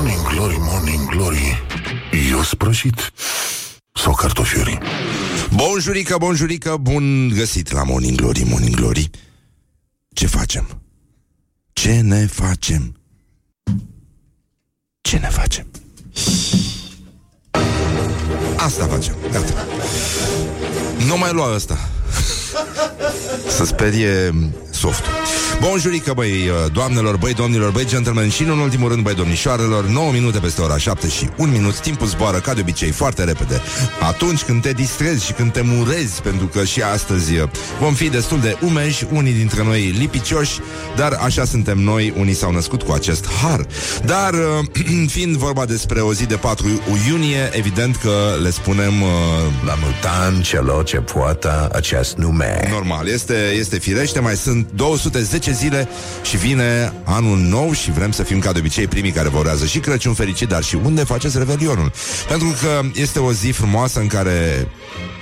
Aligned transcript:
Morning 0.00 0.28
Glory, 0.28 0.56
Morning 0.58 1.08
Glory. 1.08 1.62
Eu 2.30 2.42
sprășit. 2.42 3.12
Sau 3.94 4.14
cartofiuri 4.14 4.78
Bonjurică, 5.54 6.16
bonjurică, 6.18 6.76
bun 6.76 7.28
găsit 7.28 7.72
la 7.72 7.82
Morning 7.82 8.16
Glory, 8.16 8.42
Morning 8.42 8.74
Glory. 8.74 9.10
Ce 10.12 10.26
facem? 10.26 10.82
Ce 11.72 12.00
ne 12.00 12.26
facem? 12.26 12.96
Ce 15.00 15.16
ne 15.16 15.28
facem? 15.28 15.66
Asta 18.56 18.86
facem, 18.86 19.14
gata 19.32 19.66
Nu 21.06 21.18
mai 21.18 21.32
lua 21.32 21.54
ăsta. 21.54 21.78
Să 23.56 23.64
sperie 23.64 24.34
softul 24.70 25.12
Bonjurică, 25.60 26.12
băi, 26.12 26.30
uh, 26.30 26.72
doamnelor, 26.72 27.16
băi, 27.16 27.34
domnilor, 27.34 27.70
băi, 27.70 27.86
gentlemen 27.86 28.28
și, 28.28 28.42
în 28.42 28.58
ultimul 28.58 28.88
rând, 28.88 29.02
băi, 29.02 29.14
domnișoarelor 29.14 29.84
9 29.84 30.12
minute 30.12 30.38
peste 30.38 30.60
ora 30.60 30.76
7 30.76 31.08
și 31.08 31.28
1 31.36 31.50
minut 31.50 31.80
Timpul 31.80 32.06
zboară, 32.06 32.38
ca 32.38 32.54
de 32.54 32.60
obicei, 32.60 32.90
foarte 32.90 33.24
repede. 33.24 33.60
Atunci 34.00 34.42
când 34.42 34.62
te 34.62 34.72
distrezi 34.72 35.24
și 35.26 35.32
când 35.32 35.52
te 35.52 35.60
murezi 35.64 36.22
Pentru 36.22 36.46
că 36.46 36.64
și 36.64 36.82
astăzi 36.82 37.36
uh, 37.36 37.48
vom 37.80 37.94
fi 37.94 38.08
destul 38.08 38.40
de 38.40 38.56
umeși 38.64 39.06
Unii 39.12 39.32
dintre 39.32 39.64
noi 39.64 39.80
lipicioși 39.98 40.60
Dar 40.96 41.12
așa 41.12 41.44
suntem 41.44 41.78
noi, 41.78 42.14
unii 42.18 42.34
s-au 42.34 42.52
născut 42.52 42.82
cu 42.82 42.92
acest 42.92 43.26
har. 43.42 43.66
Dar, 44.04 44.32
uh, 44.32 45.08
fiind 45.14 45.36
vorba 45.36 45.64
despre 45.64 46.00
o 46.00 46.12
zi 46.12 46.26
de 46.26 46.36
4 46.36 46.66
iunie 47.08 47.50
Evident 47.52 47.96
că 47.96 48.36
le 48.42 48.50
spunem 48.50 48.92
La 49.66 49.78
mutan 49.82 50.42
celor 50.42 50.84
ce 50.84 50.96
poată 50.96 51.70
acest 51.72 52.16
nume. 52.16 52.68
Normal, 52.70 53.08
este, 53.08 53.34
este 53.58 53.78
firește 53.78 54.20
Mai 54.20 54.36
sunt 54.36 54.68
210 54.74 55.49
zile 55.52 55.88
și 56.22 56.36
vine 56.36 56.92
anul 57.04 57.38
nou 57.38 57.72
și 57.72 57.90
vrem 57.90 58.12
să 58.12 58.22
fim 58.22 58.38
ca 58.38 58.52
de 58.52 58.58
obicei 58.58 58.86
primii 58.86 59.10
care 59.10 59.28
vă 59.28 59.38
urează 59.38 59.66
și 59.66 59.78
Crăciun 59.78 60.14
fericit, 60.14 60.48
dar 60.48 60.62
și 60.62 60.74
unde 60.84 61.04
faceți 61.04 61.38
Revelionul. 61.38 61.92
Pentru 62.28 62.54
că 62.60 62.80
este 62.94 63.18
o 63.18 63.32
zi 63.32 63.50
frumoasă 63.50 64.00
în 64.00 64.06
care 64.06 64.68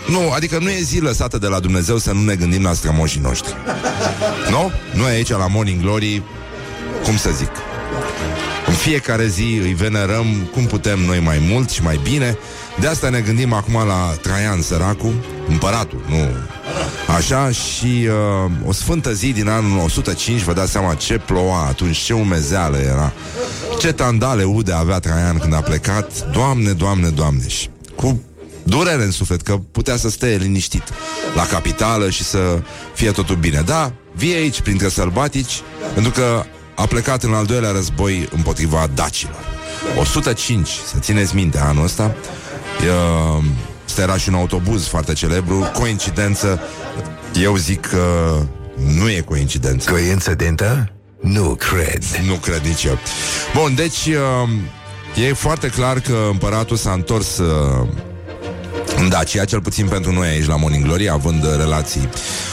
nu, 0.08 0.30
adică 0.30 0.58
nu 0.58 0.70
e 0.70 0.80
zi 0.82 1.00
lăsată 1.00 1.38
de 1.38 1.46
la 1.46 1.60
Dumnezeu 1.60 1.98
să 1.98 2.12
nu 2.12 2.24
ne 2.24 2.34
gândim 2.34 2.62
la 2.62 2.72
strămoșii 2.72 3.20
noștri. 3.20 3.54
Nu? 4.50 4.70
Noi 4.94 5.10
aici 5.10 5.30
la 5.30 5.46
Morning 5.46 5.80
Glory, 5.80 6.22
cum 7.04 7.16
să 7.16 7.30
zic, 7.36 7.50
în 7.50 7.67
fiecare 8.88 9.26
zi 9.26 9.58
îi 9.62 9.74
venerăm 9.74 10.48
cum 10.52 10.64
putem 10.64 10.98
noi 10.98 11.20
mai 11.20 11.38
mult 11.50 11.70
și 11.70 11.82
mai 11.82 12.00
bine. 12.02 12.38
De 12.80 12.86
asta 12.86 13.08
ne 13.08 13.20
gândim 13.20 13.52
acum 13.52 13.74
la 13.74 14.14
Traian 14.22 14.62
Săracu, 14.62 15.14
împăratul, 15.48 16.04
nu? 16.08 16.28
Așa 17.14 17.50
și 17.50 18.06
uh, 18.06 18.50
o 18.66 18.72
sfântă 18.72 19.12
zi 19.12 19.32
din 19.32 19.48
anul 19.48 19.78
105 19.78 20.40
Vă 20.40 20.52
dați 20.52 20.70
seama 20.70 20.94
ce 20.94 21.18
ploua 21.18 21.66
atunci 21.66 21.96
Ce 21.96 22.12
umezeală 22.12 22.76
era. 22.76 23.12
Ce 23.78 23.92
tandale 23.92 24.44
ude 24.44 24.72
avea 24.72 24.98
Traian 24.98 25.38
când 25.38 25.54
a 25.54 25.60
plecat. 25.60 26.30
Doamne, 26.32 26.72
doamne, 26.72 27.08
doamne 27.08 27.48
Și 27.48 27.68
cu 27.96 28.22
durere 28.62 29.02
în 29.02 29.10
suflet 29.10 29.42
Că 29.42 29.56
putea 29.72 29.96
să 29.96 30.10
stea 30.10 30.36
liniștit 30.36 30.82
La 31.34 31.46
capitală 31.46 32.10
și 32.10 32.24
să 32.24 32.62
fie 32.94 33.10
totul 33.10 33.36
bine. 33.36 33.62
Da, 33.66 33.92
vie 34.14 34.36
aici 34.36 34.60
printre 34.60 34.88
sălbatici 34.88 35.60
Pentru 35.94 36.10
că 36.12 36.44
a 36.78 36.86
plecat 36.86 37.22
în 37.22 37.34
al 37.34 37.46
doilea 37.46 37.70
război 37.70 38.28
Împotriva 38.32 38.86
dacilor. 38.94 39.44
105, 39.98 40.68
să 40.68 40.98
țineți 40.98 41.34
minte 41.34 41.58
anul 41.58 41.84
ăsta. 41.84 42.14
Uh, 42.80 43.44
Asta 43.86 44.02
era 44.02 44.16
și 44.16 44.28
un 44.28 44.34
autobuz 44.34 44.86
foarte 44.86 45.12
celebru. 45.12 45.70
Coincidență 45.78 46.60
Eu 47.42 47.56
zic 47.56 47.86
că 47.86 48.36
nu 48.96 49.10
e 49.10 49.20
coincidență. 49.20 49.90
Coincidentă? 49.90 50.92
Nu 51.20 51.54
cred. 51.54 52.04
Nu 52.26 52.34
cred 52.34 52.60
nici 52.60 52.84
eu. 52.84 52.98
Bun, 53.54 53.74
deci 53.74 54.06
uh, 54.06 54.48
E 55.28 55.32
foarte 55.32 55.68
clar 55.68 56.00
că 56.00 56.28
împăratul 56.30 56.76
s-a 56.76 56.92
întors 56.92 57.38
uh, 57.38 57.86
în 58.96 59.08
Dacia, 59.08 59.44
cel 59.44 59.60
puțin 59.60 59.88
pentru 59.88 60.12
noi 60.12 60.28
aici 60.28 60.46
la 60.46 60.56
Morning 60.56 60.84
Glory, 60.84 61.10
având 61.10 61.56
relații, 61.56 62.08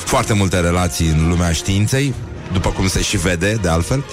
foarte 0.05 0.33
multe 0.33 0.59
relații 0.59 1.07
în 1.07 1.29
lumea 1.29 1.51
științei, 1.51 2.13
după 2.51 2.69
cum 2.69 2.87
se 2.87 3.01
și 3.01 3.17
vede, 3.17 3.57
de 3.61 3.69
altfel. 3.69 4.03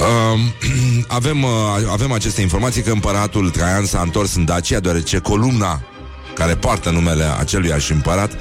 Uh, 0.00 0.40
avem, 1.18 1.42
uh, 1.42 1.50
avem 1.90 2.12
aceste 2.12 2.40
informații 2.40 2.82
că 2.82 2.90
împăratul 2.90 3.50
Traian 3.50 3.84
s-a 3.84 4.00
întors 4.00 4.34
în 4.34 4.44
Dacia, 4.44 4.80
deoarece 4.80 5.18
columna 5.18 5.82
care 6.34 6.54
poartă 6.54 6.90
numele 6.90 7.24
aceluiași 7.38 7.92
împărat, 7.92 8.32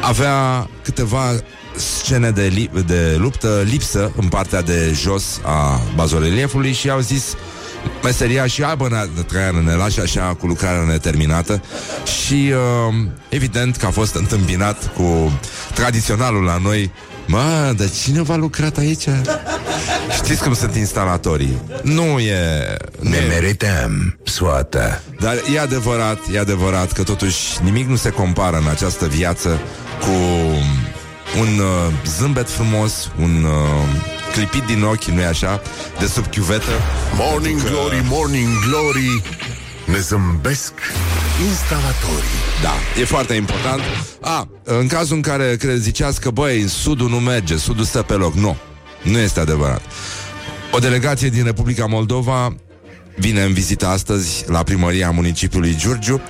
avea 0.00 0.68
câteva 0.82 1.34
scene 1.76 2.30
de, 2.30 2.52
li- 2.54 2.70
de 2.86 3.16
luptă 3.18 3.62
lipsă 3.64 4.12
în 4.16 4.28
partea 4.28 4.62
de 4.62 4.92
jos 4.94 5.40
a 5.42 5.80
bazoreliefului 5.94 6.72
și 6.72 6.90
au 6.90 7.00
zis 7.00 7.34
meseria 8.02 8.46
și 8.46 8.62
aibă 8.62 9.08
Traian 9.26 9.64
ne 9.64 9.74
lași 9.74 10.00
așa 10.00 10.36
cu 10.38 10.46
lucrarea 10.46 10.84
neterminată 10.84 11.62
și 12.26 12.52
uh, 12.88 12.94
evident 13.28 13.76
că 13.76 13.86
a 13.86 13.90
fost 13.90 14.14
întâmpinat 14.14 14.92
cu 14.94 15.40
tradiționalul 15.74 16.42
la 16.42 16.58
noi 16.62 16.90
Mă, 17.26 17.74
dar 17.76 17.90
cine 17.90 18.22
v-a 18.22 18.36
lucrat 18.36 18.76
aici? 18.78 19.08
Știți 20.14 20.42
cum 20.42 20.54
sunt 20.54 20.74
instalatorii? 20.74 21.58
Nu 21.82 22.18
e... 22.18 22.38
Nu 23.00 23.10
Ne 23.10 23.16
e 23.16 23.26
merităm 23.28 24.18
soată. 24.24 25.02
Dar 25.20 25.34
e 25.54 25.60
adevărat, 25.60 26.18
e 26.32 26.38
adevărat 26.38 26.92
că 26.92 27.02
totuși 27.02 27.38
nimic 27.62 27.88
nu 27.88 27.96
se 27.96 28.10
compară 28.10 28.56
în 28.56 28.68
această 28.70 29.06
viață 29.06 29.60
cu 30.00 30.10
un 31.38 31.58
uh, 31.58 31.92
zâmbet 32.18 32.50
frumos, 32.50 33.10
un 33.20 33.44
uh, 33.44 34.04
clipit 34.32 34.62
din 34.62 34.82
ochi, 34.82 35.04
nu-i 35.04 35.24
așa, 35.24 35.62
de 35.98 36.06
sub 36.06 36.26
chiuvetă. 36.30 36.70
Morning 37.14 37.62
Glory, 37.62 38.04
Morning 38.08 38.48
Glory. 38.68 39.22
Ne 39.84 39.98
zâmbesc 39.98 40.72
instalatorii 41.44 42.38
Da, 42.62 43.00
e 43.00 43.04
foarte 43.04 43.34
important. 43.34 43.80
A, 44.20 44.48
în 44.62 44.86
cazul 44.86 45.16
în 45.16 45.22
care 45.22 45.56
cred, 45.56 45.76
ziceați 45.76 46.20
că, 46.20 46.30
băi, 46.30 46.68
sudul 46.68 47.08
nu 47.08 47.16
merge, 47.16 47.56
sudul 47.56 47.84
stă 47.84 48.02
pe 48.02 48.14
loc. 48.14 48.34
Nu, 48.34 48.56
nu 49.02 49.18
este 49.18 49.40
adevărat. 49.40 49.80
O 50.72 50.78
delegație 50.78 51.28
din 51.28 51.44
Republica 51.44 51.86
Moldova 51.86 52.56
vine 53.16 53.42
în 53.42 53.52
vizită 53.52 53.86
astăzi 53.86 54.44
la 54.46 54.62
primăria 54.62 55.10
municipiului 55.10 55.76
Giurgiu 55.76 56.20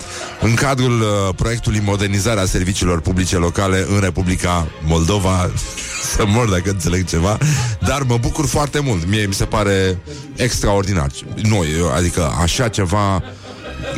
în 0.41 0.55
cadrul 0.55 1.00
uh, 1.00 1.34
proiectului 1.37 1.83
Modernizarea 1.84 2.44
serviciilor 2.44 3.00
publice 3.00 3.37
locale 3.37 3.87
în 3.88 4.00
Republica 4.00 4.67
Moldova. 4.84 5.50
Să 6.17 6.25
mor 6.27 6.49
dacă 6.49 6.71
înțeleg 6.71 7.05
ceva, 7.05 7.38
dar 7.87 8.03
mă 8.03 8.17
bucur 8.21 8.47
foarte 8.47 8.81
mult. 8.81 9.06
Mie 9.06 9.27
mi 9.27 9.34
se 9.34 9.44
pare 9.44 9.99
extraordinar. 10.37 11.11
Nu, 11.43 11.65
eu, 11.78 11.93
adică 11.93 12.33
așa 12.43 12.69
ceva 12.69 13.23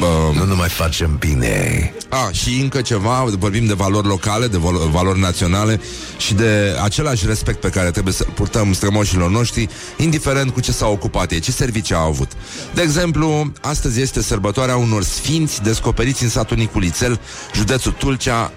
uh, 0.00 0.36
Nu 0.36 0.44
numai 0.44 0.68
facem 0.68 1.16
bine 1.18 1.92
a, 2.08 2.30
și 2.32 2.60
încă 2.60 2.80
ceva, 2.80 3.24
vorbim 3.38 3.66
de 3.66 3.74
valori 3.74 4.06
locale, 4.06 4.46
de 4.46 4.56
val- 4.56 4.88
valori 4.90 5.20
naționale 5.20 5.80
și 6.16 6.34
de 6.34 6.76
același 6.82 7.26
respect 7.26 7.60
pe 7.60 7.68
care 7.68 7.90
trebuie 7.90 8.14
să 8.14 8.24
purtăm 8.34 8.72
strămoșilor 8.72 9.30
noștri, 9.30 9.68
indiferent 9.96 10.50
cu 10.50 10.60
ce 10.60 10.72
s-au 10.72 10.92
ocupat 10.92 11.30
ei, 11.30 11.40
ce 11.40 11.52
servicii 11.52 11.94
au 11.94 12.08
avut. 12.08 12.30
De 12.74 12.82
exemplu, 12.82 13.52
astăzi 13.60 14.00
este 14.00 14.22
sărbătoarea 14.22 14.76
unor 14.76 15.02
sfinți 15.02 15.62
descoperiți 15.62 16.22
în 16.22 16.28
satul 16.28 16.56
Niculițel, 16.56 17.20
județul 17.54 17.92
Tulcea, 17.92 18.52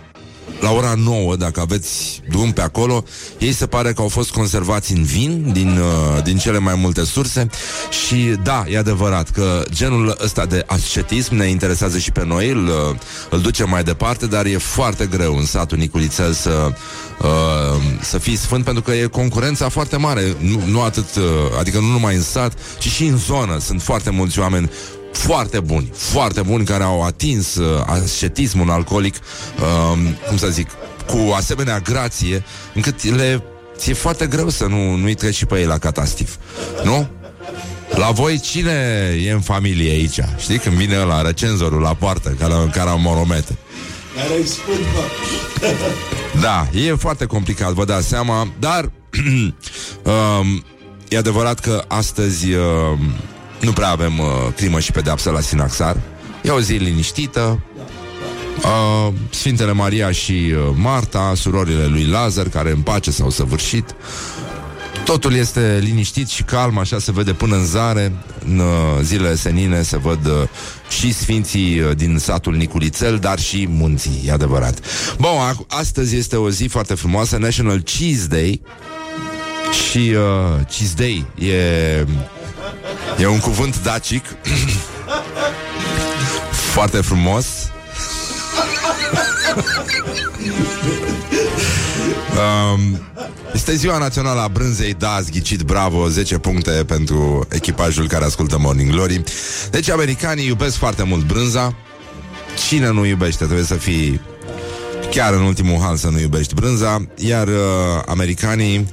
la 0.59 0.71
ora 0.71 0.93
9, 0.97 1.35
dacă 1.35 1.59
aveți 1.59 2.21
drum 2.29 2.51
pe 2.51 2.61
acolo, 2.61 3.03
ei 3.37 3.51
se 3.51 3.67
pare 3.67 3.93
că 3.93 4.01
au 4.01 4.07
fost 4.07 4.31
conservați 4.31 4.91
în 4.93 5.03
vin 5.03 5.51
din, 5.51 5.67
uh, 5.67 6.23
din 6.23 6.37
cele 6.37 6.59
mai 6.59 6.75
multe 6.75 7.03
surse. 7.03 7.49
Și 8.05 8.15
da, 8.43 8.63
e 8.69 8.77
adevărat 8.77 9.29
că 9.29 9.63
genul 9.69 10.17
ăsta 10.23 10.45
de 10.45 10.63
ascetism 10.67 11.35
ne 11.35 11.45
interesează 11.45 11.97
și 11.97 12.11
pe 12.11 12.25
noi, 12.25 12.49
îl, 12.49 12.67
uh, 12.67 12.95
îl 13.29 13.41
ducem 13.41 13.69
mai 13.69 13.83
departe, 13.83 14.25
dar 14.25 14.45
e 14.45 14.57
foarte 14.57 15.05
greu 15.05 15.37
în 15.37 15.45
satul 15.45 15.77
Niculițel 15.77 16.33
să, 16.33 16.71
uh, 17.21 17.81
să 18.01 18.17
fii 18.17 18.35
sfânt 18.35 18.63
pentru 18.63 18.81
că 18.81 18.91
e 18.91 19.05
concurența 19.05 19.69
foarte 19.69 19.97
mare, 19.97 20.35
nu, 20.37 20.61
nu 20.65 20.81
atât, 20.81 21.15
uh, 21.15 21.23
adică 21.59 21.79
nu 21.79 21.87
numai 21.87 22.15
în 22.15 22.21
sat, 22.21 22.53
ci 22.79 22.87
și 22.87 23.05
în 23.05 23.17
zonă. 23.17 23.59
Sunt 23.59 23.81
foarte 23.81 24.09
mulți 24.09 24.39
oameni 24.39 24.69
foarte 25.11 25.59
buni, 25.59 25.91
foarte 25.93 26.41
buni 26.41 26.65
care 26.65 26.83
au 26.83 27.03
atins 27.03 27.55
uh, 27.55 27.83
ascetismul 27.85 28.69
alcoolic, 28.69 29.15
uh, 29.15 29.99
cum 30.27 30.37
să 30.37 30.47
zic, 30.47 30.69
cu 31.07 31.31
asemenea 31.35 31.79
grație, 31.79 32.43
încât 32.73 33.03
le 33.03 33.43
ți-e 33.77 33.93
foarte 33.93 34.27
greu 34.27 34.49
să 34.49 34.65
nu, 34.65 34.95
nu-i 34.95 35.13
treci 35.13 35.35
și 35.35 35.45
pe 35.45 35.59
ei 35.59 35.65
la 35.65 35.77
catastif. 35.77 36.35
Nu? 36.83 37.07
La 37.89 38.11
voi 38.11 38.39
cine 38.39 38.71
e 39.25 39.31
în 39.31 39.41
familie 39.41 39.91
aici? 39.91 40.19
Știi 40.37 40.57
când 40.57 40.75
vine 40.75 40.97
la 40.97 41.21
recenzorul 41.21 41.81
la 41.81 41.93
poartă, 41.93 42.35
care, 42.39 42.53
care 42.71 42.89
au 42.89 42.99
moromete? 42.99 43.57
Da, 46.41 46.67
e 46.73 46.95
foarte 46.95 47.25
complicat, 47.25 47.71
vă 47.71 47.85
dați 47.85 48.07
seama, 48.07 48.47
dar 48.59 48.91
um, 50.03 50.63
e 51.07 51.17
adevărat 51.17 51.59
că 51.59 51.83
astăzi 51.87 52.53
um, 52.53 52.99
nu 53.61 53.71
prea 53.71 53.89
avem 53.89 54.19
uh, 54.19 54.25
crimă 54.55 54.79
și 54.79 54.91
pedeapsă 54.91 55.29
la 55.29 55.39
Sinaxar. 55.39 55.97
E 56.41 56.49
o 56.49 56.59
zi 56.59 56.73
liniștită. 56.73 57.63
Uh, 58.57 59.13
Sfintele 59.29 59.71
Maria 59.71 60.11
și 60.11 60.31
uh, 60.31 60.75
Marta, 60.75 61.33
surorile 61.35 61.85
lui 61.85 62.05
Lazar, 62.05 62.47
care 62.49 62.71
în 62.71 62.81
pace 62.81 63.11
s-au 63.11 63.29
săvârșit. 63.29 63.95
Totul 65.05 65.33
este 65.33 65.79
liniștit 65.83 66.27
și 66.27 66.43
calm, 66.43 66.77
așa 66.77 66.99
se 66.99 67.11
vede 67.11 67.33
până 67.33 67.55
în 67.55 67.65
zare. 67.65 68.13
În 68.45 68.59
uh, 68.59 68.65
zilele 69.01 69.35
senine 69.35 69.81
se 69.81 69.97
văd 69.97 70.25
uh, 70.25 70.47
și 70.89 71.13
sfinții 71.13 71.79
uh, 71.79 71.95
din 71.95 72.17
satul 72.17 72.55
Niculițel, 72.55 73.17
dar 73.17 73.39
și 73.39 73.67
munții, 73.69 74.21
e 74.25 74.31
adevărat. 74.31 74.79
Bun, 75.17 75.29
astăzi 75.67 76.15
este 76.15 76.35
o 76.35 76.49
zi 76.49 76.65
foarte 76.67 76.93
frumoasă, 76.93 77.37
National 77.37 77.81
Cheese 77.81 78.27
Day. 78.27 78.61
Și 79.89 79.97
uh, 79.97 80.65
Cheese 80.67 80.93
Day 80.95 81.25
e, 81.49 82.05
e 83.17 83.25
un 83.27 83.39
cuvânt 83.39 83.81
dacic 83.83 84.25
foarte 86.73 87.01
frumos. 87.01 87.45
um, 92.73 93.01
este 93.53 93.75
ziua 93.75 93.97
națională 93.97 94.41
a 94.41 94.47
brânzei, 94.47 94.93
da, 94.93 95.13
ați 95.13 95.31
ghicit, 95.31 95.61
bravo, 95.61 96.07
10 96.07 96.37
puncte 96.37 96.71
pentru 96.71 97.47
echipajul 97.49 98.07
care 98.07 98.25
ascultă 98.25 98.57
Morning 98.57 98.91
Glory. 98.91 99.23
Deci 99.71 99.89
americanii 99.89 100.47
iubesc 100.47 100.75
foarte 100.75 101.03
mult 101.03 101.25
brânza. 101.25 101.75
Cine 102.67 102.91
nu 102.91 103.05
iubește, 103.05 103.43
trebuie 103.43 103.65
să 103.65 103.73
fii 103.75 104.21
chiar 105.11 105.33
în 105.33 105.41
ultimul 105.41 105.79
hal 105.79 105.95
să 105.95 106.09
nu 106.09 106.19
iubești 106.19 106.53
brânza, 106.53 107.05
iar 107.15 107.47
uh, 107.47 107.53
americanii 108.05 108.87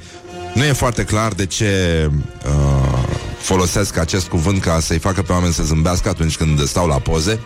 nu 0.55 0.65
e 0.65 0.73
foarte 0.73 1.05
clar 1.05 1.33
de 1.33 1.47
ce 1.47 2.11
uh, 2.47 2.98
folosesc 3.41 3.97
acest 3.97 4.29
cuvânt 4.29 4.61
ca 4.61 4.81
să-i 4.81 4.99
facă 4.99 5.23
pe 5.23 5.33
oameni 5.33 5.53
să 5.53 5.63
zâmbească 5.63 6.09
atunci 6.09 6.37
când 6.37 6.67
stau 6.67 6.87
la 6.87 6.99
poze. 6.99 7.41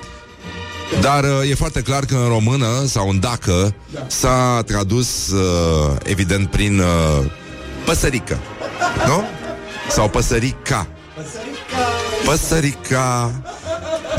Dar 1.00 1.24
uh, 1.24 1.50
e 1.50 1.54
foarte 1.54 1.82
clar 1.82 2.04
că 2.04 2.14
în 2.14 2.28
română 2.28 2.84
sau 2.86 3.08
în 3.08 3.20
dacă 3.20 3.74
s-a 4.06 4.62
tradus, 4.66 5.30
uh, 5.30 5.96
evident, 6.02 6.50
prin 6.50 6.78
uh, 6.78 7.24
păsărică. 7.84 8.38
Nu? 9.06 9.24
Sau 9.90 10.08
păsărica. 10.08 10.86
Păsărica. 12.24 13.32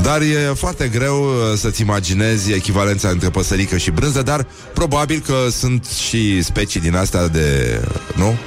Dar 0.02 0.22
e 0.22 0.54
foarte 0.56 0.88
greu 0.88 1.24
uh, 1.24 1.58
să-ți 1.58 1.82
imaginezi 1.82 2.52
echivalența 2.52 3.10
între 3.10 3.30
păsărică 3.30 3.78
și 3.78 3.92
brânză, 3.92 4.22
dar 4.22 4.48
probabil 4.74 5.24
că 5.26 5.36
sunt 5.52 5.86
și 5.86 6.42
specii 6.42 6.80
din 6.80 6.96
astea 6.96 7.28
de, 7.28 7.80
nu? 8.16 8.38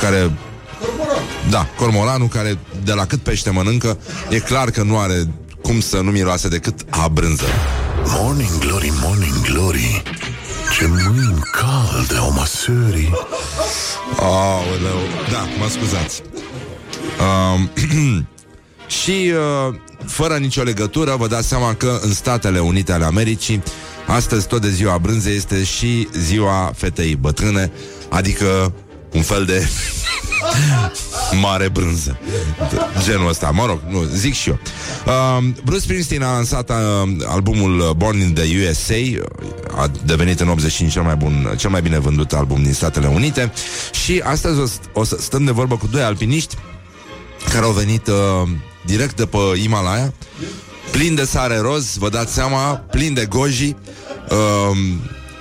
Care 0.00 0.30
da, 1.50 1.66
cormoranul 1.76 2.28
care 2.28 2.58
de 2.84 2.92
la 2.92 3.06
cât 3.06 3.20
pește 3.20 3.50
mănâncă, 3.50 3.98
e 4.28 4.38
clar 4.38 4.70
că 4.70 4.82
nu 4.82 4.98
are 4.98 5.28
cum 5.62 5.80
să 5.80 5.96
nu 5.96 6.10
miroase 6.10 6.48
decât 6.48 6.80
a 6.90 7.08
brânză. 7.08 7.44
Morning 8.04 8.58
Glory, 8.58 8.92
Morning 9.02 9.40
Glory. 9.42 10.02
Ce 10.78 10.86
mâini 10.86 11.42
calde 11.52 12.16
au 12.18 12.32
măsării 12.32 13.10
Aoleu, 14.16 15.00
da, 15.32 15.46
mă 15.58 15.68
scuzați. 15.68 16.22
Um, 17.54 17.70
Și 19.02 19.32
uh, 19.68 19.74
fără 20.06 20.36
nicio 20.36 20.62
legătură 20.62 21.14
Vă 21.18 21.26
dați 21.26 21.48
seama 21.48 21.74
că 21.74 21.98
în 22.02 22.12
Statele 22.12 22.58
Unite 22.58 22.92
ale 22.92 23.04
Americii 23.04 23.62
Astăzi 24.06 24.46
tot 24.46 24.60
de 24.60 24.70
ziua 24.70 24.98
brânzei 24.98 25.36
este 25.36 25.64
și 25.64 26.08
ziua 26.18 26.72
fetei 26.76 27.16
bătrâne 27.16 27.72
Adică 28.08 28.72
un 29.12 29.22
fel 29.22 29.44
de 29.44 29.68
mare 31.42 31.68
brânză. 31.68 32.18
Genul 33.02 33.28
ăsta, 33.28 33.50
mă 33.50 33.66
rog, 33.66 33.80
nu, 33.88 34.02
zic 34.02 34.34
și 34.34 34.48
eu. 34.48 34.58
Uh, 35.06 35.44
Bruce 35.64 35.80
Springsteen 35.80 36.22
a 36.22 36.32
lansat 36.32 36.70
uh, 36.70 36.76
albumul 37.26 37.94
Born 37.96 38.18
in 38.20 38.34
the 38.34 38.68
USA, 38.68 39.24
a. 39.76 39.90
Devenit 40.04 40.40
în 40.40 40.48
85 40.48 40.92
cel 40.92 41.02
mai 41.02 41.16
bun, 41.16 41.54
cel 41.56 41.70
mai 41.70 41.82
bine 41.82 41.98
vândut 41.98 42.32
album 42.32 42.62
din 42.62 42.72
Statele 42.72 43.06
Unite. 43.06 43.52
Și 44.04 44.20
astăzi 44.24 44.60
o, 44.60 45.00
o 45.00 45.04
să 45.04 45.16
stăm 45.20 45.44
de 45.44 45.50
vorbă 45.50 45.76
cu 45.76 45.86
doi 45.86 46.02
alpiniști 46.02 46.56
care 47.52 47.64
au 47.64 47.72
venit 47.72 48.06
uh, 48.06 48.48
direct 48.84 49.16
de 49.16 49.26
pe 49.26 49.38
Himalaya, 49.54 50.12
plin 50.90 51.14
de 51.14 51.24
sare 51.24 51.58
roz, 51.58 51.96
vă 51.96 52.08
dați 52.08 52.34
seama, 52.34 52.74
plin 52.90 53.14
de 53.14 53.26
goji, 53.26 53.76
uh, 54.30 54.78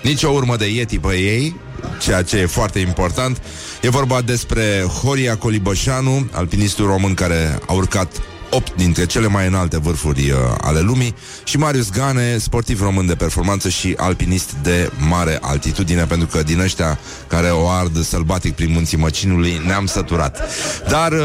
nici 0.04 0.24
o 0.24 0.32
urmă 0.32 0.56
de 0.56 0.66
yeti 0.66 1.00
pe 1.00 1.18
ei, 1.18 1.56
ceea 2.00 2.22
ce 2.22 2.38
e 2.38 2.46
foarte 2.46 2.80
important. 2.80 3.42
E 3.82 3.90
vorba 3.90 4.22
despre 4.22 4.86
Horia 5.04 5.38
Colibășanu, 5.38 6.30
alpinistul 6.32 6.86
român 6.86 7.14
care 7.14 7.60
a 7.68 7.74
urcat 7.74 8.22
8 8.50 8.76
dintre 8.76 9.06
cele 9.06 9.28
mai 9.28 9.48
înalte 9.48 9.78
vârfuri 9.80 10.32
uh, 10.32 10.38
ale 10.62 10.80
lumii 10.80 11.16
și 11.44 11.58
Marius 11.58 11.90
Gane, 11.90 12.38
sportiv 12.38 12.82
român 12.82 13.06
de 13.06 13.16
performanță 13.16 13.70
și 13.70 13.94
alpinist 13.98 14.56
de 14.64 14.92
mare 15.10 15.38
altitudine, 15.42 16.06
pentru 16.06 16.28
că 16.28 16.44
din 16.44 16.60
ăștia 16.60 17.00
care 17.28 17.48
o 17.48 17.70
ard 17.70 18.04
sălbatic 18.04 18.54
prin 18.54 18.72
munții 18.72 18.98
Măcinului 18.98 19.62
ne-am 19.66 19.86
săturat. 19.86 20.40
Dar 20.88 21.12
uh, 21.12 21.20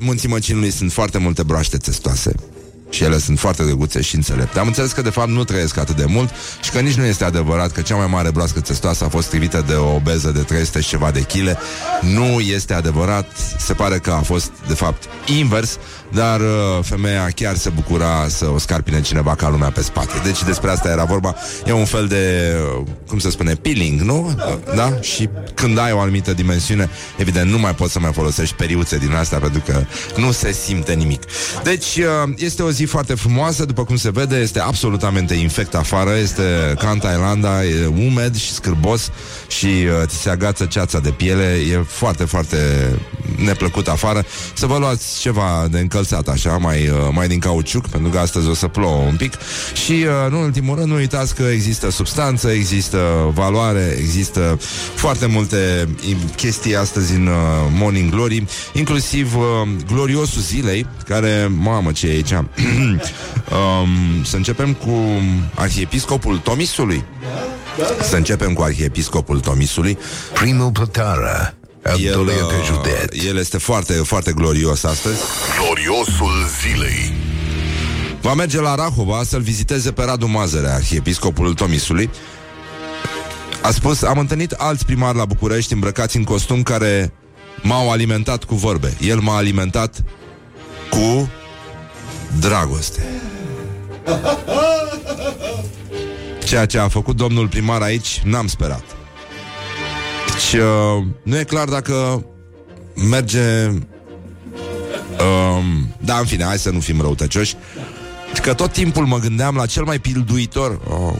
munții 0.00 0.28
Măcinului 0.28 0.70
sunt 0.70 0.92
foarte 0.92 1.18
multe 1.18 1.42
broaște 1.42 1.76
testoase 1.76 2.32
și 2.92 3.04
ele 3.04 3.18
sunt 3.18 3.38
foarte 3.38 3.62
drăguțe 3.64 4.00
și 4.00 4.14
înțelepte. 4.14 4.58
Am 4.58 4.66
înțeles 4.66 4.92
că 4.92 5.02
de 5.02 5.10
fapt 5.10 5.28
nu 5.28 5.44
trăiesc 5.44 5.76
atât 5.76 5.96
de 5.96 6.04
mult 6.04 6.30
și 6.62 6.70
că 6.70 6.80
nici 6.80 6.94
nu 6.94 7.04
este 7.04 7.24
adevărat 7.24 7.72
că 7.72 7.80
cea 7.80 7.96
mai 7.96 8.06
mare 8.06 8.30
broască 8.30 8.60
testoasă 8.60 9.04
a 9.04 9.08
fost 9.08 9.28
trivită 9.28 9.64
de 9.66 9.74
o 9.74 9.94
obeză 9.94 10.30
de 10.30 10.40
300 10.40 10.80
și 10.80 10.88
ceva 10.88 11.10
de 11.10 11.22
chile. 11.22 11.58
Nu 12.00 12.40
este 12.40 12.74
adevărat. 12.74 13.26
Se 13.58 13.72
pare 13.72 13.98
că 13.98 14.10
a 14.10 14.20
fost 14.20 14.50
de 14.66 14.74
fapt 14.74 15.08
invers 15.26 15.78
dar 16.14 16.40
uh, 16.40 16.46
femeia 16.82 17.28
chiar 17.34 17.56
se 17.56 17.68
bucura 17.68 18.28
să 18.28 18.50
o 18.54 18.58
scarpine 18.58 19.00
cineva 19.00 19.34
ca 19.34 19.48
lumea 19.48 19.70
pe 19.70 19.82
spate. 19.82 20.12
Deci 20.24 20.44
despre 20.44 20.70
asta 20.70 20.88
era 20.88 21.04
vorba. 21.04 21.34
E 21.66 21.72
un 21.72 21.84
fel 21.84 22.06
de, 22.06 22.54
uh, 22.78 22.86
cum 23.08 23.18
se 23.18 23.30
spune, 23.30 23.54
peeling, 23.54 24.00
nu? 24.00 24.34
Uh, 24.36 24.74
da? 24.74 24.98
Și 25.00 25.28
când 25.54 25.78
ai 25.78 25.92
o 25.92 26.00
anumită 26.00 26.32
dimensiune, 26.32 26.90
evident, 27.16 27.50
nu 27.50 27.58
mai 27.58 27.74
poți 27.74 27.92
să 27.92 27.98
mai 28.00 28.12
folosești 28.12 28.54
periuțe 28.54 28.98
din 28.98 29.12
asta 29.12 29.36
pentru 29.36 29.62
că 29.66 29.84
nu 30.16 30.32
se 30.32 30.52
simte 30.52 30.92
nimic. 30.92 31.22
Deci 31.62 31.96
uh, 31.96 32.32
este 32.36 32.62
o 32.62 32.70
zi 32.70 32.84
foarte 32.84 33.14
frumoasă, 33.14 33.64
după 33.64 33.84
cum 33.84 33.96
se 33.96 34.10
vede, 34.10 34.36
este 34.36 34.60
absolutamente 34.60 35.34
infect 35.34 35.74
afară, 35.74 36.10
este 36.16 36.74
ca 36.78 36.90
în 36.90 36.98
Thailanda, 36.98 37.64
e 37.64 37.86
umed 37.86 38.36
și 38.36 38.52
scârbos 38.52 39.10
și 39.46 39.66
uh, 39.66 40.06
ți 40.06 40.16
se 40.16 40.30
agață 40.30 40.64
ceața 40.64 40.98
de 40.98 41.10
piele, 41.10 41.58
e 41.72 41.84
foarte, 41.86 42.24
foarte 42.24 42.56
neplăcut 43.36 43.88
afară. 43.88 44.24
Să 44.54 44.66
vă 44.66 44.78
luați 44.78 45.20
ceva 45.20 45.66
de 45.70 45.78
încălzire 45.78 46.00
încălțat 46.02 46.34
așa, 46.34 46.56
mai, 46.56 46.88
uh, 46.88 46.96
mai 47.12 47.28
din 47.28 47.38
cauciuc, 47.38 47.88
pentru 47.88 48.10
că 48.10 48.18
astăzi 48.18 48.48
o 48.48 48.54
să 48.54 48.68
plouă 48.68 49.04
un 49.06 49.16
pic. 49.16 49.32
Și, 49.84 49.92
uh, 49.92 50.08
în 50.26 50.32
ultimul 50.32 50.76
rând, 50.76 50.88
nu 50.88 50.94
uitați 50.94 51.34
că 51.34 51.42
există 51.42 51.90
substanță, 51.90 52.50
există 52.50 52.98
valoare, 53.34 53.96
există 53.98 54.58
foarte 54.94 55.26
multe 55.26 55.88
chestii 56.36 56.76
astăzi 56.76 57.14
în 57.14 57.26
uh, 57.26 57.34
Morning 57.78 58.10
Glory, 58.10 58.44
inclusiv 58.72 59.34
gloriosul 59.86 60.40
zilei, 60.40 60.86
care, 61.06 61.50
mamă, 61.58 61.92
ce 61.92 62.06
e 62.06 62.10
aici? 62.10 62.32
um, 62.32 64.24
să 64.24 64.36
începem 64.36 64.72
cu 64.72 65.22
arhiepiscopul 65.54 66.38
Tomisului. 66.38 67.04
Să 68.08 68.16
începem 68.16 68.52
cu 68.52 68.62
arhiepiscopul 68.62 69.40
Tomisului. 69.40 69.98
Primul 70.34 70.70
plătară 70.70 71.54
el, 71.82 72.20
uh, 72.20 73.24
el 73.26 73.36
este 73.36 73.58
foarte, 73.58 73.92
foarte 73.92 74.32
glorios 74.32 74.84
astăzi. 74.84 75.20
Gloriosul 75.60 76.46
zilei. 76.60 77.14
Va 78.20 78.34
merge 78.34 78.60
la 78.60 78.74
Rahova 78.74 79.22
să-l 79.24 79.40
viziteze 79.40 79.92
pe 79.92 80.04
Radu 80.04 80.26
Mazăre, 80.26 80.68
arhiepiscopul 80.68 81.54
Tomisului. 81.54 82.10
A 83.62 83.70
spus, 83.70 84.02
am 84.02 84.18
întâlnit 84.18 84.50
alți 84.50 84.84
primari 84.84 85.16
la 85.16 85.24
București 85.24 85.72
îmbrăcați 85.72 86.16
în 86.16 86.24
costum 86.24 86.62
care 86.62 87.12
m-au 87.62 87.90
alimentat 87.90 88.44
cu 88.44 88.54
vorbe. 88.54 88.96
El 89.00 89.18
m-a 89.18 89.36
alimentat 89.36 90.04
cu 90.90 91.30
dragoste. 92.40 93.04
Ceea 96.44 96.66
ce 96.66 96.78
a 96.78 96.88
făcut 96.88 97.16
domnul 97.16 97.48
primar 97.48 97.82
aici, 97.82 98.20
n-am 98.24 98.46
sperat. 98.46 98.84
Deci 100.32 100.60
uh, 100.60 101.04
nu 101.22 101.38
e 101.38 101.44
clar 101.44 101.68
dacă 101.68 102.24
merge... 103.10 103.68
Uh, 105.20 105.64
da, 105.98 106.18
în 106.18 106.24
fine, 106.24 106.44
hai 106.44 106.58
să 106.58 106.70
nu 106.70 106.80
fim 106.80 107.00
răutăcioși. 107.00 107.56
Că 108.42 108.54
tot 108.54 108.72
timpul 108.72 109.06
mă 109.06 109.18
gândeam 109.18 109.56
la 109.56 109.66
cel 109.66 109.84
mai 109.84 109.98
pilduitor 109.98 110.80
oh, 110.88 111.14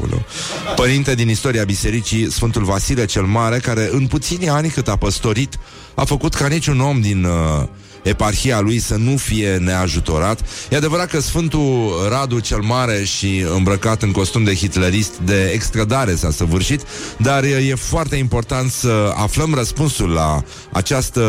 părinte 0.77 1.15
din 1.15 1.29
istoria 1.29 1.65
bisericii, 1.65 2.31
Sfântul 2.31 2.65
Vasile 2.65 3.05
cel 3.05 3.23
Mare, 3.23 3.59
care 3.59 3.89
în 3.93 4.07
puțini 4.07 4.49
ani 4.49 4.69
cât 4.69 4.89
a 4.89 4.97
păstorit, 4.97 5.59
a 5.95 6.05
făcut 6.05 6.35
ca 6.35 6.47
niciun 6.47 6.81
om 6.81 7.01
din 7.01 7.25
uh, 7.25 7.69
eparhia 8.03 8.61
lui 8.61 8.79
să 8.79 8.97
nu 8.97 9.17
fie 9.17 9.57
neajutorat. 9.57 10.41
E 10.71 10.77
adevărat 10.77 11.11
că 11.11 11.21
Sfântul 11.21 11.93
Radu 12.09 12.39
cel 12.39 12.61
Mare 12.61 13.05
și 13.05 13.45
îmbrăcat 13.55 14.03
în 14.03 14.11
costum 14.11 14.45
de 14.45 14.55
hitlerist 14.55 15.19
de 15.19 15.51
extradare 15.55 16.15
s-a 16.15 16.31
săvârșit, 16.31 16.83
dar 17.17 17.45
e 17.45 17.75
foarte 17.75 18.17
important 18.17 18.71
să 18.71 19.13
aflăm 19.17 19.55
răspunsul 19.55 20.11
la 20.11 20.45
această 20.73 21.23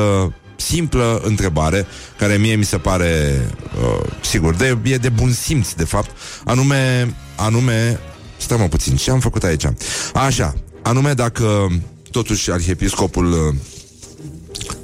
simplă 0.56 1.22
întrebare 1.24 1.86
care 2.18 2.38
mie 2.38 2.56
mi 2.56 2.64
se 2.64 2.78
pare 2.78 3.42
uh, 3.82 4.10
sigur, 4.22 4.56
de, 4.56 4.78
e 4.84 4.98
de 4.98 5.10
bun 5.10 5.32
simț 5.32 5.72
de 5.72 5.84
fapt, 5.84 6.10
anume 6.46 7.14
anume 7.36 8.00
stai 8.38 8.58
mă 8.58 8.68
puțin, 8.68 8.96
ce 8.96 9.12
am 9.12 9.20
făcut 9.20 9.44
aici? 9.44 9.66
Așa, 10.14 10.54
anume 10.82 11.14
dacă 11.14 11.68
totuși 12.12 12.52
arhiepiscopul 12.52 13.32
uh, 13.32 13.56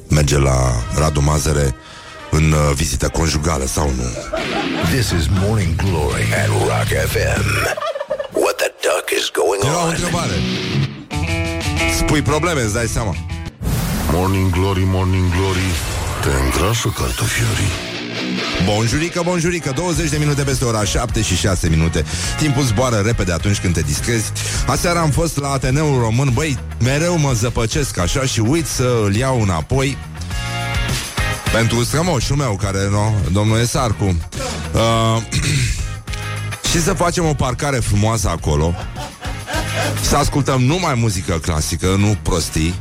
merge 0.09 0.37
la 0.37 0.71
Radu 0.97 1.21
Mazăre 1.21 1.75
în 2.31 2.51
uh, 2.51 2.71
vizită 2.75 3.07
conjugală 3.09 3.65
sau 3.65 3.91
nu. 3.95 4.03
This 4.91 5.09
is 5.09 5.25
Morning 5.41 5.75
Glory 5.75 6.23
at 6.41 6.47
Rock 6.47 6.87
FM. 7.11 7.43
What 8.31 8.55
the 8.55 8.71
duck 8.85 9.05
is 9.19 9.29
going 9.41 9.63
Era 9.63 9.77
o 9.77 9.81
on? 9.83 9.89
întrebare. 9.89 10.33
Spui 11.97 12.21
probleme, 12.21 12.61
îți 12.61 12.73
dai 12.73 12.87
seama. 12.87 13.15
Morning 14.11 14.51
Glory, 14.51 14.83
Morning 14.85 15.31
Glory 15.35 15.69
Te 16.21 16.29
îngrașă 16.43 16.93
cartofiorii 16.97 17.71
Bonjurică, 18.65 19.21
bonjurică, 19.23 19.71
20 19.75 20.09
de 20.09 20.17
minute 20.17 20.43
peste 20.43 20.65
ora 20.65 20.83
7 20.83 21.21
și 21.21 21.35
6 21.35 21.69
minute. 21.69 22.05
Timpul 22.37 22.63
zboară 22.63 22.95
repede 23.05 23.31
atunci 23.31 23.59
când 23.59 23.73
te 23.73 23.81
discrezi. 23.81 24.31
Aseară 24.67 24.99
am 24.99 25.09
fost 25.09 25.37
la 25.37 25.49
Ateneul 25.49 25.99
Român. 25.99 26.31
Băi, 26.33 26.59
mereu 26.83 27.17
mă 27.17 27.31
zăpăcesc 27.33 27.97
așa 27.97 28.25
și 28.25 28.39
uit 28.39 28.65
să 28.65 29.01
îl 29.05 29.15
iau 29.15 29.41
înapoi. 29.41 29.97
Pentru 31.51 31.83
strămoșul 31.83 32.35
meu 32.35 32.59
care, 32.61 32.87
nu, 32.89 33.15
domnul 33.31 33.59
Esarcu 33.59 34.17
uh, 34.73 35.21
Și 36.71 36.81
să 36.81 36.93
facem 36.93 37.25
o 37.25 37.33
parcare 37.33 37.77
frumoasă 37.77 38.29
acolo. 38.29 38.73
Să 40.01 40.15
ascultăm 40.15 40.61
numai 40.61 40.93
muzică 40.93 41.39
clasică, 41.41 41.95
nu 41.97 42.17
prostii 42.21 42.75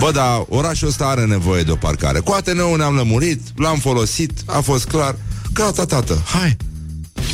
Bă, 0.00 0.10
dar 0.10 0.44
orașul 0.48 0.88
ăsta 0.88 1.04
are 1.04 1.24
nevoie 1.24 1.62
de 1.62 1.70
o 1.70 1.76
parcare. 1.76 2.18
Cu 2.18 2.32
Ateneul 2.32 2.76
ne-am 2.76 2.94
lămurit, 2.94 3.40
l-am 3.56 3.78
folosit, 3.78 4.32
a 4.46 4.60
fost 4.60 4.84
clar. 4.84 5.16
Gata, 5.52 5.84
tată, 5.84 6.22
hai. 6.24 6.56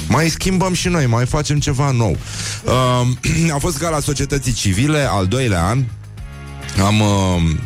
Mai 0.09 0.29
schimbăm 0.29 0.73
și 0.73 0.89
noi, 0.89 1.07
mai 1.07 1.27
facem 1.27 1.59
ceva 1.59 1.91
nou. 1.91 2.17
Uh, 2.65 3.53
A 3.55 3.59
fost 3.59 3.79
gala 3.79 4.01
societății 4.01 4.53
civile 4.53 5.07
Al 5.11 5.27
doilea 5.27 5.67
an. 5.67 5.85
Am... 6.85 7.01
Uh, 7.01 7.57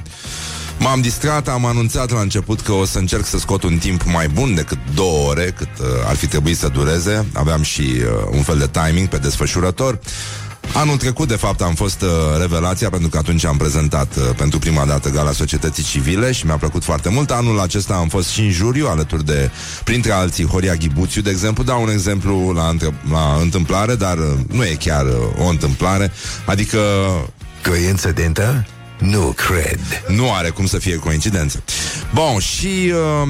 M-am 0.81 1.01
distrat, 1.01 1.49
am 1.49 1.65
anunțat 1.65 2.11
la 2.11 2.21
început 2.21 2.61
că 2.61 2.73
o 2.73 2.85
să 2.85 2.99
încerc 2.99 3.27
să 3.27 3.39
scot 3.39 3.63
un 3.63 3.79
timp 3.79 4.03
mai 4.03 4.29
bun 4.29 4.55
decât 4.55 4.79
două 4.95 5.29
ore, 5.29 5.55
cât 5.57 5.69
uh, 5.81 5.87
ar 6.07 6.15
fi 6.15 6.27
trebuit 6.27 6.57
să 6.57 6.69
dureze. 6.69 7.27
Aveam 7.33 7.63
și 7.63 7.81
uh, 7.81 8.29
un 8.31 8.43
fel 8.43 8.59
de 8.59 8.71
timing 8.71 9.09
pe 9.09 9.17
desfășurător. 9.17 9.99
Anul 10.75 10.97
trecut, 10.97 11.29
de 11.29 11.37
fapt, 11.37 11.61
am 11.61 11.75
fost 11.75 12.03
uh, 12.03 12.09
revelația 12.41 12.91
pentru 12.91 13.09
că 13.09 13.19
atunci 13.19 13.45
am 13.45 13.57
prezentat 13.57 14.17
uh, 14.17 14.23
pentru 14.37 14.59
prima 14.59 14.85
dată 14.85 15.09
Gala 15.11 15.33
Societății 15.33 15.83
Civile 15.83 16.33
și 16.33 16.47
mi-a 16.47 16.57
plăcut 16.57 16.85
foarte 16.85 17.09
mult. 17.09 17.31
Anul 17.31 17.61
acesta 17.61 17.95
am 17.95 18.09
fost 18.09 18.29
și 18.29 18.41
în 18.41 18.51
juriu 18.51 18.87
alături 18.89 19.25
de, 19.25 19.51
printre 19.85 20.13
alții, 20.13 20.47
Horia 20.47 20.75
Ghibuțiu, 20.75 21.23
de 21.23 21.31
exemplu. 21.31 21.63
Dau 21.65 21.83
un 21.83 21.91
exemplu 21.91 22.51
la, 22.53 22.69
între- 22.69 22.95
la 23.11 23.39
întâmplare, 23.41 23.95
dar 23.95 24.19
uh, 24.19 24.25
nu 24.49 24.65
e 24.65 24.77
chiar 24.79 25.05
uh, 25.07 25.13
o 25.39 25.49
întâmplare. 25.49 26.13
Adică 26.45 26.79
Coincidentă? 27.69 28.67
Nu 28.99 29.35
cred. 29.37 29.81
nu 30.09 30.33
are 30.33 30.49
cum 30.49 30.67
să 30.67 30.79
fie 30.79 30.97
coincidență. 30.97 31.63
Bun, 32.15 32.39
și 32.39 32.93
uh, 33.23 33.29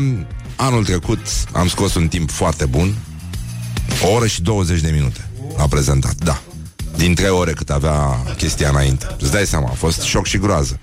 anul 0.57 0.85
trecut 0.85 1.19
am 1.53 1.69
scos 1.69 1.95
un 1.95 2.09
timp 2.09 2.31
foarte 2.31 2.65
bun. 2.65 2.95
O 4.05 4.09
oră 4.13 4.27
și 4.27 4.43
20 4.43 4.81
de 4.81 4.91
minute 4.91 5.29
a 5.59 5.67
prezentat, 5.69 6.15
da. 6.15 6.41
Din 6.99 7.15
trei 7.15 7.29
ore 7.31 7.53
cât 7.53 7.71
avea 7.71 8.23
chestia 8.37 8.69
înainte. 8.69 9.07
Îți 9.21 9.31
dai 9.31 9.47
seama, 9.47 9.69
a 9.71 9.75
fost 9.75 10.01
șoc 10.01 10.27
și 10.27 10.39
groază. 10.39 10.79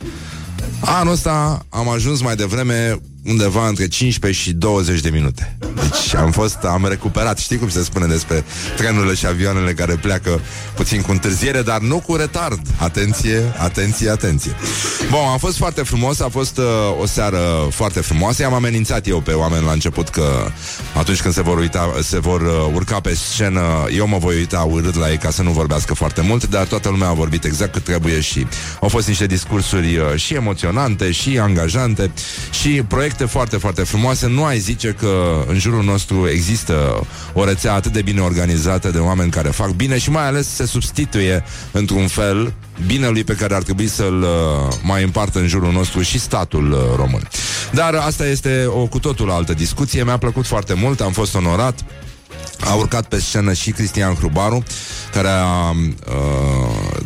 Anul 0.79 1.13
ăsta 1.13 1.65
am 1.69 1.89
ajuns 1.89 2.21
mai 2.21 2.35
devreme 2.35 2.99
undeva 3.25 3.67
între 3.67 3.87
15 3.87 4.41
și 4.41 4.51
20 4.51 4.99
de 4.99 5.09
minute. 5.09 5.57
Deci 5.75 6.15
am 6.15 6.31
fost, 6.31 6.57
am 6.63 6.85
recuperat, 6.87 7.37
știi 7.37 7.57
cum 7.57 7.69
se 7.69 7.83
spune 7.83 8.05
despre 8.05 8.43
trenurile 8.77 9.13
și 9.13 9.25
avioanele 9.25 9.73
care 9.73 9.95
pleacă 9.95 10.41
puțin 10.75 11.01
cu 11.01 11.11
întârziere, 11.11 11.61
dar 11.61 11.79
nu 11.79 11.99
cu 11.99 12.15
retard. 12.15 12.59
Atenție, 12.77 13.53
atenție, 13.57 14.09
atenție. 14.09 14.55
Bun, 15.09 15.19
a 15.33 15.37
fost 15.37 15.57
foarte 15.57 15.81
frumos, 15.81 16.19
a 16.19 16.29
fost 16.29 16.57
uh, 16.57 16.65
o 17.01 17.05
seară 17.05 17.67
foarte 17.69 17.99
frumoasă. 17.99 18.41
I-am 18.41 18.53
amenințat 18.53 19.07
eu 19.07 19.19
pe 19.21 19.31
oameni 19.31 19.65
la 19.65 19.71
început 19.71 20.09
că 20.09 20.51
atunci 20.97 21.21
când 21.21 21.33
se 21.33 21.41
vor 21.41 21.57
uita, 21.57 21.93
se 22.01 22.19
vor 22.19 22.41
uh, 22.41 22.73
urca 22.73 22.99
pe 22.99 23.15
scenă, 23.15 23.61
eu 23.95 24.07
mă 24.07 24.17
voi 24.17 24.35
uita 24.35 24.67
urât 24.69 24.95
la 24.95 25.11
ei 25.11 25.17
ca 25.17 25.29
să 25.29 25.41
nu 25.41 25.51
vorbească 25.51 25.93
foarte 25.93 26.21
mult, 26.21 26.47
dar 26.47 26.65
toată 26.65 26.89
lumea 26.89 27.07
a 27.07 27.13
vorbit 27.13 27.43
exact 27.43 27.73
cât 27.73 27.83
trebuie 27.83 28.19
și 28.19 28.47
au 28.81 28.87
fost 28.87 29.07
niște 29.07 29.25
discursuri 29.25 29.97
uh, 29.97 30.15
și 30.15 30.33
emoționante 30.33 31.11
și 31.11 31.39
angajante 31.39 32.11
și 32.51 32.83
proiecte 33.15 33.37
foarte, 33.37 33.57
foarte 33.57 33.83
frumoase. 33.83 34.27
Nu 34.27 34.43
ai 34.43 34.59
zice 34.59 34.95
că 34.99 35.43
în 35.47 35.59
jurul 35.59 35.83
nostru 35.83 36.27
există 36.29 37.07
o 37.33 37.45
rețea 37.45 37.73
atât 37.73 37.91
de 37.91 38.01
bine 38.01 38.21
organizată 38.21 38.89
de 38.89 38.97
oameni 38.97 39.31
care 39.31 39.49
fac 39.49 39.69
bine 39.69 39.97
și 39.97 40.09
mai 40.09 40.27
ales 40.27 40.47
se 40.55 40.65
substituie 40.65 41.43
într-un 41.71 42.07
fel 42.07 42.53
binelui 42.85 43.23
pe 43.23 43.33
care 43.33 43.55
ar 43.55 43.63
trebui 43.63 43.87
să-l 43.87 44.21
uh, 44.21 44.73
mai 44.83 45.03
împartă 45.03 45.39
în 45.39 45.47
jurul 45.47 45.71
nostru 45.71 46.01
și 46.01 46.19
statul 46.19 46.71
uh, 46.71 46.79
român. 46.95 47.27
Dar 47.71 47.93
asta 47.93 48.25
este 48.27 48.65
o 48.67 48.85
cu 48.87 48.99
totul 48.99 49.31
altă 49.31 49.53
discuție. 49.53 50.03
Mi-a 50.03 50.17
plăcut 50.17 50.45
foarte 50.45 50.73
mult, 50.73 51.01
am 51.01 51.11
fost 51.11 51.35
onorat. 51.35 51.79
A 52.59 52.73
urcat 52.73 53.07
pe 53.07 53.19
scenă 53.19 53.53
și 53.53 53.71
Cristian 53.71 54.13
Hrubaru, 54.13 54.63
care 55.13 55.27
a 55.27 55.69
uh, 55.69 55.75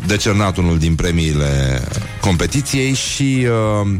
decernat 0.06 0.56
unul 0.56 0.78
din 0.78 0.94
premiile 0.94 1.82
competiției 2.20 2.94
și 2.94 3.46
uh, 3.82 3.96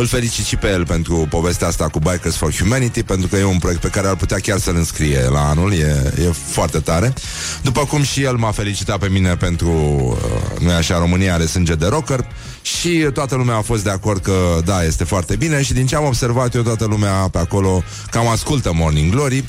îl 0.00 0.06
felicit 0.06 0.44
și 0.44 0.56
pe 0.56 0.68
el 0.68 0.86
pentru 0.86 1.26
povestea 1.30 1.66
asta 1.66 1.88
cu 1.88 1.98
Bikers 1.98 2.36
for 2.36 2.54
Humanity, 2.54 3.02
pentru 3.02 3.28
că 3.28 3.36
e 3.36 3.44
un 3.44 3.58
proiect 3.58 3.80
pe 3.80 3.88
care 3.88 4.08
ar 4.08 4.16
putea 4.16 4.38
chiar 4.38 4.58
să-l 4.58 4.76
înscrie 4.76 5.28
la 5.28 5.48
anul, 5.48 5.72
e, 5.72 6.12
e 6.24 6.32
foarte 6.46 6.78
tare. 6.78 7.14
După 7.62 7.84
cum 7.84 8.02
și 8.02 8.22
el 8.22 8.36
m-a 8.36 8.50
felicitat 8.50 8.98
pe 8.98 9.08
mine 9.08 9.36
pentru, 9.36 9.70
uh, 9.70 10.60
nu 10.60 10.70
așa, 10.70 10.98
România 10.98 11.34
are 11.34 11.46
sânge 11.46 11.74
de 11.74 11.86
rocker 11.86 12.26
și 12.62 13.08
toată 13.12 13.34
lumea 13.34 13.56
a 13.56 13.60
fost 13.60 13.84
de 13.84 13.90
acord 13.90 14.22
că 14.22 14.60
da, 14.64 14.84
este 14.84 15.04
foarte 15.04 15.36
bine 15.36 15.62
și 15.62 15.72
din 15.72 15.86
ce 15.86 15.96
am 15.96 16.04
observat 16.04 16.54
eu, 16.54 16.62
toată 16.62 16.84
lumea 16.84 17.12
pe 17.12 17.38
acolo 17.38 17.82
cam 18.10 18.28
ascultă 18.28 18.72
Morning 18.74 19.12
Glory. 19.12 19.44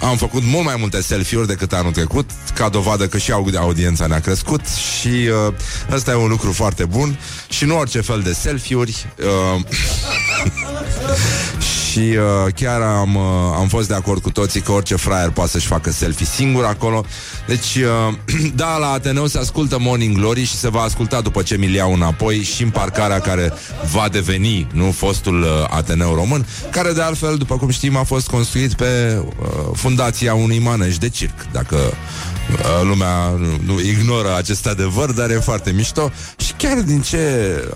Am 0.00 0.16
făcut 0.16 0.42
mult 0.44 0.64
mai 0.64 0.76
multe 0.78 1.02
selfie-uri 1.02 1.46
decât 1.46 1.72
anul 1.72 1.92
trecut, 1.92 2.30
ca 2.54 2.68
dovadă 2.68 3.06
că 3.06 3.18
și 3.18 3.32
audi- 3.32 3.56
audiența 3.56 4.06
ne-a 4.06 4.20
crescut 4.20 4.60
și 5.00 5.08
uh, 5.08 5.54
ăsta 5.92 6.10
e 6.10 6.14
un 6.14 6.28
lucru 6.28 6.52
foarte 6.52 6.84
bun 6.84 7.18
și 7.48 7.64
nu 7.64 7.78
orice 7.78 8.00
fel 8.00 8.20
de 8.20 8.32
selfie-uri. 8.32 9.06
Uh, 9.18 9.60
și 11.92 11.98
uh, 11.98 12.52
chiar 12.54 12.80
am, 12.80 13.14
uh, 13.14 13.22
am 13.56 13.68
fost 13.68 13.88
de 13.88 13.94
acord 13.94 14.22
cu 14.22 14.30
toții 14.30 14.60
că 14.60 14.72
orice 14.72 14.96
fraier 14.96 15.30
poate 15.30 15.50
să-și 15.50 15.66
facă 15.66 15.90
selfie 15.90 16.26
singur 16.26 16.64
acolo. 16.64 17.04
Deci, 17.46 17.74
uh, 17.74 18.14
da, 18.62 18.76
la 18.76 18.90
Ateneu 18.90 19.26
se 19.26 19.38
ascultă 19.38 19.78
Morning 19.80 20.16
Glory 20.16 20.44
și 20.44 20.54
se 20.54 20.68
va 20.68 20.80
asculta 20.80 21.20
după 21.20 21.42
ce 21.42 21.56
mi 21.56 21.74
iau 21.74 21.92
înapoi 21.92 22.42
și 22.42 22.62
în 22.62 22.70
parcarea 22.70 23.20
care 23.20 23.52
va 23.92 24.08
deveni, 24.08 24.66
nu 24.72 24.90
fostul 24.90 25.42
uh, 25.42 25.48
Ateneu 25.68 26.14
Român, 26.14 26.46
care 26.70 26.92
de 26.92 27.02
altfel, 27.02 27.36
după 27.36 27.56
cum 27.56 27.70
știm, 27.70 27.96
a 27.96 28.02
fost 28.02 28.28
construit 28.28 28.74
pe 28.74 29.18
uh, 29.18 29.46
fundația 29.72 30.34
unui 30.34 30.58
manej 30.58 30.96
de 30.96 31.08
circ. 31.08 31.46
Dacă 31.52 31.76
uh, 31.76 32.82
lumea 32.82 33.28
nu, 33.28 33.74
nu 33.74 33.80
ignoră 33.80 34.36
acest 34.36 34.66
adevăr, 34.66 35.12
dar 35.12 35.30
e 35.30 35.34
foarte 35.34 35.70
mișto. 35.70 36.10
Și 36.36 36.52
chiar 36.52 36.80
din 36.80 37.00
ce 37.00 37.18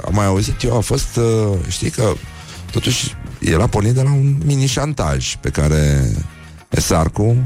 am 0.06 0.14
mai 0.14 0.26
auzit 0.26 0.62
eu, 0.62 0.76
a 0.76 0.80
fost, 0.80 1.16
uh, 1.16 1.58
știi 1.68 1.90
că 1.90 2.12
Totuși, 2.76 3.14
el 3.40 3.60
a 3.60 3.66
pornit 3.66 3.92
de 3.92 4.02
la 4.02 4.10
un 4.10 4.36
mini-șantaj 4.44 5.34
pe 5.40 5.48
care 5.48 6.12
Esarcu, 6.68 7.36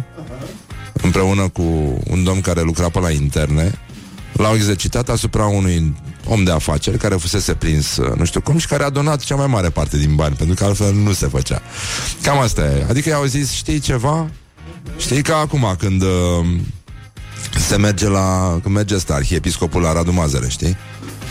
împreună 0.92 1.48
cu 1.48 1.62
un 2.10 2.24
domn 2.24 2.40
care 2.40 2.60
lucra 2.62 2.88
pe 2.88 2.98
la 3.00 3.10
interne, 3.10 3.78
l-au 4.32 4.54
exercitat 4.54 5.08
asupra 5.08 5.46
unui 5.46 5.94
om 6.26 6.44
de 6.44 6.50
afaceri 6.50 6.98
care 6.98 7.14
fusese 7.14 7.54
prins, 7.54 7.98
nu 8.16 8.24
știu 8.24 8.40
cum, 8.40 8.58
și 8.58 8.66
care 8.66 8.82
a 8.82 8.90
donat 8.90 9.20
cea 9.20 9.34
mai 9.34 9.46
mare 9.46 9.70
parte 9.70 9.96
din 9.96 10.14
bani, 10.14 10.34
pentru 10.34 10.54
că 10.54 10.64
altfel 10.64 10.94
nu 10.94 11.12
se 11.12 11.26
făcea. 11.26 11.62
Cam 12.22 12.38
asta 12.38 12.62
e. 12.62 12.86
Adică 12.88 13.08
i-au 13.08 13.24
zis, 13.24 13.52
știi 13.52 13.78
ceva? 13.78 14.30
Știi 14.96 15.22
că 15.22 15.32
acum 15.32 15.74
când 15.78 16.02
uh, 16.02 16.46
se 17.68 17.76
merge 17.76 18.08
la... 18.08 18.58
când 18.62 18.74
merge 18.74 18.94
ăsta, 18.94 19.14
arhiepiscopul 19.14 19.82
la 19.82 19.92
Radu 19.92 20.12
Mazăre, 20.12 20.48
știi? 20.48 20.76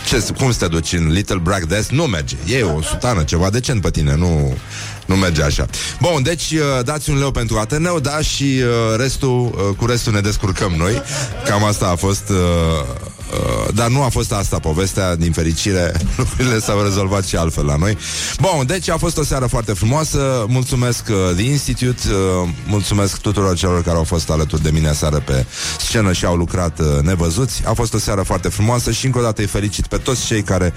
Ce, 0.07 0.25
cum 0.37 0.51
să 0.51 0.57
te 0.57 0.67
duci 0.67 0.93
în 0.93 1.11
Little 1.11 1.37
Black 1.37 1.63
Death? 1.63 1.87
Nu 1.89 2.03
merge. 2.03 2.35
E 2.47 2.63
o 2.63 2.81
sutană, 2.81 3.23
ceva 3.23 3.49
decent 3.49 3.81
pe 3.81 3.89
tine, 3.89 4.15
nu, 4.15 4.57
nu 5.05 5.15
merge 5.15 5.43
așa. 5.43 5.65
Bun, 6.01 6.23
deci 6.23 6.51
uh, 6.51 6.83
dați 6.83 7.09
un 7.09 7.17
leu 7.17 7.31
pentru 7.31 7.57
Ateneu, 7.57 7.99
da, 7.99 8.21
și 8.21 8.43
uh, 8.43 8.97
restul, 8.97 9.39
uh, 9.69 9.75
cu 9.77 9.85
restul 9.85 10.13
ne 10.13 10.19
descurcăm 10.19 10.71
noi. 10.77 11.01
Cam 11.45 11.63
asta 11.63 11.87
a 11.87 11.95
fost... 11.95 12.29
Uh, 12.29 12.37
Uh, 13.33 13.73
dar 13.73 13.89
nu 13.89 14.03
a 14.03 14.09
fost 14.09 14.31
asta 14.31 14.59
povestea, 14.59 15.15
din 15.15 15.31
fericire 15.31 15.91
lucrurile 16.17 16.59
s-au 16.59 16.83
rezolvat 16.83 17.25
și 17.25 17.35
altfel 17.35 17.65
la 17.65 17.75
noi. 17.75 17.97
Bun, 18.39 18.65
deci 18.65 18.89
a 18.89 18.97
fost 18.97 19.17
o 19.17 19.23
seară 19.23 19.45
foarte 19.45 19.73
frumoasă. 19.73 20.45
Mulțumesc 20.47 21.03
uh, 21.09 21.35
The 21.35 21.45
Institute, 21.45 22.01
uh, 22.07 22.49
mulțumesc 22.67 23.17
tuturor 23.21 23.55
celor 23.55 23.83
care 23.83 23.97
au 23.97 24.03
fost 24.03 24.29
alături 24.29 24.61
de 24.61 24.69
mine 24.71 24.93
seară 24.93 25.17
pe 25.25 25.45
scenă 25.79 26.13
și 26.13 26.25
au 26.25 26.35
lucrat 26.35 26.79
uh, 26.79 26.85
nevăzuți. 27.01 27.61
A 27.65 27.73
fost 27.73 27.93
o 27.93 27.97
seară 27.97 28.21
foarte 28.21 28.49
frumoasă 28.49 28.91
și 28.91 29.05
încă 29.05 29.19
o 29.19 29.21
dată 29.21 29.41
îi 29.41 29.47
felicit 29.47 29.87
pe 29.87 29.97
toți 29.97 30.25
cei 30.25 30.41
care 30.41 30.73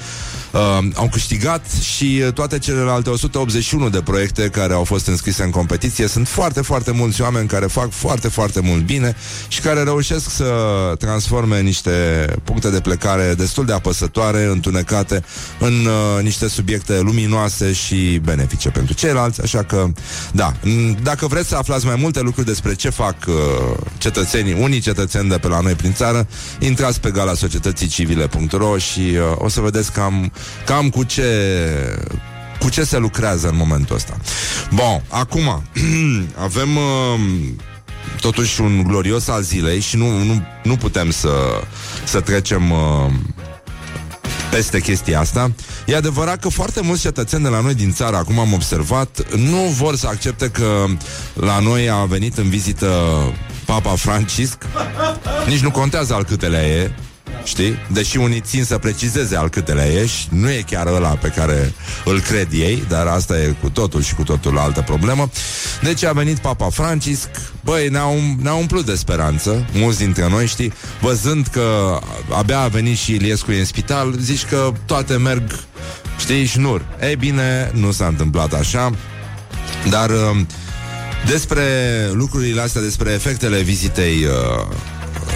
uh, 0.52 0.60
au 0.94 1.08
câștigat 1.12 1.66
și 1.80 2.22
uh, 2.26 2.32
toate 2.32 2.58
celelalte 2.58 3.10
181 3.10 3.88
de 3.88 4.00
proiecte 4.00 4.48
care 4.48 4.72
au 4.72 4.84
fost 4.84 5.06
înscrise 5.06 5.42
în 5.42 5.50
competiție. 5.50 6.06
Sunt 6.06 6.28
foarte, 6.28 6.60
foarte 6.60 6.90
mulți 6.90 7.22
oameni 7.22 7.48
care 7.48 7.66
fac 7.66 7.90
foarte, 7.90 8.28
foarte 8.28 8.60
mult 8.60 8.82
bine 8.82 9.16
și 9.48 9.60
care 9.60 9.82
reușesc 9.82 10.30
să 10.30 10.44
transforme 10.98 11.60
niște 11.60 11.90
puncte 12.44 12.70
de 12.70 12.80
plecare 12.80 13.34
destul 13.34 13.64
de 13.64 13.72
apăsătoare, 13.72 14.44
întunecate, 14.44 15.24
în 15.58 15.86
uh, 15.86 16.22
niște 16.22 16.48
subiecte 16.48 17.00
luminoase 17.00 17.72
și 17.72 18.20
benefice 18.24 18.68
pentru 18.68 18.94
ceilalți, 18.94 19.40
așa 19.40 19.62
că, 19.62 19.86
da, 20.32 20.52
dacă 21.02 21.26
vreți 21.26 21.48
să 21.48 21.56
aflați 21.56 21.86
mai 21.86 21.96
multe 21.98 22.20
lucruri 22.20 22.46
despre 22.46 22.74
ce 22.74 22.90
fac 22.90 23.16
uh, 23.26 23.34
cetățenii, 23.98 24.56
unii 24.60 24.80
cetățeni 24.80 25.28
de 25.28 25.38
pe 25.38 25.48
la 25.48 25.60
noi 25.60 25.74
prin 25.74 25.92
țară, 25.92 26.26
intrați 26.58 27.00
pe 27.00 27.10
gala 27.10 27.34
societății 27.34 27.86
civile.ro 27.86 28.78
și 28.78 29.00
uh, 29.00 29.20
o 29.34 29.48
să 29.48 29.60
vedeți 29.60 29.92
cam, 29.92 30.32
cam 30.64 30.90
cu 30.90 31.02
ce 31.02 31.26
cu 32.58 32.68
ce 32.68 32.84
se 32.84 32.98
lucrează 32.98 33.48
în 33.48 33.56
momentul 33.56 33.96
ăsta. 33.96 34.16
Bun, 34.70 35.02
acum 35.08 35.62
avem 36.46 36.76
uh, 36.76 37.20
totuși 38.20 38.60
un 38.60 38.82
glorios 38.82 39.28
al 39.28 39.42
zilei 39.42 39.80
și 39.80 39.96
nu, 39.96 40.18
nu, 40.24 40.42
nu 40.62 40.76
putem 40.76 41.10
să, 41.10 41.30
să 42.04 42.20
trecem 42.20 42.70
uh, 42.70 43.12
peste 44.50 44.80
chestia 44.80 45.20
asta. 45.20 45.52
E 45.86 45.96
adevărat 45.96 46.40
că 46.40 46.48
foarte 46.48 46.80
mulți 46.80 47.00
cetățeni 47.00 47.42
de 47.42 47.48
la 47.48 47.60
noi 47.60 47.74
din 47.74 47.92
țară, 47.92 48.16
acum 48.16 48.38
am 48.38 48.52
observat, 48.52 49.34
nu 49.36 49.56
vor 49.56 49.96
să 49.96 50.06
accepte 50.06 50.48
că 50.48 50.84
la 51.32 51.58
noi 51.58 51.90
a 51.90 52.04
venit 52.04 52.38
în 52.38 52.48
vizită 52.48 52.90
Papa 53.64 53.94
Francisc. 53.94 54.58
Nici 55.46 55.60
nu 55.60 55.70
contează 55.70 56.14
al 56.14 56.24
câtelea 56.24 56.66
e, 56.66 56.94
Știi? 57.44 57.78
Deși 57.92 58.16
unii 58.16 58.40
țin 58.40 58.64
să 58.64 58.78
precizeze 58.78 59.36
al 59.36 59.48
câtelea 59.48 59.86
ești, 59.86 60.28
nu 60.30 60.50
e 60.50 60.64
chiar 60.66 60.86
ăla 60.86 61.08
pe 61.08 61.28
care 61.28 61.72
îl 62.04 62.20
cred 62.20 62.48
ei, 62.52 62.84
dar 62.88 63.06
asta 63.06 63.38
e 63.38 63.54
cu 63.60 63.70
totul 63.70 64.02
și 64.02 64.14
cu 64.14 64.22
totul 64.22 64.58
altă 64.58 64.80
problemă. 64.80 65.30
Deci 65.82 66.04
a 66.04 66.12
venit 66.12 66.38
Papa 66.38 66.68
Francisc, 66.70 67.28
băi, 67.60 67.88
ne-a, 67.88 68.04
um, 68.04 68.38
ne-a 68.42 68.54
umplut 68.54 68.84
de 68.84 68.94
speranță, 68.94 69.66
mulți 69.72 69.98
dintre 69.98 70.28
noi, 70.28 70.46
știi, 70.46 70.72
văzând 71.00 71.46
că 71.46 71.98
abia 72.30 72.60
a 72.60 72.68
venit 72.68 72.96
și 72.96 73.12
Iliescu 73.12 73.50
în 73.50 73.64
spital, 73.64 74.14
zici 74.20 74.44
că 74.44 74.72
toate 74.86 75.16
merg, 75.16 75.58
știi, 76.18 76.44
și 76.44 76.50
șnur. 76.50 76.86
Ei 77.00 77.16
bine, 77.16 77.70
nu 77.74 77.90
s-a 77.90 78.06
întâmplat 78.06 78.52
așa, 78.52 78.90
dar 79.90 80.10
um, 80.10 80.46
despre 81.26 81.62
lucrurile 82.12 82.60
astea, 82.60 82.80
despre 82.80 83.12
efectele 83.12 83.60
vizitei 83.60 84.24
uh, 84.24 84.66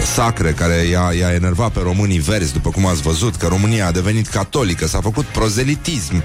sacre 0.05 0.51
care 0.51 0.73
i-a, 0.73 1.11
i-a 1.17 1.33
enervat 1.33 1.71
pe 1.71 1.79
românii 1.83 2.19
verzi, 2.19 2.53
după 2.53 2.69
cum 2.69 2.85
ați 2.85 3.01
văzut, 3.01 3.35
că 3.35 3.47
România 3.47 3.87
a 3.87 3.91
devenit 3.91 4.27
catolică, 4.27 4.87
s-a 4.87 5.01
făcut 5.01 5.25
prozelitism. 5.25 6.23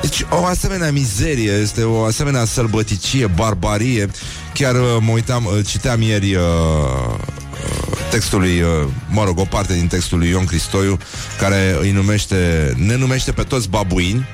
Deci 0.00 0.26
o 0.30 0.44
asemenea 0.44 0.92
mizerie, 0.92 1.52
este 1.52 1.82
o 1.82 2.04
asemenea 2.04 2.44
sălbăticie, 2.44 3.26
barbarie. 3.26 4.10
Chiar 4.54 4.74
uh, 4.74 4.96
mă 5.00 5.12
uitam, 5.12 5.44
uh, 5.44 5.66
citeam 5.66 6.00
ieri 6.00 6.34
uh, 6.34 6.42
uh, 6.42 7.98
textului, 8.10 8.60
uh, 8.60 8.68
mă 9.08 9.24
rog, 9.24 9.38
o 9.38 9.44
parte 9.44 9.72
din 9.72 9.86
textul 9.86 10.18
lui 10.18 10.28
Ion 10.28 10.44
Cristoiu, 10.44 10.98
care 11.38 11.76
îi 11.80 11.90
numește, 11.90 12.72
ne 12.76 12.96
numește 12.96 13.32
pe 13.32 13.42
toți 13.42 13.68
babuini 13.68 14.26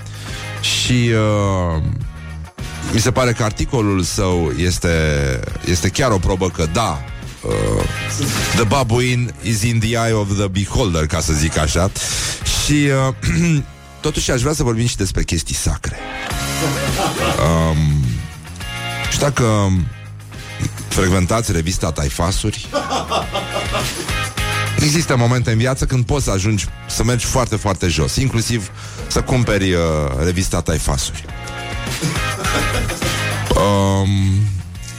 și 0.60 1.10
uh, 1.12 1.82
mi 2.92 3.00
se 3.00 3.10
pare 3.10 3.32
că 3.32 3.42
articolul 3.42 4.02
său 4.02 4.52
este, 4.56 4.88
este 5.64 5.88
chiar 5.88 6.10
o 6.10 6.18
probă 6.18 6.48
că 6.48 6.66
da, 6.72 7.04
uh, 7.42 7.82
The 8.54 8.64
babuin 8.64 9.34
is 9.42 9.62
in 9.62 9.78
the 9.78 9.88
eye 9.88 10.12
of 10.12 10.28
the 10.36 10.48
beholder, 10.48 11.06
ca 11.06 11.20
să 11.20 11.32
zic 11.32 11.58
așa. 11.58 11.90
Și 12.64 12.72
uh, 12.72 13.62
totuși 14.00 14.30
aș 14.30 14.40
vrea 14.40 14.52
să 14.52 14.62
vorbim 14.62 14.86
și 14.86 14.96
despre 14.96 15.22
chestii 15.22 15.54
sacre. 15.54 15.96
Um, 17.70 18.04
și 19.10 19.18
dacă 19.18 19.72
frecventați 20.88 21.52
revista 21.52 21.92
Taifasuri, 21.92 22.68
Există 24.82 25.16
momente 25.16 25.50
în 25.50 25.58
viață 25.58 25.84
când 25.84 26.04
poți 26.04 26.24
să 26.24 26.30
ajungi 26.30 26.66
să 26.88 27.04
mergi 27.04 27.26
foarte, 27.26 27.56
foarte 27.56 27.88
jos, 27.88 28.16
inclusiv 28.16 28.70
să 29.08 29.22
cumperi 29.22 29.72
uh, 29.72 29.80
revista 30.24 30.60
Taifasuri. 30.60 31.24
Um, 33.54 34.08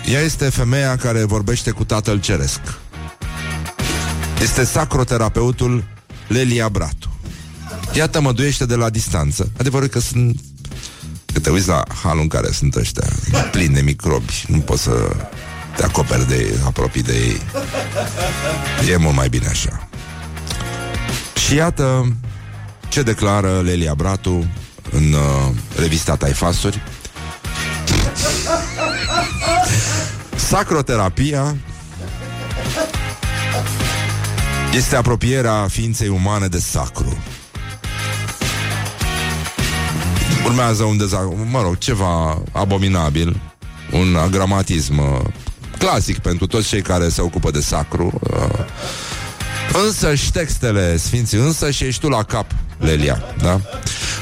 ea 0.05 0.19
este 0.19 0.49
femeia 0.49 0.95
care 0.95 1.23
vorbește 1.23 1.71
cu 1.71 1.83
Tatăl 1.83 2.19
Ceresc. 2.19 2.59
Este 4.41 4.63
sacroterapeutul 4.63 5.83
Lelia 6.27 6.69
Bratu. 6.69 7.19
Ea 7.93 8.07
tămăduiește 8.07 8.65
de 8.65 8.75
la 8.75 8.89
distanță. 8.89 9.51
Adevărul 9.57 9.87
că 9.87 9.99
sunt... 9.99 10.39
Că 11.33 11.39
te 11.39 11.49
uiți 11.49 11.67
la 11.67 11.83
halul 12.03 12.21
în 12.21 12.27
care 12.27 12.51
sunt 12.51 12.75
ăștia, 12.75 13.03
plini 13.51 13.73
de 13.73 13.81
microbi, 13.81 14.45
nu 14.47 14.57
poți 14.57 14.81
să 14.81 15.15
te 15.75 15.83
acoperi 15.83 16.27
de 16.27 16.35
ei, 16.35 16.53
apropii 16.65 17.03
de 17.03 17.13
ei. 17.13 17.41
E 18.91 18.97
mult 18.97 19.15
mai 19.15 19.29
bine 19.29 19.47
așa. 19.47 19.87
Și 21.47 21.55
iată 21.55 22.15
ce 22.89 23.01
declară 23.01 23.61
Lelia 23.61 23.93
Bratu 23.93 24.45
în 24.91 25.13
uh, 25.13 25.55
revista 25.75 26.15
Taifasuri. 26.15 26.81
Sacroterapia 30.51 31.57
este 34.73 34.95
apropierea 34.95 35.67
ființei 35.69 36.07
umane 36.07 36.47
de 36.47 36.59
sacru. 36.59 37.17
Urmează 40.45 40.83
un 40.83 40.97
dezacord, 40.97 41.47
mă 41.49 41.61
rog, 41.61 41.77
ceva 41.77 42.43
abominabil, 42.51 43.41
un 43.91 44.15
agramatism 44.15 44.97
uh, 44.97 45.19
clasic 45.77 46.19
pentru 46.19 46.47
toți 46.47 46.67
cei 46.67 46.81
care 46.81 47.09
se 47.09 47.21
ocupă 47.21 47.51
de 47.51 47.61
sacru. 47.61 48.19
Uh, 48.21 48.65
însă 49.85 50.15
și 50.15 50.31
textele 50.31 50.97
Sfinții, 50.97 51.37
însă 51.37 51.71
și 51.71 51.83
ești 51.83 52.01
tu 52.01 52.09
la 52.09 52.23
cap, 52.23 52.51
Lelia, 52.77 53.23
da? 53.41 53.61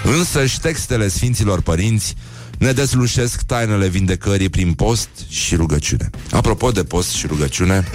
Însă 0.04 0.46
și 0.46 0.60
textele 0.60 1.08
Sfinților 1.08 1.62
Părinți 1.62 2.15
ne 2.60 2.72
dezlușesc 2.72 3.41
tainele 3.41 3.88
vindecării 3.88 4.50
prin 4.50 4.74
post 4.74 5.10
și 5.28 5.56
rugăciune. 5.56 6.10
Apropo 6.32 6.72
de 6.72 6.84
post 6.84 7.10
și 7.10 7.28
rugăciune, 7.28 7.88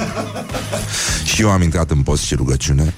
și 1.25 1.43
eu 1.43 1.51
am 1.51 1.63
intrat 1.63 1.91
în 1.91 2.03
post 2.03 2.23
și 2.23 2.35
rugăciune, 2.35 2.95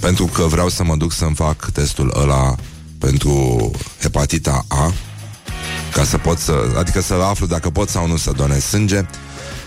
pentru 0.00 0.24
că 0.24 0.42
vreau 0.42 0.68
să 0.68 0.84
mă 0.84 0.96
duc 0.96 1.12
să-mi 1.12 1.34
fac 1.34 1.70
testul 1.70 2.12
ăla 2.20 2.54
pentru 2.98 3.70
hepatita 4.00 4.64
A, 4.68 4.92
ca 5.92 6.04
să 6.04 6.18
pot 6.18 6.38
să, 6.38 6.52
adică 6.78 7.00
să 7.00 7.14
aflu 7.14 7.46
dacă 7.46 7.70
pot 7.70 7.88
sau 7.88 8.06
nu 8.06 8.16
să 8.16 8.32
donez 8.36 8.64
sânge. 8.64 9.06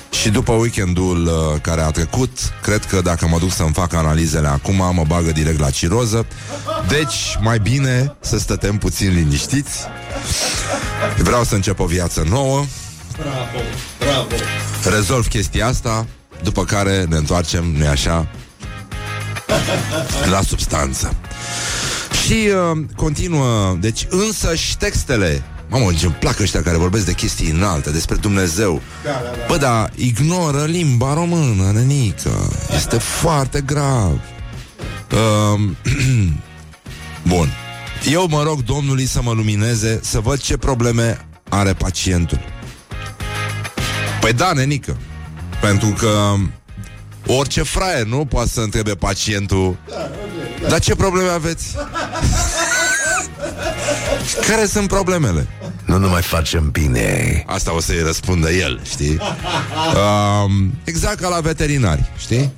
Și 0.10 0.30
după 0.30 0.52
weekendul 0.52 1.26
uh, 1.26 1.62
care 1.62 1.82
a 1.82 1.92
trecut, 1.92 2.30
cred 2.62 2.86
că 2.86 3.02
dacă 3.02 3.28
mă 3.28 3.40
duc 3.40 3.52
să-mi 3.52 3.74
fac 3.74 3.94
analizele 3.94 4.48
acum, 4.48 4.76
mă 4.76 5.04
bagă 5.08 5.32
direct 5.32 5.60
la 5.60 5.70
ciroză. 5.70 6.26
Deci, 6.88 7.38
mai 7.42 7.60
bine 7.60 8.16
să 8.20 8.38
stătem 8.38 8.78
puțin 8.78 9.14
liniștiți. 9.14 9.80
Vreau 11.18 11.44
să 11.44 11.56
încep 11.56 11.80
o 11.80 11.86
viață 11.86 12.26
nouă. 12.30 12.66
Bravo, 13.18 13.66
bravo. 14.00 14.96
Rezolv 14.96 15.28
chestia 15.28 15.68
asta, 15.68 16.06
după 16.44 16.64
care 16.64 17.06
ne 17.10 17.18
întoarcem, 17.18 17.64
nu 17.78 17.88
așa, 17.88 18.28
la 20.32 20.42
substanță. 20.42 21.16
Și 22.26 22.50
uh, 22.72 22.84
continuă, 22.96 23.78
deci 23.80 24.08
însă 24.10 24.56
și 24.56 24.78
textele 24.78 25.44
Mamă, 25.70 25.94
ce 25.94 26.06
îmi 26.06 26.16
plac 26.20 26.40
ăștia 26.40 26.62
care 26.62 26.78
vorbesc 26.78 27.06
de 27.06 27.14
chestii 27.14 27.50
înalte, 27.50 27.92
despre 27.92 28.16
Dumnezeu. 28.16 28.82
Da, 29.04 29.10
da, 29.10 29.20
da. 29.20 29.46
Bă, 29.48 29.58
dar 29.58 29.92
ignoră 29.96 30.64
limba 30.64 31.14
română, 31.14 31.72
nenică. 31.72 32.52
Este 32.76 32.98
foarte 32.98 33.62
grav. 33.62 34.20
Um, 35.54 35.78
Bun. 37.36 37.50
Eu 38.12 38.28
mă 38.30 38.44
rog 38.44 38.64
Domnului 38.64 39.06
să 39.06 39.22
mă 39.22 39.32
lumineze, 39.32 40.00
să 40.04 40.20
văd 40.20 40.40
ce 40.40 40.58
probleme 40.58 41.26
are 41.50 41.74
pacientul. 41.74 42.40
Păi 44.22 44.34
da, 44.34 44.52
nenică. 44.54 44.98
Pentru 45.62 45.90
că 45.90 46.34
orice 47.28 47.64
fraier, 47.64 48.06
nu? 48.06 48.26
Poate 48.26 48.50
să 48.50 48.60
întrebe 48.60 48.96
pacientul 48.96 49.78
Dar 50.70 50.80
ce 50.80 50.96
probleme 50.96 51.30
aveți? 51.30 51.76
Care 54.48 54.66
sunt 54.66 54.88
problemele? 54.88 55.48
Nu 55.90 55.98
ne 55.98 56.08
mai 56.08 56.22
facem 56.22 56.70
bine. 56.70 57.44
Asta 57.48 57.76
o 57.76 57.80
să-i 57.80 58.02
răspundă 58.06 58.52
el, 58.52 58.82
știi? 58.84 59.18
Um, 59.96 60.74
exact 60.84 61.20
ca 61.20 61.28
la 61.28 61.40
veterinari, 61.40 62.12
știi? 62.18 62.52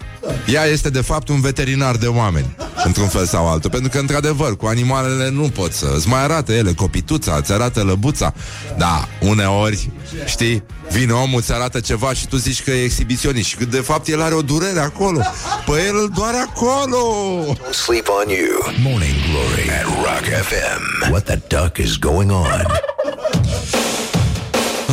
Ea 0.48 0.66
este 0.66 0.90
de 0.90 1.02
fapt 1.02 1.28
un 1.30 1.42
veterinar 1.42 1.96
de 1.96 2.08
oameni 2.08 2.56
Într-un 2.84 3.08
fel 3.08 3.26
sau 3.26 3.50
altul 3.50 3.70
Pentru 3.70 3.90
că, 3.90 3.98
într-adevăr, 3.98 4.58
cu 4.58 4.66
animalele 4.66 5.30
nu 5.30 5.50
pot 5.50 5.74
să 5.74 5.94
Îți 5.96 6.08
mai 6.08 6.24
arată 6.24 6.54
ele 6.54 6.74
copituța, 6.74 7.36
îți 7.36 7.52
arată 7.52 7.84
lăbuța 7.84 8.34
Da, 8.78 9.08
uneori, 9.20 9.90
știi 10.26 10.64
Vine 10.92 11.12
omul, 11.12 11.40
îți 11.40 11.54
arată 11.54 11.80
ceva 11.80 12.14
și 12.14 12.28
tu 12.28 12.36
zici 12.36 12.64
că 12.64 12.72
e 12.72 12.84
exhibiționist 12.84 13.48
Și 13.48 13.56
că 13.56 13.66
de 13.66 13.80
fapt 13.80 14.08
el 14.08 14.22
are 14.22 14.34
o 14.34 14.42
durere 14.42 14.80
acolo 14.80 15.20
Păi 15.66 15.86
el 15.88 15.96
îl 15.96 16.12
doare 16.16 16.38
acolo 16.38 16.98
Don't 17.54 17.74
sleep 17.74 18.08
on 18.22 18.30
you. 18.30 18.74
Morning 18.84 19.16
Glory 19.30 19.70
at 19.70 19.86
Rock 19.86 20.44
FM. 20.44 21.12
What 21.12 21.24
the 21.24 21.40
duck 21.48 21.78
is 21.78 21.98
going 21.98 22.32
on? 22.32 22.91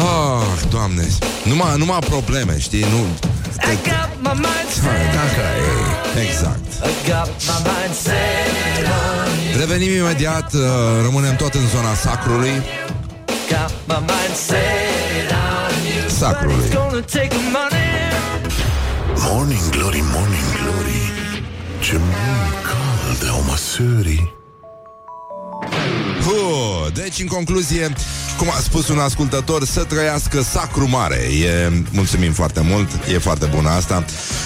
Ah, 0.01 0.69
doamne 0.71 1.07
Numai, 1.45 1.79
numai 1.79 1.99
probleme, 1.99 2.59
știi? 2.59 2.81
Nu, 2.81 3.07
te, 3.61 3.67
te. 3.83 3.91
Dacă 5.15 5.43
e, 6.17 6.21
exact. 6.21 6.65
Revenim 9.59 9.97
imediat, 9.97 10.53
uh, 10.53 10.61
rămânem 11.03 11.37
tot 11.37 11.55
în 11.55 11.69
zona 11.69 11.95
sacrului. 11.95 12.51
Sacrului. 16.07 16.69
Morning 19.17 19.69
Glory, 19.71 20.03
Morning 20.13 20.49
Glory 20.63 21.13
Ce 21.81 21.93
mult 21.93 22.65
cald 22.65 23.31
au 23.31 23.43
măsării 23.49 24.38
Huh, 26.25 26.92
deci, 26.92 27.21
în 27.21 27.27
concluzie, 27.27 27.92
cum 28.37 28.49
a 28.49 28.61
spus 28.62 28.88
un 28.88 28.99
ascultător, 28.99 29.64
să 29.64 29.85
trăiască 29.85 30.42
sacru 30.42 30.88
mare. 30.88 31.16
E, 31.16 31.83
mulțumim 31.90 32.33
foarte 32.33 32.61
mult, 32.61 32.88
e 33.12 33.18
foarte 33.18 33.47
bună 33.55 33.68
asta. 33.68 34.05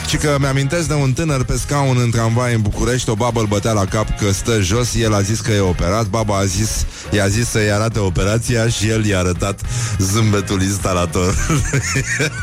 Și 0.08 0.16
că 0.16 0.36
mi-amintesc 0.40 0.88
de 0.88 0.94
un 0.94 1.12
tânăr 1.12 1.44
pe 1.44 1.56
scaun 1.56 1.98
în 2.02 2.10
tramvai 2.10 2.54
în 2.54 2.60
București, 2.60 3.10
o 3.10 3.14
babă 3.14 3.40
îl 3.40 3.46
bătea 3.46 3.72
la 3.72 3.84
cap 3.84 4.18
că 4.18 4.32
stă 4.32 4.60
jos, 4.60 4.94
el 4.94 5.14
a 5.14 5.20
zis 5.20 5.40
că 5.40 5.52
e 5.52 5.60
operat, 5.60 6.06
baba 6.06 6.36
a 6.36 6.44
zis, 6.44 6.86
i-a 7.10 7.28
zis 7.28 7.48
să-i 7.48 7.72
arate 7.72 7.98
operația 7.98 8.68
și 8.68 8.88
el 8.88 9.06
i-a 9.06 9.18
arătat 9.18 9.60
zâmbetul 9.98 10.62
instalator. 10.62 11.34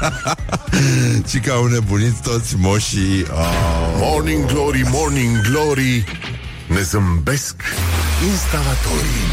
și 1.29 1.39
că 1.39 1.51
au 1.51 1.65
nebunit 1.65 2.21
toți 2.21 2.55
moșii. 2.57 3.25
Oh. 3.31 3.97
Morning 3.97 4.45
Glory, 4.45 4.83
Morning 4.91 5.41
Glory 5.41 6.03
Ne 6.69 6.81
zâmbesc. 6.81 7.55
Instalatorii. 8.31 9.29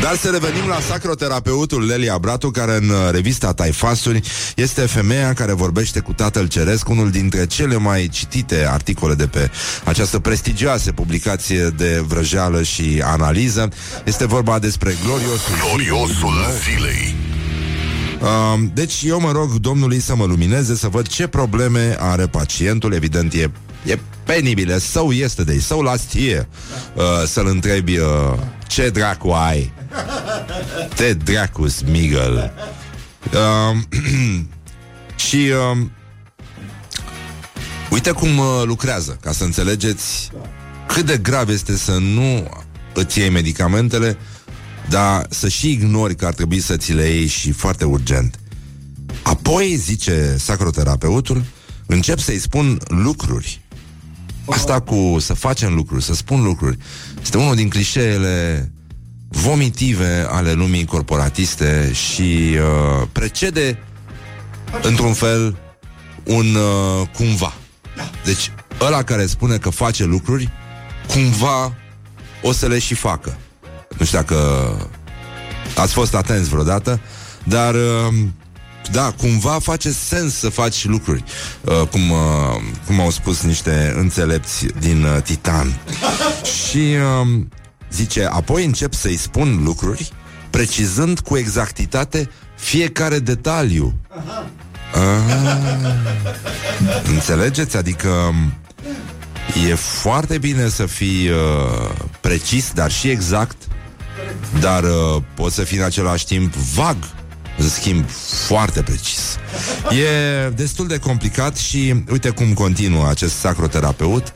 Dar 0.00 0.16
să 0.16 0.30
revenim 0.30 0.68
la 0.68 0.80
sacroterapeutul 0.80 1.86
Lelia 1.86 2.18
Bratu, 2.18 2.50
care 2.50 2.76
în 2.76 2.88
uh, 2.88 2.96
revista 3.10 3.52
Taifasuri 3.52 4.20
este 4.56 4.80
femeia 4.80 5.32
care 5.32 5.52
vorbește 5.52 6.00
cu 6.00 6.12
Tatăl 6.12 6.46
Ceresc, 6.48 6.88
unul 6.88 7.10
dintre 7.10 7.46
cele 7.46 7.76
mai 7.76 8.08
citite 8.12 8.66
articole 8.70 9.14
de 9.14 9.26
pe 9.26 9.50
această 9.84 10.18
prestigioasă 10.18 10.92
publicație 10.92 11.68
de 11.76 12.02
vrăjeală 12.06 12.62
și 12.62 13.02
analiză. 13.04 13.68
Este 14.04 14.26
vorba 14.26 14.58
despre 14.58 14.96
gloriosul 15.04 15.54
Gloriosul 15.68 16.34
zilei 16.62 17.31
Uh, 18.22 18.60
deci 18.74 19.02
eu 19.04 19.20
mă 19.20 19.30
rog 19.32 19.52
Domnului 19.52 20.00
să 20.00 20.16
mă 20.16 20.24
lumineze 20.24 20.74
Să 20.74 20.88
văd 20.88 21.06
ce 21.06 21.26
probleme 21.26 21.96
are 21.98 22.26
pacientul. 22.26 22.92
Evident 22.92 23.32
e, 23.32 23.50
e 23.84 23.98
penibil 24.24 24.78
Său 24.78 25.12
este 25.12 25.44
de 25.44 25.58
său 25.58 25.80
la 25.80 25.96
stie 25.96 26.48
uh, 26.94 27.02
Să-l 27.26 27.46
întrebi 27.46 27.98
uh, 27.98 28.06
Ce 28.66 28.90
dracu 28.90 29.28
ai? 29.28 29.72
Te 30.94 31.12
dracu 31.12 31.68
smigăl. 31.68 32.52
Uh, 33.32 33.78
Și 35.26 35.36
uh, 35.36 35.86
Uite 37.90 38.10
cum 38.10 38.38
uh, 38.38 38.62
lucrează 38.64 39.18
Ca 39.20 39.32
să 39.32 39.44
înțelegeți 39.44 40.30
Cât 40.86 41.06
de 41.06 41.16
grav 41.16 41.48
este 41.48 41.76
să 41.76 41.92
nu 41.92 42.48
Îți 42.94 43.18
iei 43.18 43.30
medicamentele 43.30 44.18
dar 44.88 45.26
să 45.30 45.48
și 45.48 45.70
ignori 45.70 46.16
că 46.16 46.26
ar 46.26 46.34
trebui 46.34 46.60
să 46.60 46.76
ți 46.76 46.92
le 46.92 47.04
iei 47.04 47.26
și 47.26 47.52
foarte 47.52 47.84
urgent. 47.84 48.38
Apoi, 49.22 49.76
zice 49.76 50.36
sacroterapeutul, 50.38 51.44
încep 51.86 52.18
să-i 52.18 52.38
spun 52.38 52.78
lucruri. 52.88 53.60
Asta 54.46 54.80
cu 54.80 55.16
să 55.20 55.34
facem 55.34 55.74
lucruri, 55.74 56.04
să 56.04 56.14
spun 56.14 56.42
lucruri, 56.42 56.78
este 57.22 57.38
unul 57.38 57.54
din 57.54 57.68
clișeele 57.68 58.72
vomitive 59.28 60.26
ale 60.28 60.52
lumii 60.52 60.84
corporatiste 60.84 61.92
și 61.92 62.56
uh, 62.56 63.08
precede, 63.12 63.78
într-un 64.82 65.12
fel, 65.12 65.56
un 66.24 66.54
uh, 66.54 67.08
cumva. 67.16 67.54
Deci, 68.24 68.50
ăla 68.80 69.02
care 69.02 69.26
spune 69.26 69.56
că 69.56 69.70
face 69.70 70.04
lucruri, 70.04 70.50
cumva 71.08 71.74
o 72.42 72.52
să 72.52 72.66
le 72.66 72.78
și 72.78 72.94
facă. 72.94 73.38
Nu 73.98 74.04
știu 74.04 74.18
dacă 74.18 74.36
ați 75.76 75.92
fost 75.92 76.14
atenți 76.14 76.48
vreodată, 76.48 77.00
dar 77.44 77.74
uh, 77.74 78.14
da, 78.90 79.14
cumva 79.16 79.58
face 79.62 79.90
sens 79.90 80.34
să 80.34 80.48
faci 80.48 80.84
lucruri, 80.84 81.24
uh, 81.60 81.88
cum, 81.90 82.10
uh, 82.10 82.18
cum 82.86 83.00
au 83.00 83.10
spus 83.10 83.42
niște 83.42 83.94
înțelepți 83.96 84.66
din 84.78 85.04
uh, 85.04 85.22
Titan. 85.22 85.78
Și 86.68 86.78
uh, 86.78 87.40
zice, 87.92 88.24
apoi 88.24 88.64
încep 88.64 88.94
să-i 88.94 89.16
spun 89.16 89.60
lucruri, 89.64 90.12
precizând 90.50 91.20
cu 91.20 91.36
exactitate 91.36 92.30
fiecare 92.56 93.18
detaliu. 93.18 93.94
Ah, 94.94 95.02
înțelegeți? 97.04 97.76
Adică 97.76 98.08
um, 98.08 98.52
e 99.68 99.74
foarte 99.74 100.38
bine 100.38 100.68
să 100.68 100.86
fii 100.86 101.28
uh, 101.28 101.90
precis, 102.20 102.72
dar 102.72 102.90
și 102.90 103.08
exact 103.08 103.56
dar 104.60 104.82
uh, 104.82 105.22
poți 105.34 105.54
să 105.54 105.62
fii 105.62 105.78
în 105.78 105.84
același 105.84 106.26
timp 106.26 106.54
vag, 106.54 106.96
în 107.58 107.68
schimb 107.68 108.04
foarte 108.46 108.82
precis. 108.82 109.36
E 109.90 110.48
destul 110.48 110.86
de 110.86 110.98
complicat 110.98 111.56
și 111.56 112.04
uite 112.10 112.30
cum 112.30 112.52
continuă 112.52 113.08
acest 113.08 113.34
sacroterapeut. 113.34 114.32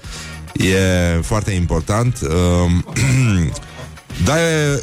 E 0.52 1.20
foarte 1.22 1.50
important. 1.50 2.18
Uh, 2.22 2.30
Dar 4.24 4.38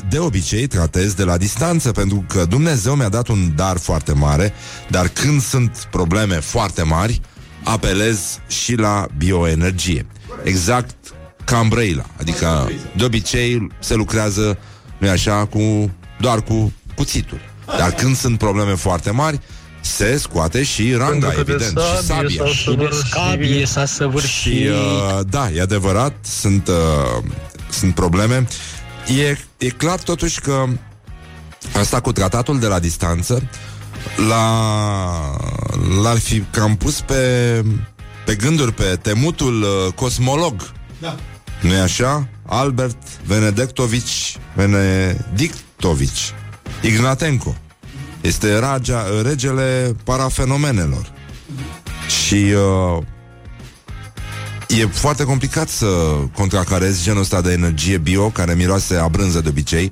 de 0.09 0.19
obicei 0.19 0.67
tratez 0.67 1.13
de 1.13 1.23
la 1.23 1.37
distanță 1.37 1.91
Pentru 1.91 2.25
că 2.27 2.45
Dumnezeu 2.45 2.95
mi-a 2.95 3.09
dat 3.09 3.27
un 3.27 3.51
dar 3.55 3.77
foarte 3.77 4.13
mare 4.13 4.53
Dar 4.89 5.07
când 5.07 5.41
sunt 5.41 5.87
probleme 5.91 6.35
foarte 6.35 6.83
mari 6.83 7.21
Apelez 7.63 8.39
și 8.47 8.75
la 8.75 9.07
bioenergie 9.17 10.05
Exact 10.43 10.95
ca 11.45 11.57
în 11.57 11.67
Brăila 11.67 12.05
Adică 12.19 12.69
de 12.95 13.03
obicei 13.03 13.67
se 13.79 13.95
lucrează 13.95 14.57
nu 15.03 15.09
așa, 15.09 15.45
cu, 15.45 15.91
doar 16.19 16.41
cu 16.41 16.73
cuțitul. 16.95 17.39
Dar 17.77 17.91
când 17.91 18.15
sunt 18.15 18.37
probleme 18.37 18.73
foarte 18.73 19.11
mari, 19.11 19.39
se 19.81 20.17
scoate 20.17 20.63
și 20.63 20.93
ranga, 20.93 21.33
evident, 21.39 21.79
și 21.79 22.05
sabia. 22.05 22.45
Și 22.45 22.75
de 22.75 22.89
scabie 22.91 23.65
s-a 23.65 23.85
săvârșit. 23.85 24.51
Și, 24.51 24.67
uh, 24.67 25.19
da, 25.29 25.49
e 25.49 25.61
adevărat, 25.61 26.13
sunt, 26.21 26.67
uh, 26.67 27.23
sunt 27.69 27.93
probleme. 27.95 28.47
E, 29.19 29.37
e 29.57 29.69
clar 29.69 29.99
totuși 29.99 30.39
că 30.39 30.65
asta 31.73 31.99
cu 31.99 32.11
tratatul 32.11 32.59
de 32.59 32.67
la 32.67 32.79
distanță 32.79 33.49
la, 34.27 34.45
l-ar 36.01 36.17
fi 36.17 36.43
cam 36.51 36.75
pus 36.75 37.01
pe, 37.01 37.63
pe 38.25 38.35
gânduri 38.35 38.73
pe 38.73 38.99
temutul 39.01 39.61
uh, 39.61 39.93
cosmolog. 39.93 40.71
Da. 40.99 41.15
nu 41.61 41.73
e 41.73 41.79
așa? 41.79 42.27
Albert 42.53 42.97
Venedictovici 43.25 44.37
Venedictovici. 44.53 46.33
Ignatenko 46.81 47.55
Este 48.21 48.59
ragia, 48.59 49.05
regele 49.23 49.95
parafenomenelor. 50.03 51.11
Și 52.07 52.53
uh, 52.97 53.03
E 54.67 54.85
foarte 54.85 55.23
complicat 55.23 55.69
să 55.69 55.85
contracarezi 56.35 57.03
genul 57.03 57.21
ăsta 57.21 57.41
de 57.41 57.51
energie 57.51 57.97
bio 57.97 58.29
Care 58.29 58.53
miroase 58.53 58.95
a 58.95 59.07
brânză 59.07 59.41
de 59.41 59.49
obicei. 59.49 59.91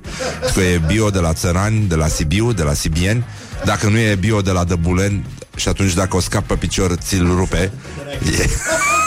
Că 0.54 0.60
e 0.60 0.82
bio 0.86 1.10
de 1.10 1.18
la 1.18 1.32
țărani, 1.32 1.86
de 1.88 1.94
la 1.94 2.06
Sibiu, 2.06 2.52
de 2.52 2.62
la 2.62 2.72
Sibieni. 2.72 3.24
Dacă 3.64 3.88
nu 3.88 3.98
e 3.98 4.14
bio 4.14 4.40
de 4.40 4.50
la 4.50 4.64
Dăbuleni 4.64 5.26
Și 5.56 5.68
atunci 5.68 5.94
dacă 5.94 6.16
o 6.16 6.20
scap 6.20 6.46
pe 6.46 6.54
picior, 6.54 6.94
ți-l 6.94 7.26
rupe. 7.26 7.72
E... 8.38 8.48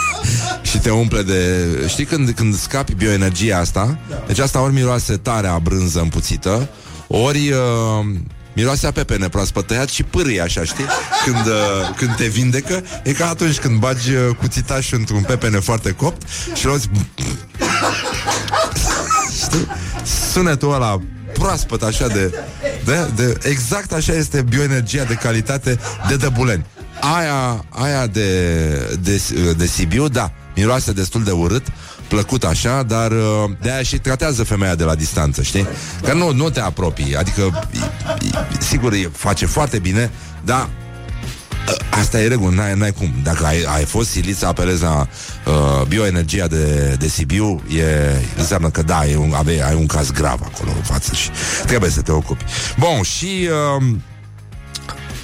și 0.65 0.80
te 0.80 0.89
umple 0.89 1.21
de... 1.21 1.65
Știi 1.88 2.06
când, 2.06 2.30
când 2.30 2.56
scapi 2.56 2.93
bioenergia 2.93 3.58
asta? 3.58 3.97
Deci 4.28 4.39
asta 4.39 4.62
ori 4.62 4.73
miroase 4.73 5.17
tare 5.17 5.47
a 5.47 5.60
brânză 5.60 5.99
împuțită, 5.99 6.69
ori... 7.08 7.49
Uh, 7.49 8.06
Miroase 8.56 8.88
a 8.88 8.91
pepene 8.91 9.30
proaspăt 9.30 9.67
tăiat 9.67 9.89
și 9.89 10.04
pârâie 10.04 10.41
așa, 10.41 10.63
știi? 10.63 10.86
Când, 11.25 11.45
uh, 11.45 11.95
când 11.97 12.15
te 12.15 12.25
vindecă 12.25 12.84
E 13.04 13.12
ca 13.12 13.30
atunci 13.30 13.60
când 13.60 13.80
bagi 13.80 14.12
uh, 14.13 14.36
cuțitașul 14.39 14.97
într-un 14.97 15.21
pepene 15.21 15.60
foarte 15.60 15.91
copt 15.91 16.28
Și 16.54 16.65
luați 16.65 16.89
Știi? 19.43 19.67
Sunetul 20.32 20.73
ăla 20.73 21.01
proaspăt 21.34 21.84
așa 21.84 22.08
de, 22.08 22.34
de, 22.86 23.10
de 23.15 23.38
Exact 23.49 23.93
așa 23.93 24.13
este 24.13 24.41
bioenergia 24.41 25.04
de 25.04 25.13
calitate 25.13 25.80
de 26.08 26.15
dăbuleni 26.15 26.65
Aia, 26.99 27.65
aia 27.69 28.08
de, 28.08 28.60
de, 29.01 29.21
de 29.58 29.65
Sibiu, 29.65 30.08
da 30.08 30.32
Miroase 30.56 30.91
destul 30.91 31.24
de 31.24 31.32
urât 31.32 31.65
plăcut 32.08 32.44
așa, 32.44 32.84
dar 32.84 33.12
uh, 33.12 33.50
de 33.62 33.72
aia 33.72 33.84
și 33.84 33.98
tratează 33.98 34.44
femeia 34.44 34.76
de 34.76 34.84
la 34.84 34.96
distanță, 34.96 35.41
știi? 35.41 35.68
Că 36.04 36.13
nu, 36.13 36.32
nu 36.32 36.50
te 36.50 36.60
apropii, 36.60 37.15
adică 37.15 37.68
sigur 38.60 38.94
face 39.12 39.46
foarte 39.46 39.80
bine, 39.80 40.12
dar 40.44 40.62
uh, 40.62 41.74
Asta 41.89 42.22
e 42.22 42.28
regulă, 42.28 42.56
n-ai, 42.56 42.76
n-ai 42.76 42.91
cum 42.91 43.13
Dacă 43.24 43.46
ai, 43.46 43.63
ai 43.76 43.84
fost 43.84 44.10
silit 44.10 44.38
să 44.38 44.46
apelezi 44.46 44.82
la 44.82 45.08
uh, 45.46 45.86
bioenergia 45.88 46.48
de, 46.48 46.96
de 47.00 47.08
Sibiu 47.08 47.62
e, 47.78 47.84
Înseamnă 48.38 48.70
că 48.70 48.82
da, 48.82 49.06
e 49.06 49.15
un, 49.15 49.34
ave, 49.34 49.63
ai 49.63 49.76
un 49.76 49.86
caz 49.86 50.12
grav 50.12 50.39
acolo 50.44 50.72
în 50.76 50.82
față 50.82 51.13
Și 51.13 51.30
trebuie 51.65 51.89
să 51.89 52.02
te 52.02 52.12
ocupi 52.12 52.44
Bun, 52.80 53.02
și 53.02 53.50
uh, 53.78 53.86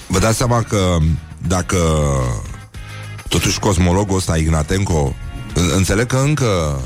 Vă 0.08 0.20
dați 0.20 0.38
seama 0.38 0.62
că 0.62 0.98
Dacă 1.48 1.78
Totuși 3.32 3.60
cosmologul 3.60 4.18
ăsta, 4.18 4.38
Ignatenco, 4.38 5.16
în- 5.54 5.72
înțeleg 5.76 6.06
că 6.06 6.18
încă 6.18 6.80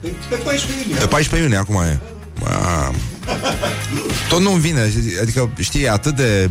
Pe, 0.00 0.08
pe 0.28 0.34
14 0.36 0.80
iunie. 0.82 0.98
Pe 1.00 1.06
14 1.06 1.48
iunie, 1.48 1.56
acum 1.56 1.80
e. 1.82 2.00
Mamă. 2.40 2.94
Tot 4.28 4.40
nu-mi 4.40 4.60
vine, 4.60 4.80
adică, 5.20 5.50
știi, 5.58 5.82
e 5.82 5.90
atât 5.90 6.16
de... 6.16 6.50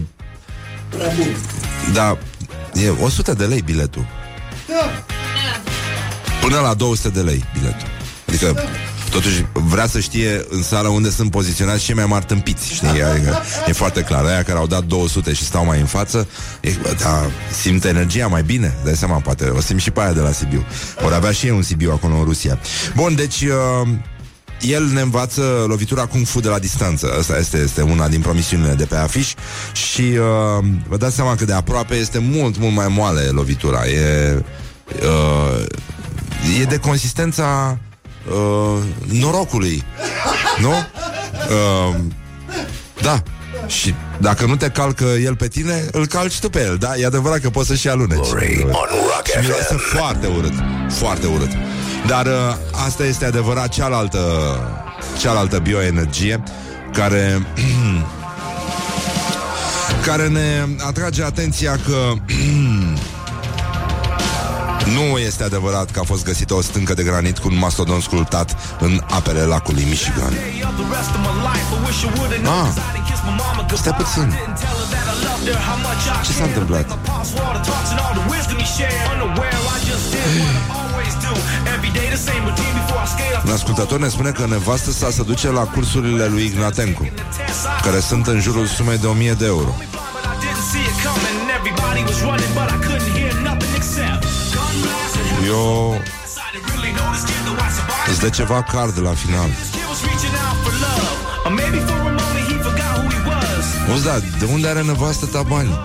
Prea 0.89 1.13
bun. 1.17 1.27
Da, 1.93 2.17
e 2.73 2.89
100 2.89 3.33
de 3.33 3.45
lei 3.45 3.61
biletul. 3.61 4.05
Da. 4.67 5.03
Până 6.41 6.59
la 6.59 6.73
200 6.73 7.09
de 7.09 7.19
lei 7.21 7.45
biletul. 7.59 7.87
Adică, 8.27 8.55
totuși, 9.09 9.45
vrea 9.53 9.87
să 9.87 9.99
știe 9.99 10.45
în 10.49 10.63
sală 10.63 10.87
unde 10.87 11.09
sunt 11.09 11.31
poziționați 11.31 11.83
cei 11.83 11.95
mai 11.95 12.05
mari 12.05 12.25
tâmpiți, 12.25 12.73
știi? 12.73 13.03
Adică, 13.11 13.41
e 13.67 13.71
foarte 13.71 14.01
clar. 14.01 14.25
Aia 14.25 14.43
care 14.43 14.57
au 14.57 14.67
dat 14.67 14.83
200 14.83 15.33
și 15.33 15.43
stau 15.43 15.65
mai 15.65 15.79
în 15.79 15.85
față, 15.85 16.27
e, 16.61 16.71
da, 17.03 17.29
simt 17.61 17.85
energia 17.85 18.27
mai 18.27 18.43
bine, 18.43 18.75
dai 18.83 18.95
seama, 18.95 19.17
poate. 19.19 19.45
O 19.45 19.61
simt 19.61 19.79
și 19.79 19.91
pe 19.91 20.01
aia 20.01 20.13
de 20.13 20.19
la 20.19 20.31
Sibiu. 20.31 20.65
Vor 21.01 21.13
avea 21.13 21.31
și 21.31 21.45
ei 21.45 21.51
un 21.51 21.61
Sibiu 21.61 21.91
acolo 21.91 22.15
în 22.15 22.23
Rusia. 22.23 22.59
Bun, 22.95 23.15
deci... 23.15 23.41
Uh, 23.41 23.87
el 24.61 24.85
ne 24.85 25.01
învață 25.01 25.65
lovitura 25.67 26.05
Kung 26.05 26.25
Fu 26.25 26.39
de 26.39 26.47
la 26.47 26.59
distanță. 26.59 27.15
Asta 27.19 27.37
este, 27.37 27.57
este 27.57 27.81
una 27.81 28.07
din 28.07 28.21
promisiunile 28.21 28.73
de 28.73 28.85
pe 28.85 28.95
afiș 28.95 29.33
și 29.73 30.01
uh, 30.01 30.65
vă 30.87 30.97
dați 30.97 31.15
seama 31.15 31.35
că 31.35 31.45
de 31.45 31.53
aproape 31.53 31.95
este 31.95 32.17
mult, 32.17 32.57
mult 32.57 32.75
mai 32.75 32.87
moale 32.87 33.21
lovitura. 33.21 33.87
E, 33.87 34.43
uh, 35.01 35.65
e 36.61 36.63
de 36.63 36.77
consistența 36.77 37.77
uh, 38.31 38.77
norocului. 39.21 39.83
Nu? 40.61 40.69
Uh, 40.69 41.95
da. 43.01 43.23
Și 43.67 43.93
dacă 44.17 44.45
nu 44.45 44.55
te 44.55 44.69
calcă 44.69 45.03
el 45.03 45.35
pe 45.35 45.47
tine, 45.47 45.85
îl 45.91 46.07
calci 46.07 46.39
tu 46.39 46.49
pe 46.49 46.59
el, 46.61 46.77
da? 46.77 46.95
E 46.97 47.05
adevărat 47.05 47.39
că 47.39 47.49
poți 47.49 47.67
să-și 47.67 47.87
aluneci. 47.87 48.17
Glory 48.29 48.61
on 48.63 48.71
Rock 48.71 49.27
Și 49.27 49.37
miroase 49.41 49.73
FM. 49.73 49.97
foarte 49.97 50.27
urât 50.27 50.53
Foarte 50.89 51.27
urât 51.27 51.49
Dar 52.07 52.25
uh, 52.25 52.31
asta 52.85 53.03
este 53.03 53.25
adevărat 53.25 53.67
cealaltă 53.69 54.19
Cealaltă 55.19 55.57
bioenergie 55.59 56.43
Care 56.93 57.47
Care 60.05 60.27
ne 60.27 60.65
atrage 60.87 61.23
atenția 61.23 61.71
că 61.85 62.13
Nu 64.93 65.17
este 65.17 65.43
adevărat 65.43 65.91
că 65.91 65.99
a 65.99 66.03
fost 66.03 66.23
găsită 66.23 66.53
o 66.53 66.61
stâncă 66.61 66.93
de 66.93 67.03
granit 67.03 67.37
cu 67.37 67.47
un 67.47 67.57
mastodon 67.57 68.01
sculptat 68.01 68.55
în 68.79 69.01
apele 69.09 69.41
lacului 69.41 69.83
Michigan. 69.83 70.33
Ah, 72.43 73.77
stai 73.77 73.93
puțin. 73.93 74.33
Ce 76.25 76.31
s-a 76.31 76.43
întâmplat? 76.43 76.97
Un 83.45 83.51
ascultător 83.51 83.99
ne 83.99 84.07
spune 84.07 84.31
că 84.31 84.45
nevastă 84.47 84.91
sa 84.91 85.09
se 85.09 85.23
duce 85.23 85.51
la 85.51 85.61
cursurile 85.61 86.27
lui 86.27 86.45
Ignatencu, 86.45 87.09
care 87.81 87.99
sunt 87.99 88.27
în 88.27 88.39
jurul 88.39 88.65
sumei 88.65 88.97
de 88.97 89.07
1000 89.07 89.33
de 89.33 89.45
euro. 89.45 89.75
Eu 95.49 96.01
îți 98.09 98.19
dă 98.19 98.29
ceva 98.29 98.63
card 98.63 98.99
la 98.99 99.13
final. 99.13 99.49
Auzi, 103.89 104.03
da, 104.03 104.19
de 104.39 104.45
unde 104.45 104.67
are 104.67 104.81
nevastă 104.81 105.25
ta 105.25 105.41
bani? 105.41 105.79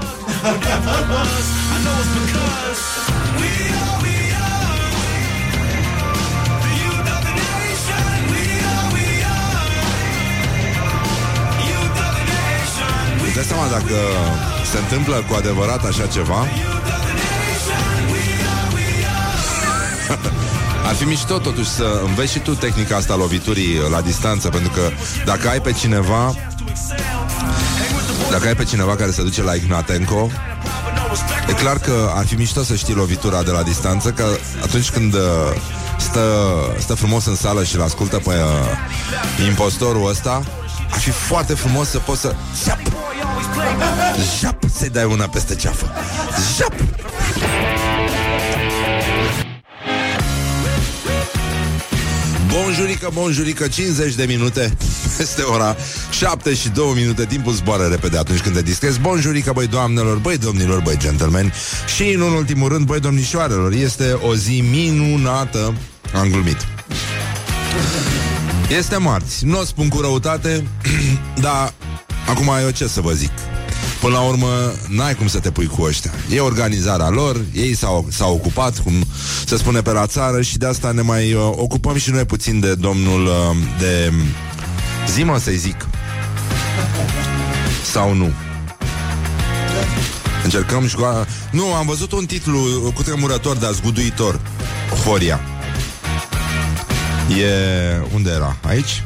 Îți 13.24 13.34
dai 13.34 13.44
seama 13.44 13.66
dacă 13.70 13.96
se 14.72 14.78
întâmplă 14.78 15.24
cu 15.28 15.34
adevărat 15.34 15.84
așa 15.84 16.06
ceva 16.06 16.46
Ar 20.84 20.94
fi 20.94 21.04
mișto 21.04 21.38
totuși 21.38 21.68
să 21.68 22.00
înveți 22.04 22.32
și 22.32 22.38
tu 22.38 22.54
tehnica 22.54 22.96
asta 22.96 23.14
loviturii 23.14 23.78
la 23.90 24.00
distanță 24.00 24.48
Pentru 24.48 24.70
că 24.70 24.90
dacă 25.24 25.48
ai 25.48 25.60
pe 25.60 25.72
cineva 25.72 26.34
Dacă 28.30 28.46
ai 28.46 28.54
pe 28.54 28.64
cineva 28.64 28.96
care 28.96 29.10
se 29.10 29.22
duce 29.22 29.42
la 29.42 29.54
Ignatenco 29.54 30.30
E 31.48 31.52
clar 31.52 31.78
că 31.78 32.12
ar 32.14 32.26
fi 32.26 32.34
mișto 32.34 32.62
să 32.62 32.74
știi 32.74 32.94
lovitura 32.94 33.42
de 33.42 33.50
la 33.50 33.62
distanță 33.62 34.10
Că 34.10 34.24
atunci 34.62 34.90
când 34.90 35.14
uh, 35.14 35.20
stă, 35.98 36.54
stă 36.78 36.94
frumos 36.94 37.26
în 37.26 37.36
sală 37.36 37.64
și 37.64 37.74
îl 37.74 37.82
ascultă 37.82 38.16
pe 38.16 38.30
uh, 38.30 39.46
impostorul 39.46 40.08
ăsta 40.08 40.42
Ar 40.90 40.98
fi 40.98 41.10
foarte 41.10 41.54
frumos 41.54 41.88
să 41.88 41.98
poți 41.98 42.20
să 42.20 42.34
Zap! 42.64 42.80
Zap! 44.40 44.58
Să-i 44.74 44.88
dai 44.88 45.04
una 45.04 45.28
peste 45.28 45.54
ceafă 45.54 45.92
Zap! 46.56 46.93
Bonjurică, 52.62 53.10
bonjurică, 53.12 53.68
50 53.68 54.14
de 54.14 54.24
minute. 54.24 54.76
Peste 55.16 55.42
ora 55.42 55.76
7 56.10 56.54
și 56.54 56.68
2 56.68 56.92
minute. 56.94 57.24
Timpul 57.24 57.52
zboară 57.52 57.86
repede 57.86 58.18
atunci 58.18 58.40
când 58.40 58.54
te 58.54 58.62
distrezi. 58.62 59.00
Bonjurică, 59.00 59.52
băi 59.52 59.66
doamnelor, 59.66 60.16
băi 60.16 60.38
domnilor, 60.38 60.80
băi 60.80 60.96
gentlemen. 60.98 61.52
Și 61.96 62.12
în 62.12 62.20
ultimul 62.20 62.68
rând, 62.68 62.86
băi 62.86 63.00
domnișoarelor 63.00 63.72
Este 63.72 64.12
o 64.12 64.34
zi 64.34 64.64
minunată. 64.70 65.74
Am 66.14 66.28
glumit. 66.30 66.66
Este 68.78 68.96
marți, 68.96 69.44
nu 69.44 69.58
o 69.58 69.64
spun 69.64 69.88
cu 69.88 70.00
răutate 70.00 70.66
Dar 71.44 71.74
acum 72.28 72.50
eu 72.62 72.70
ce 72.70 72.86
să 72.86 73.00
vă 73.00 73.12
zic 73.12 73.30
Până 74.04 74.16
la 74.16 74.22
urmă, 74.22 74.72
n-ai 74.88 75.14
cum 75.14 75.26
să 75.26 75.38
te 75.38 75.50
pui 75.50 75.66
cu 75.66 75.82
ăștia. 75.82 76.10
E 76.30 76.40
organizarea 76.40 77.08
lor, 77.08 77.40
ei 77.52 77.74
s-au, 77.74 78.06
s-au 78.10 78.34
ocupat, 78.34 78.78
cum 78.78 78.92
se 79.46 79.56
spune 79.56 79.82
pe 79.82 79.90
la 79.90 80.06
țară, 80.06 80.42
și 80.42 80.58
de 80.58 80.66
asta 80.66 80.92
ne 80.92 81.00
mai 81.00 81.32
uh, 81.32 81.50
ocupăm 81.54 81.96
și 81.96 82.10
noi 82.10 82.24
puțin 82.24 82.60
de 82.60 82.74
domnul 82.74 83.26
uh, 83.26 83.56
de... 83.78 84.12
Zimă 85.08 85.38
să-i 85.38 85.56
zic. 85.56 85.86
Sau 87.92 88.14
nu. 88.14 88.32
Încercăm 90.44 90.86
și 90.86 90.94
cu... 90.94 91.02
Nu, 91.50 91.74
am 91.74 91.86
văzut 91.86 92.12
un 92.12 92.26
titlu 92.26 92.58
cu 92.94 93.02
tremurător, 93.02 93.56
dar 93.56 93.72
zguduitor. 93.72 94.40
Horia. 95.04 95.40
E... 97.38 97.46
Unde 98.14 98.30
era? 98.30 98.56
Aici? 98.62 99.04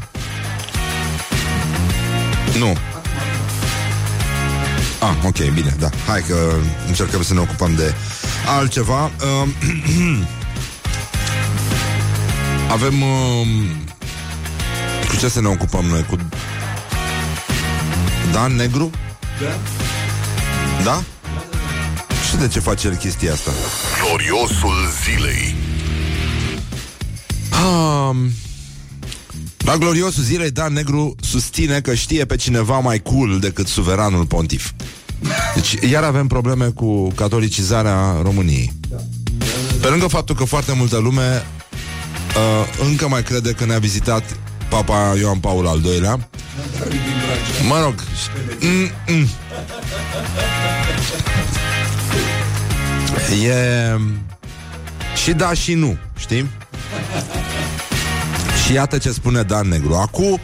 Nu. 2.58 2.76
Ah, 5.00 5.14
ok, 5.24 5.50
bine, 5.54 5.74
da. 5.78 5.90
Hai 6.06 6.22
că 6.22 6.54
încercăm 6.86 7.22
să 7.22 7.34
ne 7.34 7.40
ocupăm 7.40 7.74
de 7.74 7.94
altceva. 8.46 9.04
Uh, 9.04 9.48
avem... 12.76 13.02
Uh, 13.02 13.46
cu 15.08 15.16
ce 15.16 15.28
să 15.28 15.40
ne 15.40 15.48
ocupăm 15.48 15.84
noi? 15.84 16.04
Cu 16.04 16.16
Dan 18.32 18.56
Negru? 18.56 18.90
Da? 19.40 19.58
Da? 20.84 21.02
Și 22.28 22.36
de 22.36 22.48
ce 22.48 22.60
face 22.60 22.86
el 22.86 22.94
chestia 22.94 23.32
asta? 23.32 23.50
Gloriosul 24.02 24.76
zilei. 25.04 25.54
Um, 27.64 28.30
la 29.68 29.76
gloriosul 29.76 30.22
zilei, 30.22 30.50
Dan 30.50 30.72
Negru 30.72 31.14
susține 31.20 31.80
că 31.80 31.94
știe 31.94 32.24
pe 32.24 32.36
cineva 32.36 32.78
mai 32.78 33.02
cool 33.02 33.38
decât 33.40 33.66
suveranul 33.66 34.26
pontif. 34.26 34.70
Deci 35.54 35.72
iar 35.90 36.02
avem 36.02 36.26
probleme 36.26 36.64
cu 36.66 37.08
catolicizarea 37.08 38.20
României. 38.22 38.72
Pe 39.80 39.88
lângă 39.88 40.06
faptul 40.06 40.34
că 40.34 40.44
foarte 40.44 40.72
multă 40.76 40.98
lume 40.98 41.46
uh, 42.36 42.86
încă 42.88 43.08
mai 43.08 43.22
crede 43.22 43.52
că 43.52 43.64
ne-a 43.64 43.78
vizitat 43.78 44.36
Papa 44.68 45.14
Ioan 45.18 45.38
Paul 45.38 45.66
al 45.66 45.80
II-lea. 45.84 46.28
Mă 47.68 47.80
rog, 47.82 47.94
mm, 48.60 48.90
mm. 49.06 49.28
e 53.44 53.98
și 55.22 55.32
da 55.32 55.52
și 55.52 55.74
nu, 55.74 55.96
știi? 56.18 56.50
Și 58.68 58.74
iată 58.74 58.98
ce 58.98 59.12
spune 59.12 59.42
Dan 59.42 59.68
Negru. 59.68 59.94
Acum 59.94 60.40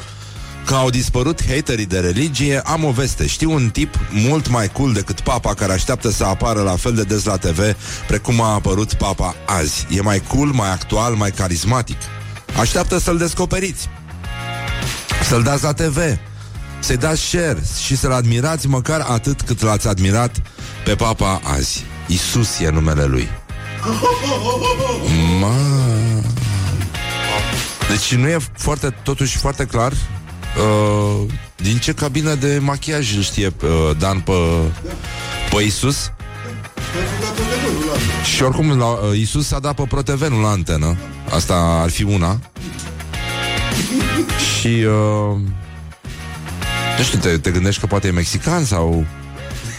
că 0.66 0.74
au 0.74 0.90
dispărut 0.90 1.40
haterii 1.48 1.86
de 1.86 1.98
religie, 1.98 2.60
am 2.60 2.84
o 2.84 2.90
veste. 2.90 3.26
Știu 3.26 3.52
un 3.52 3.70
tip 3.70 3.94
mult 4.10 4.48
mai 4.48 4.68
cool 4.68 4.92
decât 4.92 5.20
papa 5.20 5.54
care 5.54 5.72
așteaptă 5.72 6.10
să 6.10 6.24
apară 6.24 6.62
la 6.62 6.76
fel 6.76 6.94
de 6.94 7.02
des 7.02 7.24
la 7.24 7.36
TV 7.36 7.76
precum 8.06 8.40
a 8.40 8.52
apărut 8.52 8.94
papa 8.94 9.34
azi. 9.46 9.86
E 9.90 10.00
mai 10.00 10.20
cool, 10.20 10.46
mai 10.46 10.70
actual, 10.70 11.14
mai 11.14 11.30
carismatic. 11.30 11.96
Așteaptă 12.58 12.98
să-l 12.98 13.16
descoperiți. 13.16 13.88
Să-l 15.28 15.42
dați 15.42 15.62
la 15.62 15.72
TV. 15.72 15.98
Să-i 16.78 16.96
dați 16.96 17.20
share 17.20 17.62
și 17.84 17.96
să-l 17.96 18.12
admirați 18.12 18.66
măcar 18.66 19.00
atât 19.00 19.40
cât 19.40 19.62
l-ați 19.62 19.88
admirat 19.88 20.36
pe 20.84 20.94
papa 20.94 21.40
azi. 21.44 21.84
Isus 22.06 22.58
e 22.58 22.70
numele 22.70 23.04
lui. 23.04 23.28
Ma... 25.40 25.52
Deci 27.94 28.14
nu 28.14 28.28
e 28.28 28.38
foarte, 28.56 28.94
totuși 29.02 29.36
foarte 29.36 29.64
clar 29.64 29.92
uh, 29.92 31.30
din 31.56 31.78
ce 31.78 31.92
cabină 31.92 32.34
de 32.34 32.58
machiaj 32.62 33.16
îl 33.16 33.22
știe 33.22 33.46
uh, 33.46 33.96
Dan 33.98 34.20
pe, 34.20 34.32
pe 35.50 35.62
Isus. 35.62 36.12
Și 38.34 38.42
oricum 38.42 38.78
la, 38.78 38.86
uh, 38.86 39.18
Isus 39.18 39.52
a 39.52 39.58
dat 39.58 39.74
pe 39.74 39.82
protevenul 39.88 40.42
la 40.42 40.48
antenă. 40.48 40.96
Asta 41.34 41.54
ar 41.54 41.90
fi 41.90 42.02
una. 42.02 42.40
Și 44.60 44.68
uh, 44.68 45.38
nu 46.98 47.04
știu, 47.04 47.18
te, 47.18 47.38
te 47.38 47.50
gândești 47.50 47.80
că 47.80 47.86
poate 47.86 48.06
e 48.06 48.10
mexican 48.10 48.64
sau 48.64 49.06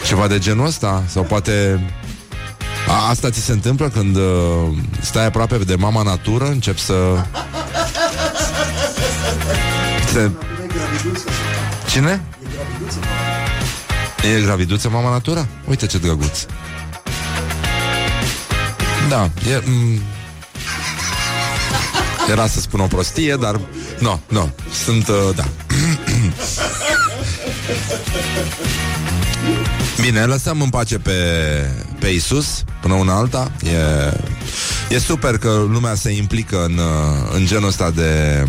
ceva 0.06 0.26
de 0.26 0.38
genul 0.38 0.66
ăsta? 0.66 1.04
Sau 1.08 1.22
poate... 1.22 1.84
A, 2.88 3.08
asta 3.08 3.30
ți 3.30 3.40
se 3.40 3.52
întâmplă 3.52 3.88
când 3.88 4.16
uh, 4.16 4.22
stai 5.00 5.26
aproape 5.26 5.58
de 5.58 5.74
mama 5.74 6.02
natură, 6.02 6.44
începi 6.44 6.80
să... 6.80 7.26
Se... 10.16 10.30
Cine? 11.90 12.24
E 14.36 14.40
graviduță 14.40 14.88
mama 14.88 15.10
natura? 15.10 15.46
Uite 15.68 15.86
ce 15.86 15.98
drăguț. 15.98 16.44
Da, 19.08 19.30
e... 19.50 19.60
M- 19.60 20.00
era 22.30 22.46
să 22.46 22.60
spun 22.60 22.80
o 22.80 22.86
prostie, 22.86 23.36
dar... 23.40 23.54
Nu, 23.54 23.60
no, 23.98 24.20
nu, 24.28 24.40
no, 24.40 24.48
sunt... 24.84 25.08
Uh, 25.08 25.34
da. 25.34 25.44
Bine, 30.02 30.24
lăsăm 30.24 30.60
în 30.60 30.68
pace 30.68 30.98
pe, 30.98 31.12
pe 31.98 32.08
Isus 32.08 32.64
până 32.80 32.94
una 32.94 33.16
alta. 33.16 33.52
E, 33.64 33.76
e 34.94 34.98
super 34.98 35.38
că 35.38 35.48
lumea 35.48 35.94
se 35.94 36.10
implică 36.10 36.64
în, 36.64 36.80
în 37.34 37.46
genul 37.46 37.68
ăsta 37.68 37.90
de 37.90 38.42
uh, 38.42 38.48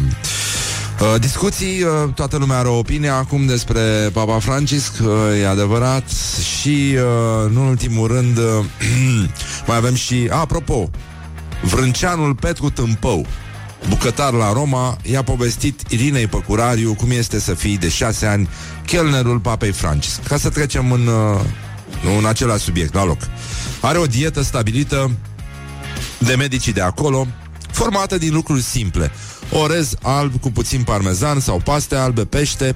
discuții. 1.20 1.82
Uh, 1.82 2.14
toată 2.14 2.38
lumea 2.38 2.58
are 2.58 2.68
o 2.68 2.78
opinie 2.78 3.10
acum 3.10 3.46
despre 3.46 4.10
Papa 4.14 4.40
Francisc, 4.40 4.94
uh, 5.02 5.42
e 5.42 5.48
adevărat. 5.48 6.10
Și, 6.60 6.96
uh, 6.96 7.52
nu 7.52 7.62
în 7.62 7.68
ultimul 7.68 8.08
rând, 8.08 8.38
uh, 8.38 8.44
mai 9.68 9.78
avem 9.78 9.96
și... 9.96 10.28
A, 10.30 10.36
apropo, 10.36 10.90
Vrânceanul 11.62 12.36
Petru 12.36 12.70
Tâmpău 12.70 13.26
bucătar 13.90 14.34
la 14.34 14.54
Roma, 14.54 14.98
i-a 15.02 15.24
povestit 15.24 15.82
Irinei 15.90 16.28
Păcurariu 16.28 16.94
cum 16.94 17.12
este 17.12 17.40
să 17.40 17.54
fii 17.54 17.78
de 17.78 17.90
șase 17.90 18.26
ani 18.26 18.50
chelnerul 18.86 19.40
papei 19.40 19.72
Francis. 19.72 20.20
Ca 20.28 20.38
să 20.38 20.50
trecem 20.50 20.92
în, 20.92 21.08
uh, 21.08 21.40
în 22.18 22.26
același 22.26 22.64
subiect, 22.64 22.94
la 22.94 23.06
loc. 23.06 23.18
Are 23.82 23.98
o 23.98 24.06
dietă 24.06 24.42
stabilită 24.42 25.12
de 26.18 26.36
medicii 26.36 26.74
de 26.74 26.82
acolo, 26.82 27.28
formată 27.78 28.18
din 28.18 28.34
lucruri 28.34 28.62
simple. 28.62 29.12
Orez 29.52 29.94
alb 30.02 30.40
cu 30.40 30.52
puțin 30.52 30.84
parmezan 30.84 31.40
sau 31.40 31.62
paste 31.64 31.96
albe, 31.96 32.26
pește, 32.26 32.76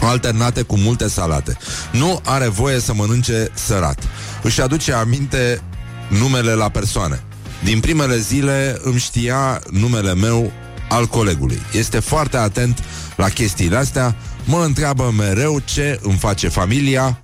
alternate 0.00 0.62
cu 0.62 0.76
multe 0.76 1.08
salate. 1.08 1.56
Nu 1.92 2.20
are 2.24 2.48
voie 2.48 2.80
să 2.80 2.94
mănânce 2.94 3.50
sărat. 3.54 4.02
Își 4.42 4.60
aduce 4.60 4.92
aminte 4.92 5.60
numele 6.08 6.52
la 6.52 6.68
persoane. 6.68 7.22
Din 7.64 7.80
primele 7.80 8.18
zile 8.18 8.78
îmi 8.82 8.98
știa 8.98 9.60
numele 9.70 10.14
meu 10.14 10.52
al 10.88 11.06
colegului. 11.06 11.60
Este 11.72 11.98
foarte 11.98 12.36
atent 12.36 12.84
la 13.16 13.28
chestiile 13.28 13.76
astea, 13.76 14.16
mă 14.44 14.62
întreabă 14.64 15.14
mereu 15.16 15.58
ce 15.64 16.00
îmi 16.02 16.18
face 16.18 16.48
familia, 16.48 17.22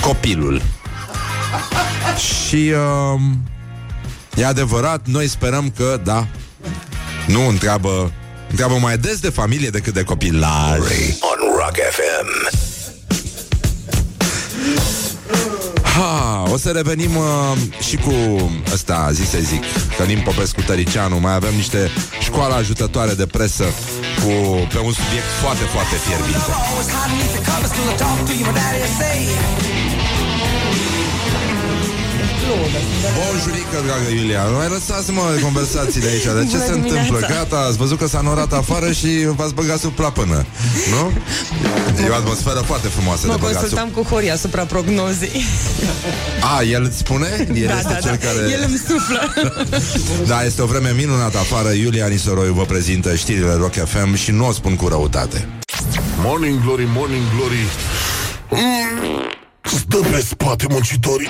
copilul. 0.00 0.62
Și 2.48 2.72
uh, 2.74 3.20
e 4.40 4.46
adevărat, 4.46 5.06
noi 5.06 5.28
sperăm 5.28 5.72
că, 5.76 6.00
da, 6.04 6.26
nu 7.26 7.48
întreabă, 7.48 8.12
întreabă 8.48 8.74
mai 8.74 8.98
des 8.98 9.18
de 9.18 9.28
familie 9.28 9.68
decât 9.68 9.94
de 9.94 10.02
copilaj. 10.02 10.78
On 11.20 11.54
Rock 11.56 11.76
FM. 11.90 12.58
Ha, 15.82 16.42
o 16.50 16.56
să 16.56 16.70
revenim 16.70 17.16
uh, 17.16 17.56
și 17.88 17.96
cu 17.96 18.12
ăsta, 18.72 19.08
zi 19.12 19.24
să 19.24 19.38
zic, 19.40 19.62
Călim 19.96 20.20
Popescu 20.20 20.60
Tăricianu. 20.60 21.18
Mai 21.18 21.34
avem 21.34 21.54
niște 21.54 21.90
școală 22.20 22.54
ajutătoare 22.54 23.12
de 23.12 23.26
presă 23.26 23.64
cu, 24.22 24.30
pe 24.72 24.78
un 24.78 24.92
subiect 24.92 25.30
foarte, 25.42 25.64
foarte 25.64 25.94
fierbinte. 26.06 26.50
Bonjurică, 33.16 33.78
dragă 33.86 34.10
Iulia 34.18 34.44
Mai 34.44 34.68
lăsați-mă 34.68 35.22
conversațiile 35.42 36.08
aici 36.08 36.22
De 36.22 36.28
ce 36.28 36.56
Bună 36.56 36.64
se 36.66 36.72
dimineața. 36.72 37.00
întâmplă? 37.00 37.26
Gata, 37.34 37.56
ați 37.68 37.76
văzut 37.76 37.98
că 37.98 38.06
s-a 38.06 38.20
norat 38.20 38.52
afară 38.52 38.92
Și 38.92 39.10
v-ați 39.36 39.54
băgat 39.54 39.78
sub 39.78 39.92
plapână 39.92 40.46
Nu? 40.90 41.12
E 42.04 42.08
o 42.08 42.14
atmosferă 42.14 42.62
foarte 42.70 42.88
frumoasă 42.88 43.26
Mă 43.26 43.32
de 43.32 43.38
băgat 43.40 43.52
sub... 43.52 43.60
consultam 43.60 43.88
cu 43.88 44.02
Horia 44.10 44.32
asupra 44.32 44.62
prognozei. 44.64 45.44
A, 46.56 46.62
el 46.62 46.82
îți 46.84 46.98
spune? 46.98 47.46
El 47.54 47.66
da, 47.66 47.78
este 47.78 47.92
da, 47.92 47.98
cel 48.06 48.18
da. 48.20 48.26
care... 48.26 48.50
El 48.52 48.62
îmi 48.68 48.80
suflă. 48.88 49.20
Da, 50.26 50.44
este 50.44 50.62
o 50.62 50.66
vreme 50.66 50.92
minunată 50.96 51.38
afară 51.38 51.70
Iulia 51.70 52.06
Nisoroiu 52.06 52.52
vă 52.52 52.64
prezintă 52.64 53.14
știrile 53.14 53.54
Rock 53.54 53.74
FM 53.74 54.14
Și 54.14 54.30
nu 54.30 54.46
o 54.46 54.52
spun 54.52 54.76
cu 54.76 54.88
răutate 54.88 55.48
Morning 56.22 56.62
Glory, 56.64 56.88
Morning 56.94 57.22
Glory 57.36 57.64
mm, 58.50 59.22
Stă 59.62 59.96
pe 59.96 60.24
spate 60.28 60.66
muncitorii 60.70 61.28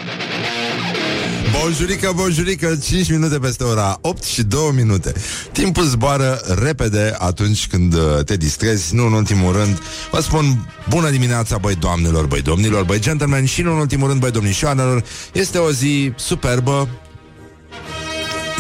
Bonjurică, 1.63 2.13
bonjurică, 2.15 2.77
5 2.83 3.11
minute 3.11 3.39
peste 3.39 3.65
ora 3.65 3.99
8 4.01 4.23
și 4.23 4.43
2 4.43 4.71
minute. 4.75 5.13
Timpul 5.53 5.85
zboară 5.85 6.41
repede 6.63 7.15
atunci 7.19 7.67
când 7.67 7.95
uh, 7.95 8.25
te 8.25 8.37
distrezi. 8.37 8.95
Nu 8.95 9.07
în 9.07 9.13
ultimul 9.13 9.53
rând 9.53 9.83
Vă 10.11 10.21
spun 10.21 10.69
bună 10.89 11.11
dimineața, 11.11 11.59
băi 11.59 11.75
doamnelor, 11.75 12.27
băi 12.27 12.43
domnilor, 12.43 12.85
băi 12.85 12.99
gentlemen 12.99 13.45
Și 13.45 13.63
nu 13.63 13.73
în 13.73 13.79
ultimul 13.79 14.09
rând, 14.09 14.21
băi 14.21 14.31
domnișoarelor 14.31 15.05
Este 15.33 15.59
o 15.59 15.71
zi 15.71 16.13
superbă 16.17 16.89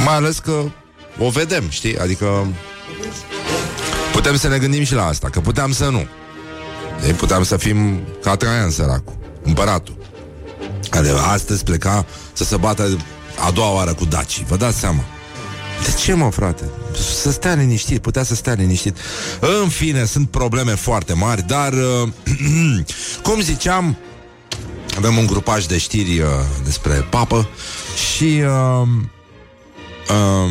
Mai 0.05 0.15
ales 0.15 0.39
că 0.39 0.63
o 1.19 1.29
vedem, 1.29 1.65
știi? 1.69 1.99
Adică 1.99 2.47
putem 4.13 4.37
să 4.37 4.49
ne 4.49 4.59
gândim 4.59 4.85
și 4.85 4.95
la 4.95 5.07
asta 5.07 5.29
Că 5.29 5.41
puteam 5.41 5.73
să 5.73 5.89
nu. 5.89 6.07
Ei, 7.07 7.13
Puteam 7.13 7.43
să 7.43 7.57
fim 7.57 8.01
ca 8.23 8.37
Traian 8.37 8.71
săracul 8.71 9.19
Împăratul. 9.43 9.97
Care 10.91 11.09
astăzi 11.09 11.65
pleca 11.65 12.07
să 12.41 12.47
se 12.47 12.57
bată 12.57 12.97
a 13.47 13.51
doua 13.51 13.73
oară 13.73 13.95
cu 13.95 14.05
Daci. 14.05 14.45
Vă 14.49 14.57
dați 14.57 14.79
seama? 14.79 15.05
De 15.85 15.93
ce, 15.93 16.15
mă, 16.15 16.31
frate? 16.31 16.65
Să 17.21 17.31
stea 17.31 17.55
liniștit, 17.55 18.03
putea 18.03 18.23
să 18.23 18.35
stea 18.35 18.53
liniștit. 18.53 18.97
În 19.63 19.69
fine, 19.69 20.05
sunt 20.05 20.31
probleme 20.31 20.75
foarte 20.75 21.13
mari, 21.13 21.47
dar, 21.47 21.73
uh, 21.73 22.09
cum 23.23 23.41
ziceam, 23.41 23.97
avem 24.97 25.17
un 25.17 25.27
grupaj 25.27 25.67
de 25.67 25.79
știri 25.79 26.21
uh, 26.21 26.29
despre 26.65 26.95
papă 26.95 27.49
și 28.15 28.43
uh, 28.45 28.89
um, 30.09 30.51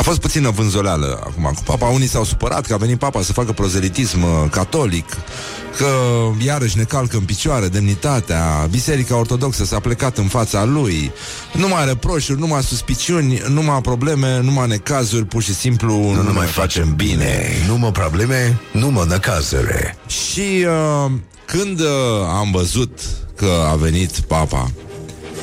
a 0.00 0.02
fost 0.02 0.20
puțină 0.20 0.50
vânzoleală 0.50 1.20
acum 1.22 1.52
cu 1.54 1.62
papa. 1.62 1.86
Unii 1.86 2.06
s-au 2.06 2.24
supărat 2.24 2.66
că 2.66 2.74
a 2.74 2.76
venit 2.76 2.98
papa 2.98 3.22
să 3.22 3.32
facă 3.32 3.52
prozelitism 3.52 4.22
uh, 4.22 4.50
catolic, 4.50 5.16
că 5.76 5.86
iarăși 6.44 6.76
ne 6.76 6.82
calcă 6.82 7.16
în 7.16 7.22
picioare 7.22 7.68
demnitatea, 7.68 8.66
Biserica 8.70 9.16
Ortodoxă 9.16 9.64
s-a 9.64 9.80
plecat 9.80 10.18
în 10.18 10.26
fața 10.26 10.64
lui, 10.64 11.12
numai 11.52 11.84
reproșuri, 11.86 12.40
numai 12.40 12.62
suspiciuni, 12.62 13.42
numai 13.48 13.80
probleme, 13.80 14.40
numai 14.40 14.68
necazuri, 14.68 15.24
pur 15.24 15.42
și 15.42 15.54
simplu 15.54 16.12
Nu, 16.14 16.22
nu 16.22 16.32
mai 16.32 16.46
facem 16.46 16.94
bine. 16.94 17.52
Nu 17.66 17.78
mă 17.78 17.90
probleme, 17.90 18.60
nu 18.72 18.90
mă 18.90 19.04
năcazere. 19.08 19.96
Și 20.06 20.66
uh, 20.66 21.10
când 21.44 21.80
uh, 21.80 21.86
am 22.38 22.50
văzut 22.50 23.00
că 23.36 23.50
a 23.70 23.74
venit 23.74 24.20
papa 24.20 24.70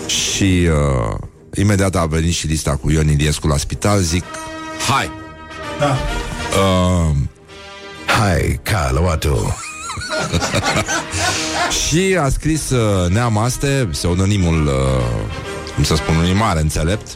și 0.08 0.68
uh, 0.68 1.27
imediat 1.60 1.96
a 1.96 2.06
venit 2.06 2.34
și 2.34 2.48
lista 2.48 2.76
cu 2.76 2.92
Ion 2.92 3.10
Iliescu 3.10 3.48
la 3.48 3.58
spital, 3.58 4.00
zic, 4.00 4.24
hai! 4.88 5.12
Da. 5.80 5.98
Uh, 6.60 7.16
Hai, 8.20 8.60
ca 8.64 8.90
luatu. 8.94 9.58
și 11.80 12.18
a 12.20 12.30
scris 12.30 12.70
uh, 12.70 13.10
Neamaste, 13.10 13.88
pseudonimul, 13.92 14.66
uh, 14.66 14.74
cum 15.76 15.84
să 15.84 15.96
spun, 15.96 16.16
unui 16.16 16.34
mare 16.34 16.60
înțelept, 16.60 17.08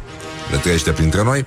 le 0.51 0.57
trăiește 0.57 0.91
printre 0.91 1.23
noi, 1.23 1.45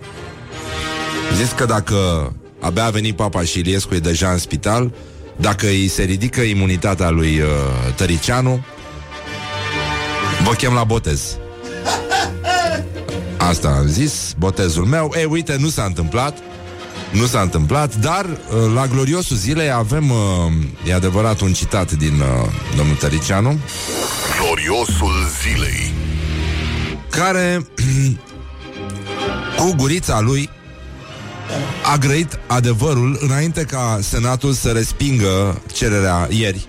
zis 1.34 1.50
că 1.50 1.64
dacă 1.64 2.32
abia 2.60 2.84
a 2.84 2.90
venit 2.90 3.16
papa 3.16 3.42
și 3.42 3.58
Iliescu 3.58 3.94
e 3.94 3.98
deja 3.98 4.30
în 4.30 4.38
spital, 4.38 4.92
dacă 5.36 5.66
îi 5.66 5.88
se 5.88 6.02
ridică 6.02 6.40
imunitatea 6.40 7.10
lui 7.10 7.40
uh, 7.40 7.48
Tăricianu, 7.96 8.64
vă 10.44 10.52
chem 10.52 10.72
la 10.72 10.84
botez. 10.84 11.36
Asta 13.36 13.68
am 13.68 13.86
zis, 13.86 14.34
botezul 14.38 14.84
meu. 14.84 15.12
Ei, 15.16 15.24
uite, 15.24 15.56
nu 15.60 15.68
s-a 15.68 15.84
întâmplat. 15.84 16.38
Nu 17.12 17.26
s-a 17.26 17.40
întâmplat, 17.40 17.96
dar 17.96 18.24
uh, 18.24 18.72
la 18.74 18.86
gloriosul 18.86 19.36
zilei 19.36 19.70
avem, 19.70 20.10
uh, 20.10 20.18
e 20.88 20.94
adevărat, 20.94 21.40
un 21.40 21.52
citat 21.52 21.92
din 21.92 22.20
uh, 22.20 22.50
domnul 22.76 22.96
Tăricianu, 22.96 23.58
Gloriosul 24.40 25.12
zilei 25.42 25.92
care 27.16 27.66
cu 29.58 29.74
gurița 29.76 30.20
lui 30.20 30.50
a 31.92 31.96
grăit 31.96 32.38
adevărul 32.46 33.18
înainte 33.20 33.62
ca 33.62 33.98
Senatul 34.02 34.52
să 34.52 34.68
respingă 34.68 35.62
cererea 35.72 36.28
ieri, 36.30 36.66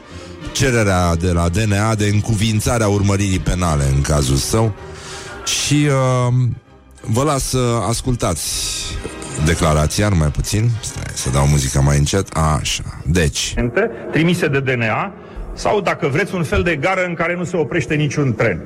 cererea 0.51 1.15
de 1.15 1.31
la 1.31 1.49
DNA 1.49 1.95
de 1.95 2.05
încuvințarea 2.05 2.87
urmăririi 2.87 3.39
penale 3.39 3.85
în 3.95 4.01
cazul 4.01 4.35
său 4.35 4.73
și 5.45 5.87
uh, 5.87 6.33
vă 7.01 7.23
las 7.23 7.43
să 7.43 7.79
ascultați 7.87 8.73
declarația, 9.45 10.09
numai 10.09 10.27
puțin. 10.27 10.69
Stai 10.79 11.03
să 11.13 11.29
dau 11.29 11.47
muzica 11.47 11.79
mai 11.79 11.97
încet. 11.97 12.27
Așa. 12.59 12.83
Deci, 13.05 13.53
trimise 14.11 14.47
de 14.47 14.59
DNA 14.59 15.13
sau, 15.53 15.81
dacă 15.81 16.07
vreți, 16.07 16.35
un 16.35 16.43
fel 16.43 16.63
de 16.63 16.75
gară 16.75 17.05
în 17.07 17.13
care 17.13 17.35
nu 17.35 17.43
se 17.43 17.57
oprește 17.57 17.95
niciun 17.95 18.33
tren. 18.33 18.61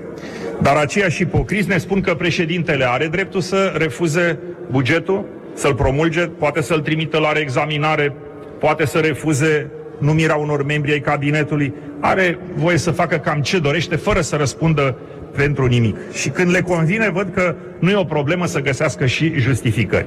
Dar 0.62 0.76
aceiași 0.76 1.22
ipocrizi 1.22 1.68
ne 1.68 1.78
spun 1.78 2.02
că 2.02 2.16
președintele 2.16 2.86
are 2.90 3.08
dreptul 3.08 3.42
să 3.42 3.74
refuze 3.78 4.40
bugetul, 4.72 5.26
să-l 5.54 5.76
promulge, 5.76 6.22
poate 6.22 6.62
să-l 6.62 6.80
trimită 6.80 7.18
la 7.18 7.32
reexaminare, 7.32 8.14
poate 8.60 8.86
să 8.86 8.98
refuze 8.98 9.72
numirea 10.00 10.36
unor 10.36 10.64
membri 10.64 10.92
ai 10.92 11.00
cabinetului, 11.00 11.74
are 12.00 12.40
voie 12.56 12.78
să 12.78 12.92
facă 12.92 13.18
cam 13.18 13.42
ce 13.42 13.60
dorește, 13.60 13.96
fără 13.96 14.22
să 14.22 14.36
răspundă 14.36 14.98
pentru 15.36 15.66
nimic. 15.66 15.96
Și 16.14 16.30
când 16.30 16.52
le 16.52 16.62
convine, 16.62 17.10
văd 17.10 17.30
că 17.34 17.56
nu 17.80 17.90
e 17.90 17.96
o 17.96 18.04
problemă 18.04 18.46
să 18.46 18.60
găsească 18.60 19.06
și 19.06 19.34
justificări. 19.38 20.06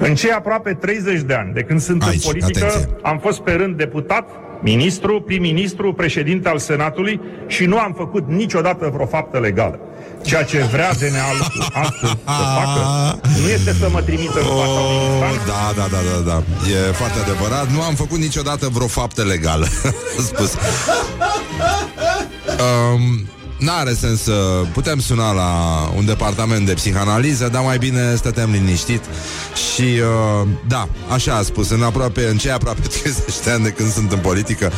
În 0.00 0.14
cei 0.14 0.30
aproape 0.30 0.72
30 0.72 1.20
de 1.20 1.34
ani 1.34 1.52
de 1.54 1.60
când 1.62 1.80
sunt 1.80 2.02
Aici, 2.02 2.14
în 2.14 2.20
politică, 2.30 2.64
atenție. 2.66 2.88
am 3.02 3.18
fost 3.18 3.40
pe 3.40 3.52
rând 3.52 3.76
deputat, 3.76 4.28
ministru, 4.62 5.20
prim-ministru, 5.20 5.92
președinte 5.92 6.48
al 6.48 6.58
Senatului 6.58 7.20
și 7.46 7.64
nu 7.64 7.78
am 7.78 7.94
făcut 7.96 8.28
niciodată 8.28 8.90
vreo 8.94 9.06
faptă 9.06 9.38
legală. 9.38 9.78
Ceea 10.22 10.42
ce 10.42 10.58
vrea 10.58 10.90
DNA-ul 10.92 11.40
astăzi 11.72 12.12
să 12.24 12.44
facă 12.58 12.80
nu 13.42 13.48
este 13.48 13.72
să 13.72 13.88
mă 13.92 14.02
trimită 14.02 14.38
în 14.38 14.44
fața 14.46 14.80
unui 14.80 14.96
Oh, 14.96 15.10
instanță, 15.12 15.46
da, 15.46 15.72
da, 15.76 15.86
da, 15.90 15.98
da, 16.12 16.30
da. 16.30 16.42
E 16.88 16.92
foarte 16.92 17.18
adevărat. 17.20 17.68
Nu 17.70 17.82
am 17.82 17.94
făcut 17.94 18.18
niciodată 18.18 18.68
vreo 18.72 18.86
faptă 18.86 19.22
legală. 19.22 19.66
Spus. 20.30 20.54
Um, 22.58 23.26
N-are 23.58 23.94
sens 24.00 24.22
să 24.22 24.62
putem 24.72 25.00
suna 25.00 25.32
la 25.32 25.50
un 25.96 26.04
departament 26.04 26.66
de 26.66 26.72
psihanaliză, 26.72 27.48
dar 27.52 27.62
mai 27.62 27.78
bine 27.78 28.14
stătem 28.16 28.50
liniștit 28.50 29.00
și 29.74 29.82
uh, 29.82 30.48
da, 30.68 30.88
așa 31.12 31.34
a 31.34 31.42
spus, 31.42 31.70
în 31.70 31.82
aproape, 31.82 32.26
în 32.28 32.36
cei 32.36 32.50
aproape 32.50 32.80
30 33.02 33.22
de 33.44 33.50
ani 33.50 33.62
de 33.62 33.68
când 33.70 33.92
sunt 33.92 34.12
în 34.12 34.18
politică, 34.18 34.72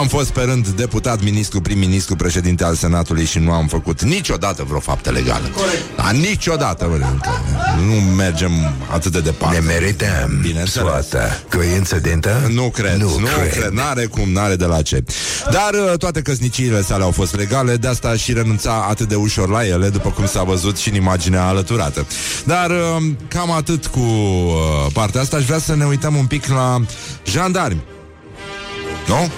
am 0.00 0.06
fost 0.06 0.30
pe 0.30 0.40
rând 0.40 0.68
deputat, 0.68 1.22
ministru, 1.22 1.60
prim-ministru, 1.60 2.16
președinte 2.16 2.64
al 2.64 2.74
Senatului 2.74 3.24
și 3.24 3.38
nu 3.38 3.52
am 3.52 3.66
făcut 3.66 4.02
niciodată 4.02 4.64
vreo 4.66 4.80
faptă 4.80 5.10
legală. 5.10 5.46
Corect. 5.56 5.82
Da, 5.96 6.10
niciodată, 6.10 6.86
bă, 6.90 6.94
încă. 6.94 7.30
nu 7.86 7.92
mergem 8.14 8.50
atât 8.92 9.12
de 9.12 9.20
departe. 9.20 9.58
Ne 9.58 9.64
merităm 9.66 10.38
Bineînțeles. 10.42 10.88
soată. 10.88 11.42
Coincidentă? 11.56 12.50
Nu 12.52 12.62
cred, 12.70 12.96
nu, 12.96 13.18
nu 13.18 13.26
cred. 13.26 13.50
cred, 13.52 13.70
n-are 13.70 14.04
cum, 14.04 14.32
n-are 14.32 14.56
de 14.56 14.64
la 14.64 14.82
ce. 14.82 15.04
Dar 15.50 15.70
uh, 15.90 15.98
toate 15.98 16.22
căsniciile 16.22 16.82
sale 16.82 17.02
au 17.02 17.10
fost 17.10 17.36
legale, 17.36 17.76
de 17.76 17.88
asta 17.88 18.16
și 18.22 18.32
renunța 18.32 18.86
atât 18.88 19.08
de 19.08 19.14
ușor 19.14 19.48
la 19.48 19.66
ele, 19.66 19.88
după 19.88 20.10
cum 20.10 20.26
s-a 20.26 20.42
văzut 20.42 20.78
și 20.78 20.88
în 20.88 20.94
imaginea 20.94 21.46
alăturată. 21.46 22.06
Dar 22.44 22.70
uh, 22.70 23.02
cam 23.28 23.50
atât 23.50 23.86
cu 23.86 24.00
uh, 24.00 24.86
partea 24.92 25.20
asta, 25.20 25.36
aș 25.36 25.44
vrea 25.44 25.58
să 25.58 25.74
ne 25.74 25.84
uităm 25.84 26.14
un 26.14 26.26
pic 26.26 26.46
la 26.46 26.80
jandarmi. 27.24 27.82
Nu? 29.06 29.30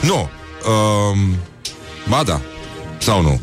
Nu. 0.00 0.20
Uh, 0.20 1.18
ba 2.08 2.22
da. 2.22 2.40
Sau 2.98 3.22
nu? 3.22 3.40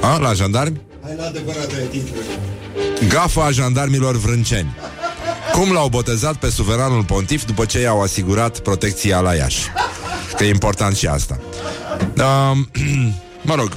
A, 0.00 0.16
la 0.16 0.32
jandarmi? 0.32 0.80
Hai 1.02 1.14
la 1.18 1.26
adevărată 1.26 1.76
titluri. 1.90 2.26
Gafa 3.08 3.44
a 3.44 3.50
jandarmilor 3.50 4.16
vrânceni. 4.16 4.76
Cum 5.52 5.72
l-au 5.72 5.88
botezat 5.88 6.34
pe 6.34 6.50
suveranul 6.50 7.04
pontif 7.04 7.44
după 7.44 7.64
ce 7.64 7.80
i-au 7.80 8.02
asigurat 8.02 8.58
protecția 8.58 9.20
la 9.20 9.34
Iași. 9.34 9.66
Că 10.36 10.44
e 10.44 10.48
important 10.48 10.96
și 10.96 11.06
asta. 11.06 11.38
Uh, 12.16 12.56
mă 13.48 13.54
rog, 13.54 13.72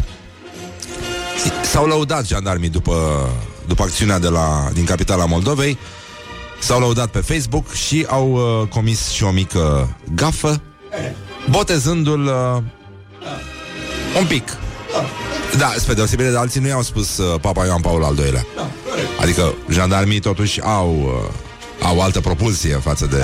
s-au 1.63 1.85
lăudat 1.85 2.27
jandarmii 2.27 2.69
după, 2.69 3.29
după 3.67 3.83
acțiunea 3.83 4.19
de 4.19 4.27
la, 4.27 4.69
din 4.73 4.85
capitala 4.85 5.25
Moldovei, 5.25 5.77
s-au 6.59 6.79
lăudat 6.79 7.09
pe 7.09 7.19
Facebook 7.19 7.71
și 7.71 8.05
au 8.09 8.31
uh, 8.31 8.67
comis 8.67 9.09
și 9.09 9.23
o 9.23 9.31
mică 9.31 9.95
gafă, 10.15 10.61
botezându-l 11.49 12.25
uh, 12.25 12.63
un 14.19 14.25
pic. 14.27 14.57
Da, 15.57 15.73
spre 15.77 15.93
deosebire 15.93 16.29
de 16.29 16.37
alții 16.37 16.61
nu 16.61 16.67
i-au 16.67 16.81
spus 16.81 17.17
uh, 17.17 17.39
Papa 17.41 17.65
Ioan 17.65 17.81
Paul 17.81 18.03
al 18.03 18.17
II-lea. 18.17 18.45
Adică 19.21 19.53
jandarmii 19.69 20.19
totuși 20.19 20.61
au 20.61 20.95
uh, 20.97 21.33
au 21.81 22.01
altă 22.01 22.19
propulsie 22.19 22.75
față 22.75 23.05
de 23.05 23.23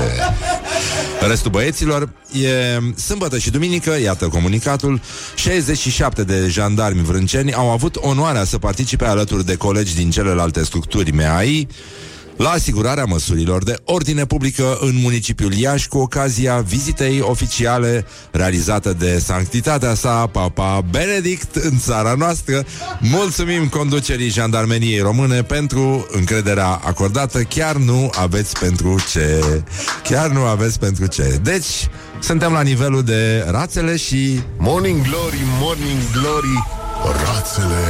restul 1.28 1.52
băieților. 1.52 2.10
E 2.32 2.80
sâmbătă 2.96 3.38
și 3.38 3.50
duminică, 3.50 4.00
iată 4.02 4.28
comunicatul, 4.28 5.02
67 5.36 6.24
de 6.24 6.48
jandarmi 6.48 7.04
vrânceni 7.04 7.54
au 7.54 7.70
avut 7.72 7.96
onoarea 7.96 8.44
să 8.44 8.58
participe 8.58 9.06
alături 9.06 9.46
de 9.46 9.56
colegi 9.56 9.96
din 9.96 10.10
celelalte 10.10 10.64
structuri 10.64 11.12
MAI 11.12 11.68
la 12.38 12.50
asigurarea 12.50 13.06
măsurilor 13.06 13.64
de 13.64 13.76
ordine 13.84 14.26
publică 14.26 14.78
în 14.82 15.00
municipiul 15.02 15.54
Iași 15.54 15.88
cu 15.88 15.98
ocazia 15.98 16.58
vizitei 16.60 17.22
oficiale 17.22 18.06
realizată 18.32 18.94
de 18.94 19.20
sanctitatea 19.20 19.94
sa, 19.94 20.28
Papa 20.32 20.82
Benedict, 20.92 21.56
în 21.56 21.78
țara 21.80 22.14
noastră. 22.18 22.66
Mulțumim 23.00 23.68
conducerii 23.68 24.30
jandarmeriei 24.30 25.00
române 25.00 25.44
pentru 25.44 26.08
încrederea 26.12 26.68
acordată. 26.68 27.42
Chiar 27.42 27.76
nu 27.76 28.10
aveți 28.14 28.60
pentru 28.60 29.00
ce. 29.12 29.44
Chiar 30.04 30.30
nu 30.30 30.42
aveți 30.42 30.80
pentru 30.80 31.06
ce. 31.06 31.40
Deci, 31.44 31.88
suntem 32.20 32.52
la 32.52 32.62
nivelul 32.62 33.04
de 33.04 33.46
rațele 33.50 33.96
și... 33.96 34.40
Morning 34.58 35.02
Glory, 35.02 35.42
Morning 35.60 36.00
Glory 36.12 36.68
Rațele 37.04 37.84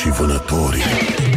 și 0.00 0.08
vânătorii 0.08 1.31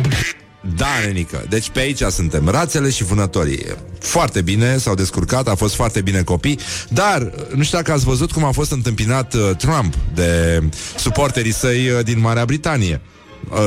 Da, 0.75 0.87
nenică. 1.05 1.45
Deci 1.49 1.69
pe 1.69 1.79
aici 1.79 2.01
suntem, 2.01 2.47
rațele 2.49 2.89
și 2.89 3.03
vânătorii. 3.03 3.65
Foarte 3.99 4.41
bine, 4.41 4.77
s-au 4.77 4.95
descurcat, 4.95 5.47
a 5.47 5.55
fost 5.55 5.75
foarte 5.75 6.01
bine 6.01 6.21
copii, 6.21 6.59
dar 6.89 7.31
nu 7.55 7.63
știu 7.63 7.77
dacă 7.77 7.91
ați 7.91 8.05
văzut 8.05 8.31
cum 8.31 8.43
a 8.43 8.51
fost 8.51 8.71
întâmpinat 8.71 9.33
uh, 9.33 9.55
Trump 9.57 9.93
de 10.13 10.61
suporterii 10.97 11.53
săi 11.53 11.89
uh, 11.89 12.03
din 12.03 12.19
Marea 12.19 12.45
Britanie. 12.45 13.01
Uh, 13.49 13.57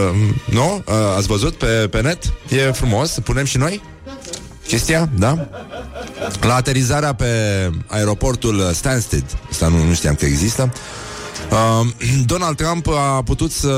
nu? 0.50 0.82
Uh, 0.86 0.94
ați 1.16 1.26
văzut 1.26 1.54
pe, 1.54 1.66
pe 1.66 2.00
net? 2.00 2.32
E 2.48 2.58
frumos, 2.72 3.18
punem 3.24 3.44
și 3.44 3.56
noi? 3.56 3.82
Chestia, 4.66 5.08
da? 5.18 5.48
La 6.40 6.54
aterizarea 6.54 7.12
pe 7.12 7.26
aeroportul 7.86 8.70
Stansted, 8.74 9.24
asta 9.50 9.68
nu, 9.68 9.84
nu 9.84 9.94
știam 9.94 10.14
că 10.14 10.24
există, 10.24 10.72
Uh, 10.72 11.07
Donald 12.26 12.56
Trump 12.56 12.88
a 12.88 13.22
putut 13.24 13.52
să 13.52 13.68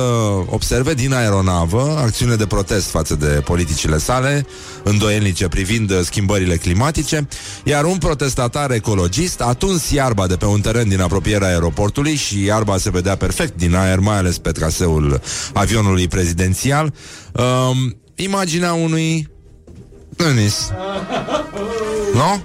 observe 0.46 0.94
din 0.94 1.12
aeronavă 1.12 1.96
acțiune 1.98 2.34
de 2.34 2.46
protest 2.46 2.88
față 2.88 3.14
de 3.14 3.26
politicile 3.26 3.98
sale, 3.98 4.46
îndoielnice 4.82 5.48
privind 5.48 5.90
uh, 5.90 6.00
schimbările 6.02 6.56
climatice, 6.56 7.28
iar 7.64 7.84
un 7.84 7.98
protestatar 7.98 8.70
ecologist 8.70 9.40
a 9.40 9.52
tuns 9.52 9.90
iarba 9.90 10.26
de 10.26 10.36
pe 10.36 10.44
un 10.44 10.60
teren 10.60 10.88
din 10.88 11.00
apropierea 11.00 11.48
aeroportului 11.48 12.14
și 12.14 12.44
iarba 12.44 12.78
se 12.78 12.90
vedea 12.90 13.16
perfect 13.16 13.56
din 13.56 13.74
aer, 13.74 13.98
mai 13.98 14.16
ales 14.16 14.38
pe 14.38 14.50
traseul 14.50 15.20
avionului 15.52 16.08
prezidențial. 16.08 16.92
Uh, 17.32 17.44
imaginea 18.14 18.72
unui 18.72 19.28
Denis. 20.16 20.70
Nu? 22.14 22.42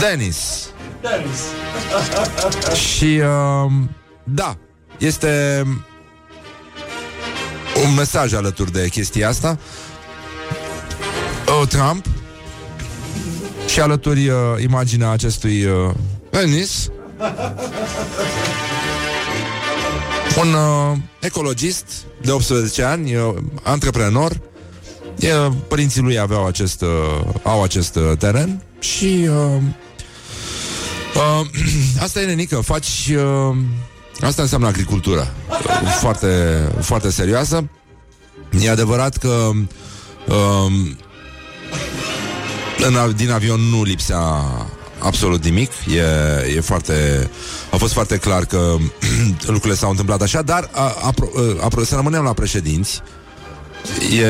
Denis. 0.00 0.70
Și 2.88 3.20
uh, 3.20 3.72
da, 4.24 4.56
este 4.98 5.62
un 7.86 7.94
mesaj 7.94 8.32
alături 8.34 8.72
de 8.72 8.88
chestia 8.88 9.28
asta. 9.28 9.58
Uh, 11.60 11.68
Trump 11.68 12.06
și 13.66 13.80
alături 13.80 14.28
uh, 14.28 14.36
imaginea 14.62 15.10
acestui 15.10 15.64
uh, 15.64 15.90
Denis. 16.30 16.88
Un 20.40 20.52
uh, 20.52 20.96
ecologist 21.20 21.84
de 22.22 22.30
18 22.30 22.82
ani, 22.82 23.14
uh, 23.14 23.34
antreprenor. 23.62 24.40
Uh, 25.22 25.52
părinții 25.68 26.00
lui 26.00 26.18
aveau 26.18 26.46
acest, 26.46 26.80
uh, 26.82 26.88
au 27.42 27.62
acest 27.62 27.96
uh, 27.96 28.12
teren 28.18 28.62
și 28.78 29.28
uh, 29.28 29.62
Uh, 31.16 31.46
asta 32.04 32.20
e, 32.20 32.26
nenică, 32.26 32.60
faci... 32.60 33.12
Uh, 33.16 33.56
asta 34.20 34.42
înseamnă 34.42 34.66
agricultură. 34.66 35.32
Uh, 35.48 35.96
foarte, 36.00 36.28
foarte 36.80 37.10
serioasă. 37.10 37.68
E 38.60 38.70
adevărat 38.70 39.16
că 39.16 39.50
uh, 40.26 40.72
în, 42.78 43.14
din 43.16 43.30
avion 43.30 43.60
nu 43.60 43.82
lipsea 43.82 44.42
absolut 44.98 45.44
nimic. 45.44 45.70
E, 45.94 46.56
e 46.56 46.60
foarte... 46.60 47.30
A 47.70 47.76
fost 47.76 47.92
foarte 47.92 48.16
clar 48.16 48.44
că 48.44 48.76
lucrurile 49.46 49.74
s-au 49.74 49.90
întâmplat 49.90 50.22
așa, 50.22 50.42
dar 50.42 50.70
a, 50.72 50.94
apro, 51.02 51.28
a, 51.36 51.64
apro, 51.64 51.84
să 51.84 51.94
rămânem 51.94 52.22
la 52.22 52.32
președinți, 52.32 53.02
e, 54.20 54.26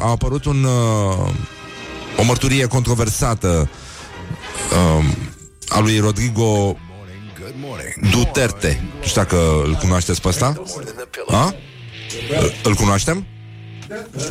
a 0.00 0.10
apărut 0.10 0.44
un, 0.44 0.64
uh, 0.64 1.28
o 2.16 2.24
mărturie 2.24 2.66
controversată 2.66 3.70
uh, 4.98 5.04
a 5.68 5.78
lui 5.78 5.98
Rodrigo 5.98 6.76
Duterte. 8.10 8.82
Nu 9.00 9.06
știu 9.06 9.22
dacă 9.22 9.36
îl 9.64 9.74
cunoașteți 9.74 10.20
pe 10.20 10.28
ăsta? 10.28 10.52
A? 11.28 11.54
Îl- 12.40 12.52
Îl 12.62 12.74
cunoaștem? 12.74 13.26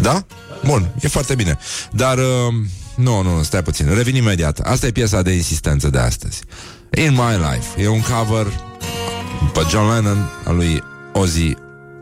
Da? 0.02 0.26
Bun, 0.66 0.90
e 1.02 1.08
foarte 1.08 1.36
bine. 1.36 1.58
Dar, 1.92 2.18
uh, 2.18 2.54
nu, 2.96 3.22
nu, 3.22 3.44
stai 3.44 3.64
puțin, 3.64 3.94
revin 3.96 4.16
imediat. 4.16 4.60
Asta 4.60 4.86
e 4.88 4.92
piesa 4.92 5.22
de 5.22 5.32
insistență 5.32 5.90
de 5.90 5.98
astăzi. 6.00 6.42
In 6.98 7.12
My 7.12 7.36
Life. 7.52 7.82
E 7.82 7.88
un 7.88 8.02
cover 8.02 8.48
pe 9.54 9.60
John 9.70 9.94
Lennon 9.94 10.30
al 10.46 10.56
lui 10.56 10.84
Ozzy 11.14 11.54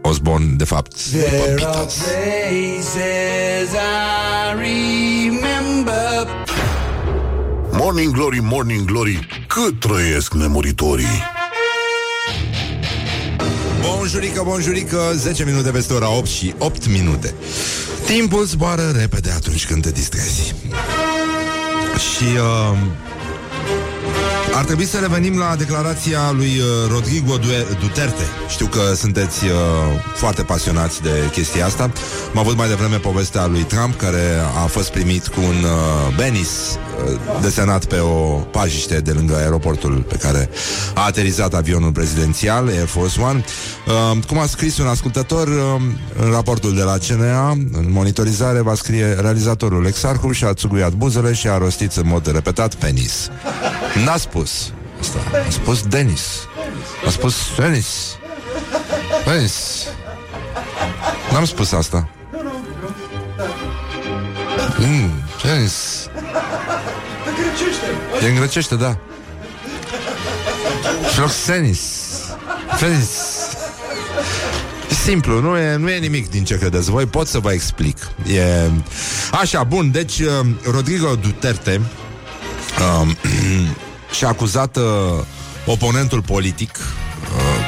Osbourne, 0.02 0.46
de 0.56 0.64
fapt, 0.64 1.12
după 1.12 1.46
Beatles. 1.56 1.96
Morning 7.84 8.12
Glory, 8.14 8.40
Morning 8.42 8.86
Glory, 8.86 9.28
cât 9.48 9.80
trăiesc 9.80 10.34
nemuritorii. 10.34 11.24
Bonjurică, 13.82 14.42
bonjurică, 14.46 14.98
10 15.16 15.44
minute 15.44 15.70
peste 15.70 15.94
ora 15.94 16.12
8 16.12 16.28
și 16.28 16.54
8 16.58 16.88
minute. 16.88 17.34
Timpul 18.06 18.44
zboară 18.46 18.92
repede 18.96 19.32
atunci 19.32 19.66
când 19.66 19.82
te 19.82 19.92
distrezi. 19.92 20.56
Și 21.98 22.24
uh, 22.24 22.78
ar 24.54 24.64
trebui 24.66 24.86
să 24.86 24.98
revenim 24.98 25.38
la 25.38 25.56
declarația 25.56 26.32
lui 26.32 26.60
uh, 26.60 26.92
Rodrigo 26.92 27.38
Due- 27.38 27.78
Duterte. 27.80 28.24
Știu 28.50 28.66
că 28.66 28.94
sunteți 28.96 29.46
uh, 29.46 29.52
foarte 30.16 30.44
pasionați 30.44 31.02
de 31.02 31.30
chestia 31.32 31.66
asta. 31.66 31.84
Am 32.34 32.38
avut 32.38 32.58
mai 32.58 32.68
devreme 32.68 32.98
povestea 32.98 33.46
lui 33.46 33.62
Trump, 33.64 33.96
care 33.98 34.42
a 34.64 34.66
fost 34.66 34.92
primit 34.92 35.28
cu 35.28 35.40
un 35.42 35.64
uh, 35.64 36.16
Benis 36.16 36.50
uh, 36.50 36.91
desenat 37.42 37.86
pe 37.86 37.98
o 37.98 38.16
pajiște 38.52 39.00
de 39.00 39.12
lângă 39.12 39.36
aeroportul 39.36 40.06
pe 40.08 40.16
care 40.16 40.50
a 40.94 41.06
aterizat 41.06 41.54
avionul 41.54 41.92
prezidențial, 41.92 42.68
Air 42.68 42.88
Force 42.88 43.22
One. 43.22 43.44
Uh, 43.88 44.18
cum 44.28 44.38
a 44.38 44.46
scris 44.46 44.78
un 44.78 44.88
ascultător 44.88 45.48
uh, 45.48 45.82
în 46.24 46.32
raportul 46.32 46.76
de 46.76 46.82
la 46.82 46.98
CNA, 47.08 47.50
în 47.50 47.86
monitorizare 47.90 48.62
va 48.62 48.76
scrie 48.76 49.06
realizatorul 49.06 49.86
Exarhu 49.86 50.32
și 50.32 50.44
a 50.44 50.54
țuguiat 50.54 50.92
buzele 50.92 51.34
și 51.34 51.48
a 51.48 51.58
rostit 51.58 51.94
în 51.94 52.08
mod 52.08 52.32
repetat 52.32 52.76
penis. 52.76 53.30
N-a 54.06 54.18
spus 54.18 54.72
asta. 55.02 55.20
A 55.48 55.50
spus 55.50 55.82
Denis. 55.82 56.22
A 57.08 57.10
spus 57.10 57.36
Denis. 57.58 58.18
Denis. 59.26 59.86
N-am 61.32 61.46
spus 61.46 61.72
asta. 61.72 62.10
Mm, 64.78 65.12
Denis. 65.44 66.10
E 68.24 68.28
în 68.28 68.36
grecește, 68.36 68.76
da. 68.76 68.98
Floxenis. 71.14 72.02
Denis. 72.80 73.10
E 74.90 74.94
simplu, 74.94 75.40
nu 75.40 75.58
e, 75.58 75.76
nu 75.76 75.90
e 75.90 75.98
nimic 75.98 76.30
din 76.30 76.44
ce 76.44 76.58
credeți 76.58 76.90
voi, 76.90 77.06
pot 77.06 77.28
să 77.28 77.40
vă 77.40 77.52
explic. 77.52 77.98
E... 78.28 78.70
Așa, 79.32 79.64
bun, 79.64 79.92
deci 79.92 80.20
uh, 80.20 80.30
Rodrigo 80.72 81.16
Duterte 81.16 81.82
um, 83.02 83.16
și-a 84.16 84.28
acuzat 84.28 84.78
uh, 84.78 84.84
oponentul 85.66 86.22
politic 86.22 86.78
uh, 86.78 87.66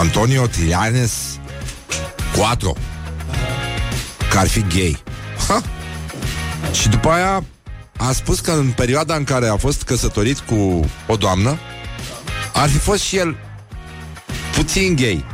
Antonio 0.00 0.46
Trianes 0.46 1.12
Cuatro 2.36 2.76
că 4.30 4.38
ar 4.38 4.48
fi 4.48 4.60
gay. 4.60 5.02
Ha? 5.48 5.62
Și 6.72 6.88
după 6.88 7.08
aia 7.08 7.44
a 7.96 8.12
spus 8.12 8.40
că 8.40 8.50
în 8.50 8.70
perioada 8.70 9.14
în 9.14 9.24
care 9.24 9.48
a 9.48 9.56
fost 9.56 9.82
căsătorit 9.82 10.38
cu 10.38 10.84
o 11.06 11.16
doamnă 11.16 11.58
ar 12.52 12.68
fi 12.68 12.78
fost 12.78 13.02
și 13.02 13.16
el 13.16 13.36
puțin 14.54 14.96
gay. 14.96 15.24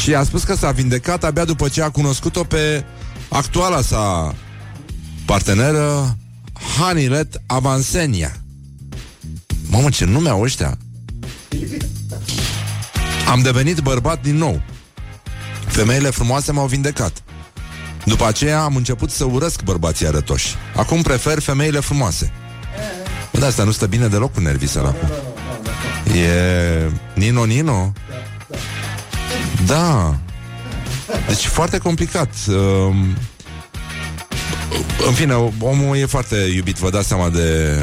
Și 0.00 0.14
a 0.14 0.22
spus 0.22 0.44
că 0.44 0.54
s-a 0.54 0.70
vindecat 0.70 1.24
abia 1.24 1.44
după 1.44 1.68
ce 1.68 1.82
a 1.82 1.90
cunoscut-o 1.90 2.44
pe 2.44 2.84
actuala 3.28 3.80
sa 3.80 4.34
parteneră 5.24 6.16
Hanilet 6.78 7.40
Avansenia. 7.46 8.36
Mamă, 9.68 9.90
ce 9.90 10.04
nume 10.04 10.28
au 10.28 10.40
ăștia! 10.40 10.78
Am 13.30 13.42
devenit 13.42 13.78
bărbat 13.78 14.22
din 14.22 14.36
nou. 14.36 14.62
Femeile 15.66 16.10
frumoase 16.10 16.52
m-au 16.52 16.66
vindecat. 16.66 17.23
După 18.04 18.26
aceea 18.26 18.62
am 18.62 18.76
început 18.76 19.10
să 19.10 19.24
urăsc 19.24 19.62
bărbații 19.62 20.06
arătoși. 20.06 20.54
Acum 20.76 21.02
prefer 21.02 21.38
femeile 21.38 21.80
frumoase. 21.80 22.32
Bă, 23.32 23.38
dar 23.38 23.48
asta 23.48 23.64
nu 23.64 23.70
stă 23.70 23.86
bine 23.86 24.06
deloc 24.06 24.32
cu 24.32 24.40
nervii 24.40 24.68
săracul. 24.68 25.08
E... 26.14 26.90
Nino 27.14 27.44
Nino? 27.44 27.92
Da. 29.66 30.16
Deci 31.26 31.46
foarte 31.46 31.78
complicat. 31.78 32.30
Um, 32.48 33.16
în 35.06 35.12
fine, 35.12 35.34
omul 35.60 35.96
e 35.96 36.06
foarte 36.06 36.36
iubit, 36.54 36.76
vă 36.76 36.90
dați 36.90 37.08
seama 37.08 37.28
de 37.28 37.76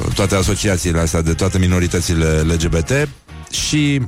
uh, 0.00 0.14
toate 0.14 0.34
asociațiile 0.34 1.00
astea, 1.00 1.20
de 1.20 1.34
toate 1.34 1.58
minoritățile 1.58 2.40
LGBT 2.40 3.08
și 3.50 4.02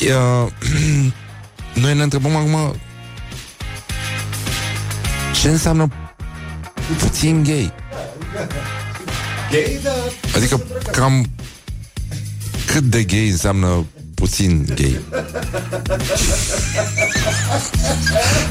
uh, 0.00 0.50
noi 1.82 1.94
ne 1.94 2.02
întrebăm 2.02 2.36
acum 2.36 2.76
ce 5.32 5.48
înseamnă 5.48 5.88
puțin 6.98 7.42
gay. 7.42 7.72
Gay, 9.50 9.80
da. 9.82 9.90
Adică 10.36 10.60
cam 10.92 11.26
cât 12.66 12.82
de 12.82 13.02
gay 13.02 13.28
înseamnă 13.28 13.86
puțin 14.14 14.64
gay. 14.74 15.00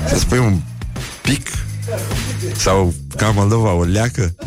Să 0.07 0.17
spui 0.19 0.37
un 0.37 0.59
pic 1.21 1.49
sau 2.57 2.93
ca 3.17 3.29
Moldova, 3.29 3.73
o 3.73 3.83
leacă? 3.83 4.35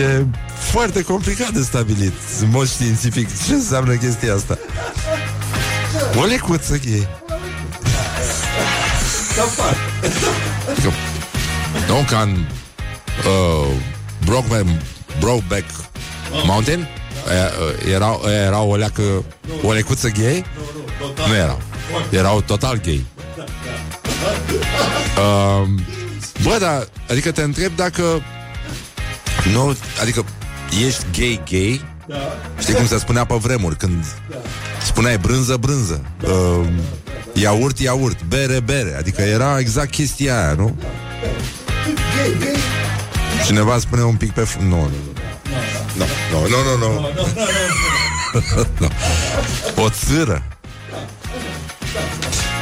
E 0.00 0.24
foarte 0.60 1.02
complicat 1.02 1.50
de 1.50 1.62
stabilit 1.62 2.12
în 2.40 2.50
mod 2.50 2.68
științific 2.68 3.28
ce 3.46 3.52
înseamnă 3.52 3.94
chestia 3.94 4.34
asta. 4.34 4.58
O 6.16 6.24
lecuță 6.24 6.78
gay. 6.84 7.08
Adică, 10.70 10.92
nu 11.88 12.04
ca 12.08 12.20
în 12.20 12.30
uh, 12.30 13.66
Brokeback, 14.24 14.66
Brokeback 15.20 15.64
Mountain 16.44 16.80
uh, 16.80 17.92
erau, 17.92 18.22
erau 18.46 18.70
o 18.70 18.76
leacă 18.76 19.24
o 19.62 19.72
lecuță 19.72 20.08
gay? 20.08 20.44
Nu 21.28 21.34
erau. 21.34 21.60
Erau 22.10 22.40
total 22.40 22.80
gay. 22.84 23.04
Uh, 25.16 25.68
bă, 26.42 26.56
dar, 26.60 26.88
adică 27.10 27.32
te 27.32 27.42
întreb 27.42 27.76
dacă 27.76 28.22
nu, 29.52 29.76
adică 30.00 30.24
ești 30.86 31.04
gay 31.18 31.42
gay? 31.50 31.84
Știi 32.58 32.74
cum 32.74 32.86
se 32.86 32.98
spunea 32.98 33.24
pe 33.24 33.34
vremuri 33.34 33.76
Când 33.76 34.04
spuneai 34.82 35.18
brânză, 35.18 35.56
brânză. 35.56 36.04
Uh, 36.22 36.66
Iaurt, 37.32 37.78
iaurt 37.78 38.22
Bere, 38.24 38.60
bere. 38.60 38.96
Adică 38.98 39.22
era 39.22 39.58
exact 39.58 39.90
chestia 39.90 40.44
aia, 40.44 40.52
nu? 40.52 40.76
Cineva 43.46 43.78
spune 43.78 44.02
un 44.02 44.14
pic 44.14 44.32
pe... 44.32 44.42
F- 44.42 44.60
nu, 44.60 44.68
nu, 44.68 44.88
nu. 45.96 46.04
Nu, 46.32 46.46
nu, 46.48 46.76
nu, 46.78 46.86
nu, 46.86 47.08
nu. 47.14 48.66
Nu. 48.78 48.88
O 49.84 49.88
țâră. 49.90 50.42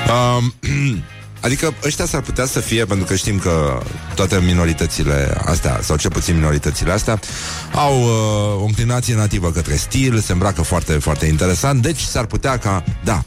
Um, 0.09 0.55
Adică 1.47 1.75
ăștia 1.85 2.05
s-ar 2.05 2.21
putea 2.21 2.47
să 2.47 2.61
fie 2.61 2.85
Pentru 2.85 3.07
că 3.07 3.15
știm 3.15 3.39
că 3.39 3.83
toate 4.15 4.41
minoritățile 4.45 5.39
astea 5.45 5.81
Sau 5.83 5.97
cel 5.97 6.11
puțin 6.11 6.35
minoritățile 6.35 6.93
astea 6.93 7.21
Au 7.73 8.01
uh, 8.03 8.63
o 8.63 8.65
înclinație 8.65 9.15
nativă 9.15 9.51
către 9.51 9.77
stil 9.77 10.19
Se 10.19 10.33
îmbracă 10.33 10.63
foarte, 10.63 10.93
foarte 10.93 11.27
interesant 11.27 11.83
Deci 11.83 12.01
s-ar 12.01 12.25
putea 12.25 12.59
ca, 12.59 12.85
da 13.05 13.25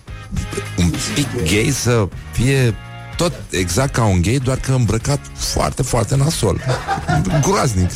Un 0.78 0.94
pic 1.14 1.28
gay 1.36 1.72
să 1.74 2.08
fie 2.32 2.76
tot 3.16 3.34
exact 3.50 3.94
ca 3.94 4.04
un 4.04 4.22
gay, 4.22 4.40
doar 4.44 4.58
că 4.58 4.72
îmbrăcat 4.72 5.20
foarte, 5.34 5.84
foarte 5.84 6.16
nasol. 6.16 6.62
Groaznic. 7.42 7.90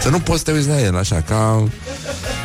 Să 0.00 0.08
nu 0.08 0.20
poți 0.20 0.38
să 0.38 0.44
te 0.44 0.52
uiți 0.52 0.68
la 0.68 0.80
el 0.80 0.96
așa, 0.96 1.20
ca... 1.20 1.68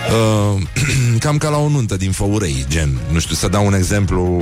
Uh, 0.07 0.61
cam 1.23 1.37
ca 1.37 1.49
la 1.49 1.57
o 1.57 1.67
nuntă 1.67 1.97
din 1.97 2.11
Făurei, 2.11 2.65
gen. 2.69 2.99
Nu 3.11 3.19
știu, 3.19 3.35
să 3.35 3.47
dau 3.47 3.65
un 3.65 3.73
exemplu... 3.73 4.41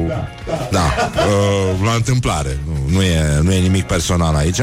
Da, 0.72 1.12
uh, 1.16 1.80
la 1.84 1.93
întâmplare. 1.93 2.60
Nu, 2.66 2.95
nu, 2.95 3.01
e, 3.01 3.39
nu 3.41 3.51
e 3.51 3.60
nimic 3.60 3.84
personal 3.84 4.36
aici, 4.36 4.60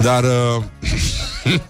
dar... 0.00 0.24
Uh, 0.24 0.62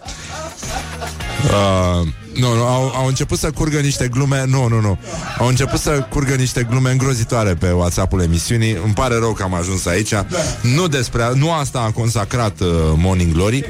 uh, 1.44 2.06
Nu, 2.34 2.54
nu, 2.54 2.62
au, 2.62 2.92
au 2.96 3.06
început 3.06 3.38
să 3.38 3.50
curgă 3.50 3.78
niște 3.78 4.08
glume 4.08 4.44
Nu, 4.46 4.68
nu, 4.68 4.80
nu 4.80 4.98
Au 5.38 5.46
început 5.46 5.78
să 5.78 5.90
curgă 5.90 6.34
niște 6.34 6.66
glume 6.70 6.90
îngrozitoare 6.90 7.54
pe 7.54 7.70
WhatsApp-ul 7.70 8.20
emisiunii 8.20 8.78
Îmi 8.84 8.92
pare 8.94 9.14
rău 9.18 9.32
că 9.32 9.42
am 9.42 9.54
ajuns 9.54 9.86
aici 9.86 10.10
da. 10.10 10.26
Nu 10.62 10.86
despre, 10.86 11.30
nu 11.34 11.52
asta 11.52 11.80
a 11.80 11.90
consacrat 11.90 12.60
uh, 12.60 12.68
Morning 12.96 13.32
Glory 13.32 13.64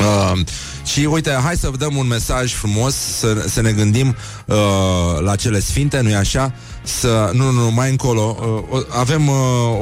uh, 0.00 0.40
și 0.90 1.08
uite, 1.10 1.38
hai 1.42 1.56
să 1.56 1.70
dăm 1.78 1.96
un 1.96 2.06
mesaj 2.06 2.54
frumos 2.54 2.94
Să, 2.94 3.44
să 3.48 3.60
ne 3.60 3.72
gândim 3.72 4.16
uh, 4.46 4.56
la 5.20 5.36
cele 5.36 5.60
sfinte, 5.60 6.00
nu-i 6.00 6.14
așa? 6.14 6.54
Să, 6.82 7.30
nu, 7.32 7.50
nu, 7.50 7.70
mai 7.70 7.90
încolo 7.90 8.36
uh, 8.70 8.80
Avem 8.98 9.28
uh, 9.28 9.34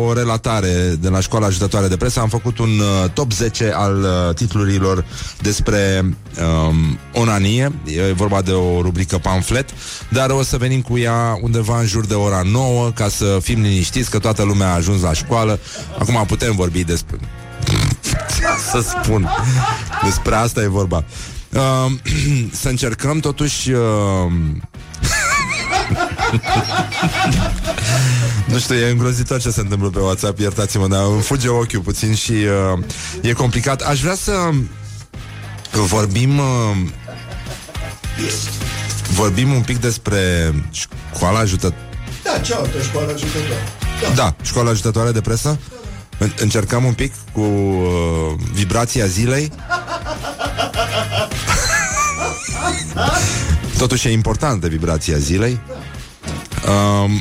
o 0.06 0.12
relatare 0.12 0.96
De 1.00 1.08
la 1.08 1.20
școala 1.20 1.46
ajutătoare 1.46 1.88
de 1.88 1.96
presă. 1.96 2.20
Am 2.20 2.28
făcut 2.28 2.58
un 2.58 2.68
uh, 2.68 3.10
top 3.12 3.32
10 3.32 3.72
al 3.74 3.98
uh, 4.02 4.34
titlurilor 4.34 5.04
Despre 5.40 6.04
um, 6.04 6.98
onanie. 7.12 7.72
E 7.84 8.12
vorba 8.12 8.42
de 8.42 8.52
o 8.52 8.80
rubrică 8.80 9.18
pamflet 9.18 9.68
Dar 10.08 10.30
o 10.30 10.42
să 10.42 10.56
venim 10.56 10.80
cu 10.80 10.98
ea 10.98 11.38
undeva 11.42 11.78
în 11.80 11.86
jur 11.86 12.06
de 12.06 12.14
ora 12.14 12.42
9 12.44 12.90
Ca 12.90 13.08
să 13.08 13.38
fim 13.42 13.60
liniștiți 13.60 14.10
Că 14.10 14.18
toată 14.18 14.42
lumea 14.42 14.70
a 14.70 14.74
ajuns 14.74 15.02
la 15.02 15.12
școală. 15.12 15.58
Acum 15.98 16.24
putem 16.26 16.54
vorbi 16.56 16.84
despre 16.84 17.18
Să 18.72 18.80
spun 18.80 19.28
Despre 20.04 20.34
asta 20.34 20.62
e 20.62 20.66
vorba 20.66 21.04
uh, 21.52 21.86
Să 22.60 22.68
încercăm 22.68 23.18
totuși 23.18 23.70
uh, 23.70 23.78
nu 28.52 28.58
știu, 28.58 28.74
e 28.74 28.90
îngrozitor 28.90 29.40
ce 29.40 29.50
se 29.50 29.60
întâmplă 29.60 29.88
pe 29.88 29.98
WhatsApp, 29.98 30.38
iertați-mă, 30.38 30.88
dar 30.88 31.04
îmi 31.04 31.20
fuge 31.20 31.48
ochiul 31.48 31.80
puțin 31.80 32.14
și 32.14 32.32
uh, 32.32 32.78
e 33.20 33.32
complicat. 33.32 33.80
Aș 33.80 34.00
vrea 34.00 34.14
să 34.14 34.32
vorbim 35.72 36.38
uh, 36.38 36.76
vorbim 39.12 39.52
un 39.52 39.62
pic 39.62 39.78
despre 39.78 40.54
școala 40.70 41.38
ajutătoare. 41.38 41.84
Da, 42.24 42.38
cealaltă 42.38 42.82
școală 42.82 43.12
ajutătoare. 43.12 43.62
Da. 44.02 44.08
da, 44.14 44.34
școala 44.42 44.70
ajutătoare 44.70 45.10
de 45.10 45.20
presă. 45.20 45.48
În- 45.48 45.77
încercăm 46.38 46.84
un 46.84 46.92
pic 46.92 47.12
cu 47.32 47.40
uh, 47.40 48.32
vibrația 48.52 49.06
zilei. 49.06 49.52
Totuși 53.78 54.08
e 54.08 54.12
importantă 54.12 54.68
vibrația 54.68 55.16
zilei. 55.16 55.60
Um, 56.68 57.12
uh, 57.14 57.20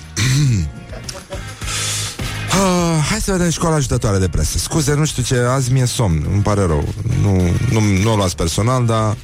hai 3.09 3.21
să 3.21 3.31
vedem 3.31 3.49
școala 3.49 3.75
ajutătoare 3.75 4.17
de 4.17 4.27
presă. 4.27 4.57
Scuze, 4.57 4.93
nu 4.93 5.05
știu 5.05 5.23
ce, 5.23 5.35
azi 5.35 5.71
mi-e 5.71 5.85
somn, 5.85 6.27
îmi 6.33 6.41
pare 6.41 6.61
rău. 6.61 6.87
Nu, 7.21 7.41
nu, 7.71 7.79
nu 7.79 8.11
o 8.11 8.15
luați 8.15 8.35
personal, 8.35 8.85
dar 8.85 9.17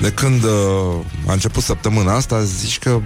de 0.00 0.10
când 0.10 0.44
uh, 0.44 0.50
a 1.26 1.32
început 1.32 1.62
săptămâna 1.62 2.14
asta, 2.14 2.42
zici 2.42 2.78
că 2.78 3.00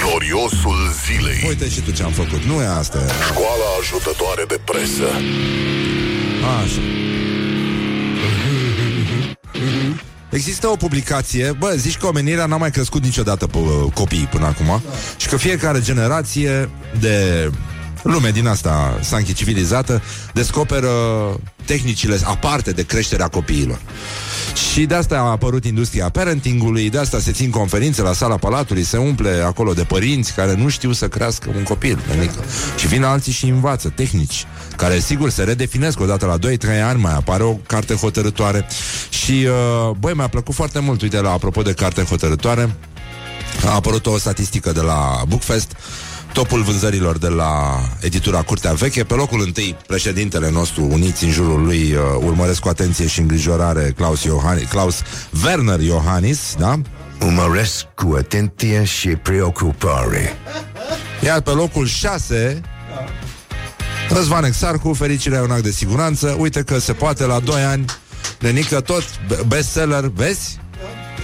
Gloriosul 0.00 0.92
zilei. 1.06 1.44
uite 1.48 1.68
și 1.68 1.80
tu 1.80 1.90
ce 1.90 2.02
am 2.02 2.12
făcut. 2.12 2.42
Nu 2.42 2.62
e 2.62 2.66
asta. 2.66 2.98
Școala 3.30 3.64
ajutătoare 3.80 4.44
de 4.48 4.58
presă. 4.64 5.08
Așa. 6.62 6.80
Există 10.30 10.68
o 10.68 10.76
publicație, 10.76 11.52
bă, 11.58 11.74
zici 11.76 11.96
că 11.96 12.06
omenirea 12.06 12.46
n-a 12.46 12.56
mai 12.56 12.70
crescut 12.70 13.02
niciodată 13.02 13.46
pe 13.46 13.58
uh, 13.58 13.92
copiii 13.94 14.28
până 14.30 14.46
acum 14.46 14.82
și 15.16 15.28
că 15.28 15.36
fiecare 15.36 15.80
generație 15.80 16.70
de 17.00 17.50
lume 18.04 18.30
din 18.30 18.46
asta 18.46 18.98
sanchi 19.02 19.32
civilizată 19.32 20.02
descoperă 20.32 20.90
tehnicile 21.64 22.18
aparte 22.24 22.70
de 22.70 22.82
creșterea 22.82 23.28
copiilor. 23.28 23.80
Și 24.72 24.86
de 24.86 24.94
asta 24.94 25.16
a 25.16 25.30
apărut 25.30 25.64
industria 25.64 26.08
parentingului, 26.08 26.90
de 26.90 26.98
asta 26.98 27.18
se 27.18 27.32
țin 27.32 27.50
conferințe 27.50 28.02
la 28.02 28.12
sala 28.12 28.36
palatului, 28.36 28.82
se 28.82 28.96
umple 28.96 29.42
acolo 29.44 29.72
de 29.72 29.82
părinți 29.82 30.34
care 30.34 30.54
nu 30.54 30.68
știu 30.68 30.92
să 30.92 31.08
crească 31.08 31.50
un 31.56 31.62
copil. 31.62 31.98
Adică. 32.16 32.44
Și 32.76 32.86
vin 32.86 33.02
alții 33.02 33.32
și 33.32 33.48
învață 33.48 33.88
tehnici, 33.88 34.46
care 34.76 34.98
sigur 34.98 35.30
se 35.30 35.42
redefinesc 35.42 36.00
odată 36.00 36.26
la 36.26 36.38
2-3 36.38 36.82
ani, 36.82 37.00
mai 37.00 37.14
apare 37.14 37.42
o 37.42 37.52
carte 37.52 37.94
hotărătoare. 37.94 38.66
Și, 39.08 39.46
uh, 39.46 39.96
băi, 39.98 40.12
mi-a 40.14 40.28
plăcut 40.28 40.54
foarte 40.54 40.78
mult, 40.78 41.02
uite, 41.02 41.20
la 41.20 41.30
apropo 41.30 41.62
de 41.62 41.72
carte 41.72 42.02
hotărătoare, 42.02 42.76
a 43.64 43.74
apărut 43.74 44.06
o 44.06 44.18
statistică 44.18 44.72
de 44.72 44.80
la 44.80 45.22
Bookfest 45.28 45.76
Topul 46.34 46.62
vânzărilor 46.62 47.18
de 47.18 47.28
la 47.28 47.80
editura 48.00 48.42
Curtea 48.42 48.72
Veche 48.72 49.04
Pe 49.04 49.14
locul 49.14 49.40
întâi, 49.40 49.76
președintele 49.86 50.50
nostru 50.50 50.88
Uniți 50.90 51.24
în 51.24 51.30
jurul 51.30 51.64
lui, 51.64 51.92
uh, 51.92 52.00
urmăresc 52.24 52.60
cu 52.60 52.68
atenție 52.68 53.06
și 53.06 53.20
îngrijorare 53.20 53.92
Klaus, 53.96 54.22
Iohannis, 54.22 54.68
Klaus 54.68 55.02
Werner 55.44 55.80
Iohannis 55.80 56.54
Da? 56.58 56.80
Urmăresc 57.20 57.84
cu 57.94 58.14
atenție 58.18 58.84
și 58.84 59.08
preocupare. 59.08 60.32
Iar 61.24 61.40
pe 61.40 61.50
locul 61.50 61.86
6 61.86 62.60
Răzvan 64.08 64.44
Exarcu, 64.44 64.92
fericirea 64.92 65.38
e 65.38 65.42
un 65.42 65.50
act 65.50 65.62
de 65.62 65.70
siguranță 65.70 66.36
Uite 66.38 66.62
că 66.62 66.78
se 66.78 66.92
poate 66.92 67.24
la 67.24 67.40
2 67.40 67.62
ani 67.62 67.84
Nenică 68.40 68.80
tot 68.80 69.04
bestseller, 69.46 70.04
vezi? 70.04 70.58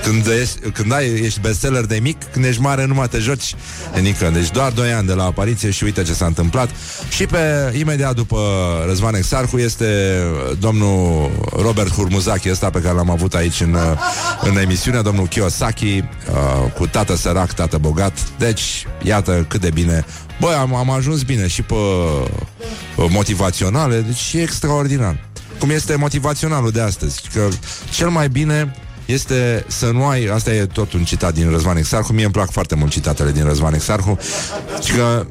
Când, 0.02 0.26
ești, 0.40 0.58
când 0.58 0.92
ai, 0.92 1.06
ești 1.06 1.40
bestseller 1.40 1.84
de 1.84 1.98
mic, 2.02 2.24
când 2.32 2.44
ești 2.44 2.60
mare 2.60 2.84
nu 2.84 2.94
mai 2.94 3.08
te 3.08 3.18
joci 3.18 3.54
Nenică, 3.94 4.30
deci 4.32 4.50
doar 4.50 4.72
2 4.72 4.92
ani 4.92 5.06
de 5.06 5.12
la 5.12 5.24
apariție 5.24 5.70
și 5.70 5.84
uite 5.84 6.02
ce 6.02 6.12
s-a 6.12 6.26
întâmplat. 6.26 6.70
Și 7.08 7.26
pe, 7.26 7.38
imediat 7.78 8.14
după 8.14 8.38
Răzvan 8.86 9.14
Exarcu 9.14 9.58
este 9.58 10.18
domnul 10.58 11.30
Robert 11.62 11.92
Hurmuzaki 11.92 12.50
ăsta 12.50 12.70
pe 12.70 12.80
care 12.80 12.94
l-am 12.94 13.10
avut 13.10 13.34
aici 13.34 13.60
în, 13.60 13.76
în 14.40 14.56
emisiune, 14.56 15.00
domnul 15.00 15.26
Kiyosaki 15.26 15.84
uh, 15.86 16.72
cu 16.76 16.86
tată 16.86 17.16
sărac, 17.16 17.52
tată 17.52 17.78
bogat. 17.78 18.12
Deci, 18.38 18.86
iată 19.02 19.44
cât 19.48 19.60
de 19.60 19.70
bine. 19.70 20.04
Băi, 20.40 20.54
am, 20.54 20.74
am 20.74 20.90
ajuns 20.90 21.22
bine 21.22 21.46
și 21.46 21.62
pe 21.62 21.74
uh, 21.74 23.06
motivaționale, 23.08 24.00
deci 24.00 24.32
e 24.32 24.42
extraordinar. 24.42 25.28
Cum 25.58 25.70
este 25.70 25.94
motivaționalul 25.96 26.70
de 26.70 26.80
astăzi 26.80 27.22
că 27.34 27.48
cel 27.90 28.08
mai 28.08 28.28
bine 28.28 28.74
este 29.10 29.64
să 29.68 29.90
nu 29.90 30.06
ai, 30.06 30.24
asta 30.26 30.54
e 30.54 30.66
tot 30.66 30.92
un 30.92 31.04
citat 31.04 31.34
din 31.34 31.50
Răzvan 31.50 31.76
Exarhu, 31.76 32.12
mie 32.12 32.24
îmi 32.24 32.32
plac 32.32 32.50
foarte 32.50 32.74
mult 32.74 32.90
citatele 32.90 33.32
din 33.32 33.44
Răzvan 33.44 33.74
Exarhu, 33.74 34.18
și 34.84 34.92
că 34.92 35.26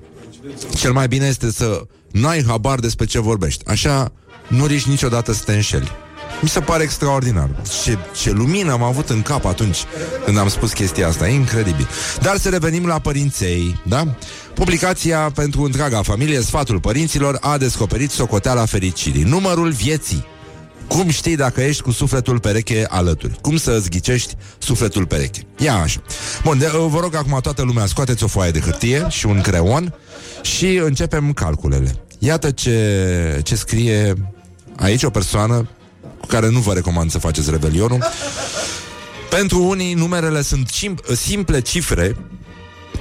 cel 0.80 0.92
mai 0.92 1.08
bine 1.08 1.26
este 1.26 1.50
să 1.50 1.82
nu 2.10 2.26
ai 2.26 2.44
habar 2.46 2.78
despre 2.78 3.04
ce 3.06 3.20
vorbești. 3.20 3.66
Așa 3.66 4.12
nu 4.48 4.66
riști 4.66 4.88
niciodată 4.88 5.32
să 5.32 5.42
te 5.44 5.52
înșeli. 5.52 5.90
Mi 6.40 6.48
se 6.48 6.60
pare 6.60 6.82
extraordinar. 6.82 7.50
Ce, 7.84 7.98
ce 8.22 8.30
lumină 8.30 8.72
am 8.72 8.82
avut 8.82 9.08
în 9.08 9.22
cap 9.22 9.44
atunci 9.44 9.78
când 10.24 10.38
am 10.38 10.48
spus 10.48 10.72
chestia 10.72 11.08
asta. 11.08 11.28
E 11.28 11.34
incredibil. 11.34 11.88
Dar 12.20 12.36
să 12.36 12.48
revenim 12.48 12.86
la 12.86 12.98
părinței, 12.98 13.80
da? 13.86 14.16
Publicația 14.54 15.30
pentru 15.34 15.62
întreaga 15.62 16.02
familie, 16.02 16.40
Sfatul 16.40 16.80
Părinților, 16.80 17.38
a 17.40 17.58
descoperit 17.58 18.10
socoteala 18.10 18.64
fericirii. 18.64 19.22
Numărul 19.22 19.70
vieții. 19.70 20.26
Cum 20.88 21.08
știi 21.10 21.36
dacă 21.36 21.62
ești 21.62 21.82
cu 21.82 21.90
sufletul 21.90 22.38
pereche 22.40 22.86
alături? 22.88 23.38
Cum 23.40 23.56
să 23.56 23.70
îți 23.70 23.90
ghicești 23.90 24.34
sufletul 24.58 25.06
pereche? 25.06 25.46
Ia 25.58 25.74
așa. 25.74 26.02
Bun, 26.42 26.58
de, 26.58 26.70
vă 26.88 27.00
rog 27.00 27.14
acum 27.14 27.38
toată 27.42 27.62
lumea, 27.62 27.86
scoateți 27.86 28.24
o 28.24 28.26
foaie 28.26 28.50
de 28.50 28.60
hârtie 28.60 29.06
și 29.08 29.26
un 29.26 29.40
creon 29.40 29.94
și 30.42 30.66
începem 30.66 31.32
calculele. 31.32 31.96
Iată 32.18 32.50
ce, 32.50 33.40
ce 33.44 33.56
scrie 33.56 34.14
aici 34.76 35.02
o 35.02 35.10
persoană 35.10 35.68
cu 36.20 36.26
care 36.26 36.48
nu 36.50 36.58
vă 36.58 36.72
recomand 36.72 37.10
să 37.10 37.18
faceți 37.18 37.50
revelionul. 37.50 38.04
Pentru 39.30 39.62
unii, 39.62 39.94
numerele 39.94 40.42
sunt 40.42 40.70
sim- 40.70 41.14
simple 41.14 41.60
cifre 41.60 42.16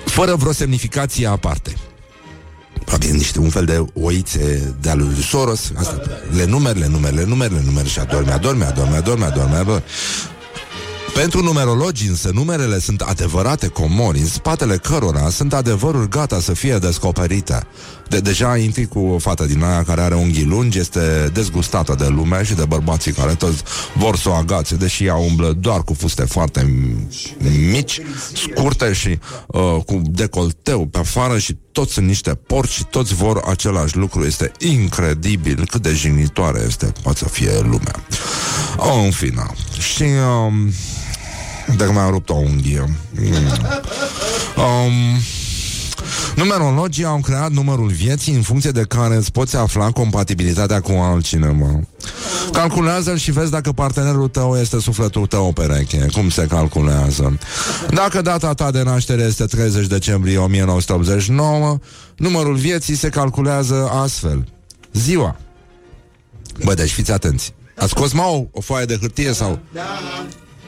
fără 0.05 0.35
vreo 0.35 0.51
semnificație 0.51 1.27
aparte. 1.27 1.73
Probabil 2.85 3.15
niște 3.15 3.39
un 3.39 3.49
fel 3.49 3.65
de 3.65 3.85
oițe 3.93 4.73
de 4.81 4.89
al 4.89 4.97
lui 4.97 5.23
Soros. 5.23 5.71
Asta, 5.75 6.01
Le 6.35 6.45
numeri, 6.45 6.79
le 6.79 6.87
numeri, 6.87 7.15
le 7.15 7.25
numeri, 7.25 7.53
le 7.53 7.61
numeri 7.65 7.89
Și 7.89 7.99
adorme, 7.99 8.31
adorme, 8.31 8.65
adorme, 8.65 8.95
adorme, 8.95 9.25
adorme, 9.25 9.55
adorme. 9.55 9.83
Pentru 11.13 11.41
numerologi 11.41 12.07
însă 12.07 12.29
numerele 12.33 12.79
sunt 12.79 13.01
adevărate 13.01 13.67
comori 13.67 14.19
În 14.19 14.25
spatele 14.25 14.77
cărora 14.77 15.29
sunt 15.29 15.53
adevăruri 15.53 16.09
gata 16.09 16.39
să 16.39 16.53
fie 16.53 16.77
descoperite 16.77 17.67
de, 18.09 18.19
Deja 18.19 18.57
intri 18.57 18.85
cu 18.85 18.99
o 18.99 19.17
fată 19.17 19.45
din 19.45 19.63
aia 19.63 19.83
care 19.83 20.01
are 20.01 20.15
unghii 20.15 20.43
lungi 20.43 20.79
Este 20.79 21.29
dezgustată 21.33 21.95
de 21.97 22.07
lume 22.07 22.43
și 22.43 22.53
de 22.53 22.65
bărbații 22.65 23.11
care 23.11 23.33
toți 23.33 23.63
vor 23.95 24.17
să 24.17 24.29
o 24.29 24.33
agațe 24.33 24.75
Deși 24.75 25.05
ea 25.05 25.15
umblă 25.15 25.53
doar 25.59 25.83
cu 25.83 25.93
fuste 25.93 26.25
foarte 26.25 26.95
mici, 27.71 28.01
scurte 28.33 28.93
și 28.93 29.19
uh, 29.47 29.77
cu 29.85 30.01
decolteu 30.03 30.85
pe 30.85 30.97
afară 30.97 31.37
Și 31.37 31.57
toți 31.71 31.93
sunt 31.93 32.07
niște 32.07 32.33
porci 32.33 32.71
și 32.71 32.83
toți 32.83 33.13
vor 33.13 33.41
același 33.47 33.97
lucru 33.97 34.25
Este 34.25 34.51
incredibil 34.59 35.67
cât 35.71 35.81
de 35.81 35.93
jignitoare 35.93 36.63
este 36.67 36.93
poate 37.01 37.17
să 37.17 37.25
fie 37.25 37.59
lumea 37.59 37.95
oh, 38.77 39.01
În 39.05 39.11
final 39.11 39.55
Și... 39.79 40.03
Um, 40.03 40.71
dacă 41.75 41.91
mi-am 41.91 42.09
rupt 42.09 42.29
o 42.29 42.35
unghie. 42.35 42.83
Mm. 43.11 43.33
Um, 44.57 45.19
Numerologii 46.35 47.03
au 47.03 47.19
creat 47.19 47.51
numărul 47.51 47.87
vieții 47.87 48.33
în 48.33 48.41
funcție 48.41 48.71
de 48.71 48.85
care 48.87 49.15
îți 49.15 49.31
poți 49.31 49.55
afla 49.55 49.91
compatibilitatea 49.91 50.81
cu 50.81 50.91
altcineva. 50.91 51.79
Calculează-l 52.51 53.17
și 53.17 53.31
vezi 53.31 53.51
dacă 53.51 53.71
partenerul 53.71 54.27
tău 54.27 54.57
este 54.57 54.79
sufletul 54.79 55.25
tău 55.25 55.51
pereche. 55.51 56.05
Cum 56.13 56.29
se 56.29 56.45
calculează? 56.49 57.37
Dacă 57.89 58.21
data 58.21 58.53
ta 58.53 58.71
de 58.71 58.83
naștere 58.83 59.21
este 59.21 59.45
30 59.45 59.87
decembrie 59.87 60.37
1989, 60.37 61.77
numărul 62.15 62.55
vieții 62.55 62.95
se 62.95 63.09
calculează 63.09 63.89
astfel. 64.03 64.47
Ziua. 64.93 65.35
Bă, 66.63 66.73
deci 66.73 66.91
fiți 66.91 67.11
atenți. 67.11 67.53
A 67.75 67.85
scos 67.85 68.11
Mau 68.13 68.49
o 68.51 68.61
foaie 68.61 68.85
de 68.85 68.97
hârtie 69.01 69.33
sau... 69.33 69.59
Da, 69.73 69.81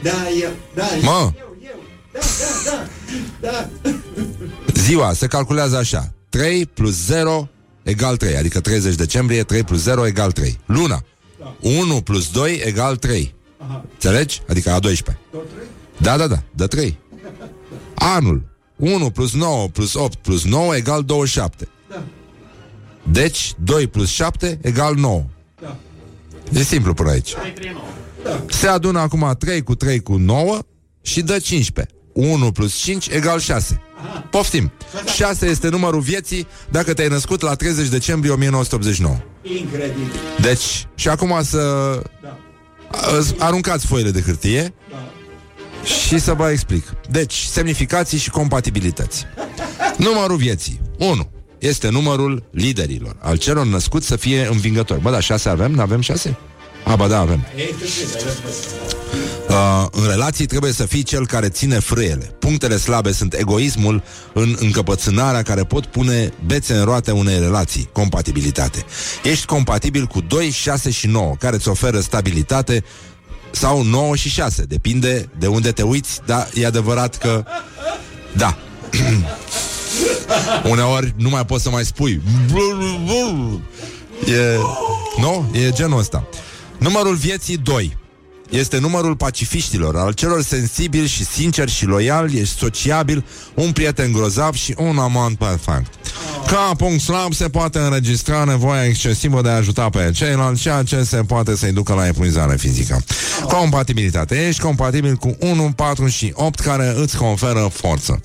da, 0.04 0.12
eu, 0.42 0.50
da, 0.76 0.84
Mă, 1.02 1.32
eu, 1.38 1.56
eu, 1.64 1.80
da, 2.14 2.20
da, 2.20 2.72
da, 2.72 2.88
da. 3.40 3.70
ziua 4.74 5.14
se 5.14 5.28
calculează 5.28 5.78
așa. 5.78 6.14
3 6.30 6.66
plus 6.66 7.06
0 7.06 7.50
egal 7.84 8.18
3, 8.18 8.36
adică 8.38 8.60
30 8.60 8.96
decembrie, 8.96 9.44
3 9.44 9.64
plus 9.64 9.82
0 9.82 10.08
egal 10.08 10.32
3. 10.32 10.60
Luna. 10.66 11.04
1 11.60 12.02
plus 12.02 12.32
2 12.32 12.62
egal 12.64 12.96
3. 12.96 13.36
Înțelegi? 13.92 14.42
Adică 14.48 14.72
a 14.72 14.80
12. 14.80 15.24
Da, 15.98 16.18
da, 16.18 16.28
da, 16.28 16.44
dă 16.56 16.68
3. 16.68 16.98
Anul. 17.94 18.48
1 18.76 19.10
plus 19.10 19.34
9 19.34 19.68
plus 19.68 19.94
8 19.94 20.16
plus 20.16 20.46
9 20.46 20.76
egal 20.76 21.04
27. 21.04 21.68
Deci 23.12 23.54
2 23.64 23.88
plus 23.88 24.10
7 24.10 24.60
egal 24.62 24.96
9. 24.96 25.24
E 26.52 26.64
simplu 26.64 26.94
până 26.94 27.10
aici. 27.10 27.34
Se 28.50 28.68
adună 28.68 29.00
acum 29.00 29.36
3 29.40 29.64
cu 29.64 29.76
3 29.76 30.00
cu 30.00 30.16
9 30.16 30.60
și 31.02 31.22
dă 31.22 31.40
15. 31.40 31.94
1 32.14 32.52
plus 32.52 32.76
5 32.76 33.08
egal 33.08 33.40
6. 33.40 33.82
Poftim. 34.30 34.72
6 35.16 35.46
este 35.46 35.70
numărul 35.70 36.02
vieții 36.02 36.48
dacă 36.70 36.94
te-ai 36.94 37.08
născut 37.08 37.42
la 37.42 37.54
30 37.54 37.88
decembrie 37.88 38.32
1989. 38.32 39.18
Incredibil. 39.42 40.12
Deci, 40.42 40.88
și 40.96 41.08
acum 41.08 41.40
să 41.44 41.58
uh, 42.92 43.28
aruncați 43.38 43.86
foile 43.86 44.12
de 44.12 44.22
hârtie 44.22 44.74
și 45.84 46.20
să 46.20 46.34
vă 46.34 46.50
explic. 46.50 46.94
Deci, 47.10 47.34
semnificații 47.34 48.18
și 48.18 48.30
compatibilități. 48.30 49.26
Numărul 49.98 50.38
vieții. 50.38 50.82
1. 50.98 51.30
Este 51.58 51.90
numărul 51.90 52.44
liderilor, 52.52 53.16
al 53.20 53.38
celor 53.38 53.66
născuți 53.66 54.08
să 54.08 54.16
fie 54.16 54.48
învingători. 54.52 55.02
Bă, 55.02 55.12
da, 55.12 55.20
6 55.20 55.50
avem? 55.50 55.72
Nu 55.72 55.82
avem 55.82 56.02
6? 56.02 56.38
A, 56.84 56.96
ba 56.96 57.08
da, 57.08 57.20
avem. 57.20 57.46
Uh, 59.50 59.86
în 59.92 60.08
relații 60.08 60.46
trebuie 60.46 60.72
să 60.72 60.86
fii 60.86 61.04
cel 61.04 61.28
care 61.28 61.50
ține 61.50 61.80
frâiele. 61.80 62.26
Punctele 62.40 62.78
slabe 62.78 63.12
sunt 63.12 63.34
egoismul 63.34 64.04
în 64.34 64.56
încăpățânarea 64.60 65.42
care 65.42 65.64
pot 65.64 65.86
pune 65.86 66.34
bețe 66.46 66.74
în 66.74 66.84
roate 66.84 67.12
unei 67.12 67.40
relații, 67.40 67.90
compatibilitate. 67.92 68.86
Ești 69.24 69.46
compatibil 69.46 70.06
cu 70.06 70.22
2, 70.22 70.50
6 70.50 70.90
și 70.92 71.08
9, 71.08 71.36
care 71.40 71.56
îți 71.56 71.68
oferă 71.68 72.00
stabilitate 72.00 72.84
sau 73.52 73.84
9 73.84 74.16
și 74.16 74.30
6, 74.30 74.64
depinde 74.64 75.30
de 75.38 75.48
unde 75.48 75.72
te 75.72 75.82
uiți, 75.82 76.20
dar 76.26 76.50
e 76.54 76.66
adevărat 76.66 77.18
că 77.18 77.44
da. 78.36 78.58
Uneori 80.72 81.14
nu 81.18 81.30
mai 81.30 81.46
poți 81.46 81.64
să 81.64 81.70
mai 81.70 81.86
spui 81.86 82.22
E, 84.26 84.58
nu? 85.20 85.52
E 85.54 85.72
genul 85.72 86.00
ăsta. 86.00 86.28
Numărul 86.78 87.16
vieții 87.16 87.58
2 87.58 87.98
este 88.50 88.80
numărul 88.80 89.16
pacifiștilor, 89.16 89.96
al 89.96 90.14
celor 90.14 90.42
sensibili 90.42 91.08
și 91.08 91.26
sinceri 91.26 91.72
și 91.72 91.86
loiali, 91.86 92.40
ești 92.40 92.58
sociabil, 92.58 93.26
un 93.54 93.72
prieten 93.72 94.12
grozav 94.12 94.54
și 94.54 94.76
un 94.78 94.98
amant 94.98 95.38
perfect. 95.38 95.94
Ca 96.48 96.72
punct 96.78 97.02
slab 97.02 97.34
se 97.34 97.50
poate 97.50 97.80
înregistra 97.80 98.44
nevoia 98.44 98.86
excesivă 98.86 99.42
de 99.42 99.50
a 99.50 99.56
ajuta 99.56 99.90
pe 99.90 100.12
ceilalți, 100.14 100.62
ceea 100.62 100.84
ce 100.84 101.04
se 101.04 101.18
poate 101.18 101.56
să-i 101.56 101.72
ducă 101.72 101.94
la 101.94 102.08
epuizare 102.08 102.56
fizică. 102.56 103.04
Compatibilitate. 103.48 104.48
Ești 104.48 104.62
compatibil 104.62 105.16
cu 105.16 105.36
1, 105.40 105.72
4 105.76 106.08
și 106.08 106.32
8 106.36 106.60
care 106.60 106.94
îți 106.98 107.18
conferă 107.18 107.70
forță. 107.74 108.22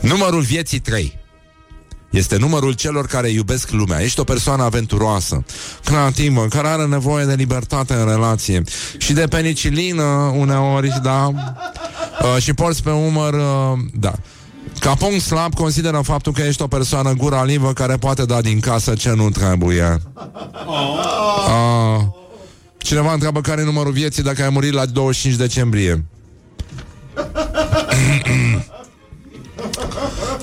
Numărul 0.00 0.40
vieții 0.40 0.78
3 0.78 1.20
este 2.12 2.36
numărul 2.36 2.72
celor 2.72 3.06
care 3.06 3.28
iubesc 3.28 3.70
lumea. 3.70 4.02
Ești 4.02 4.20
o 4.20 4.24
persoană 4.24 4.62
aventuroasă, 4.62 5.44
creativă, 5.84 6.46
care 6.46 6.68
are 6.68 6.84
nevoie 6.84 7.24
de 7.24 7.34
libertate 7.34 7.94
în 7.94 8.06
relație 8.08 8.62
și 8.98 9.12
de 9.12 9.26
penicilină 9.26 10.32
uneori, 10.36 10.92
da, 11.02 11.26
uh, 11.26 12.42
și 12.42 12.52
porți 12.52 12.82
pe 12.82 12.90
umăr, 12.90 13.32
uh, 13.32 13.78
da. 13.94 14.12
Ca 14.78 14.94
punct 14.94 15.20
slab 15.20 15.54
consideră 15.54 16.00
faptul 16.04 16.32
că 16.32 16.42
ești 16.42 16.62
o 16.62 16.66
persoană 16.66 17.12
gura 17.12 17.44
livă 17.44 17.72
care 17.72 17.96
poate 17.96 18.24
da 18.24 18.40
din 18.40 18.60
casă 18.60 18.94
ce 18.94 19.12
nu 19.12 19.30
trebuie. 19.30 19.98
Uh, 20.66 22.04
cineva 22.78 23.12
întreabă 23.12 23.40
care 23.40 23.60
e 23.60 23.64
numărul 23.64 23.92
vieții 23.92 24.22
dacă 24.22 24.42
ai 24.42 24.48
murit 24.48 24.72
la 24.72 24.86
25 24.86 25.38
decembrie. 25.38 26.04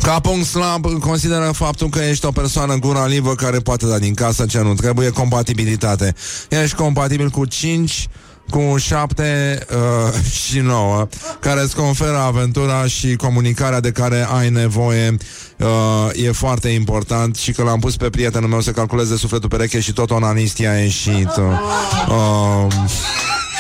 Ca 0.02 0.20
punct 0.20 0.46
slab 0.46 0.86
consideră 1.00 1.52
faptul 1.54 1.90
că 1.90 2.00
ești 2.00 2.26
o 2.26 2.32
persoană 2.32 2.76
gura 2.76 3.06
livă 3.06 3.36
care 3.36 3.60
poate 3.60 3.86
da 3.86 4.00
din 4.00 4.14
casă 4.14 4.46
ce 4.46 4.62
nu 4.62 4.74
trebuie, 4.74 5.10
compatibilitate. 5.10 6.16
Ești 6.50 6.76
compatibil 6.76 7.30
cu 7.30 7.46
5 7.46 8.08
cu 8.50 8.78
7 8.78 9.60
uh, 9.72 10.14
și 10.46 10.60
9 10.60 11.08
care 11.40 11.62
îți 11.62 11.76
conferă 11.76 12.18
aventura 12.18 12.86
și 12.86 13.16
comunicarea 13.16 13.80
de 13.80 13.92
care 13.92 14.28
ai 14.32 14.50
nevoie 14.50 15.18
uh, 15.58 16.26
e 16.26 16.32
foarte 16.32 16.70
important 16.70 17.36
și 17.36 17.52
că 17.52 17.64
l-am 17.64 17.80
pus 17.80 17.96
pe 17.96 18.10
prietenul 18.10 18.50
meu 18.50 18.62
să 18.62 18.72
calculeze 18.72 19.18
sufletul 19.18 19.50
pereche 19.50 19.80
și 19.80 19.94
tot 19.94 20.12
onanistia 20.12 20.72
a 20.72 20.78
ieșit. 20.78 21.30
Uh, 21.38 22.68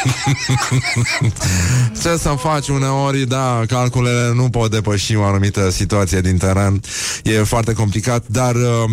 Ce 2.01 2.17
să 2.17 2.35
faci 2.37 2.67
uneori, 2.67 3.27
da, 3.27 3.61
calculele 3.67 4.31
nu 4.33 4.49
pot 4.49 4.71
depăși 4.71 5.15
o 5.15 5.23
anumită 5.23 5.69
situație 5.69 6.21
din 6.21 6.37
teren. 6.37 6.81
E 7.23 7.43
foarte 7.43 7.73
complicat, 7.73 8.23
dar... 8.27 8.55
Uh, 8.55 8.91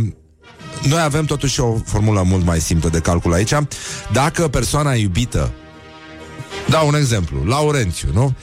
noi 0.82 1.00
avem 1.00 1.24
totuși 1.24 1.60
o 1.60 1.76
formulă 1.84 2.22
mult 2.22 2.44
mai 2.44 2.60
simplă 2.60 2.88
de 2.88 2.98
calcul 2.98 3.32
aici. 3.32 3.52
Dacă 4.12 4.48
persoana 4.48 4.94
iubită 4.94 5.52
Dau 6.68 6.86
un 6.86 6.94
exemplu, 6.94 7.44
Laurențiu, 7.44 8.08
nu? 8.12 8.34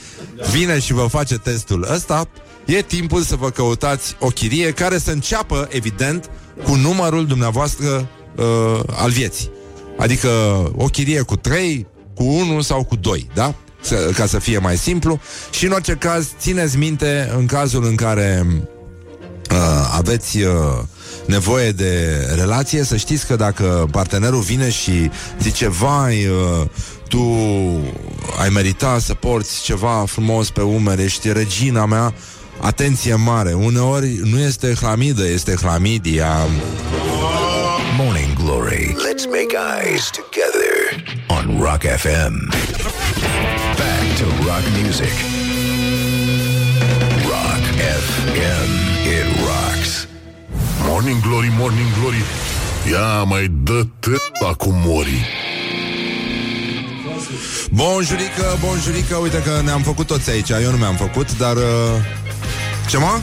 Vine 0.50 0.78
și 0.78 0.92
vă 0.92 1.06
face 1.10 1.38
testul 1.38 1.86
ăsta 1.92 2.28
E 2.64 2.82
timpul 2.82 3.22
să 3.22 3.36
vă 3.36 3.50
căutați 3.50 4.16
o 4.18 4.26
chirie 4.26 4.70
Care 4.70 4.98
să 4.98 5.10
înceapă, 5.10 5.68
evident, 5.70 6.30
cu 6.64 6.74
numărul 6.74 7.26
dumneavoastră 7.26 8.08
uh, 8.36 8.80
al 8.96 9.10
vieții 9.10 9.50
Adică 9.98 10.28
o 10.76 10.84
chirie 10.84 11.20
cu 11.20 11.36
3, 11.36 11.86
cu 12.14 12.22
1 12.24 12.60
sau 12.60 12.84
cu 12.84 12.96
2, 12.96 13.28
da? 13.34 13.54
Să, 13.80 14.10
ca 14.16 14.26
să 14.26 14.38
fie 14.38 14.58
mai 14.58 14.76
simplu 14.76 15.20
Și 15.50 15.64
în 15.64 15.72
orice 15.72 15.92
caz, 15.92 16.28
țineți 16.38 16.76
minte 16.76 17.32
În 17.36 17.46
cazul 17.46 17.84
în 17.84 17.94
care 17.94 18.46
uh, 19.50 19.56
Aveți 19.96 20.40
uh, 20.40 20.52
nevoie 21.26 21.70
de 21.70 22.24
relație 22.34 22.82
Să 22.82 22.96
știți 22.96 23.26
că 23.26 23.36
dacă 23.36 23.88
partenerul 23.90 24.40
vine 24.40 24.70
și 24.70 25.10
zice 25.40 25.68
Vai, 25.68 26.26
uh, 26.26 26.66
tu 27.08 27.22
ai 28.40 28.48
meritat 28.48 29.00
să 29.00 29.14
porți 29.14 29.62
ceva 29.62 30.04
frumos 30.06 30.50
pe 30.50 30.62
umeri 30.62 31.02
Ești 31.02 31.32
regina 31.32 31.86
mea 31.86 32.14
Atenție 32.60 33.14
mare, 33.14 33.52
uneori 33.52 34.20
nu 34.22 34.38
este 34.38 34.74
hlamidă, 34.74 35.26
este 35.26 35.54
hlamidia 35.54 36.36
Morning 37.96 38.34
Glory. 38.34 38.96
Let's 38.98 39.26
make 39.26 39.54
eyes 39.54 40.10
together 40.10 40.53
on 41.46 41.58
Rock 41.58 41.82
FM. 41.82 42.48
Back 43.76 44.16
to 44.18 44.24
rock 44.46 44.64
music. 44.82 45.12
Rock 47.28 47.64
FM. 48.00 48.70
It 49.06 49.26
rocks. 49.46 50.06
Morning 50.86 51.20
Glory, 51.22 51.50
Morning 51.56 51.88
Glory 52.00 52.22
Ia 52.90 53.22
mai 53.22 53.50
dă 53.62 53.82
t- 53.82 54.56
cu 54.56 54.70
mori 54.70 55.28
Bonjurică, 57.70 58.58
bonjurică, 58.60 59.16
uite 59.16 59.42
că 59.42 59.60
ne-am 59.64 59.82
făcut 59.82 60.06
toți 60.06 60.30
aici 60.30 60.50
Eu 60.50 60.70
nu 60.70 60.76
mi-am 60.76 60.94
făcut, 60.94 61.38
dar... 61.38 61.56
Uh... 61.56 61.62
Ce 62.88 62.96
mă? 62.98 63.20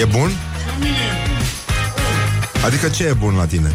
E 0.00 0.04
bun? 0.04 0.30
Adică 2.64 2.88
ce 2.88 3.04
e 3.04 3.12
bun 3.12 3.34
la 3.34 3.46
tine? 3.46 3.72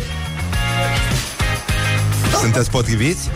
Sunteți 2.39 2.69
potriviți? 2.69 3.29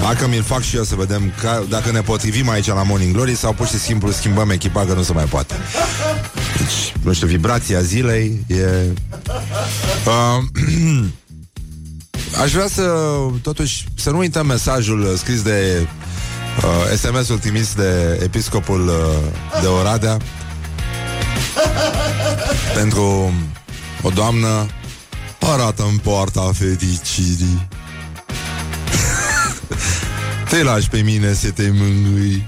Dacă 0.00 0.28
mi-l 0.28 0.42
fac 0.42 0.62
și 0.62 0.76
eu 0.76 0.82
să 0.82 0.94
vedem 0.94 1.32
ca, 1.40 1.64
dacă 1.68 1.90
ne 1.90 2.00
potrivim 2.00 2.48
aici 2.48 2.66
la 2.66 2.82
Morning 2.82 3.14
Glory 3.14 3.36
sau 3.36 3.52
pur 3.52 3.66
și 3.66 3.78
simplu 3.78 4.10
schimbăm 4.10 4.50
echipa 4.50 4.84
că 4.84 4.92
nu 4.92 5.02
se 5.02 5.12
mai 5.12 5.24
poate. 5.24 5.54
Deci, 6.58 6.94
nu 7.02 7.12
știu, 7.12 7.26
vibrația 7.26 7.80
zilei 7.80 8.44
e... 8.46 8.54
Uh, 10.06 11.04
aș 12.42 12.52
vrea 12.52 12.66
să, 12.66 12.92
totuși, 13.42 13.86
să 13.94 14.10
nu 14.10 14.18
uităm 14.18 14.46
mesajul 14.46 15.14
scris 15.16 15.42
de 15.42 15.86
uh, 16.56 16.98
SMS-ul 16.98 17.38
trimis 17.38 17.74
de 17.74 18.20
episcopul 18.22 18.88
uh, 18.88 19.60
de 19.60 19.66
Oradea 19.66 20.16
pentru 22.74 23.32
o 24.02 24.10
doamnă 24.10 24.66
arată 25.38 25.82
în 25.90 25.96
poarta 25.96 26.50
fericirii. 26.54 27.68
te 30.50 30.62
lași 30.62 30.88
pe 30.88 30.98
mine 30.98 31.32
să 31.32 31.50
te 31.50 31.70
mângâi. 31.72 32.46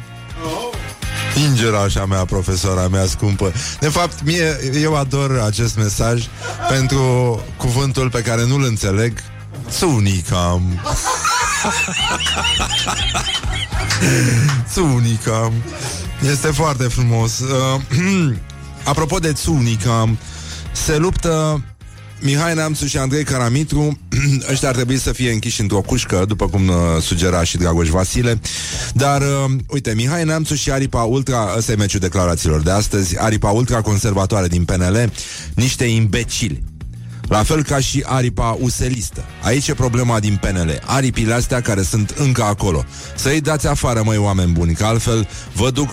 Ingerașa 1.49 2.05
mea, 2.05 2.25
profesora 2.25 2.89
mea 2.89 3.07
scumpă. 3.07 3.53
De 3.81 3.89
fapt, 3.89 4.23
mie, 4.25 4.71
eu 4.81 4.97
ador 4.97 5.39
acest 5.39 5.77
mesaj 5.77 6.27
Pentru 6.69 7.41
cuvântul 7.57 8.11
pe 8.11 8.21
care 8.21 8.45
nu-l 8.47 8.65
înțeleg. 8.65 9.19
Sunicam. 9.69 10.63
Sunicam. 14.73 15.53
Este 16.31 16.49
foarte 16.49 16.85
frumos. 16.85 17.39
Uh, 17.39 17.81
Apropo 18.85 19.19
de 19.19 19.33
Tsunicam 19.33 20.19
Se 20.75 20.97
luptă 20.97 21.63
Mihai 22.21 22.55
Neamțu 22.55 22.87
și 22.87 22.99
Andrei 22.99 23.25
Caramitru 23.25 23.99
Ăștia 24.51 24.69
ar 24.69 24.75
trebui 24.75 24.99
să 24.99 25.13
fie 25.13 25.33
închiși 25.33 25.61
într-o 25.61 25.81
cușcă 25.81 26.25
După 26.29 26.49
cum 26.49 26.69
uh, 26.69 26.75
sugera 27.01 27.45
și 27.45 27.57
Dragoș 27.57 27.89
Vasile 27.89 28.41
Dar, 28.95 29.21
uh, 29.21 29.53
uite, 29.69 29.95
Mihai 29.95 30.25
Neamțu 30.25 30.55
și 30.55 30.71
Aripa 30.71 31.03
Ultra 31.03 31.55
Ăsta 31.57 31.73
e 31.73 31.77
meciul 31.77 32.01
declarațiilor 32.01 32.61
de 32.61 32.71
astăzi 32.71 33.21
Aripa 33.21 33.51
Ultra 33.51 33.81
conservatoare 33.81 34.47
din 34.47 34.65
PNL 34.65 35.13
Niște 35.55 35.85
imbecili 35.85 36.63
la 37.29 37.43
fel 37.43 37.63
ca 37.63 37.81
și 37.81 38.05
aripa 38.07 38.57
uselistă. 38.61 39.25
Aici 39.43 39.69
e 39.69 39.75
problema 39.75 40.21
din 40.21 40.41
PNL. 40.41 40.81
Aripile 40.87 41.35
astea 41.35 41.61
care 41.61 41.83
sunt 41.83 42.11
încă 42.11 42.43
acolo. 42.43 42.85
Să-i 43.17 43.41
dați 43.41 43.67
afară, 43.67 44.03
măi, 44.05 44.17
oameni 44.17 44.53
buni, 44.53 44.75
că 44.75 44.85
altfel 44.85 45.29
vă 45.53 45.71
duc 45.71 45.91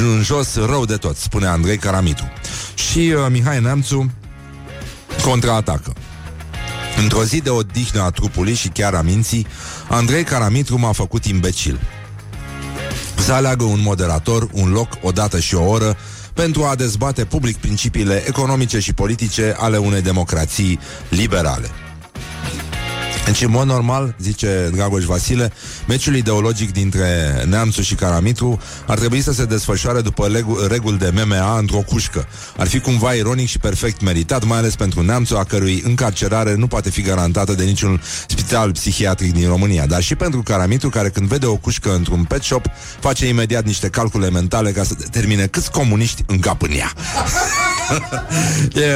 în 0.00 0.22
jos 0.22 0.54
rău 0.54 0.84
de 0.84 0.96
tot, 0.96 1.16
spune 1.16 1.46
Andrei 1.46 1.76
Caramitu. 1.76 2.30
Și 2.74 2.98
uh, 2.98 3.26
Mihai 3.30 3.60
Neamțu 3.60 4.10
contraatacă. 5.22 5.92
Într-o 7.02 7.24
zi 7.24 7.40
de 7.40 7.50
odihnă 7.50 8.02
a 8.02 8.10
trupului 8.10 8.54
și 8.54 8.68
chiar 8.68 8.94
a 8.94 9.02
minții, 9.02 9.46
Andrei 9.88 10.24
Caramitru 10.24 10.78
m-a 10.78 10.92
făcut 10.92 11.24
imbecil. 11.24 11.80
Să 13.16 13.32
aleagă 13.32 13.64
un 13.64 13.80
moderator, 13.82 14.48
un 14.52 14.70
loc, 14.70 14.88
o 15.02 15.10
dată 15.10 15.40
și 15.40 15.54
o 15.54 15.64
oră, 15.64 15.96
pentru 16.34 16.64
a 16.64 16.74
dezbate 16.74 17.24
public 17.24 17.56
principiile 17.56 18.24
economice 18.26 18.78
și 18.78 18.92
politice 18.92 19.54
ale 19.58 19.76
unei 19.76 20.02
democrații 20.02 20.78
liberale. 21.08 21.70
Deci, 23.30 23.42
în 23.42 23.50
mod 23.50 23.66
normal, 23.66 24.14
zice 24.18 24.70
Dragoș 24.74 25.04
Vasile, 25.04 25.52
meciul 25.88 26.16
ideologic 26.16 26.72
dintre 26.72 27.32
Neamțu 27.48 27.82
și 27.82 27.94
Caramitru 27.94 28.60
ar 28.86 28.98
trebui 28.98 29.20
să 29.20 29.32
se 29.32 29.44
desfășoare 29.44 30.00
după 30.00 30.28
legu- 30.28 30.66
reguli 30.68 30.98
de 30.98 31.12
MMA 31.14 31.58
într-o 31.58 31.78
cușcă. 31.78 32.26
Ar 32.56 32.68
fi 32.68 32.80
cumva 32.80 33.12
ironic 33.12 33.48
și 33.48 33.58
perfect 33.58 34.00
meritat, 34.00 34.44
mai 34.44 34.58
ales 34.58 34.76
pentru 34.76 35.02
Neamțu, 35.02 35.36
a 35.36 35.44
cărui 35.44 35.82
încarcerare 35.86 36.54
nu 36.54 36.66
poate 36.66 36.90
fi 36.90 37.02
garantată 37.02 37.52
de 37.52 37.64
niciun 37.64 38.02
spital 38.28 38.72
psihiatric 38.72 39.32
din 39.32 39.48
România, 39.48 39.86
dar 39.86 40.02
și 40.02 40.14
pentru 40.14 40.42
Caramitru, 40.42 40.88
care 40.88 41.08
când 41.08 41.28
vede 41.28 41.46
o 41.46 41.56
cușcă 41.56 41.94
într-un 41.94 42.24
pet 42.24 42.42
shop, 42.42 42.64
face 43.00 43.28
imediat 43.28 43.64
niște 43.64 43.88
calcule 43.88 44.30
mentale 44.30 44.70
ca 44.70 44.82
să 44.82 44.94
determine 44.98 45.46
câți 45.46 45.70
comuniști 45.70 46.22
încap 46.26 46.62
în 46.62 46.70
ea. 46.70 46.92
E, 48.74 48.90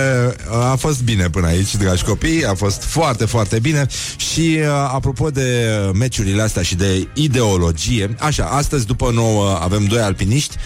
a 0.51 0.76
fost 0.76 1.03
bine 1.03 1.30
până 1.30 1.47
aici, 1.47 1.76
dragi 1.76 2.05
copii, 2.05 2.47
a 2.47 2.55
fost 2.55 2.82
foarte, 2.82 3.24
foarte 3.24 3.59
bine. 3.59 3.86
Și 4.16 4.59
uh, 4.61 4.66
apropo 4.68 5.30
de 5.30 5.68
meciurile 5.95 6.42
astea 6.42 6.62
și 6.62 6.74
de 6.74 7.09
ideologie, 7.14 8.14
așa, 8.18 8.45
astăzi 8.45 8.86
după 8.86 9.11
nouă 9.11 9.59
avem 9.62 9.84
doi 9.84 10.01
alpiniști, 10.01 10.57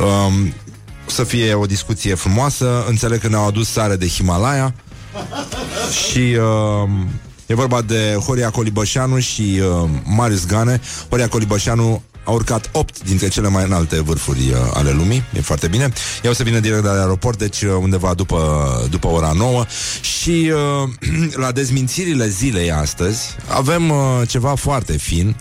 um, 0.00 0.52
să 1.06 1.24
fie 1.24 1.54
o 1.54 1.66
discuție 1.66 2.14
frumoasă, 2.14 2.84
înțeleg 2.88 3.20
că 3.20 3.28
ne-au 3.28 3.46
adus 3.46 3.68
sare 3.70 3.96
de 3.96 4.06
Himalaya. 4.06 4.74
Și 6.08 6.36
um, 6.38 7.08
e 7.46 7.54
vorba 7.54 7.82
de 7.82 8.18
Horia 8.26 8.50
Colibășanu 8.50 9.18
și 9.18 9.60
uh, 9.60 9.88
Marius 10.04 10.46
Gane. 10.46 10.80
Horia 11.08 11.28
Colibășanu 11.28 12.02
a 12.28 12.30
urcat 12.30 12.68
8 12.72 13.04
dintre 13.04 13.28
cele 13.28 13.48
mai 13.48 13.64
înalte 13.64 14.02
vârfuri 14.02 14.50
uh, 14.50 14.56
ale 14.74 14.90
lumii, 14.90 15.22
e 15.36 15.40
foarte 15.40 15.68
bine. 15.68 15.92
Ea 16.22 16.30
o 16.30 16.34
să 16.34 16.42
vină 16.42 16.58
direct 16.58 16.82
de 16.82 16.88
la 16.88 17.00
aeroport, 17.00 17.38
deci 17.38 17.62
uh, 17.62 17.70
undeva 17.80 18.14
după, 18.14 18.40
după 18.90 19.06
ora 19.06 19.32
9 19.32 19.64
și 20.00 20.52
uh, 20.52 21.34
la 21.44 21.52
dezmințirile 21.52 22.28
zilei 22.28 22.72
astăzi 22.72 23.36
avem 23.46 23.90
uh, 23.90 23.96
ceva 24.28 24.54
foarte 24.54 24.96
fin. 24.96 25.36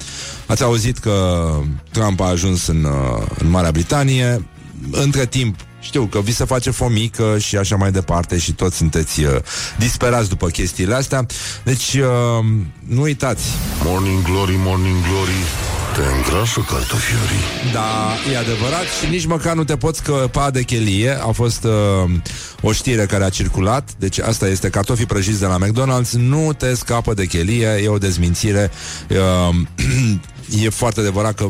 Ați 0.45 0.63
auzit 0.63 0.97
că 0.97 1.47
Trump 1.91 2.19
a 2.19 2.25
ajuns 2.25 2.67
în, 2.67 2.83
uh, 2.83 3.25
în 3.37 3.49
Marea 3.49 3.71
Britanie. 3.71 4.45
Între 4.91 5.25
timp, 5.25 5.59
știu 5.87 6.05
că 6.05 6.19
vi 6.19 6.33
se 6.33 6.45
face 6.45 6.71
fomică 6.71 7.37
și 7.39 7.57
așa 7.57 7.75
mai 7.75 7.91
departe 7.91 8.37
și 8.37 8.51
toți 8.53 8.77
sunteți 8.77 9.23
uh, 9.23 9.35
disperați 9.77 10.29
după 10.29 10.47
chestiile 10.47 10.95
astea. 10.95 11.25
Deci, 11.63 11.93
uh, 11.93 12.45
nu 12.87 13.01
uitați. 13.01 13.43
Morning 13.83 14.21
Glory, 14.21 14.55
Morning 14.57 14.95
Glory 15.01 15.39
Te 15.95 16.01
îngrașă 16.15 16.59
cartofiorii 16.59 17.71
Da, 17.73 18.13
e 18.31 18.37
adevărat 18.37 18.85
și 19.01 19.09
nici 19.09 19.25
măcar 19.25 19.55
nu 19.55 19.63
te 19.63 19.77
poți 19.77 19.97
scăpa 19.97 20.51
de 20.51 20.61
chelie. 20.61 21.11
A 21.21 21.31
fost 21.31 21.63
uh, 21.63 22.11
o 22.61 22.71
știre 22.71 23.05
care 23.05 23.23
a 23.23 23.29
circulat, 23.29 23.89
deci 23.97 24.19
asta 24.19 24.47
este 24.47 24.69
cartofii 24.69 25.05
prăjiți 25.05 25.39
de 25.39 25.45
la 25.45 25.57
McDonald's, 25.65 26.11
nu 26.11 26.53
te 26.57 26.75
scapă 26.75 27.13
de 27.13 27.25
chelie, 27.25 27.67
e 27.83 27.87
o 27.87 27.97
dezmințire. 27.97 28.71
Uh, 29.09 29.55
e 30.63 30.69
foarte 30.69 30.99
adevărat 30.99 31.33
că 31.33 31.49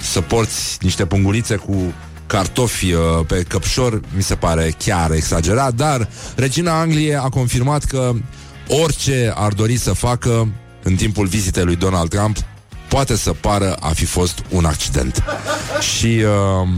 să 0.00 0.20
porți 0.20 0.78
niște 0.80 1.06
pungulițe 1.06 1.56
cu 1.56 1.94
cartofi 2.26 2.92
uh, 2.92 3.00
pe 3.26 3.42
căpșor, 3.48 4.00
mi 4.16 4.22
se 4.22 4.34
pare 4.34 4.74
chiar 4.78 5.10
exagerat, 5.10 5.74
dar 5.74 6.08
regina 6.36 6.80
Angliei 6.80 7.16
a 7.16 7.28
confirmat 7.28 7.84
că 7.84 8.12
orice 8.68 9.32
ar 9.34 9.52
dori 9.52 9.76
să 9.76 9.92
facă 9.92 10.48
în 10.82 10.94
timpul 10.94 11.26
vizitei 11.26 11.64
lui 11.64 11.76
Donald 11.76 12.08
Trump 12.08 12.36
poate 12.88 13.16
să 13.16 13.32
pară 13.32 13.76
a 13.80 13.88
fi 13.88 14.04
fost 14.04 14.42
un 14.48 14.64
accident. 14.64 15.24
Și 15.96 16.22
uh, 16.64 16.68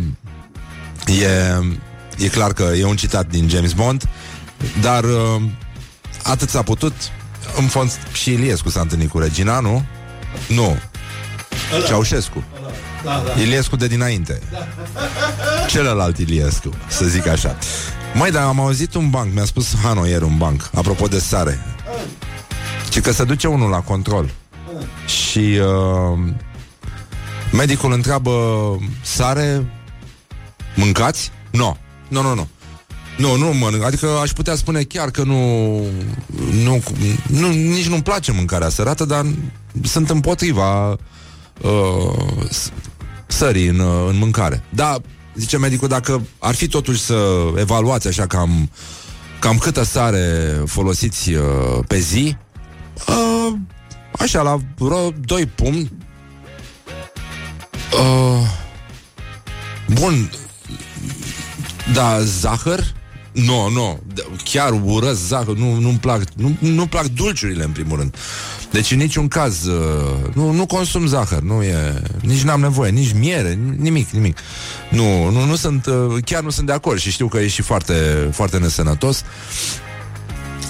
e, 1.21 2.25
e 2.25 2.29
clar 2.29 2.53
că 2.53 2.63
e 2.63 2.85
un 2.85 2.97
citat 2.97 3.27
din 3.27 3.49
James 3.49 3.73
Bond, 3.73 4.09
dar 4.81 5.05
uh, 5.05 5.43
atât 6.23 6.49
s-a 6.49 6.63
putut. 6.63 6.93
În 7.57 7.67
fond, 7.67 7.99
și 8.13 8.33
Iliescu 8.33 8.69
s-a 8.69 8.81
întâlnit 8.81 9.11
cu 9.11 9.19
regina, 9.19 9.61
nu? 9.61 9.85
Nu. 10.49 10.77
Ceaușescu. 11.87 12.45
Da, 13.09 13.23
da. 13.35 13.41
Iliescu 13.41 13.77
de 13.77 13.87
dinainte. 13.87 14.41
Celălalt 15.69 16.19
Iliescu, 16.19 16.71
să 16.89 17.05
zic 17.05 17.27
așa. 17.27 17.57
Mai 18.15 18.31
dar 18.31 18.43
am 18.43 18.61
auzit 18.61 18.95
un 18.95 19.11
banc, 19.11 19.35
mi-a 19.35 19.45
spus 19.45 19.75
Hano 19.83 20.07
ieri 20.07 20.25
un 20.25 20.37
banc, 20.37 20.71
apropo 20.75 21.07
de 21.07 21.19
sare. 21.19 21.59
Și 22.93 23.01
că 23.01 23.13
se 23.13 23.25
duce 23.25 23.47
unul 23.47 23.71
la 23.71 23.81
control. 23.81 24.31
Și 25.07 25.39
uh, 25.39 26.19
medicul 27.53 27.93
întreabă 27.93 28.33
sare 29.03 29.73
mâncați? 30.75 31.31
Nu. 31.51 31.59
No. 31.59 32.23
Nu, 32.23 32.29
nu, 32.29 32.35
nu. 32.35 32.49
Nu, 33.17 33.37
nu 33.37 33.53
mănânc. 33.53 33.85
Adică 33.85 34.07
aș 34.23 34.31
putea 34.31 34.55
spune 34.55 34.83
chiar 34.83 35.11
că 35.11 35.23
nu, 35.23 35.69
nu, 36.63 36.83
nu 37.27 37.49
nici 37.49 37.89
nu-mi 37.89 38.03
place 38.03 38.33
mâncarea 38.33 38.69
sărată, 38.69 39.05
dar 39.05 39.27
sunt 39.83 40.11
împotriva 40.11 40.89
uh, 40.91 40.99
s- 42.51 42.71
sării 43.29 43.67
în, 43.67 43.79
uh, 43.79 44.07
în 44.09 44.19
mâncare. 44.19 44.63
Da, 44.71 44.97
zice 45.35 45.59
medicul, 45.59 45.89
dacă 45.89 46.27
ar 46.39 46.55
fi 46.55 46.69
totuși 46.69 47.01
să 47.01 47.25
evaluați 47.57 48.09
așa 48.09 48.27
cam, 48.27 48.71
cam 49.39 49.59
câtă 49.59 49.83
sare 49.83 50.57
folosiți 50.67 51.33
uh, 51.33 51.43
pe 51.87 51.99
zi, 51.99 52.37
uh, 53.09 53.53
așa, 54.19 54.43
la 54.43 54.57
vreo 54.79 55.11
2 55.11 55.47
pumni, 55.47 55.93
uh, 57.93 58.47
bun, 59.87 60.31
da, 61.93 62.21
zahăr? 62.21 62.97
Nu, 63.47 63.69
nu, 63.69 64.01
d- 64.15 64.43
chiar 64.45 64.81
urăsc 64.85 65.21
zahăr, 65.27 65.57
nu, 65.57 65.75
nu-mi 65.81 65.99
plac, 65.99 66.23
nu, 66.35 66.57
nu 66.59 66.87
plac 66.87 67.05
dulciurile 67.05 67.65
în 67.65 67.71
primul 67.71 67.99
rând. 67.99 68.17
Deci 68.71 68.91
în 68.91 68.99
niciun 68.99 69.29
caz 69.29 69.65
uh, 69.65 70.31
nu, 70.33 70.53
nu 70.53 70.67
consum 70.67 71.07
zahăr, 71.07 71.41
nu 71.41 71.63
e, 71.63 72.03
nici 72.21 72.43
n-am 72.43 72.61
nevoie, 72.61 72.91
nici 72.91 73.13
miere, 73.13 73.59
nimic, 73.77 74.11
nimic. 74.11 74.39
Nu, 74.91 75.31
nu, 75.31 75.45
nu 75.45 75.57
sunt, 75.57 75.87
uh, 75.87 76.23
chiar 76.25 76.43
nu 76.43 76.51
sunt 76.51 76.67
de 76.67 76.73
acord 76.73 76.99
și 76.99 77.11
știu 77.11 77.29
că 77.29 77.39
e 77.39 77.49
și 77.49 77.63
foarte, 77.63 78.29
foarte 78.33 78.59
nesănătos. 78.59 79.25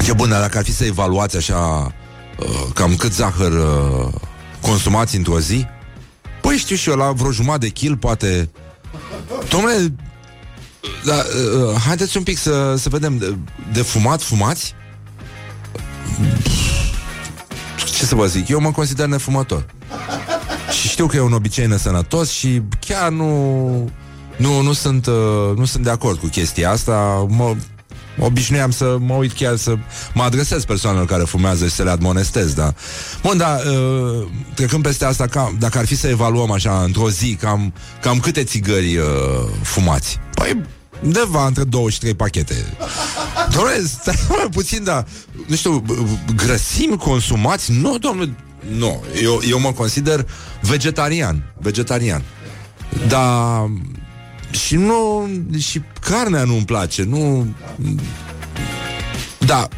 E 0.08 0.12
bun, 0.12 0.28
dar 0.28 0.40
dacă 0.40 0.58
ar 0.58 0.64
fi 0.64 0.74
să 0.74 0.84
evaluați 0.84 1.36
așa 1.36 1.92
uh, 2.38 2.46
cam 2.74 2.96
cât 2.96 3.12
zahăr 3.12 3.52
uh, 3.52 4.14
consumați 4.60 5.16
într-o 5.16 5.40
zi, 5.40 5.66
păi 6.40 6.56
știu 6.56 6.76
și 6.76 6.88
eu, 6.88 6.96
la 6.96 7.12
vreo 7.12 7.30
jumătate 7.30 7.66
de 7.66 7.72
kil, 7.72 7.96
poate... 7.96 8.50
Domnule, 9.48 9.94
da, 11.04 11.14
uh, 11.14 11.80
haideți 11.86 12.16
un 12.16 12.22
pic 12.22 12.38
să, 12.38 12.74
să 12.76 12.88
vedem 12.88 13.18
de, 13.18 13.36
de 13.72 13.82
fumat, 13.82 14.22
fumați? 14.22 14.74
Ce 17.96 18.04
să 18.04 18.14
vă 18.14 18.26
zic, 18.26 18.48
eu 18.48 18.60
mă 18.60 18.70
consider 18.70 19.06
nefumător. 19.06 19.66
Și 20.80 20.88
știu 20.88 21.06
că 21.06 21.16
e 21.16 21.20
un 21.20 21.32
obicei 21.32 21.66
nesănătos 21.66 22.30
și 22.30 22.62
chiar 22.86 23.10
nu... 23.10 23.90
Nu, 24.36 24.60
nu 24.60 24.72
sunt, 24.72 25.06
uh, 25.06 25.56
nu 25.56 25.64
sunt 25.64 25.84
de 25.84 25.90
acord 25.90 26.18
cu 26.18 26.26
chestia 26.26 26.70
asta. 26.70 27.26
Mă, 27.28 27.54
obișnuiam 28.18 28.70
să 28.70 28.96
mă 29.00 29.14
uit 29.14 29.32
chiar 29.32 29.56
să 29.56 29.74
mă 30.14 30.22
adresez 30.22 30.64
persoanelor 30.64 31.06
care 31.06 31.22
fumează 31.22 31.66
și 31.66 31.74
să 31.74 31.82
le 31.82 31.90
admonestez, 31.90 32.52
da. 32.52 32.74
Bun, 33.22 33.36
da, 33.36 33.58
uh, 33.66 34.26
trecând 34.54 34.82
peste 34.82 35.04
asta, 35.04 35.26
cam, 35.26 35.56
dacă 35.58 35.78
ar 35.78 35.86
fi 35.86 35.96
să 35.96 36.08
evaluăm 36.08 36.50
așa 36.50 36.82
într-o 36.82 37.10
zi, 37.10 37.36
cam, 37.40 37.72
cam 38.00 38.18
câte 38.18 38.44
țigări 38.44 38.96
uh, 38.96 39.04
fumați? 39.62 40.18
Păi, 40.34 40.62
undeva 41.02 41.46
între 41.46 41.64
două 41.64 41.90
și 41.90 41.98
trei 41.98 42.14
pachete. 42.14 42.76
Doamne, 43.52 43.72
stai 44.00 44.24
mai 44.28 44.48
puțin, 44.50 44.84
da, 44.84 45.04
nu 45.46 45.56
știu, 45.56 45.84
b- 45.86 46.02
b- 46.02 46.34
grăsimi 46.34 46.96
consumați? 46.96 47.72
Nu, 47.72 47.98
domnule, 47.98 48.34
nu. 48.76 49.02
Eu, 49.22 49.40
eu 49.48 49.60
mă 49.60 49.72
consider 49.72 50.26
vegetarian. 50.60 51.52
Vegetarian. 51.58 52.22
Dar 53.08 53.70
și 54.50 54.76
nu 54.76 55.28
și 55.58 55.82
carnea 56.00 56.44
nu-mi 56.44 56.64
place, 56.64 57.02
nu 57.02 57.46
Da. 59.38 59.68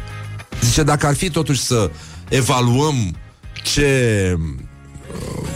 Zice 0.61 0.83
dacă 0.83 1.07
ar 1.07 1.15
fi 1.15 1.29
totuși 1.29 1.61
să 1.61 1.91
evaluăm 2.29 3.15
ce 3.63 4.37
uh, 4.37 5.47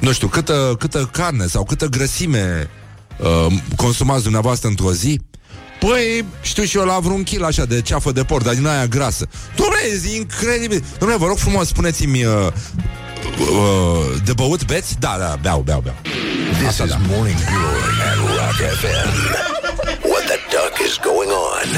nu 0.00 0.12
știu, 0.12 0.28
câtă, 0.28 0.76
câtă 0.78 1.08
carne 1.12 1.46
sau 1.46 1.64
câtă 1.64 1.86
grăsime 1.86 2.70
uh, 3.18 3.52
consumați 3.76 4.22
dumneavoastră 4.22 4.68
într-o 4.68 4.92
zi, 4.92 5.20
Păi, 5.80 6.24
știu 6.42 6.64
și 6.64 6.76
eu 6.76 6.84
la 6.84 6.98
vreun 6.98 7.22
kil 7.22 7.44
așa 7.44 7.64
de 7.64 7.80
ceafă 7.80 8.12
de 8.12 8.22
porc, 8.22 8.44
dar 8.44 8.54
din 8.54 8.66
aia 8.66 8.86
grasă. 8.86 9.26
Dom'le, 9.54 10.10
e 10.12 10.16
incredibil. 10.16 10.84
Dom'le, 10.96 11.18
vă 11.18 11.26
rog 11.26 11.36
frumos, 11.36 11.68
spuneți-mi 11.68 12.24
uh, 12.24 12.46
uh, 13.24 14.20
de 14.24 14.32
băut 14.32 14.64
beți? 14.66 14.98
Da, 14.98 15.16
da, 15.18 15.38
beau, 15.42 15.60
beau, 15.60 15.80
beau. 15.80 15.96
This 16.56 16.66
Asta 16.66 16.84
is 16.84 16.90
da. 16.90 16.98
Morning 17.08 17.36
Glory 17.36 17.96
at 18.10 18.16
Rock 18.36 18.58
FM. 18.80 19.10
What 20.10 20.24
the 20.30 20.38
duck 20.54 20.74
is 20.86 20.98
going 21.08 21.30
on? 21.30 21.68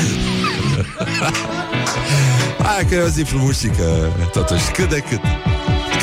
Aia 2.68 2.86
că 2.88 2.94
e 2.94 3.00
o 3.00 3.08
zi 3.08 3.22
frumușică, 3.22 4.12
totuși, 4.32 4.70
cât 4.70 4.88
de 4.88 4.98
cât. 5.08 5.20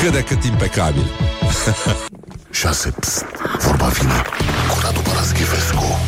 Cât 0.00 0.12
de 0.12 0.22
cât 0.22 0.44
impecabil. 0.44 1.06
6. 2.50 2.94
Pst, 3.00 3.24
vorba 3.58 3.86
vine 3.86 4.22
cu 4.68 4.78
Radu 4.82 5.00
Paraschivescu. 5.00 5.98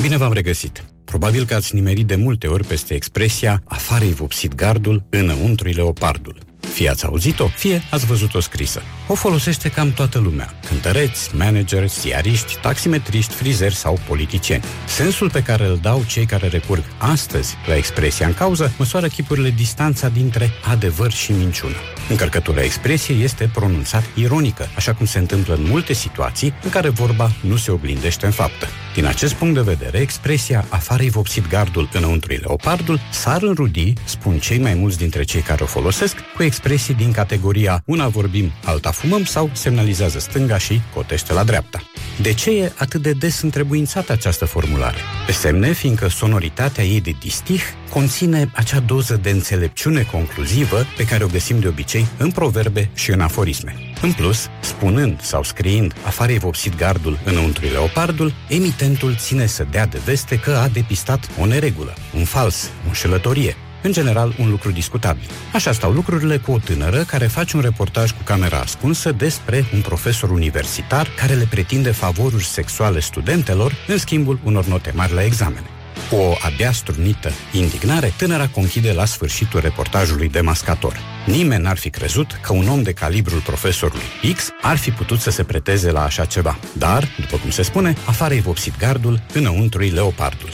Bine 0.00 0.16
v-am 0.16 0.32
regăsit! 0.32 0.84
Probabil 1.04 1.44
că 1.44 1.54
ați 1.54 1.74
nimerit 1.74 2.06
de 2.06 2.16
multe 2.16 2.46
ori 2.46 2.66
peste 2.66 2.94
expresia 2.94 3.62
afară-i 3.64 4.12
vopsit 4.12 4.54
gardul, 4.54 5.04
înăuntru-i 5.10 5.72
leopardul. 5.72 6.38
Fie 6.76 6.88
ați 6.90 7.04
auzit-o, 7.04 7.46
fie 7.46 7.82
ați 7.90 8.06
văzut-o 8.06 8.40
scrisă. 8.40 8.82
O 9.06 9.14
folosește 9.14 9.68
cam 9.68 9.92
toată 9.92 10.18
lumea. 10.18 10.54
Cântăreți, 10.68 11.36
manageri, 11.36 11.88
ziariști, 11.88 12.58
taximetriști, 12.62 13.34
frizeri 13.34 13.74
sau 13.74 13.98
politicieni. 14.08 14.64
Sensul 14.86 15.30
pe 15.30 15.42
care 15.42 15.66
îl 15.66 15.78
dau 15.82 16.04
cei 16.06 16.26
care 16.26 16.48
recurg 16.48 16.84
astăzi 16.98 17.54
la 17.66 17.76
expresia 17.76 18.26
în 18.26 18.34
cauză 18.34 18.72
măsoară 18.78 19.06
chipurile 19.06 19.50
distanța 19.50 20.08
dintre 20.08 20.50
adevăr 20.70 21.12
și 21.12 21.32
minciună. 21.32 21.76
Încărcătura 22.08 22.62
expresiei 22.62 23.22
este 23.22 23.50
pronunțat 23.54 24.04
ironică, 24.14 24.68
așa 24.76 24.94
cum 24.94 25.06
se 25.06 25.18
întâmplă 25.18 25.54
în 25.54 25.62
multe 25.62 25.92
situații 25.92 26.54
în 26.62 26.70
care 26.70 26.88
vorba 26.88 27.30
nu 27.40 27.56
se 27.56 27.70
oglindește 27.70 28.26
în 28.26 28.32
faptă. 28.32 28.66
Din 28.94 29.06
acest 29.06 29.34
punct 29.34 29.54
de 29.54 29.60
vedere, 29.60 29.98
expresia 29.98 30.64
afară-i 30.68 31.08
vopsit 31.08 31.48
gardul, 31.48 31.88
înăuntru 31.92 32.32
leopardul 32.32 33.00
s-ar 33.10 33.42
înrudi, 33.42 33.92
spun 34.04 34.38
cei 34.38 34.58
mai 34.58 34.74
mulți 34.74 34.98
dintre 34.98 35.22
cei 35.22 35.40
care 35.40 35.62
o 35.62 35.66
folosesc, 35.66 36.16
cu 36.36 36.42
expresii 36.66 37.04
din 37.04 37.12
categoria 37.12 37.82
una 37.84 38.08
vorbim, 38.08 38.52
alta 38.64 38.90
fumăm 38.90 39.24
sau 39.24 39.50
semnalizează 39.52 40.18
stânga 40.18 40.58
și 40.58 40.80
cotește 40.94 41.32
la 41.32 41.44
dreapta. 41.44 41.82
De 42.20 42.32
ce 42.32 42.50
e 42.50 42.72
atât 42.76 43.02
de 43.02 43.12
des 43.12 43.42
întrebuințată 43.42 44.12
această 44.12 44.44
formulare? 44.44 44.96
Pe 45.26 45.32
semne, 45.32 45.72
fiindcă 45.72 46.08
sonoritatea 46.08 46.84
ei 46.84 47.00
de 47.00 47.10
distih 47.20 47.62
conține 47.90 48.50
acea 48.54 48.80
doză 48.80 49.16
de 49.22 49.30
înțelepciune 49.30 50.02
concluzivă 50.02 50.86
pe 50.96 51.04
care 51.04 51.24
o 51.24 51.26
găsim 51.26 51.60
de 51.60 51.68
obicei 51.68 52.06
în 52.18 52.30
proverbe 52.30 52.90
și 52.94 53.10
în 53.10 53.20
aforisme. 53.20 53.74
În 54.02 54.12
plus, 54.12 54.46
spunând 54.60 55.20
sau 55.20 55.42
scriind 55.42 55.94
afară 56.06 56.32
vopsit 56.38 56.76
gardul 56.76 57.18
înăuntru 57.24 57.66
leopardul, 57.66 58.32
emitentul 58.48 59.14
ține 59.16 59.46
să 59.46 59.66
dea 59.70 59.86
de 59.86 60.00
veste 60.04 60.38
că 60.38 60.50
a 60.50 60.68
depistat 60.68 61.28
o 61.40 61.46
neregulă, 61.46 61.94
un 62.14 62.24
fals, 62.24 62.70
o 62.84 62.86
înșelătorie, 62.86 63.56
în 63.82 63.92
general 63.92 64.34
un 64.38 64.50
lucru 64.50 64.70
discutabil. 64.70 65.28
Așa 65.52 65.72
stau 65.72 65.92
lucrurile 65.92 66.36
cu 66.36 66.52
o 66.52 66.58
tânără 66.58 67.02
care 67.02 67.26
face 67.26 67.56
un 67.56 67.62
reportaj 67.62 68.10
cu 68.10 68.22
camera 68.24 68.58
ascunsă 68.58 69.12
despre 69.12 69.64
un 69.74 69.80
profesor 69.80 70.30
universitar 70.30 71.08
care 71.16 71.34
le 71.34 71.46
pretinde 71.50 71.90
favoruri 71.90 72.44
sexuale 72.44 73.00
studentelor 73.00 73.72
în 73.86 73.98
schimbul 73.98 74.40
unor 74.44 74.66
note 74.66 74.92
mari 74.94 75.12
la 75.12 75.24
examene. 75.24 75.66
Cu 76.10 76.16
o 76.16 76.34
abia 76.40 76.72
strunită 76.72 77.32
indignare, 77.52 78.12
tânăra 78.16 78.48
conchide 78.48 78.92
la 78.92 79.04
sfârșitul 79.04 79.60
reportajului 79.60 80.28
demascator. 80.28 80.98
Nimeni 81.26 81.62
n-ar 81.62 81.76
fi 81.76 81.90
crezut 81.90 82.40
că 82.42 82.52
un 82.52 82.68
om 82.68 82.82
de 82.82 82.92
calibrul 82.92 83.40
profesorului 83.40 84.34
X 84.34 84.50
ar 84.62 84.76
fi 84.76 84.90
putut 84.90 85.20
să 85.20 85.30
se 85.30 85.44
preteze 85.44 85.90
la 85.90 86.04
așa 86.04 86.24
ceva. 86.24 86.58
Dar, 86.72 87.08
după 87.20 87.36
cum 87.36 87.50
se 87.50 87.62
spune, 87.62 87.96
afară-i 88.04 88.40
vopsit 88.40 88.78
gardul, 88.78 89.20
înăuntru-i 89.32 89.90
leopardul. 89.90 90.50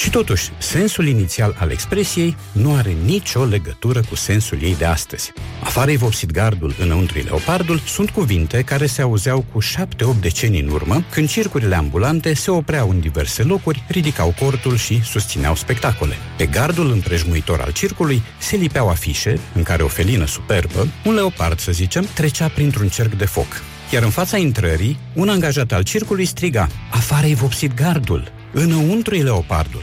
Și 0.00 0.10
totuși, 0.10 0.50
sensul 0.58 1.06
inițial 1.06 1.56
al 1.58 1.70
expresiei 1.70 2.36
nu 2.52 2.74
are 2.74 2.96
nicio 3.04 3.44
legătură 3.44 4.00
cu 4.08 4.14
sensul 4.14 4.58
ei 4.62 4.76
de 4.76 4.84
astăzi. 4.84 5.32
Afară-i 5.62 5.96
vopsit 5.96 6.30
gardul, 6.30 6.74
înăuntru 6.78 7.18
leopardul, 7.18 7.78
sunt 7.78 8.10
cuvinte 8.10 8.62
care 8.62 8.86
se 8.86 9.02
auzeau 9.02 9.44
cu 9.52 9.60
șapte-opt 9.60 10.20
decenii 10.20 10.60
în 10.60 10.68
urmă, 10.68 11.04
când 11.10 11.28
circurile 11.28 11.74
ambulante 11.74 12.34
se 12.34 12.50
opreau 12.50 12.90
în 12.90 13.00
diverse 13.00 13.42
locuri, 13.42 13.84
ridicau 13.88 14.34
cortul 14.38 14.76
și 14.76 15.04
susțineau 15.04 15.54
spectacole. 15.54 16.14
Pe 16.36 16.46
gardul 16.46 16.90
împrejmuitor 16.90 17.60
al 17.60 17.72
circului 17.72 18.22
se 18.38 18.56
lipeau 18.56 18.88
afișe, 18.88 19.38
în 19.54 19.62
care 19.62 19.82
o 19.82 19.88
felină 19.88 20.26
superbă, 20.26 20.88
un 21.04 21.14
leopard, 21.14 21.58
să 21.58 21.72
zicem, 21.72 22.08
trecea 22.14 22.48
printr-un 22.48 22.88
cerc 22.88 23.12
de 23.14 23.24
foc. 23.24 23.62
Iar 23.92 24.02
în 24.02 24.10
fața 24.10 24.36
intrării, 24.36 24.98
un 25.14 25.28
angajat 25.28 25.72
al 25.72 25.82
circului 25.82 26.24
striga, 26.24 26.68
afară-i 26.90 27.34
vopsit 27.34 27.74
gardul, 27.74 28.39
înăuntru 28.52 29.14
e 29.14 29.22
leopardul. 29.22 29.82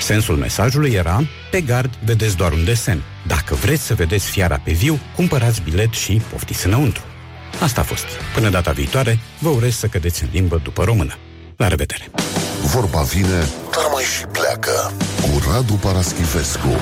Sensul 0.00 0.36
mesajului 0.36 0.92
era, 0.92 1.22
pe 1.50 1.60
gard 1.60 1.90
vedeți 2.04 2.36
doar 2.36 2.52
un 2.52 2.64
desen. 2.64 3.02
Dacă 3.26 3.54
vreți 3.54 3.82
să 3.82 3.94
vedeți 3.94 4.30
fiara 4.30 4.60
pe 4.64 4.72
viu, 4.72 4.98
cumpărați 5.16 5.62
bilet 5.62 5.92
și 5.92 6.22
poftiți 6.30 6.66
înăuntru. 6.66 7.02
Asta 7.60 7.80
a 7.80 7.84
fost. 7.84 8.04
Până 8.34 8.48
data 8.50 8.70
viitoare, 8.70 9.18
vă 9.38 9.48
urez 9.48 9.74
să 9.74 9.86
cădeți 9.86 10.22
în 10.22 10.28
limbă 10.32 10.60
după 10.62 10.84
română. 10.84 11.14
La 11.56 11.68
revedere! 11.68 12.10
Vorba 12.62 13.00
vine, 13.02 13.48
dar 13.72 13.84
mai 13.92 14.02
și 14.02 14.24
pleacă 14.32 14.92
cu 15.20 15.50
Radu 15.50 15.74
Paraschivescu. 15.74 16.76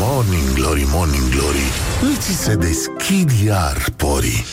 Morning 0.00 0.52
Glory, 0.52 0.86
Morning 0.90 1.28
Glory 1.28 1.72
Îți 2.14 2.42
se 2.42 2.54
deschid 2.54 3.30
iar 3.44 3.84
porii 3.96 4.44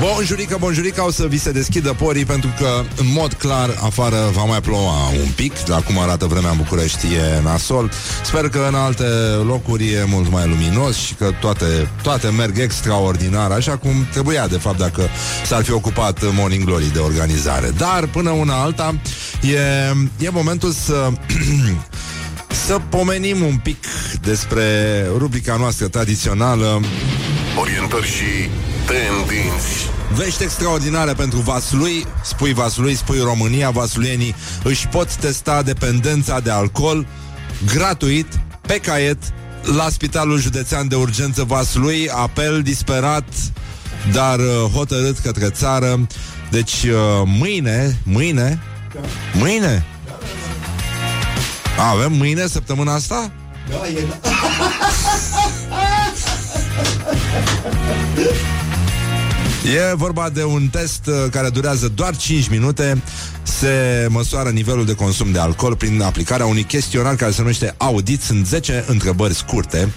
Bonjurică, 0.00 0.56
bonjurică, 0.60 1.02
o 1.02 1.10
să 1.10 1.26
vi 1.26 1.38
se 1.38 1.50
deschidă 1.50 1.92
porii 1.92 2.24
pentru 2.24 2.50
că, 2.58 2.82
în 2.96 3.06
mod 3.12 3.32
clar, 3.32 3.78
afară 3.80 4.16
va 4.32 4.44
mai 4.44 4.60
ploua 4.60 5.08
un 5.08 5.28
pic, 5.34 5.52
la 5.66 5.80
cum 5.80 5.98
arată 5.98 6.26
vremea 6.26 6.50
în 6.50 6.56
București 6.56 7.06
e 7.06 7.42
nasol. 7.42 7.90
Sper 8.24 8.48
că 8.48 8.64
în 8.68 8.74
alte 8.74 9.04
locuri 9.44 9.92
e 9.92 10.04
mult 10.04 10.30
mai 10.30 10.48
luminos 10.48 10.96
și 10.96 11.14
că 11.14 11.30
toate, 11.40 11.90
toate 12.02 12.28
merg 12.28 12.58
extraordinar, 12.58 13.50
așa 13.50 13.76
cum 13.76 14.06
trebuia, 14.12 14.46
de 14.46 14.58
fapt, 14.58 14.78
dacă 14.78 15.08
s-ar 15.46 15.64
fi 15.64 15.72
ocupat 15.72 16.32
Morning 16.32 16.64
Glory 16.64 16.92
de 16.92 16.98
organizare. 16.98 17.70
Dar, 17.76 18.06
până 18.06 18.30
una 18.30 18.54
alta, 18.54 18.94
e, 19.42 20.26
e 20.26 20.30
momentul 20.30 20.70
să... 20.70 21.08
să 22.50 22.80
pomenim 22.88 23.42
un 23.44 23.56
pic 23.56 23.84
despre 24.22 24.62
rubrica 25.16 25.56
noastră 25.56 25.88
tradițională. 25.88 26.80
Orientări 27.60 28.06
și 28.06 28.48
tendinți. 28.86 29.90
Vești 30.14 30.42
extraordinare 30.42 31.12
pentru 31.12 31.38
Vaslui. 31.38 32.06
Spui 32.24 32.52
Vaslui, 32.52 32.94
spui 32.94 33.18
România 33.18 33.70
Vasluienii 33.70 34.34
își 34.62 34.88
pot 34.88 35.14
testa 35.14 35.62
dependența 35.62 36.40
de 36.40 36.50
alcool 36.50 37.06
Gratuit, 37.74 38.26
pe 38.60 38.74
caiet 38.74 39.18
La 39.76 39.88
Spitalul 39.88 40.40
Județean 40.40 40.88
de 40.88 40.94
Urgență 40.94 41.44
Vaslui. 41.44 42.08
Apel 42.10 42.62
disperat 42.62 43.24
Dar 44.12 44.38
uh, 44.38 44.44
hotărât 44.72 45.18
către 45.18 45.48
țară. 45.50 46.06
Deci 46.50 46.72
uh, 46.82 47.22
mâine 47.24 47.98
Mâine 48.02 48.62
Mâine 49.34 49.84
Avem 51.78 52.12
mâine, 52.12 52.46
săptămâna 52.46 52.94
asta? 52.94 53.32
Da, 53.68 53.86
e... 53.86 54.06
E 59.74 59.94
vorba 59.94 60.30
de 60.30 60.44
un 60.44 60.68
test 60.68 61.06
uh, 61.06 61.30
care 61.30 61.48
durează 61.48 61.88
doar 61.88 62.16
5 62.16 62.48
minute 62.48 63.02
Se 63.42 64.06
măsoară 64.10 64.48
nivelul 64.48 64.84
de 64.84 64.94
consum 64.94 65.32
de 65.32 65.38
alcool 65.38 65.76
prin 65.76 66.02
aplicarea 66.02 66.46
unui 66.46 66.62
chestionar 66.62 67.14
care 67.14 67.30
se 67.30 67.40
numește 67.40 67.74
audit. 67.76 68.22
Sunt 68.22 68.46
10 68.46 68.84
întrebări 68.88 69.34
scurte. 69.34 69.92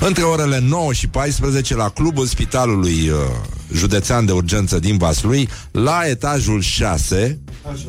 Între 0.00 0.22
orele 0.22 0.58
9 0.60 0.92
și 0.92 1.08
14 1.08 1.74
la 1.74 1.88
clubul 1.88 2.26
spitalului 2.26 3.08
uh, 3.08 3.16
județean 3.72 4.26
de 4.26 4.32
urgență 4.32 4.78
din 4.78 4.96
Vaslui, 4.96 5.48
la 5.70 6.00
etajul 6.06 6.60
6, 6.60 7.38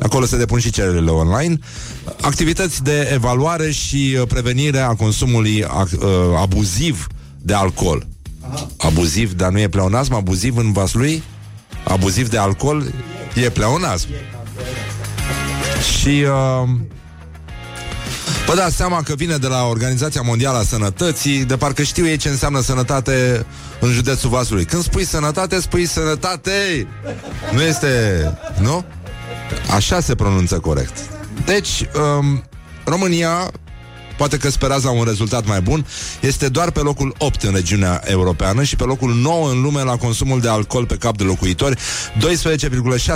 acolo 0.00 0.24
se 0.24 0.36
depun 0.36 0.58
și 0.58 0.70
cererile 0.70 1.10
online, 1.10 1.58
activități 2.20 2.82
de 2.82 3.10
evaluare 3.12 3.70
și 3.70 4.16
uh, 4.20 4.26
prevenire 4.28 4.78
a 4.78 4.94
consumului 4.94 5.62
uh, 5.62 6.08
abuziv 6.36 7.06
de 7.38 7.54
alcool. 7.54 8.06
Abuziv, 8.78 9.32
dar 9.32 9.50
nu 9.50 9.58
e 9.58 9.68
pleonasm, 9.68 10.14
abuziv 10.14 10.56
în 10.56 10.72
Vaslui? 10.72 11.22
Abuziv 11.84 12.28
de 12.28 12.38
alcool 12.38 12.92
e 13.34 13.50
pleonasm. 13.50 14.08
Și 16.00 16.24
uh, 16.62 16.68
Vă 18.46 18.54
dați 18.54 18.76
seama 18.76 19.02
că 19.02 19.14
vine 19.14 19.36
de 19.36 19.46
la 19.46 19.66
Organizația 19.66 20.20
Mondială 20.20 20.58
a 20.58 20.62
Sănătății, 20.62 21.44
de 21.44 21.56
parcă 21.56 21.82
știu 21.82 22.06
ei 22.06 22.16
ce 22.16 22.28
înseamnă 22.28 22.60
sănătate 22.60 23.46
în 23.80 23.92
județul 23.92 24.30
Vaslui. 24.30 24.64
Când 24.64 24.82
spui 24.82 25.04
sănătate, 25.04 25.60
spui 25.60 25.86
sănătate! 25.86 26.86
Nu 27.52 27.62
este... 27.62 27.88
Nu? 28.60 28.84
Așa 29.74 30.00
se 30.00 30.14
pronunță 30.14 30.58
corect. 30.58 30.96
Deci, 31.44 31.88
um, 32.18 32.44
România 32.84 33.50
poate 34.16 34.36
că 34.36 34.50
sperați 34.50 34.84
la 34.84 34.90
un 34.90 35.04
rezultat 35.04 35.46
mai 35.46 35.60
bun, 35.60 35.86
este 36.20 36.48
doar 36.48 36.70
pe 36.70 36.80
locul 36.80 37.14
8 37.18 37.42
în 37.42 37.52
regiunea 37.52 38.02
europeană 38.04 38.62
și 38.62 38.76
pe 38.76 38.84
locul 38.84 39.14
9 39.14 39.50
în 39.50 39.62
lume 39.62 39.82
la 39.82 39.96
consumul 39.96 40.40
de 40.40 40.48
alcool 40.48 40.86
pe 40.86 40.96
cap 40.96 41.16
de 41.16 41.24
locuitori, 41.24 41.76
12,6 41.76 41.80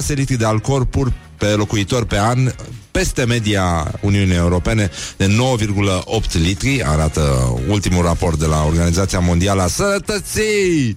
litri 0.07 0.37
de 0.37 0.45
alcool 0.45 0.85
pur 0.85 1.13
pe 1.37 1.47
locuitor 1.47 2.05
pe 2.05 2.19
an, 2.19 2.53
peste 2.91 3.25
media 3.25 3.95
Uniunii 4.01 4.35
Europene 4.37 4.91
de 5.17 5.27
9,8 5.27 6.33
litri, 6.33 6.83
arată 6.85 7.55
ultimul 7.69 8.03
raport 8.05 8.39
de 8.39 8.47
la 8.47 8.65
Organizația 8.65 9.19
Mondială 9.19 9.63
a 9.63 9.67
Sănătății 9.67 10.97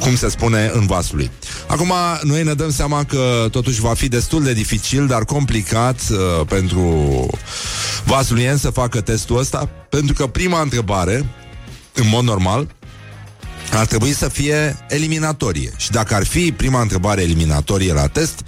cum 0.00 0.16
se 0.16 0.28
spune 0.28 0.70
în 0.74 0.86
vasului. 0.86 1.30
Acum, 1.66 1.92
noi 2.22 2.42
ne 2.42 2.54
dăm 2.54 2.70
seama 2.70 3.04
că 3.04 3.48
totuși 3.50 3.80
va 3.80 3.94
fi 3.94 4.08
destul 4.08 4.42
de 4.42 4.52
dificil, 4.52 5.06
dar 5.06 5.24
complicat 5.24 6.00
uh, 6.10 6.46
pentru 6.46 7.26
vasulien 8.04 8.56
să 8.56 8.70
facă 8.70 9.00
testul 9.00 9.38
ăsta, 9.38 9.68
pentru 9.88 10.14
că 10.14 10.26
prima 10.26 10.60
întrebare, 10.60 11.26
în 11.94 12.08
mod 12.08 12.24
normal, 12.24 12.74
ar 13.72 13.86
trebui 13.86 14.12
să 14.12 14.28
fie 14.28 14.76
eliminatorie. 14.88 15.72
Și 15.76 15.90
dacă 15.90 16.14
ar 16.14 16.24
fi 16.24 16.52
prima 16.52 16.80
întrebare 16.80 17.22
eliminatorie 17.22 17.92
la 17.92 18.06
test, 18.06 18.40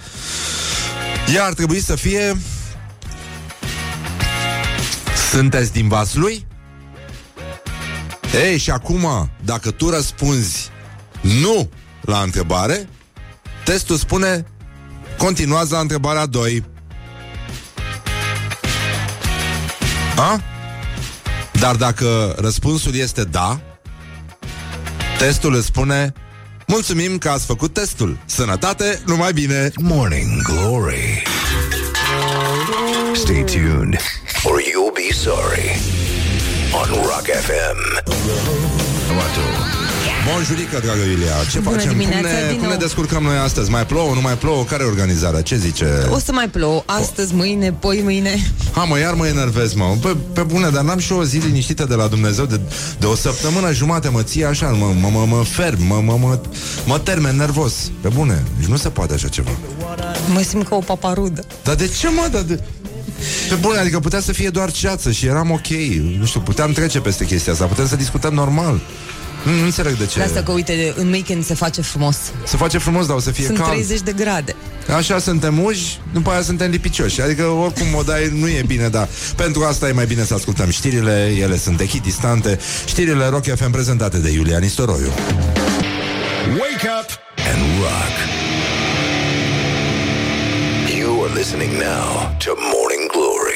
ea 1.33 1.45
ar 1.45 1.53
trebui 1.53 1.81
să 1.81 1.95
fie 1.95 2.37
Sunteți 5.31 5.71
din 5.71 5.87
Vaslui? 5.87 6.45
Ei, 8.45 8.57
și 8.57 8.71
acum, 8.71 9.31
dacă 9.45 9.71
tu 9.71 9.89
răspunzi 9.89 10.70
nu 11.21 11.69
la 12.01 12.19
întrebare, 12.19 12.89
testul 13.65 13.95
spune 13.95 14.45
continuați 15.17 15.71
la 15.71 15.79
întrebarea 15.79 16.25
2. 16.25 16.63
A? 20.17 20.41
Dar 21.51 21.75
dacă 21.75 22.35
răspunsul 22.39 22.95
este 22.95 23.23
da, 23.23 23.59
testul 25.17 25.55
îți 25.55 25.65
spune 25.65 26.13
Mulțumim 26.71 27.17
că 27.17 27.29
ați 27.29 27.45
făcut 27.45 27.73
testul. 27.73 28.17
Sănătate, 28.25 29.01
numai 29.05 29.33
bine! 29.33 29.71
Morning 29.81 30.41
Glory. 30.41 31.23
Stay 33.13 33.43
tuned 33.43 33.97
or 34.43 34.59
you'll 34.59 34.93
be 34.93 35.13
sorry 35.13 35.69
on 36.73 36.87
Rock 37.01 37.25
FM. 37.25 37.79
Bonjurică, 40.27 40.79
dragă 40.83 41.01
Iulia, 41.01 41.33
ce 41.51 41.59
Bună 41.59 41.75
facem? 41.75 41.89
Cum 41.89 41.99
dimineața, 41.99 42.27
ne, 42.27 42.47
din 42.47 42.57
cum 42.57 42.67
ne 42.67 42.73
nou. 42.73 42.77
descurcăm 42.77 43.23
noi 43.23 43.37
astăzi? 43.37 43.69
Mai 43.69 43.85
plouă, 43.85 44.13
nu 44.13 44.21
mai 44.21 44.37
plouă? 44.37 44.63
Care 44.63 44.83
e 44.83 44.85
organizarea? 44.85 45.41
Ce 45.41 45.55
zice? 45.57 46.07
O 46.09 46.19
să 46.19 46.31
mai 46.31 46.49
plouă 46.49 46.83
astăzi, 46.85 47.33
mâine, 47.33 47.71
poi 47.71 48.01
mâine. 48.03 48.51
Ha, 48.71 48.83
mă, 48.83 48.99
iar 48.99 49.13
mă 49.13 49.27
enervez, 49.27 49.73
mă. 49.73 49.95
Pe, 50.01 50.15
pe 50.33 50.41
bune, 50.41 50.69
dar 50.69 50.83
n-am 50.83 50.99
și 50.99 51.11
o 51.11 51.23
zi 51.23 51.37
liniștită 51.37 51.85
de 51.85 51.95
la 51.95 52.07
Dumnezeu 52.07 52.45
de, 52.45 52.59
de 52.99 53.05
o 53.05 53.15
săptămână 53.15 53.73
jumate, 53.73 54.09
mă 54.09 54.21
ție 54.21 54.45
așa, 54.45 54.67
mă, 54.67 54.93
mă, 54.99 55.09
mă, 55.09 55.25
mă 55.25 55.43
ferm, 55.43 55.83
mă, 55.83 56.01
mă, 56.05 56.17
mă, 56.19 56.39
mă 56.85 56.99
termen 56.99 57.35
nervos. 57.35 57.73
Pe 58.01 58.07
bune, 58.07 58.43
deci 58.57 58.67
nu 58.67 58.77
se 58.77 58.89
poate 58.89 59.13
așa 59.13 59.27
ceva. 59.27 59.51
Mă 60.33 60.41
simt 60.41 60.67
ca 60.67 60.75
o 60.75 60.79
paparudă. 60.79 61.45
Dar 61.63 61.75
de 61.75 61.87
ce, 61.87 62.07
mă? 62.09 62.27
Dar 62.31 62.41
de... 62.41 62.59
Pe 63.49 63.55
bune, 63.55 63.77
adică 63.77 63.99
putea 63.99 64.19
să 64.19 64.31
fie 64.31 64.49
doar 64.49 64.71
ceață 64.71 65.11
și 65.11 65.25
eram 65.25 65.51
ok. 65.51 65.67
Nu 66.19 66.25
știu, 66.25 66.39
puteam 66.39 66.71
trece 66.71 66.99
peste 66.99 67.25
chestia 67.25 67.53
asta, 67.53 67.65
putem 67.65 67.87
să 67.87 67.95
discutăm 67.95 68.33
normal. 68.33 68.81
Nu, 69.43 69.51
nu 69.51 69.63
înțeleg 69.63 69.93
de 69.97 70.05
ce. 70.05 70.17
De 70.17 70.23
asta 70.23 70.41
că, 70.41 70.51
uite, 70.51 70.93
în 70.95 71.11
weekend 71.11 71.45
se 71.45 71.53
face 71.53 71.81
frumos. 71.81 72.17
Se 72.45 72.57
face 72.57 72.77
frumos, 72.77 73.05
dar 73.05 73.15
o 73.15 73.19
să 73.19 73.31
fie 73.31 73.45
Sunt 73.45 73.57
cald. 73.57 73.71
30 73.71 73.99
de 73.99 74.11
grade. 74.11 74.55
Așa 74.95 75.19
suntem 75.19 75.63
uși, 75.63 75.99
după 76.13 76.29
aia 76.29 76.41
suntem 76.41 76.69
lipicioși. 76.71 77.21
Adică 77.21 77.43
oricum 77.43 77.85
o 77.95 78.01
dai 78.03 78.31
nu 78.39 78.47
e 78.47 78.63
bine, 78.67 78.87
dar 78.87 79.07
pentru 79.35 79.63
asta 79.63 79.87
e 79.87 79.91
mai 79.91 80.05
bine 80.05 80.23
să 80.23 80.33
ascultăm 80.33 80.69
știrile, 80.69 81.35
ele 81.39 81.57
sunt 81.57 81.79
echidistante. 81.79 82.59
Știrile 82.85 83.27
Rock 83.27 83.43
FM 83.55 83.71
prezentate 83.71 84.17
de 84.17 84.29
Iulia 84.31 84.57
Nistoroiu. 84.57 85.11
Wake 86.59 86.87
up 86.99 87.09
and 87.51 87.61
rock. 87.79 88.15
You 90.99 91.23
are 91.23 91.33
listening 91.33 91.71
now 91.71 92.35
to 92.45 92.51
Morning 92.73 93.05
Glory. 93.11 93.50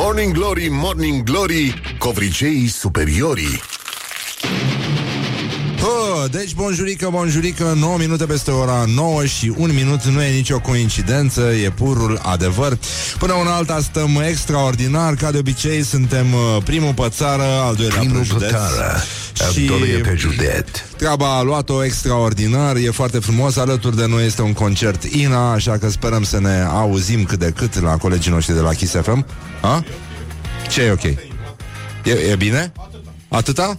Morning 0.00 0.32
Glory, 0.32 0.68
Morning 0.70 1.22
Glory, 1.22 1.80
covriceii 1.98 2.68
superiorii. 2.68 3.60
Oh, 5.82 6.30
deci, 6.30 6.54
bonjurică, 6.54 7.08
bonjurică, 7.10 7.74
9 7.78 7.96
minute 7.98 8.24
peste 8.24 8.50
ora 8.50 8.84
9 8.86 9.24
și 9.26 9.52
1 9.56 9.72
minut 9.72 10.04
nu 10.04 10.22
e 10.22 10.30
nicio 10.34 10.60
coincidență, 10.60 11.40
e 11.40 11.70
purul 11.70 12.20
adevăr. 12.22 12.78
Până 13.18 13.32
una 13.32 13.54
alta 13.54 13.80
stăm 13.80 14.22
extraordinar, 14.28 15.14
ca 15.14 15.30
de 15.30 15.38
obicei 15.38 15.82
suntem 15.82 16.32
uh, 16.32 16.62
primul 16.64 16.94
pe 16.94 17.08
țară, 17.08 17.42
al 17.42 17.74
doilea 17.74 17.98
Primul 17.98 18.18
pe 18.18 18.24
județ. 18.24 18.50
pe 18.50 18.54
țară, 18.56 19.02
al 19.38 19.52
doilea 19.66 20.00
pe 20.10 20.14
județ. 20.16 20.68
Treaba 20.98 21.36
a 21.36 21.42
luat-o 21.42 21.84
extraordinar, 21.84 22.76
e 22.76 22.90
foarte 22.90 23.18
frumos, 23.18 23.56
alături 23.56 23.96
de 23.96 24.06
noi 24.06 24.26
este 24.26 24.42
un 24.42 24.52
concert 24.52 25.02
INA, 25.02 25.52
așa 25.52 25.78
că 25.78 25.90
sperăm 25.90 26.22
să 26.22 26.40
ne 26.40 26.66
auzim 26.70 27.24
cât 27.24 27.38
de 27.38 27.52
cât 27.56 27.80
la 27.80 27.96
colegii 27.96 28.30
noștri 28.30 28.54
de 28.54 28.60
la 28.60 28.74
Kiss 28.74 28.94
FM. 29.02 29.26
A? 29.60 29.84
Ce 30.70 30.82
e 30.82 30.90
ok? 30.90 31.02
E, 31.02 31.20
e 32.30 32.36
bine? 32.36 32.72
Atâta? 33.28 33.78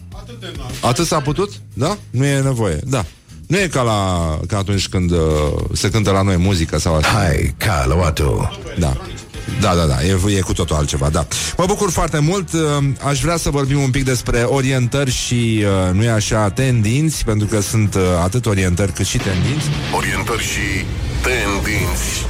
Atât 0.81 1.05
s-a 1.05 1.19
putut? 1.19 1.51
Da? 1.73 1.97
Nu 2.09 2.25
e 2.25 2.41
nevoie, 2.41 2.79
da. 2.83 3.05
Nu 3.47 3.59
e 3.59 3.67
ca, 3.67 3.81
la, 3.81 4.39
ca 4.47 4.57
atunci 4.57 4.87
când 4.87 5.11
uh, 5.11 5.19
se 5.73 5.89
cântă 5.89 6.11
la 6.11 6.21
noi 6.21 6.37
muzică 6.37 6.79
sau 6.79 6.95
așa. 6.95 7.07
Hai, 7.07 7.55
Caluatu. 7.57 8.59
Da. 8.77 8.97
Da, 9.59 9.75
da, 9.75 9.85
da, 9.85 10.03
e, 10.03 10.37
e 10.37 10.39
cu 10.39 10.53
totul 10.53 10.75
altceva, 10.75 11.09
da. 11.09 11.27
Mă 11.57 11.65
bucur 11.67 11.91
foarte 11.91 12.19
mult, 12.19 12.53
uh, 12.53 12.59
aș 13.03 13.21
vrea 13.21 13.37
să 13.37 13.49
vorbim 13.49 13.79
un 13.81 13.89
pic 13.89 14.03
despre 14.03 14.41
orientări 14.41 15.11
și, 15.11 15.63
uh, 15.63 15.93
nu 15.93 16.03
e 16.03 16.09
așa, 16.09 16.49
tendinți, 16.49 17.25
pentru 17.25 17.47
că 17.47 17.61
sunt 17.61 17.95
uh, 17.95 18.01
atât 18.23 18.45
orientări 18.45 18.91
cât 18.91 19.05
și 19.05 19.17
tendinți. 19.17 19.65
Orientări 19.95 20.43
și 20.43 20.85
tendinți. 21.21 22.25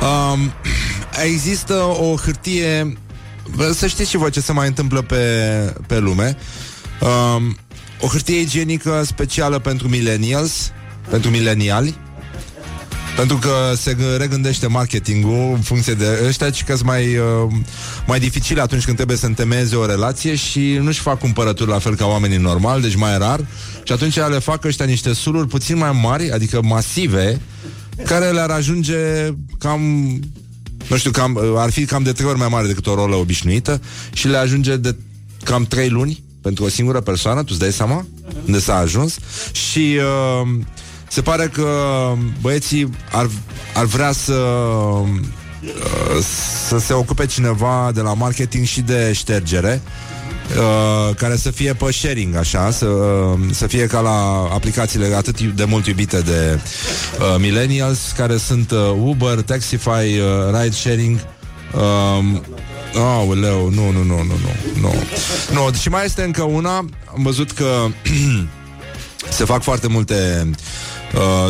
Um, 0.00 0.52
există 1.32 1.74
o 1.74 2.14
hârtie 2.14 2.98
Bă, 3.56 3.72
Să 3.72 3.86
știți 3.86 4.10
și 4.10 4.16
voi 4.16 4.30
ce 4.30 4.40
se 4.40 4.52
mai 4.52 4.66
întâmplă 4.66 5.02
pe, 5.02 5.16
pe 5.86 5.98
lume 5.98 6.36
um, 7.00 7.56
O 8.00 8.06
hârtie 8.06 8.40
igienică 8.40 9.02
specială 9.06 9.58
pentru 9.58 9.88
millennials 9.88 10.72
Pentru 11.10 11.30
mileniali 11.30 11.98
pentru 13.20 13.38
că 13.38 13.72
se 13.76 13.94
g- 13.94 14.18
regândește 14.18 14.66
marketingul 14.66 15.52
în 15.54 15.60
funcție 15.60 15.94
de 15.94 16.22
ăștia, 16.26 16.50
ci 16.50 16.64
că 16.64 16.74
sunt 16.76 16.86
mai, 16.88 17.16
uh, 17.16 17.52
mai 18.06 18.18
dificil 18.18 18.60
atunci 18.60 18.84
când 18.84 18.96
trebuie 18.96 19.16
să 19.16 19.26
întemeieze 19.26 19.76
o 19.76 19.86
relație 19.86 20.34
și 20.34 20.78
nu-și 20.82 21.00
fac 21.00 21.18
cumpărături 21.18 21.70
la 21.70 21.78
fel 21.78 21.94
ca 21.94 22.06
oamenii 22.06 22.36
normali, 22.36 22.82
deci 22.82 22.96
mai 22.96 23.18
rar. 23.18 23.46
Și 23.84 23.92
atunci 23.92 24.16
le 24.16 24.38
fac 24.38 24.64
ăștia 24.64 24.84
niște 24.84 25.12
suluri 25.12 25.48
puțin 25.48 25.76
mai 25.76 25.98
mari, 26.02 26.30
adică 26.30 26.62
masive, 26.62 27.40
care 28.04 28.30
le-ar 28.30 28.50
ajunge 28.50 28.96
cam 29.58 29.80
nu 30.88 30.96
știu, 30.96 31.10
cam, 31.10 31.38
ar 31.56 31.70
fi 31.70 31.84
cam 31.84 32.02
de 32.02 32.12
trei 32.12 32.28
ori 32.28 32.38
mai 32.38 32.48
mare 32.50 32.66
decât 32.66 32.86
o 32.86 32.94
rolă 32.94 33.16
obișnuită 33.16 33.80
și 34.12 34.28
le 34.28 34.36
ajunge 34.36 34.76
de 34.76 34.96
cam 35.44 35.64
trei 35.64 35.88
luni 35.88 36.22
pentru 36.42 36.64
o 36.64 36.68
singură 36.68 37.00
persoană, 37.00 37.40
tu 37.40 37.48
îți 37.50 37.58
dai 37.58 37.72
seama 37.72 38.06
unde 38.46 38.58
s-a 38.58 38.76
ajuns 38.76 39.16
și 39.52 39.98
uh, 40.42 40.48
se 41.10 41.22
pare 41.22 41.46
că 41.52 41.68
băieții 42.40 42.90
ar, 43.12 43.30
ar 43.74 43.84
vrea 43.84 44.12
să 44.12 44.32
uh, 44.32 45.08
să 46.68 46.78
se 46.78 46.92
ocupe 46.92 47.26
cineva 47.26 47.90
de 47.94 48.00
la 48.00 48.14
marketing 48.14 48.66
și 48.66 48.80
de 48.80 49.12
ștergere 49.12 49.80
Uh, 50.56 51.14
care 51.16 51.36
să 51.36 51.50
fie 51.50 51.74
pe 51.74 51.92
sharing, 51.92 52.36
așa, 52.36 52.70
să, 52.70 52.86
uh, 52.86 53.38
să 53.52 53.66
fie 53.66 53.86
ca 53.86 54.00
la 54.00 54.48
aplicațiile 54.52 55.14
atât 55.14 55.40
de 55.40 55.64
mult 55.64 55.86
iubite 55.86 56.20
de 56.20 56.60
uh, 57.18 57.36
millennials, 57.38 58.12
care 58.16 58.36
sunt 58.36 58.70
uh, 58.70 58.78
Uber, 59.02 59.40
Taxify, 59.40 59.88
uh, 59.88 60.60
ride 60.60 60.74
sharing. 60.74 61.18
Um, 61.74 62.44
Oh, 62.94 63.36
leu, 63.40 63.68
nu, 63.68 63.90
nu, 63.90 64.02
nu, 64.02 64.22
nu, 64.22 64.22
nu, 64.22 64.80
nu. 64.80 64.94
Nu, 65.52 65.72
și 65.80 65.88
mai 65.88 66.04
este 66.04 66.22
încă 66.22 66.42
una, 66.42 66.76
am 66.76 67.22
văzut 67.22 67.50
că 67.50 67.86
se 69.36 69.44
fac 69.44 69.62
foarte 69.62 69.88
multe 69.88 70.50
Uh, 70.50 70.99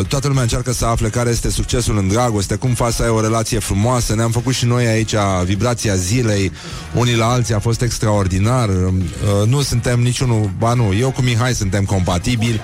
toată 0.07 0.27
lumea 0.27 0.41
încearcă 0.41 0.73
să 0.73 0.85
afle 0.85 1.09
care 1.09 1.29
este 1.29 1.49
succesul 1.49 1.97
în 1.97 2.07
dragoste, 2.07 2.55
cum 2.55 2.73
faci 2.73 2.93
să 2.93 3.03
ai 3.03 3.09
o 3.09 3.21
relație 3.21 3.59
frumoasă. 3.59 4.15
Ne-am 4.15 4.31
făcut 4.31 4.53
și 4.53 4.65
noi 4.65 4.85
aici 4.85 5.13
vibrația 5.43 5.95
zilei, 5.95 6.51
unii 6.93 7.15
la 7.15 7.29
alții 7.29 7.53
a 7.53 7.59
fost 7.59 7.81
extraordinar. 7.81 8.69
Uh, 8.69 9.47
nu 9.47 9.61
suntem 9.61 9.99
niciunul, 9.99 10.51
ba 10.57 10.73
nu, 10.73 10.93
eu 10.93 11.11
cu 11.11 11.21
Mihai 11.21 11.53
suntem 11.53 11.85
compatibili 11.85 12.61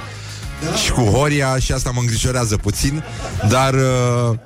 și 0.83 0.91
cu 0.91 1.01
Horia 1.01 1.57
și 1.59 1.71
asta 1.71 1.91
mă 1.93 1.99
îngrijorează 1.99 2.57
puțin, 2.57 3.03
dar 3.49 3.73
uh, 3.73 4.37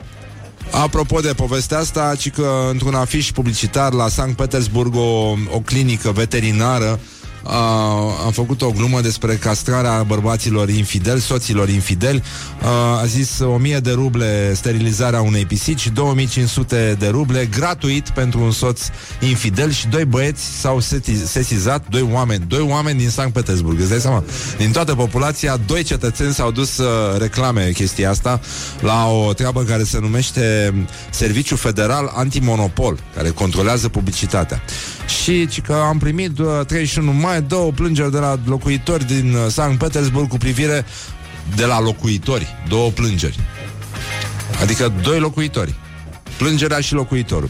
Apropo 0.72 1.20
de 1.20 1.34
povestea 1.34 1.78
asta, 1.78 2.14
ci 2.18 2.32
că 2.32 2.68
într-un 2.72 2.94
afiș 2.94 3.32
publicitar 3.32 3.94
la 3.94 4.08
Sankt 4.08 4.36
Petersburg 4.36 4.96
o, 4.96 5.36
o 5.52 5.60
clinică 5.66 6.12
veterinară 6.12 7.00
a, 7.44 7.56
am 8.26 8.32
făcut 8.32 8.62
o 8.62 8.72
glumă 8.72 9.02
despre 9.02 9.36
castrarea 9.36 10.04
bărbaților 10.04 10.70
infideli, 10.70 11.22
soților 11.22 11.70
infideli. 11.70 12.24
A, 12.62 13.00
a 13.00 13.06
zis 13.06 13.40
1000 13.40 13.80
de 13.80 13.92
ruble 13.92 14.54
sterilizarea 14.54 15.22
unei 15.22 15.46
pisici, 15.46 15.88
2500 15.88 16.96
de 17.00 17.08
ruble 17.08 17.46
gratuit 17.46 18.10
pentru 18.10 18.42
un 18.42 18.52
soț 18.52 18.82
infidel 19.20 19.72
și 19.72 19.88
doi 19.88 20.06
băieți 20.06 20.44
s-au 20.60 20.80
sesizat, 21.26 21.86
doi 21.90 22.10
oameni, 22.12 22.46
doi 22.48 22.66
oameni 22.70 22.98
din 22.98 23.10
Sankt 23.10 23.34
Petersburg. 23.34 23.80
Îți 23.80 23.90
dai 23.90 24.00
seama? 24.00 24.24
Din 24.58 24.72
toată 24.72 24.96
populația, 24.96 25.58
doi 25.66 25.84
cetățeni 25.84 26.34
s-au 26.34 26.52
dus 26.52 26.70
să 26.70 27.16
reclame 27.20 27.72
chestia 27.74 28.10
asta 28.10 28.40
la 28.80 29.08
o 29.08 29.34
treabă 29.34 29.64
care 29.64 29.84
se 29.84 30.00
numește 30.00 30.74
Serviciu 31.10 31.56
Federal 31.56 32.12
Antimonopol, 32.16 33.00
care 33.16 33.30
controlează 33.30 33.90
publicitatea. 33.90 34.62
Și 35.22 35.48
ci 35.48 35.62
că 35.62 35.74
am 35.74 35.98
primit 35.98 36.32
31 36.68 37.12
mai 37.12 37.31
mai 37.32 37.42
două 37.42 37.72
plângeri 37.72 38.12
de 38.12 38.18
la 38.18 38.40
locuitori 38.46 39.06
din 39.06 39.34
uh, 39.34 39.46
Sankt 39.50 39.80
Petersburg 39.80 40.28
cu 40.28 40.38
privire 40.38 40.86
de 41.56 41.66
la 41.66 41.82
locuitori, 41.82 42.48
două 42.68 42.90
plângeri. 42.90 43.40
Adică 44.62 44.94
doi 45.04 45.20
locuitori. 45.20 45.76
Plângerea 46.38 46.80
și 46.80 46.94
locuitorul. 46.94 47.50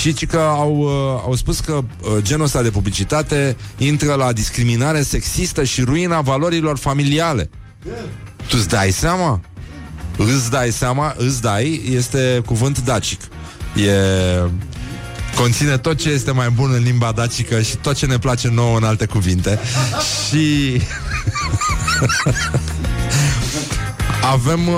Și 0.00 0.14
ci 0.14 0.26
că 0.26 0.38
au, 0.38 0.76
uh, 0.78 1.22
au 1.24 1.34
spus 1.34 1.60
că 1.60 1.72
uh, 1.72 2.10
genul 2.18 2.44
ăsta 2.44 2.62
de 2.62 2.70
publicitate 2.70 3.56
intră 3.78 4.14
la 4.14 4.32
discriminare 4.32 5.02
sexistă 5.02 5.64
și 5.64 5.82
ruina 5.82 6.20
valorilor 6.20 6.78
familiale. 6.78 7.50
Tu 8.48 8.56
îți 8.58 8.68
dai 8.68 8.90
seama? 8.90 9.40
Îți 10.16 10.50
dai 10.50 10.70
seama, 10.70 11.14
îți 11.16 11.40
dai, 11.40 11.82
este 11.90 12.42
cuvânt 12.44 12.84
dacic. 12.84 13.20
E 13.76 13.92
Conține 15.36 15.78
tot 15.78 15.96
ce 15.96 16.08
este 16.08 16.30
mai 16.30 16.50
bun 16.50 16.72
în 16.72 16.82
limba 16.82 17.12
dacică 17.12 17.60
și 17.60 17.76
tot 17.76 17.94
ce 17.94 18.06
ne 18.06 18.18
place 18.18 18.48
nouă 18.48 18.76
în 18.76 18.84
alte 18.84 19.06
cuvinte. 19.06 19.58
și... 20.28 20.80
avem, 24.32 24.68
uh, 24.68 24.74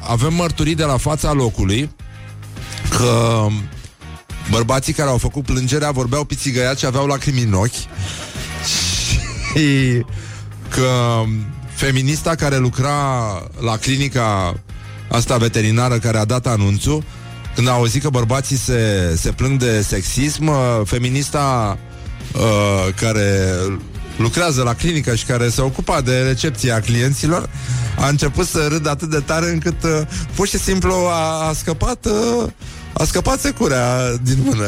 avem 0.00 0.34
mărturii 0.34 0.74
de 0.74 0.84
la 0.84 0.96
fața 0.96 1.32
locului 1.32 1.90
că 2.88 3.46
bărbații 4.50 4.92
care 4.92 5.08
au 5.08 5.18
făcut 5.18 5.44
plângerea 5.44 5.90
vorbeau 5.90 6.24
pițigăiat 6.24 6.78
și 6.78 6.86
aveau 6.86 7.06
lacrimi 7.06 7.42
în 7.42 7.52
ochi 7.52 7.86
și 9.52 10.04
că 10.68 11.22
feminista 11.74 12.34
care 12.34 12.56
lucra 12.56 12.92
la 13.60 13.76
clinica 13.76 14.60
asta 15.10 15.36
veterinară 15.36 15.98
care 15.98 16.18
a 16.18 16.24
dat 16.24 16.46
anunțul 16.46 17.04
când 17.56 17.68
a 17.68 17.72
auzit 17.72 18.02
că 18.02 18.08
bărbații 18.08 18.56
se, 18.56 19.12
se 19.16 19.30
plâng 19.30 19.58
de 19.58 19.82
sexism, 19.82 20.46
uh, 20.46 20.56
feminista 20.84 21.78
uh, 22.34 22.94
care 22.94 23.54
lucrează 24.16 24.62
la 24.62 24.74
clinică 24.74 25.14
și 25.14 25.24
care 25.24 25.48
se 25.48 25.60
ocupa 25.60 26.00
de 26.00 26.20
recepția 26.20 26.80
clienților, 26.80 27.50
a 27.98 28.08
început 28.08 28.46
să 28.46 28.66
râdă 28.68 28.90
atât 28.90 29.10
de 29.10 29.20
tare 29.20 29.50
încât 29.50 29.82
uh, 29.82 30.00
pur 30.34 30.46
și 30.46 30.58
simplu 30.58 30.92
a, 30.94 31.48
a 31.48 31.52
scăpat 31.52 32.06
uh, 32.06 32.50
a 32.98 33.04
scăpat 33.04 33.40
securea 33.40 34.16
din 34.22 34.38
mână. 34.44 34.66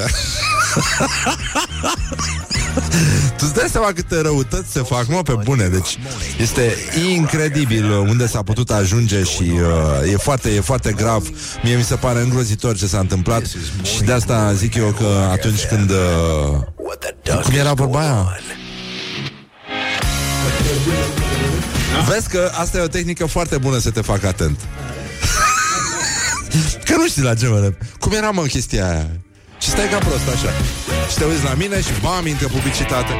tu 3.36 3.44
îți 3.44 3.54
dai 3.54 3.68
seama 3.70 3.92
câte 3.92 4.20
răutăți 4.20 4.72
se 4.72 4.82
fac, 4.82 5.06
mă, 5.08 5.22
pe 5.22 5.34
bune. 5.44 5.68
Deci 5.68 5.98
este 6.40 6.76
incredibil 7.12 7.90
unde 7.90 8.26
s-a 8.26 8.42
putut 8.42 8.70
ajunge 8.70 9.22
și 9.22 9.52
uh, 9.52 10.12
e, 10.12 10.16
foarte, 10.16 10.50
e 10.50 10.60
foarte 10.60 10.92
grav. 10.92 11.28
Mie 11.62 11.76
mi 11.76 11.84
se 11.84 11.94
pare 11.94 12.20
îngrozitor 12.20 12.76
ce 12.76 12.86
s-a 12.86 12.98
întâmplat 12.98 13.42
și 13.82 14.02
de 14.02 14.12
asta 14.12 14.52
zic 14.52 14.74
eu 14.74 14.90
că 14.98 15.28
atunci 15.30 15.64
când... 15.64 15.90
Uh, 15.90 15.96
cum 17.42 17.54
era 17.54 17.72
vorba 17.72 18.00
aia? 18.00 18.38
Vezi 22.08 22.28
că 22.28 22.50
asta 22.54 22.78
e 22.78 22.80
o 22.80 22.86
tehnică 22.86 23.26
foarte 23.26 23.58
bună 23.58 23.78
să 23.78 23.90
te 23.90 24.00
facă 24.00 24.26
atent. 24.26 24.60
Că 26.84 26.96
nu 26.96 27.08
știi 27.08 27.22
la 27.22 27.34
ce 27.34 27.46
mă 27.46 27.72
Cum 28.00 28.12
era 28.12 28.30
mă 28.30 28.42
chestia 28.42 28.90
aia? 28.90 29.06
Și 29.58 29.68
stai 29.68 29.88
ca 29.88 29.98
prost 29.98 30.28
așa. 30.28 30.50
Și 31.10 31.16
te 31.18 31.24
uiți 31.24 31.44
la 31.44 31.54
mine 31.54 31.80
și 31.80 31.90
bam, 32.02 32.26
intră 32.26 32.46
publicitate. 32.46 33.12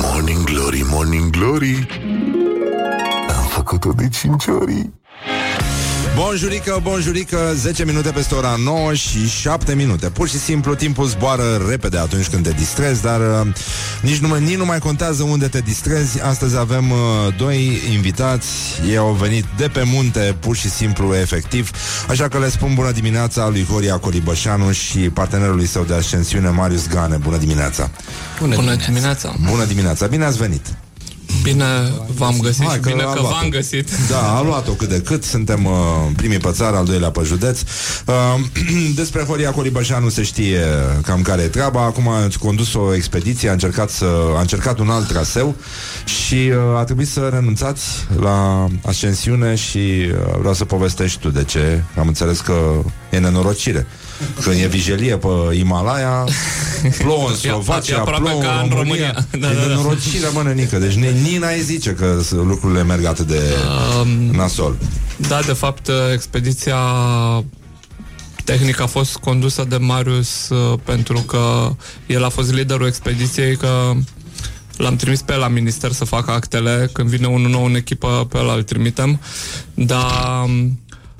Morning 0.00 0.44
Glory, 0.44 0.82
Morning 0.86 1.30
Glory. 1.30 1.86
Am 3.36 3.46
făcut-o 3.48 3.92
de 3.92 4.08
5 4.08 4.46
ori 4.46 4.90
Bonjurică, 6.16 6.80
bonjurică, 6.82 7.52
10 7.54 7.84
minute 7.84 8.10
peste 8.10 8.34
ora 8.34 8.54
9 8.64 8.94
și 8.94 9.28
7 9.28 9.74
minute. 9.74 10.06
Pur 10.06 10.28
și 10.28 10.38
simplu 10.38 10.74
timpul 10.74 11.06
zboară 11.06 11.64
repede 11.68 11.98
atunci 11.98 12.28
când 12.28 12.44
te 12.44 12.50
distrezi, 12.50 13.02
dar 13.02 13.20
uh, 13.20 13.52
nici, 14.02 14.18
nu, 14.18 14.34
nici 14.34 14.56
nu 14.56 14.64
mai 14.64 14.78
contează 14.78 15.22
unde 15.22 15.48
te 15.48 15.58
distrezi. 15.58 16.22
Astăzi 16.22 16.56
avem 16.56 16.90
uh, 16.90 16.98
doi 17.36 17.78
invitați, 17.92 18.48
ei 18.88 18.96
au 18.96 19.12
venit 19.12 19.44
de 19.56 19.68
pe 19.68 19.82
munte, 19.82 20.36
pur 20.40 20.56
și 20.56 20.70
simplu, 20.70 21.14
efectiv. 21.14 21.70
Așa 22.08 22.28
că 22.28 22.38
le 22.38 22.48
spun 22.48 22.74
bună 22.74 22.90
dimineața 22.90 23.48
lui 23.48 23.66
Horia 23.70 23.98
Colibășanu 23.98 24.72
și 24.72 24.98
partenerului 24.98 25.66
său 25.66 25.82
de 25.82 25.94
ascensiune, 25.94 26.48
Marius 26.48 26.88
Gane. 26.88 27.16
Bună 27.16 27.36
dimineața! 27.36 27.90
Bună, 28.40 28.54
bună 28.54 28.74
dimineața! 28.74 29.34
Bună 29.50 29.64
dimineața! 29.64 30.06
Bine 30.06 30.24
ați 30.24 30.38
venit! 30.38 30.83
Bine 31.42 31.64
v-am 32.16 32.38
găsit 32.42 32.64
Hai, 32.64 32.74
și 32.74 32.80
bine 32.80 33.02
că, 33.02 33.08
a 33.08 33.12
v-am 33.12 33.22
luat-o. 33.22 33.48
găsit. 33.48 33.90
Da, 34.08 34.36
a 34.36 34.42
luat-o 34.42 34.72
cât 34.72 34.88
de 34.88 35.00
cât. 35.00 35.24
Suntem 35.24 35.64
uh, 35.64 35.72
primii 36.16 36.38
pe 36.38 36.50
țară, 36.52 36.76
al 36.76 36.84
doilea 36.84 37.10
pe 37.10 37.20
județ. 37.24 37.60
Uh, 38.06 38.14
Despre 38.94 39.22
Horia 39.22 39.50
Colibășanu 39.50 40.08
se 40.08 40.22
știe 40.22 40.60
cam 41.02 41.22
care 41.22 41.42
e 41.42 41.46
treaba. 41.46 41.82
Acum 41.84 42.08
a 42.08 42.28
condus 42.40 42.74
o 42.74 42.94
expediție 42.94 43.48
A 43.48 43.52
încercat, 43.52 43.90
să, 43.90 44.06
a 44.36 44.40
încercat 44.40 44.78
un 44.78 44.90
alt 44.90 45.08
traseu 45.08 45.54
Și 46.04 46.34
uh, 46.34 46.78
a 46.78 46.84
trebuit 46.84 47.08
să 47.08 47.28
renunțați 47.32 47.84
La 48.20 48.66
ascensiune 48.86 49.54
Și 49.54 49.78
uh, 49.78 50.36
vreau 50.38 50.54
să 50.54 50.64
povestești 50.64 51.18
tu 51.18 51.28
de 51.30 51.44
ce. 51.44 51.82
Am 51.98 52.06
înțeles 52.06 52.40
că 52.40 52.54
e 53.10 53.18
nenorocire 53.18 53.86
când 54.42 54.60
e 54.60 54.66
vijelie 54.66 55.16
pe 55.16 55.28
Himalaya 55.52 56.24
Plouă 56.98 57.26
în 57.28 57.32
E- 57.32 57.34
e 57.34 57.48
Slovacia 57.48 57.98
aproape 57.98 58.22
Plouă 58.22 58.40
ca 58.42 58.50
în 58.62 58.68
în 58.70 58.76
România. 58.76 59.12
România. 59.12 59.26
Da, 59.30 59.50
E 59.50 59.54
da, 59.54 59.60
da. 59.60 59.66
nenorocire, 59.66 60.26
mă, 60.32 60.42
nenică. 60.42 60.78
Deci 60.78 60.94
ni- 60.94 61.22
nici 61.22 61.38
n-ai 61.38 61.60
zice 61.60 61.90
că 61.90 62.20
s- 62.22 62.30
lucrurile 62.30 62.82
merg 62.82 63.04
atât 63.04 63.26
de 63.26 63.40
Um, 64.00 64.08
nasol. 64.36 64.76
Da, 65.28 65.40
de 65.46 65.52
fapt, 65.52 65.90
expediția 66.12 66.76
tehnică 68.44 68.82
a 68.82 68.86
fost 68.86 69.16
condusă 69.16 69.64
de 69.68 69.76
Marius 69.76 70.48
uh, 70.48 70.78
pentru 70.84 71.18
că 71.20 71.70
el 72.06 72.24
a 72.24 72.28
fost 72.28 72.52
liderul 72.52 72.86
expediției, 72.86 73.56
că 73.56 73.92
l-am 74.76 74.96
trimis 74.96 75.20
pe 75.22 75.32
el 75.32 75.38
la 75.38 75.48
minister 75.48 75.92
să 75.92 76.04
facă 76.04 76.30
actele, 76.30 76.90
când 76.92 77.08
vine 77.08 77.26
unul 77.26 77.50
nou 77.50 77.64
în 77.64 77.74
echipă, 77.74 78.26
pe 78.30 78.38
el 78.38 78.52
îl 78.56 78.62
trimitem, 78.62 79.20
dar 79.74 80.44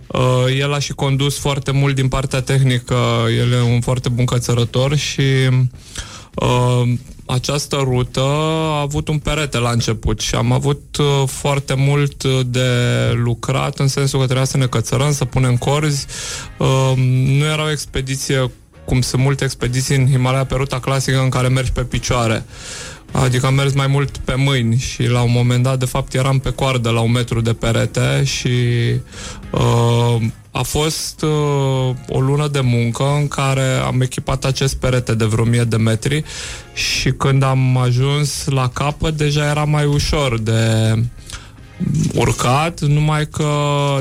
uh, 0.07 0.45
el 0.59 0.73
a 0.73 0.79
și 0.79 0.93
condus 0.93 1.39
foarte 1.39 1.71
mult 1.71 1.95
din 1.95 2.09
partea 2.09 2.41
tehnică, 2.41 2.97
el 3.39 3.53
e 3.53 3.61
un 3.61 3.81
foarte 3.81 4.09
bun 4.09 4.25
cățărător 4.25 4.97
și 4.97 5.23
Uh, 6.35 6.93
această 7.27 7.77
rută 7.77 8.21
a 8.21 8.81
avut 8.81 9.09
un 9.09 9.19
perete 9.19 9.59
la 9.59 9.71
început 9.71 10.21
și 10.21 10.35
am 10.35 10.53
avut 10.53 10.97
uh, 11.01 11.29
foarte 11.29 11.75
mult 11.75 12.25
de 12.47 12.69
lucrat 13.15 13.79
în 13.79 13.89
sensul 13.89 14.19
că 14.19 14.25
trebuia 14.25 14.47
să 14.47 14.57
ne 14.57 14.67
cățărăm, 14.67 15.13
să 15.13 15.25
punem 15.25 15.57
corzi. 15.57 16.07
Uh, 16.59 16.93
nu 17.39 17.45
era 17.45 17.65
o 17.65 17.71
expediție 17.71 18.51
cum 18.85 19.01
sunt 19.01 19.23
multe 19.23 19.45
expediții 19.45 19.97
în 19.97 20.11
Himalaya 20.11 20.45
pe 20.45 20.55
ruta 20.55 20.81
clasică 20.81 21.21
în 21.21 21.29
care 21.29 21.49
mergi 21.49 21.73
pe 21.73 21.83
picioare. 21.83 22.45
Adică 23.15 23.47
am 23.47 23.55
mers 23.55 23.73
mai 23.75 23.87
mult 23.87 24.17
pe 24.17 24.35
mâini 24.35 24.77
și 24.77 25.07
la 25.07 25.23
un 25.23 25.33
moment 25.33 25.63
dat, 25.63 25.79
de 25.79 25.85
fapt, 25.85 26.15
eram 26.15 26.39
pe 26.39 26.51
coardă 26.51 26.91
la 26.91 27.01
un 27.01 27.11
metru 27.11 27.41
de 27.41 27.53
perete 27.53 28.25
și 28.25 28.49
uh, 29.51 30.23
a 30.51 30.63
fost 30.63 31.23
uh, 31.23 31.95
o 32.09 32.21
lună 32.21 32.49
de 32.49 32.61
muncă 32.61 33.05
în 33.21 33.29
care 33.29 33.63
am 33.87 34.01
echipat 34.01 34.45
acest 34.45 34.77
perete 34.77 35.15
de 35.15 35.25
vreo 35.25 35.45
mie 35.45 35.65
de 35.65 35.77
metri 35.77 36.25
și 36.75 37.11
când 37.11 37.43
am 37.43 37.77
ajuns 37.77 38.45
la 38.47 38.69
capăt 38.69 39.17
deja 39.17 39.49
era 39.49 39.65
mai 39.65 39.85
ușor 39.85 40.39
de 40.39 40.95
urcat, 42.15 42.81
numai 42.81 43.29
că 43.29 43.49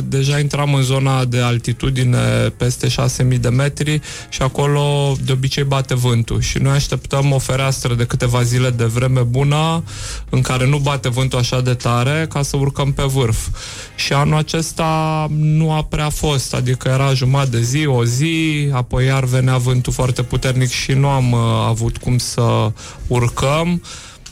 deja 0.04 0.40
intram 0.40 0.74
în 0.74 0.82
zona 0.82 1.26
de 1.26 1.40
altitudine 1.40 2.54
peste 2.58 2.88
6000 2.88 3.38
de 3.38 3.50
metri 3.50 4.02
și 4.30 4.42
acolo 4.42 5.16
de 5.26 5.32
obicei 5.32 5.64
bate 5.64 5.96
vântul 5.96 6.42
și 6.42 6.58
noi 6.58 6.76
așteptăm 6.76 7.32
o 7.32 7.38
fereastră 7.38 7.94
de 7.94 8.06
câteva 8.06 8.44
zile 8.44 8.70
de 8.70 8.86
vreme 8.86 9.22
bună 9.22 9.84
în 10.30 10.42
care 10.42 10.68
nu 10.68 10.78
bate 10.78 11.10
vântul 11.10 11.40
așa 11.40 11.62
de 11.62 11.74
tare 11.74 12.26
ca 12.30 12.42
să 12.42 12.58
urcăm 12.58 12.92
pe 12.92 13.04
vârf. 13.04 13.48
Și 13.96 14.14
anul 14.14 14.38
acesta 14.38 15.28
nu 15.38 15.72
a 15.72 15.84
prea 15.84 16.10
fost, 16.10 16.54
adică 16.54 16.88
era 16.88 17.14
jumătate 17.14 17.50
de 17.50 17.62
zi, 17.62 17.86
o 17.86 18.06
zi, 18.06 18.68
apoi 18.72 19.06
iar 19.06 19.24
venea 19.24 19.58
vântul 19.58 19.94
foarte 19.94 20.22
puternic 20.24 20.70
și 20.70 20.92
nu 20.92 21.08
am 21.08 21.32
uh, 21.32 21.40
avut 21.68 21.98
cum 21.98 22.18
să 22.18 22.72
urcăm. 23.08 23.82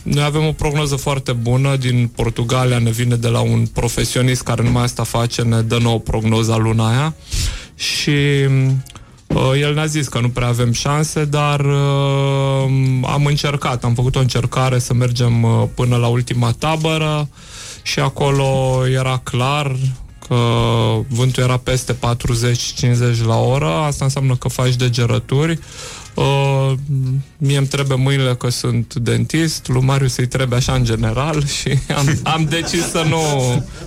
Noi 0.04 0.24
avem 0.24 0.46
o 0.46 0.52
prognoză 0.52 0.96
foarte 0.96 1.32
bună. 1.32 1.76
Din 1.76 2.12
Portugalia, 2.16 2.78
ne 2.78 2.90
vine 2.90 3.16
de 3.16 3.28
la 3.28 3.40
un 3.40 3.66
profesionist 3.66 4.42
care 4.42 4.64
numai 4.64 4.84
asta 4.84 5.04
face, 5.04 5.42
ne 5.42 5.62
dă 5.62 5.78
nouă 5.78 6.00
prognoza 6.00 6.58
luna 6.58 6.90
aia. 6.90 7.16
Și 7.76 8.10
uh, 9.28 9.52
el 9.60 9.74
ne-a 9.74 9.86
zis 9.86 10.08
că 10.08 10.20
nu 10.20 10.30
prea 10.30 10.48
avem 10.48 10.72
șanse, 10.72 11.26
dar 11.26 11.60
uh, 11.60 12.72
am 13.04 13.26
încercat, 13.26 13.84
am 13.84 13.94
făcut 13.94 14.16
o 14.16 14.20
încercare 14.20 14.80
să 14.80 14.94
mergem 14.94 15.44
uh, 15.44 15.64
până 15.76 15.96
la 15.96 16.08
ultima 16.08 16.52
tabără 16.52 17.30
și 17.82 18.00
acolo 18.00 18.82
era 18.88 19.22
clar 19.24 19.76
că 20.28 20.38
vântul 21.08 21.44
era 21.44 21.58
peste 21.58 21.96
40-50 21.96 21.98
la 23.26 23.38
oră, 23.38 23.70
asta 23.70 24.04
înseamnă 24.04 24.36
că 24.36 24.48
faci 24.48 24.76
degerături, 24.76 25.60
Uh, 26.14 26.74
mie 27.38 27.58
îmi 27.58 27.68
trebuie 27.68 27.98
mâinile 27.98 28.36
că 28.36 28.50
sunt 28.50 28.94
dentist, 28.96 29.68
lui 29.68 29.82
Marius 29.82 30.18
îi 30.18 30.28
trebuie 30.28 30.58
așa 30.58 30.74
în 30.74 30.84
general 30.84 31.46
și 31.46 31.70
am, 31.98 32.20
am 32.24 32.48
decis 32.50 32.90
să 32.90 33.06
nu, 33.10 33.20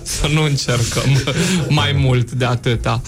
să 0.03 0.27
nu 0.33 0.43
încercăm 0.43 1.09
mai 1.79 1.91
mult 1.97 2.31
de 2.31 2.45
atâta. 2.45 3.01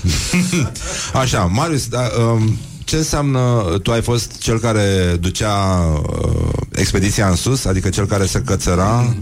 Așa, 1.21 1.39
Marius, 1.43 1.87
da, 1.87 2.01
um, 2.31 2.57
ce 2.83 2.95
înseamnă, 2.95 3.63
tu 3.83 3.91
ai 3.91 4.01
fost 4.01 4.37
cel 4.37 4.59
care 4.59 5.17
ducea 5.19 5.55
uh, 6.11 6.49
expediția 6.71 7.27
în 7.29 7.35
sus, 7.35 7.65
adică 7.65 7.89
cel 7.89 8.05
care 8.05 8.25
se 8.25 8.41
cățăra, 8.45 9.15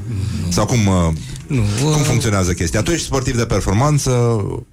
sau 0.50 0.66
cum... 0.66 0.88
Uh, 0.88 1.14
Nu, 1.48 1.62
cum 1.82 1.90
uh, 1.90 2.06
funcționează 2.06 2.54
chestia? 2.54 2.82
Tu 2.82 2.92
ești 2.92 3.06
sportiv 3.06 3.38
de 3.38 3.46
performanță, 3.46 4.12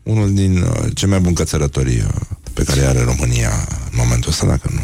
unul 0.02 0.34
din 0.34 0.56
uh, 0.56 0.86
cei 0.94 1.08
mai 1.08 1.20
buni 1.20 1.34
cățărători 1.34 1.96
uh, 2.06 2.20
pe 2.52 2.62
care 2.62 2.80
are 2.80 3.04
România 3.04 3.50
în 3.90 3.96
momentul 3.96 4.30
ăsta, 4.30 4.46
dacă 4.46 4.70
nu. 4.72 4.80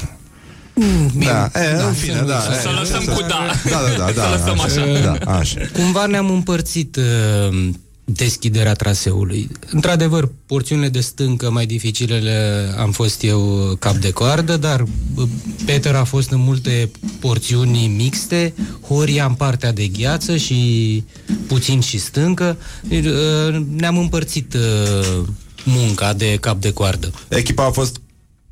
Bine, 1.16 1.24
Da, 1.30 1.50
e, 1.62 1.82
în 1.86 1.92
fine, 1.92 2.14
să 2.14 2.20
nu- 2.20 2.26
da. 2.26 2.40
Să 2.40 2.68
e, 2.68 2.78
lăsăm 2.80 3.04
cu 3.14 3.20
da. 3.20 3.50
Da, 3.70 3.80
da, 3.96 4.04
da, 4.04 4.12
da. 4.12 4.22
Să 4.22 4.28
lăsăm 4.52 4.60
așa. 4.60 5.00
Da, 5.24 5.32
așa. 5.32 5.60
Cumva 5.72 6.06
ne-am 6.06 6.30
împărțit 6.30 6.96
uh, 6.96 7.68
deschiderea 8.04 8.72
traseului. 8.74 9.48
Într-adevăr, 9.70 10.32
porțiunile 10.46 10.88
de 10.88 11.00
stâncă 11.00 11.50
mai 11.50 11.66
dificilele 11.66 12.68
am 12.78 12.90
fost 12.90 13.22
eu 13.22 13.40
cap 13.78 13.94
de 13.96 14.10
coardă, 14.10 14.56
dar 14.56 14.80
uh, 15.14 15.28
Peter 15.64 15.94
a 15.94 16.04
fost 16.04 16.30
în 16.30 16.40
multe 16.40 16.90
porțiuni 17.18 17.86
mixte, 17.96 18.54
Horia 18.88 19.24
în 19.26 19.34
partea 19.34 19.72
de 19.72 19.86
gheață 19.86 20.36
și 20.36 21.04
puțin 21.46 21.80
și 21.80 21.98
stâncă. 21.98 22.56
Uh, 22.90 23.60
Ne-am 23.76 23.98
împărțit 23.98 24.54
uh, 24.54 25.18
munca 25.64 26.12
de 26.12 26.36
cap 26.40 26.60
de 26.60 26.72
coardă. 26.72 27.10
Echipa 27.28 27.64
a 27.64 27.70
fost 27.70 28.00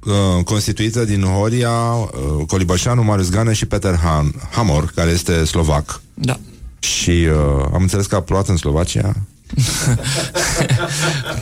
uh, 0.06 0.44
constituită 0.44 1.04
din 1.04 1.22
Horia, 1.22 1.70
uh, 1.70 2.46
Colibășanu, 2.46 3.02
Marius 3.02 3.30
Gană 3.30 3.52
și 3.52 3.66
Peter 3.66 3.98
Han, 4.02 4.32
Hamor, 4.50 4.92
care 4.94 5.10
este 5.10 5.44
slovac. 5.44 6.00
Da. 6.14 6.38
Și 6.78 7.10
uh, 7.10 7.64
am 7.74 7.80
înțeles 7.82 8.06
că 8.06 8.14
a 8.16 8.20
plouat 8.20 8.48
în 8.48 8.56
Slovacia. 8.56 9.12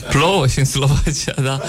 Plouă 0.09 0.47
și 0.47 0.59
în 0.59 0.65
Slovacia, 0.65 1.33
da. 1.43 1.59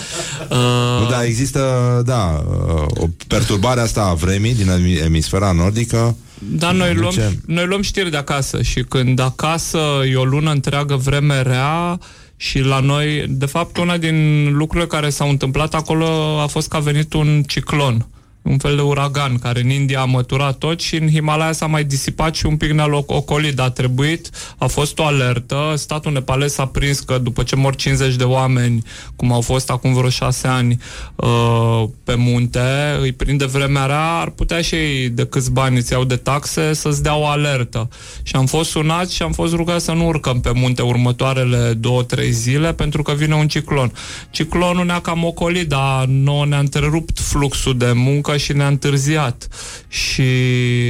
Nu, 0.51 1.03
Uh, 1.03 1.09
da, 1.11 1.25
există, 1.25 2.03
da, 2.07 2.45
uh, 2.49 2.85
o 2.89 3.07
perturbare 3.27 3.81
asta 3.81 4.03
a 4.03 4.15
vremii 4.15 4.55
din 4.55 4.69
emi- 4.71 5.05
emisfera 5.05 5.53
nordică. 5.53 6.17
Da, 6.39 6.71
noi 6.73 6.93
Nu 6.95 7.01
luăm, 7.01 7.13
ce? 7.13 7.39
noi 7.47 7.67
luăm 7.67 7.83
știri 7.83 8.11
de 8.11 8.17
acasă 8.17 8.63
și 8.63 8.85
când 8.89 9.19
acasă 9.21 9.79
e 10.11 10.17
o 10.17 10.25
lună 10.25 10.51
întreagă 10.51 10.95
vreme 10.97 11.43
rea 11.43 11.99
și 12.37 12.59
la 12.59 12.81
noi, 12.81 13.25
de 13.29 13.47
fapt, 13.47 13.77
una 13.77 13.97
din 13.97 14.49
lucrurile 14.57 14.89
care 14.89 15.11
s-au 15.11 15.29
întâmplat 15.29 15.75
acolo 15.75 16.07
a 16.41 16.47
fost 16.47 16.69
că 16.69 16.77
a 16.77 16.81
venit 16.81 17.13
un 17.13 17.43
ciclon 17.43 18.07
un 18.47 18.59
fel 18.59 18.77
de 18.77 18.83
uragan 18.83 19.39
care 19.39 19.61
în 19.61 19.71
India 19.71 20.01
a 20.01 20.05
măturat 20.05 20.59
tot 20.59 20.81
și 20.81 20.97
în 20.97 21.11
Himalaya 21.11 21.53
s-a 21.53 21.67
mai 21.67 21.85
disipat 21.85 22.35
și 22.35 22.47
un 22.47 22.57
pic 22.57 22.71
ne-a 22.71 22.87
loc- 22.87 23.07
ocolit, 23.07 23.55
dar 23.55 23.67
a 23.67 23.71
trebuit, 23.71 24.31
a 24.59 24.67
fost 24.67 24.99
o 24.99 25.05
alertă, 25.05 25.73
statul 25.77 26.13
nepalez 26.13 26.53
s-a 26.53 26.67
prins 26.67 27.01
că 27.01 27.19
după 27.19 27.43
ce 27.43 27.57
mor 27.57 27.75
50 27.75 28.15
de 28.15 28.25
oameni, 28.25 28.83
cum 29.17 29.33
au 29.33 29.41
fost 29.41 29.71
acum 29.71 29.95
vreo 29.95 30.09
șase 30.09 30.47
ani 30.47 30.79
uh, 31.17 31.85
pe 32.05 32.15
munte, 32.15 32.97
îi 33.01 33.13
prinde 33.13 33.45
vremea 33.45 33.87
rea, 33.87 34.13
ar 34.13 34.31
putea 34.31 34.61
și 34.61 34.75
ei 34.75 35.09
de 35.09 35.27
câți 35.27 35.53
bani 35.53 35.77
îți 35.77 35.93
iau 35.93 36.05
de 36.05 36.17
taxe 36.17 36.73
să-ți 36.73 37.03
dea 37.03 37.17
o 37.17 37.27
alertă. 37.27 37.89
Și 38.23 38.37
am 38.37 38.47
fost 38.47 38.71
sunați 38.71 39.15
și 39.15 39.23
am 39.23 39.33
fost 39.33 39.55
rugați 39.55 39.85
să 39.85 39.93
nu 39.93 40.07
urcăm 40.07 40.41
pe 40.41 40.51
munte 40.55 40.83
următoarele 40.83 41.73
două, 41.73 42.03
trei 42.03 42.31
zile 42.31 42.73
pentru 42.73 43.03
că 43.03 43.13
vine 43.13 43.35
un 43.35 43.49
ciclon. 43.49 43.93
Ciclonul 44.31 44.85
ne-a 44.85 45.01
cam 45.01 45.25
ocolit, 45.25 45.69
dar 45.69 46.05
nouă 46.05 46.47
ne-a 46.47 46.59
întrerupt 46.59 47.19
fluxul 47.19 47.77
de 47.77 47.93
muncă 47.95 48.36
și 48.37 48.53
ne-a 48.53 48.67
întârziat. 48.67 49.49
Și 49.89 50.23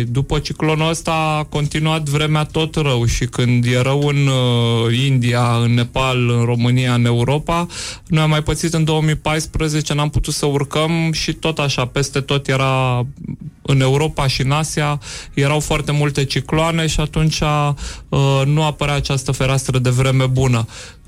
după 0.08 0.38
ciclonul 0.38 0.88
ăsta 0.88 1.12
a 1.12 1.44
continuat 1.44 2.08
vremea 2.08 2.44
tot 2.44 2.74
rău 2.74 3.04
și 3.04 3.24
când 3.24 3.64
e 3.64 3.80
rău 3.80 4.06
în 4.06 4.26
uh, 4.26 4.98
India, 5.06 5.56
în 5.62 5.74
Nepal, 5.74 6.30
în 6.30 6.44
România, 6.44 6.94
în 6.94 7.04
Europa, 7.04 7.66
noi 8.06 8.22
am 8.22 8.30
mai 8.30 8.42
pățit 8.42 8.74
în 8.74 8.84
2014, 8.84 9.94
n-am 9.94 10.10
putut 10.10 10.34
să 10.34 10.46
urcăm 10.46 11.12
și 11.12 11.32
tot 11.32 11.58
așa, 11.58 11.86
peste 11.86 12.20
tot 12.20 12.48
era 12.48 13.06
în 13.62 13.80
Europa 13.80 14.26
și 14.26 14.42
în 14.42 14.50
Asia 14.50 15.00
erau 15.34 15.60
foarte 15.60 15.92
multe 15.92 16.24
cicloane 16.24 16.86
și 16.86 17.00
atunci 17.00 17.40
uh, 17.40 18.42
nu 18.44 18.64
apărea 18.64 18.94
această 18.94 19.32
fereastră 19.32 19.78
de 19.78 19.90
vreme 19.90 20.26
bună 20.26 20.66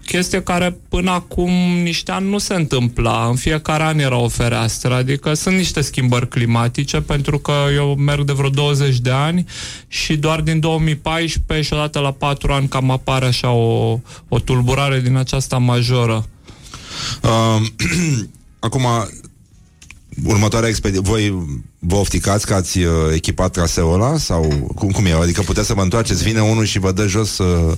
chestie 0.08 0.42
care 0.42 0.78
până 0.88 1.10
acum 1.10 1.50
niște 1.82 2.12
ani 2.12 2.28
nu 2.28 2.38
se 2.38 2.54
întâmpla. 2.54 3.26
În 3.28 3.36
fiecare 3.36 3.82
an 3.82 3.98
era 3.98 4.16
o 4.16 4.28
fereastră, 4.28 4.94
adică 4.94 5.34
sunt 5.34 5.56
niște 5.56 5.80
schimbări 5.80 6.28
climatice, 6.28 7.00
pentru 7.00 7.38
că 7.38 7.52
eu 7.74 7.94
merg 7.94 8.24
de 8.24 8.32
vreo 8.32 8.48
20 8.48 8.98
de 8.98 9.10
ani 9.10 9.44
și 9.88 10.16
doar 10.16 10.40
din 10.40 10.60
2014 10.60 11.66
și 11.66 11.72
odată 11.72 11.98
la 11.98 12.12
4 12.12 12.52
ani 12.52 12.68
cam 12.68 12.90
apare 12.90 13.26
așa 13.26 13.50
o, 13.50 13.98
o 14.28 14.38
tulburare 14.38 15.00
din 15.00 15.16
aceasta 15.16 15.58
majoră. 15.58 16.26
Uh, 17.22 17.66
acum, 18.66 18.86
următoarea 20.24 20.68
expediție, 20.68 21.02
voi 21.02 21.46
vă 21.78 21.96
ofticați 21.96 22.46
că 22.46 22.54
ați 22.54 22.78
uh, 22.78 22.92
echipat 23.14 23.50
traseul 23.52 23.92
ăla? 23.92 24.16
Sau 24.18 24.70
cum, 24.74 24.90
cum 24.90 25.06
e? 25.06 25.12
Adică 25.12 25.42
puteți 25.42 25.66
să 25.66 25.74
vă 25.74 25.80
întoarceți, 25.82 26.22
vine 26.22 26.40
unul 26.40 26.64
și 26.64 26.78
vă 26.78 26.92
dă 26.92 27.06
jos 27.06 27.38
uh, 27.38 27.46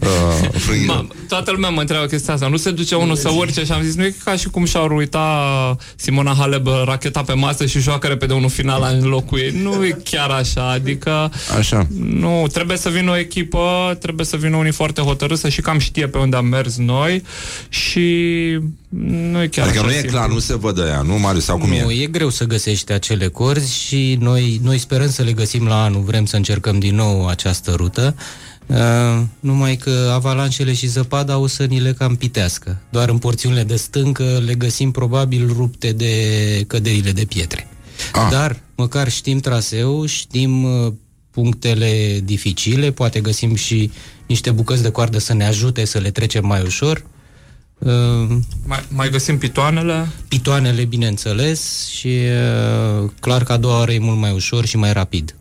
uh, 0.00 0.48
frânghi- 0.58 0.86
Ma, 0.86 1.06
toată 1.28 1.50
lumea 1.50 1.68
mă 1.70 1.80
întreabă 1.80 2.06
chestia 2.06 2.34
asta. 2.34 2.48
Nu 2.48 2.56
se 2.56 2.70
duce 2.70 2.94
unul 2.94 3.16
să 3.16 3.28
urce 3.36 3.64
și 3.64 3.72
am 3.72 3.82
zis, 3.82 3.94
nu 3.94 4.04
e 4.04 4.14
ca 4.24 4.36
și 4.36 4.48
cum 4.48 4.64
și-au 4.64 4.96
uitat 4.96 5.80
Simona 5.96 6.34
Halep 6.38 6.66
racheta 6.84 7.22
pe 7.22 7.32
masă 7.32 7.66
și 7.66 7.80
joacă 7.80 8.06
repede 8.06 8.32
unul 8.32 8.50
final 8.50 8.96
în 9.00 9.08
locul 9.08 9.38
ei. 9.38 9.50
Nu 9.62 9.84
e 9.84 9.98
chiar 10.04 10.30
așa, 10.30 10.70
adică 10.70 11.32
Așa. 11.58 11.86
nu, 11.98 12.46
trebuie 12.52 12.76
să 12.76 12.88
vină 12.88 13.10
o 13.10 13.16
echipă, 13.18 13.96
trebuie 14.00 14.26
să 14.26 14.36
vină 14.36 14.56
unii 14.56 14.72
foarte 14.72 15.00
hotărâți 15.00 15.40
să 15.40 15.48
și 15.48 15.60
cam 15.60 15.78
știe 15.78 16.06
pe 16.06 16.18
unde 16.18 16.36
am 16.36 16.46
mers 16.46 16.76
noi 16.76 17.22
și 17.68 18.00
nu 19.30 19.42
e 19.42 19.46
chiar 19.46 19.66
Adică 19.66 19.78
așa 19.80 19.86
nu 19.88 19.92
e 19.94 19.98
simplu. 19.98 20.16
clar, 20.18 20.28
nu 20.28 20.38
se 20.38 20.56
văd 20.56 20.78
ea, 20.78 21.02
nu, 21.02 21.18
Marius? 21.18 21.44
Sau 21.44 21.58
cum 21.58 21.68
nu, 21.68 21.74
e? 21.90 22.02
e 22.02 22.06
greu 22.06 22.28
să 22.30 22.44
găsești 22.44 22.92
acele 22.92 23.21
corzi 23.28 23.74
și 23.78 24.16
noi, 24.20 24.60
noi 24.62 24.78
sperăm 24.78 25.10
să 25.10 25.22
le 25.22 25.32
găsim 25.32 25.66
la 25.66 25.82
anul, 25.82 26.02
vrem 26.02 26.24
să 26.24 26.36
încercăm 26.36 26.78
din 26.78 26.94
nou 26.94 27.28
această 27.28 27.72
rută, 27.76 28.14
uh, 28.66 29.22
numai 29.40 29.76
că 29.76 30.10
avalanșele 30.12 30.72
și 30.72 30.86
zăpada 30.86 31.38
o 31.38 31.46
să 31.46 31.64
ni 31.64 31.80
le 31.80 31.92
cam 31.92 32.16
pitească. 32.16 32.80
Doar 32.90 33.08
în 33.08 33.18
porțiunile 33.18 33.62
de 33.62 33.76
stâncă 33.76 34.42
le 34.44 34.54
găsim 34.54 34.90
probabil 34.90 35.46
rupte 35.46 35.92
de 35.92 36.14
căderile 36.66 37.12
de 37.12 37.24
pietre. 37.24 37.68
Ah. 38.12 38.28
Dar 38.30 38.60
măcar 38.74 39.08
știm 39.08 39.38
traseu, 39.38 40.06
știm 40.06 40.64
uh, 40.64 40.92
punctele 41.30 42.20
dificile, 42.24 42.90
poate 42.90 43.20
găsim 43.20 43.54
și 43.54 43.90
niște 44.26 44.50
bucăți 44.50 44.82
de 44.82 44.90
coardă 44.90 45.18
să 45.18 45.34
ne 45.34 45.46
ajute 45.46 45.84
să 45.84 45.98
le 45.98 46.10
trecem 46.10 46.46
mai 46.46 46.62
ușor. 46.62 46.96
Uh, 46.96 47.21
mai, 48.66 48.84
mai 48.94 49.10
găsim 49.10 49.38
pitoanele? 49.38 50.08
Pitoanele, 50.28 50.84
bineînțeles, 50.84 51.86
și 51.88 52.18
uh, 53.02 53.10
clar 53.20 53.42
că 53.44 53.52
a 53.52 53.56
doua 53.56 53.80
oră 53.80 53.92
e 53.92 53.98
mult 53.98 54.18
mai 54.18 54.32
ușor 54.32 54.64
și 54.66 54.76
mai 54.76 54.92
rapid. 54.92 55.34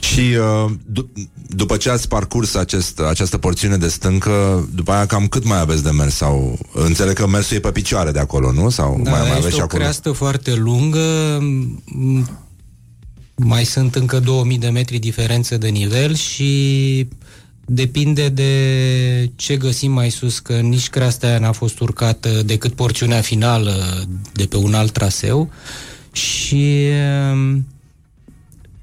Și 0.00 0.20
uh, 0.20 0.70
d- 0.92 1.26
după 1.48 1.76
ce 1.76 1.90
ați 1.90 2.08
parcurs 2.08 2.54
acest, 2.54 3.00
această 3.00 3.38
porțiune 3.38 3.76
de 3.76 3.88
stâncă, 3.88 4.68
după 4.74 4.92
aia 4.92 5.06
cam 5.06 5.26
cât 5.26 5.44
mai 5.44 5.60
aveți 5.60 5.82
de 5.82 5.90
mers? 5.90 6.14
Sau 6.14 6.58
înțeleg 6.72 7.14
că 7.14 7.26
mersul 7.26 7.56
e 7.56 7.60
pe 7.60 7.70
picioare 7.70 8.10
de 8.10 8.18
acolo, 8.18 8.52
nu? 8.52 8.68
Sau 8.68 9.00
da, 9.02 9.10
mai, 9.10 9.18
mai 9.20 9.28
este 9.28 9.38
aveți 9.40 9.54
și 9.54 9.60
o 9.60 9.62
acolo? 9.62 9.78
creastă 9.82 10.12
foarte 10.12 10.54
lungă, 10.54 11.38
m- 11.38 12.30
mai 13.34 13.64
sunt 13.64 13.94
încă 13.94 14.18
2000 14.20 14.58
de 14.58 14.68
metri 14.68 14.98
diferență 14.98 15.56
de 15.58 15.68
nivel 15.68 16.14
și 16.14 17.08
depinde 17.66 18.28
de 18.28 19.30
ce 19.36 19.56
găsim 19.56 19.92
mai 19.92 20.10
sus, 20.10 20.38
că 20.38 20.52
nici 20.52 20.88
creasta 20.88 21.26
aia 21.26 21.38
n-a 21.38 21.52
fost 21.52 21.80
urcată 21.80 22.42
decât 22.42 22.72
porțiunea 22.72 23.20
finală 23.20 24.04
de 24.32 24.46
pe 24.46 24.56
un 24.56 24.74
alt 24.74 24.92
traseu 24.92 25.50
și 26.12 26.78
um, 27.32 27.66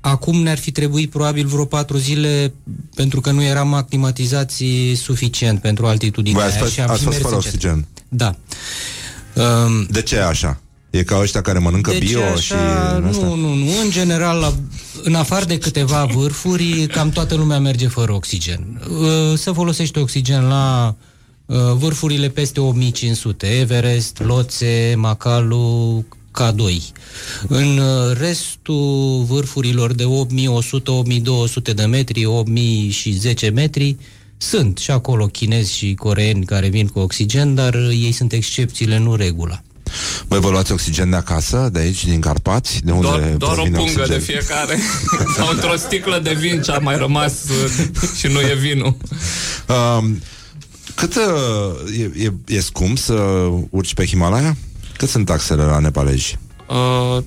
acum 0.02 0.42
ne-ar 0.42 0.58
fi 0.58 0.72
trebuit 0.72 1.10
probabil 1.10 1.46
vreo 1.48 1.66
patru 1.66 1.98
zile 1.98 2.54
pentru 2.96 3.22
că 3.22 3.32
nu 3.32 3.44
eram 3.44 3.74
aclimatizați 3.74 4.66
suficient 4.96 5.62
pentru 5.62 5.86
altitudinea 5.86 6.40
Voi 6.40 6.48
ați 6.48 6.56
aia 6.56 6.64
fost, 6.64 6.74
și 6.74 6.82
am 6.82 6.90
ați 6.90 7.00
și 7.00 7.04
fost 7.06 7.18
mers 7.18 7.30
fără 7.30 7.36
încet. 7.36 7.54
oxigen. 7.54 7.86
Da. 8.10 8.36
Um, 9.34 9.88
De 9.90 10.02
ce 10.02 10.16
e 10.16 10.26
așa? 10.26 10.62
E 10.90 11.04
ca 11.04 11.20
ăștia 11.20 11.42
care 11.42 11.60
mănâncă 11.60 11.92
deci 11.92 12.10
bio 12.10 12.24
așa, 12.24 12.40
și... 12.40 12.54
nu, 13.02 13.36
nu, 13.36 13.54
nu. 13.54 13.66
În 13.84 13.90
general, 13.90 14.40
la, 14.40 14.54
în 15.04 15.16
afară 15.16 15.46
de 15.46 15.58
câteva 15.58 16.06
vârfuri, 16.06 16.88
cam 16.88 17.10
toată 17.10 17.36
lumea 17.36 17.60
merge 17.60 17.88
fără 17.88 18.14
oxigen. 18.14 18.82
Uh, 18.90 19.38
Se 19.38 19.52
folosește 19.52 20.00
oxigen 20.00 20.44
la 20.48 20.96
uh, 21.46 21.58
vârfurile 21.74 22.30
peste 22.30 22.60
8500, 22.60 23.48
Everest, 23.48 24.20
Loțe, 24.24 24.94
Macalu, 24.98 26.06
K2. 26.40 26.82
În 27.48 27.78
uh, 27.78 28.18
restul 28.20 29.24
vârfurilor 29.28 29.94
de 29.94 30.04
8100-8200 30.04 31.74
de 31.76 31.86
metri, 31.86 32.26
8010 32.26 33.50
metri, 33.50 33.96
sunt 34.38 34.78
și 34.78 34.92
acolo 34.92 35.26
chinezi 35.26 35.76
și 35.76 35.94
coreeni 35.94 36.46
care 36.46 36.68
vin 36.68 36.88
cu 36.88 37.00
oxigen, 37.00 37.56
dar 37.56 37.74
uh, 37.74 37.90
ei 37.90 38.12
sunt 38.12 38.32
excepțiile, 38.32 38.98
nu 38.98 39.16
regula. 39.16 39.62
Voi 40.28 40.40
vă 40.40 40.50
luați 40.50 40.72
oxigen 40.72 41.10
de 41.10 41.16
acasă, 41.16 41.70
de 41.72 41.80
aici, 41.80 42.06
din 42.06 42.20
Carpați? 42.20 42.80
De 42.84 42.92
unde 42.92 43.08
Doar, 43.08 43.20
doar 43.20 43.52
o 43.52 43.54
provine 43.54 43.78
pungă 43.78 44.02
oxigen? 44.02 44.20
de 44.20 44.24
fiecare 44.26 44.78
Sau 45.38 45.50
într-o 45.50 45.76
sticlă 45.76 46.20
de 46.24 46.34
vin 46.34 46.62
Ce 46.62 46.72
a 46.72 46.78
mai 46.78 46.98
rămas 46.98 47.34
uh, 47.34 48.10
Și 48.18 48.28
nu 48.28 48.40
e 48.40 48.56
vinul 48.60 48.98
Um, 50.00 50.22
cât 50.96 51.16
uh, 51.16 52.00
e, 52.00 52.24
e, 52.24 52.56
e 52.56 52.60
scump 52.60 52.98
să 52.98 53.14
urci 53.70 53.94
pe 53.94 54.06
Himalaya? 54.06 54.56
Cât 54.98 55.10
sunt 55.10 55.26
taxele 55.26 55.64
la 55.64 55.80
nepalezi? 55.80 56.38
Uh, 56.68 57.24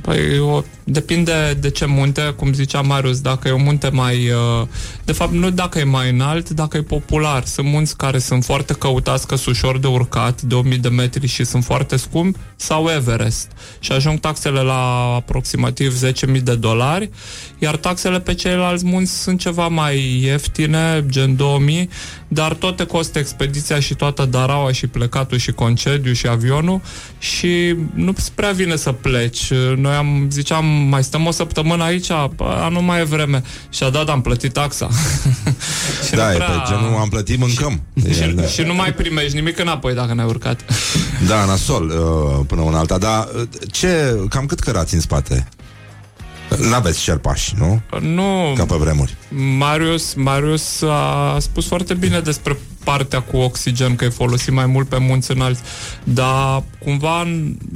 Păi, 0.00 0.38
o, 0.38 0.62
depinde 0.84 1.56
de 1.60 1.70
ce 1.70 1.86
munte, 1.86 2.34
cum 2.36 2.52
zicea 2.52 2.80
Marius, 2.80 3.20
dacă 3.20 3.48
e 3.48 3.52
un 3.52 3.62
munte 3.62 3.88
mai... 3.88 4.30
Uh, 4.30 4.66
de 5.04 5.12
fapt, 5.12 5.32
nu 5.32 5.50
dacă 5.50 5.78
e 5.78 5.84
mai 5.84 6.10
înalt, 6.10 6.50
dacă 6.50 6.76
e 6.76 6.82
popular. 6.82 7.44
Sunt 7.44 7.66
munți 7.66 7.96
care 7.96 8.18
sunt 8.18 8.44
foarte 8.44 8.72
căutați, 8.72 9.26
că 9.26 9.36
sunt 9.36 9.54
ușor 9.54 9.78
de 9.78 9.86
urcat, 9.86 10.42
de 10.42 10.54
1000 10.54 10.76
de 10.76 10.88
metri 10.88 11.26
și 11.26 11.44
sunt 11.44 11.64
foarte 11.64 11.96
scumpi, 11.96 12.38
sau 12.56 12.88
Everest. 12.88 13.50
Și 13.78 13.92
ajung 13.92 14.20
taxele 14.20 14.60
la 14.60 15.14
aproximativ 15.14 16.04
10.000 16.34 16.42
de 16.42 16.54
dolari, 16.54 17.10
iar 17.58 17.76
taxele 17.76 18.20
pe 18.20 18.34
ceilalți 18.34 18.84
munți 18.86 19.22
sunt 19.22 19.40
ceva 19.40 19.68
mai 19.68 20.20
ieftine, 20.22 21.04
gen 21.08 21.36
2000, 21.36 21.88
dar 22.28 22.54
tot 22.54 22.76
te 22.76 22.84
costă 22.84 23.18
expediția 23.18 23.80
și 23.80 23.94
toată 23.94 24.24
daraua 24.24 24.72
și 24.72 24.86
plecatul 24.86 25.38
și 25.38 25.52
concediu 25.52 26.12
și 26.12 26.28
avionul 26.28 26.80
și 27.18 27.76
nu 27.94 28.14
prea 28.34 28.50
vine 28.50 28.76
să 28.76 28.92
pleci. 28.92 29.52
Noi 29.84 29.94
am, 29.94 30.26
ziceam, 30.30 30.64
mai 30.66 31.04
stăm 31.04 31.26
o 31.26 31.30
săptămână 31.30 31.82
aici, 31.82 32.10
a, 32.10 32.30
nu 32.70 32.82
mai 32.82 33.00
e 33.00 33.04
vreme. 33.04 33.42
Și 33.68 33.82
a 33.82 33.90
dat, 33.90 34.08
am 34.08 34.20
plătit 34.20 34.52
taxa. 34.52 34.88
și 36.06 36.14
Da, 36.18 36.26
nu 36.26 36.32
e 36.32 36.36
pe 36.36 36.62
genul 36.68 36.96
am 37.00 37.08
plătit, 37.08 37.38
mâncăm. 37.38 37.80
și, 38.12 38.22
E, 38.22 38.32
da. 38.36 38.42
și 38.42 38.62
nu 38.62 38.74
mai 38.74 38.92
primești 38.92 39.34
nimic 39.34 39.58
înapoi 39.58 39.94
dacă 39.94 40.14
n-ai 40.14 40.26
urcat. 40.26 40.60
Da, 41.26 41.44
nasol, 41.44 41.88
uh, 41.88 42.44
până 42.46 42.60
una 42.60 42.78
alta 42.78 42.98
Dar 42.98 43.28
uh, 43.36 43.42
ce, 43.70 44.20
cam 44.28 44.46
cât 44.46 44.60
cărați 44.60 44.94
în 44.94 45.00
spate? 45.00 45.48
N-aveți 46.58 47.02
șerpași, 47.02 47.54
nu? 47.58 47.80
Nu, 48.00 48.52
Ca 48.56 48.64
pe 48.64 48.74
vremuri 48.74 49.14
Marius, 49.58 50.14
Marius 50.14 50.82
a 50.82 51.36
spus 51.38 51.66
foarte 51.66 51.94
bine 51.94 52.20
despre 52.20 52.58
partea 52.84 53.20
cu 53.20 53.36
oxigen, 53.36 53.96
că 53.96 54.04
e 54.04 54.08
folosit 54.08 54.52
mai 54.52 54.66
mult 54.66 54.88
pe 54.88 54.98
munți 54.98 55.30
înalți, 55.30 55.60
dar 56.04 56.62
cumva 56.78 57.26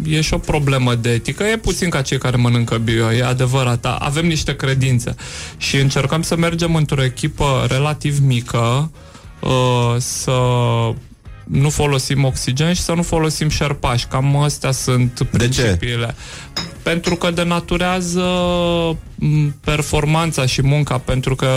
e 0.07 0.21
și 0.21 0.35
o 0.35 0.39
problemă 0.39 0.95
de 0.95 1.11
etică. 1.11 1.45
E 1.45 1.57
puțin 1.57 1.91
ca 1.91 2.03
cei 2.03 2.19
care 2.19 2.37
mănâncă 2.37 2.77
bio, 2.77 3.13
e 3.13 3.25
adevărat. 3.25 3.81
Da, 3.81 3.95
Avem 3.95 4.27
niște 4.27 4.57
credințe 4.57 5.15
și 5.57 5.77
încercăm 5.77 6.23
să 6.23 6.37
mergem 6.37 6.75
într-o 6.75 7.05
echipă 7.05 7.67
relativ 7.69 8.19
mică, 8.19 8.91
uh, 9.41 9.95
să 9.99 10.33
nu 11.51 11.71
folosim 11.71 12.25
oxigen 12.25 12.73
și 12.73 12.81
să 12.81 12.93
nu 12.93 13.03
folosim 13.03 13.49
șerpași. 13.49 14.07
Cam 14.07 14.37
astea 14.37 14.71
sunt 14.71 15.27
principiile. 15.31 16.15
Pentru 16.83 17.15
că 17.15 17.31
denaturează 17.31 18.23
m, 19.15 19.55
performanța 19.65 20.47
și 20.47 20.63
munca, 20.63 20.99
pentru 20.99 21.35
că 21.35 21.49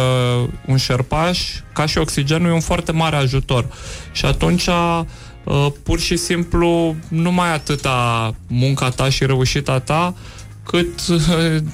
un 0.66 0.78
șerpaș, 0.78 1.40
ca 1.74 1.86
și 1.86 1.98
oxigenul, 1.98 2.50
e 2.50 2.54
un 2.54 2.60
foarte 2.60 2.92
mare 2.92 3.16
ajutor. 3.16 3.66
Și 4.12 4.26
atunci 4.26 4.68
uh, 4.68 5.68
pur 5.84 6.00
și 6.00 6.18
simplu 6.18 6.96
nu 7.08 7.32
mai 7.32 7.54
atâta 7.54 8.36
munca 8.48 8.90
ta 8.90 9.10
și 9.10 9.26
reușita 9.26 9.80
ta, 9.80 10.16
cât 10.66 11.08
uh, 11.10 11.18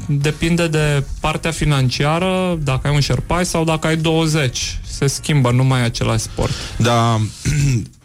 depinde 0.07 0.67
de 0.67 1.03
partea 1.19 1.51
financiară, 1.51 2.57
dacă 2.63 2.87
ai 2.87 2.93
un 2.93 2.99
șerpaș 2.99 3.45
sau 3.45 3.63
dacă 3.63 3.87
ai 3.87 3.97
20. 3.97 4.79
Se 4.87 5.07
schimbă, 5.07 5.51
nu 5.51 5.63
mai 5.63 5.81
e 5.81 5.83
același 5.83 6.23
sport. 6.23 6.51
Da, 6.77 7.19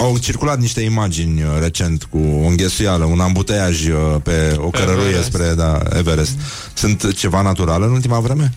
au 0.00 0.18
circulat 0.18 0.58
niște 0.58 0.80
imagini 0.80 1.42
uh, 1.42 1.48
recent 1.60 2.04
cu 2.04 2.18
o 2.18 2.46
înghesuială, 2.46 3.04
un 3.04 3.20
ambuteiaj 3.20 3.86
uh, 3.86 4.16
pe 4.22 4.56
o 4.58 4.70
cărăruie 4.70 5.06
Everest. 5.06 5.26
spre 5.26 5.54
da, 5.54 5.82
Everest. 5.96 6.38
Sunt 6.74 7.14
ceva 7.14 7.42
natural 7.42 7.82
în 7.82 7.90
ultima 7.90 8.20
vreme? 8.20 8.52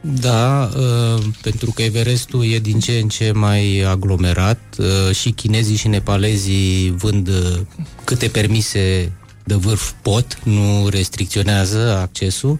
Da, 0.00 0.70
uh, 0.76 1.22
pentru 1.42 1.70
că 1.70 1.82
Everestul 1.82 2.44
e 2.52 2.58
din 2.58 2.78
ce 2.78 2.92
în 2.92 3.08
ce 3.08 3.32
mai 3.32 3.80
aglomerat 3.80 4.60
uh, 4.78 5.14
și 5.14 5.30
chinezii 5.30 5.76
și 5.76 5.88
nepalezii 5.88 6.94
vând 6.96 7.28
uh, 7.28 7.60
câte 8.04 8.28
permise 8.28 9.12
de 9.44 9.54
vârf 9.54 9.92
pot, 10.02 10.38
nu 10.42 10.88
restricționează 10.88 11.98
accesul 12.00 12.58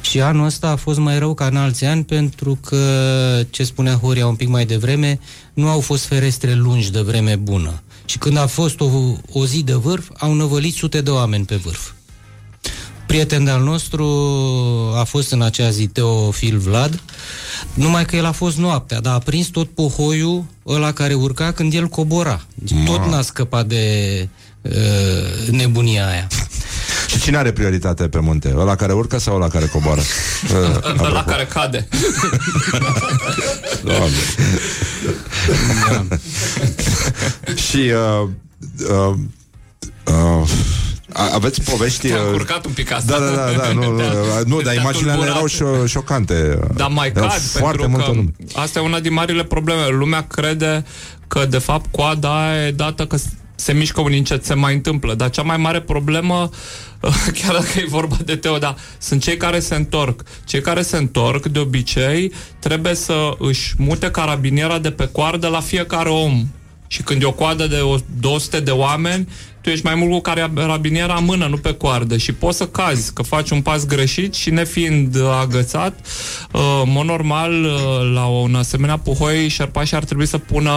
și 0.00 0.20
anul 0.20 0.44
ăsta 0.46 0.68
a 0.68 0.76
fost 0.76 0.98
mai 0.98 1.18
rău 1.18 1.34
ca 1.34 1.46
în 1.46 1.56
alți 1.56 1.84
ani 1.84 2.04
pentru 2.04 2.58
că, 2.64 2.76
ce 3.50 3.64
spunea 3.64 3.94
Horia 3.94 4.26
un 4.26 4.34
pic 4.34 4.48
mai 4.48 4.64
devreme, 4.64 5.18
nu 5.54 5.68
au 5.68 5.80
fost 5.80 6.04
ferestre 6.04 6.54
lungi 6.54 6.90
de 6.90 7.00
vreme 7.00 7.36
bună. 7.36 7.82
Și 8.04 8.18
când 8.18 8.36
a 8.36 8.46
fost 8.46 8.80
o, 8.80 8.88
o 9.32 9.46
zi 9.46 9.62
de 9.62 9.74
vârf, 9.74 10.08
au 10.18 10.32
năvălit 10.32 10.74
sute 10.74 11.00
de 11.00 11.10
oameni 11.10 11.44
pe 11.44 11.56
vârf. 11.56 11.90
Prieten 13.06 13.44
de-al 13.44 13.62
nostru 13.62 14.04
a 14.96 15.04
fost 15.04 15.32
în 15.32 15.42
acea 15.42 15.70
zi 15.70 15.86
Teofil 15.86 16.58
Vlad, 16.58 17.02
numai 17.74 18.04
că 18.04 18.16
el 18.16 18.24
a 18.24 18.32
fost 18.32 18.56
noaptea, 18.56 19.00
dar 19.00 19.14
a 19.14 19.18
prins 19.18 19.46
tot 19.46 19.70
pohoiul 19.70 20.44
ăla 20.66 20.92
care 20.92 21.14
urca 21.14 21.52
când 21.52 21.74
el 21.74 21.86
cobora. 21.86 22.44
Deci 22.54 22.72
Ma. 22.72 22.84
tot 22.84 23.06
n-a 23.06 23.22
scăpat 23.22 23.66
de 23.66 24.28
uh, 24.62 25.48
nebunia 25.50 26.06
aia. 26.08 26.26
Și 27.06 27.20
cine 27.20 27.36
are 27.36 27.52
prioritate 27.52 28.08
pe 28.08 28.18
munte? 28.20 28.54
Ăla 28.56 28.74
care 28.76 28.92
urcă 28.92 29.18
sau 29.18 29.34
ăla 29.34 29.48
care 29.48 29.66
coboară? 29.66 30.00
Uh, 30.50 30.56
Ăla 30.56 31.18
apropo. 31.18 31.30
care 31.30 31.44
cade. 31.52 31.88
Doamne. 33.84 34.16
Și 37.54 37.76
uh, 38.22 38.28
uh, 38.90 39.14
uh, 40.06 40.48
a- 41.12 41.30
aveți 41.34 41.62
povești 41.62 42.08
Te-am 42.08 42.24
uh, 42.26 42.30
curcat 42.32 42.64
un 42.64 42.72
pic 42.72 42.92
asta. 42.92 43.18
Da, 43.18 43.24
da, 43.24 43.34
da, 43.34 43.62
da, 43.62 43.72
nu, 43.72 43.90
nu, 43.90 43.96
Te-a- 43.96 44.42
nu 44.46 44.60
dar 44.60 44.72
te-a 44.72 44.80
imaginile 44.80 45.12
tulburat. 45.12 45.34
erau 45.36 45.46
șo- 45.48 45.86
șocante. 45.86 46.58
Dar 46.74 46.88
mai 46.88 47.12
Erau 47.16 47.28
cad, 47.28 47.40
foarte 47.40 47.80
pentru 47.80 47.88
multă 47.90 48.10
că 48.10 48.16
lume. 48.16 48.32
asta 48.54 48.78
e 48.78 48.82
una 48.82 49.00
din 49.00 49.12
marile 49.12 49.44
probleme. 49.44 49.88
Lumea 49.88 50.22
crede 50.22 50.84
că, 51.28 51.46
de 51.46 51.58
fapt, 51.58 51.84
coada 51.90 52.48
aia 52.48 52.66
e 52.66 52.70
dată 52.70 53.06
că 53.06 53.16
se 53.60 53.72
mișcă 53.72 54.00
un 54.00 54.12
încet, 54.12 54.44
se 54.44 54.54
mai 54.54 54.74
întâmplă. 54.74 55.14
Dar 55.14 55.30
cea 55.30 55.42
mai 55.42 55.56
mare 55.56 55.80
problemă, 55.80 56.50
chiar 57.40 57.52
dacă 57.52 57.70
e 57.76 57.84
vorba 57.88 58.16
de 58.24 58.36
Teo, 58.36 58.58
da, 58.58 58.74
sunt 58.98 59.22
cei 59.22 59.36
care 59.36 59.60
se 59.60 59.74
întorc. 59.74 60.22
Cei 60.44 60.60
care 60.60 60.82
se 60.82 60.96
întorc, 60.96 61.46
de 61.46 61.58
obicei, 61.58 62.32
trebuie 62.58 62.94
să 62.94 63.34
își 63.38 63.74
mute 63.78 64.10
carabiniera 64.10 64.78
de 64.78 64.90
pe 64.90 65.08
coardă 65.12 65.48
la 65.48 65.60
fiecare 65.60 66.08
om 66.08 66.46
Și 66.86 67.02
când 67.02 67.22
e 67.22 67.26
o 67.26 67.32
coadă 67.32 67.66
de 67.66 67.76
o 67.76 67.96
200 68.20 68.60
de 68.60 68.70
oameni, 68.70 69.28
tu 69.60 69.68
ești 69.68 69.84
mai 69.84 69.94
mult 69.94 70.12
cu 70.12 70.20
carabiniera 70.54 71.14
în 71.14 71.24
mână, 71.24 71.46
nu 71.46 71.56
pe 71.56 71.74
coardă 71.74 72.16
și 72.16 72.32
poți 72.32 72.56
să 72.56 72.66
cazi, 72.66 73.12
că 73.12 73.22
faci 73.22 73.50
un 73.50 73.62
pas 73.62 73.86
greșit 73.86 74.34
și 74.34 74.50
nefiind 74.50 75.14
uh, 75.14 75.22
agățat, 75.40 76.06
uh, 76.52 76.80
în 76.84 76.92
mod 76.92 77.04
normal, 77.04 77.64
uh, 77.64 78.12
la 78.14 78.26
un 78.26 78.54
asemenea 78.54 78.96
puhoi, 78.96 79.48
șerpașii 79.48 79.96
ar 79.96 80.04
trebui 80.04 80.26
să 80.26 80.38
pună 80.38 80.72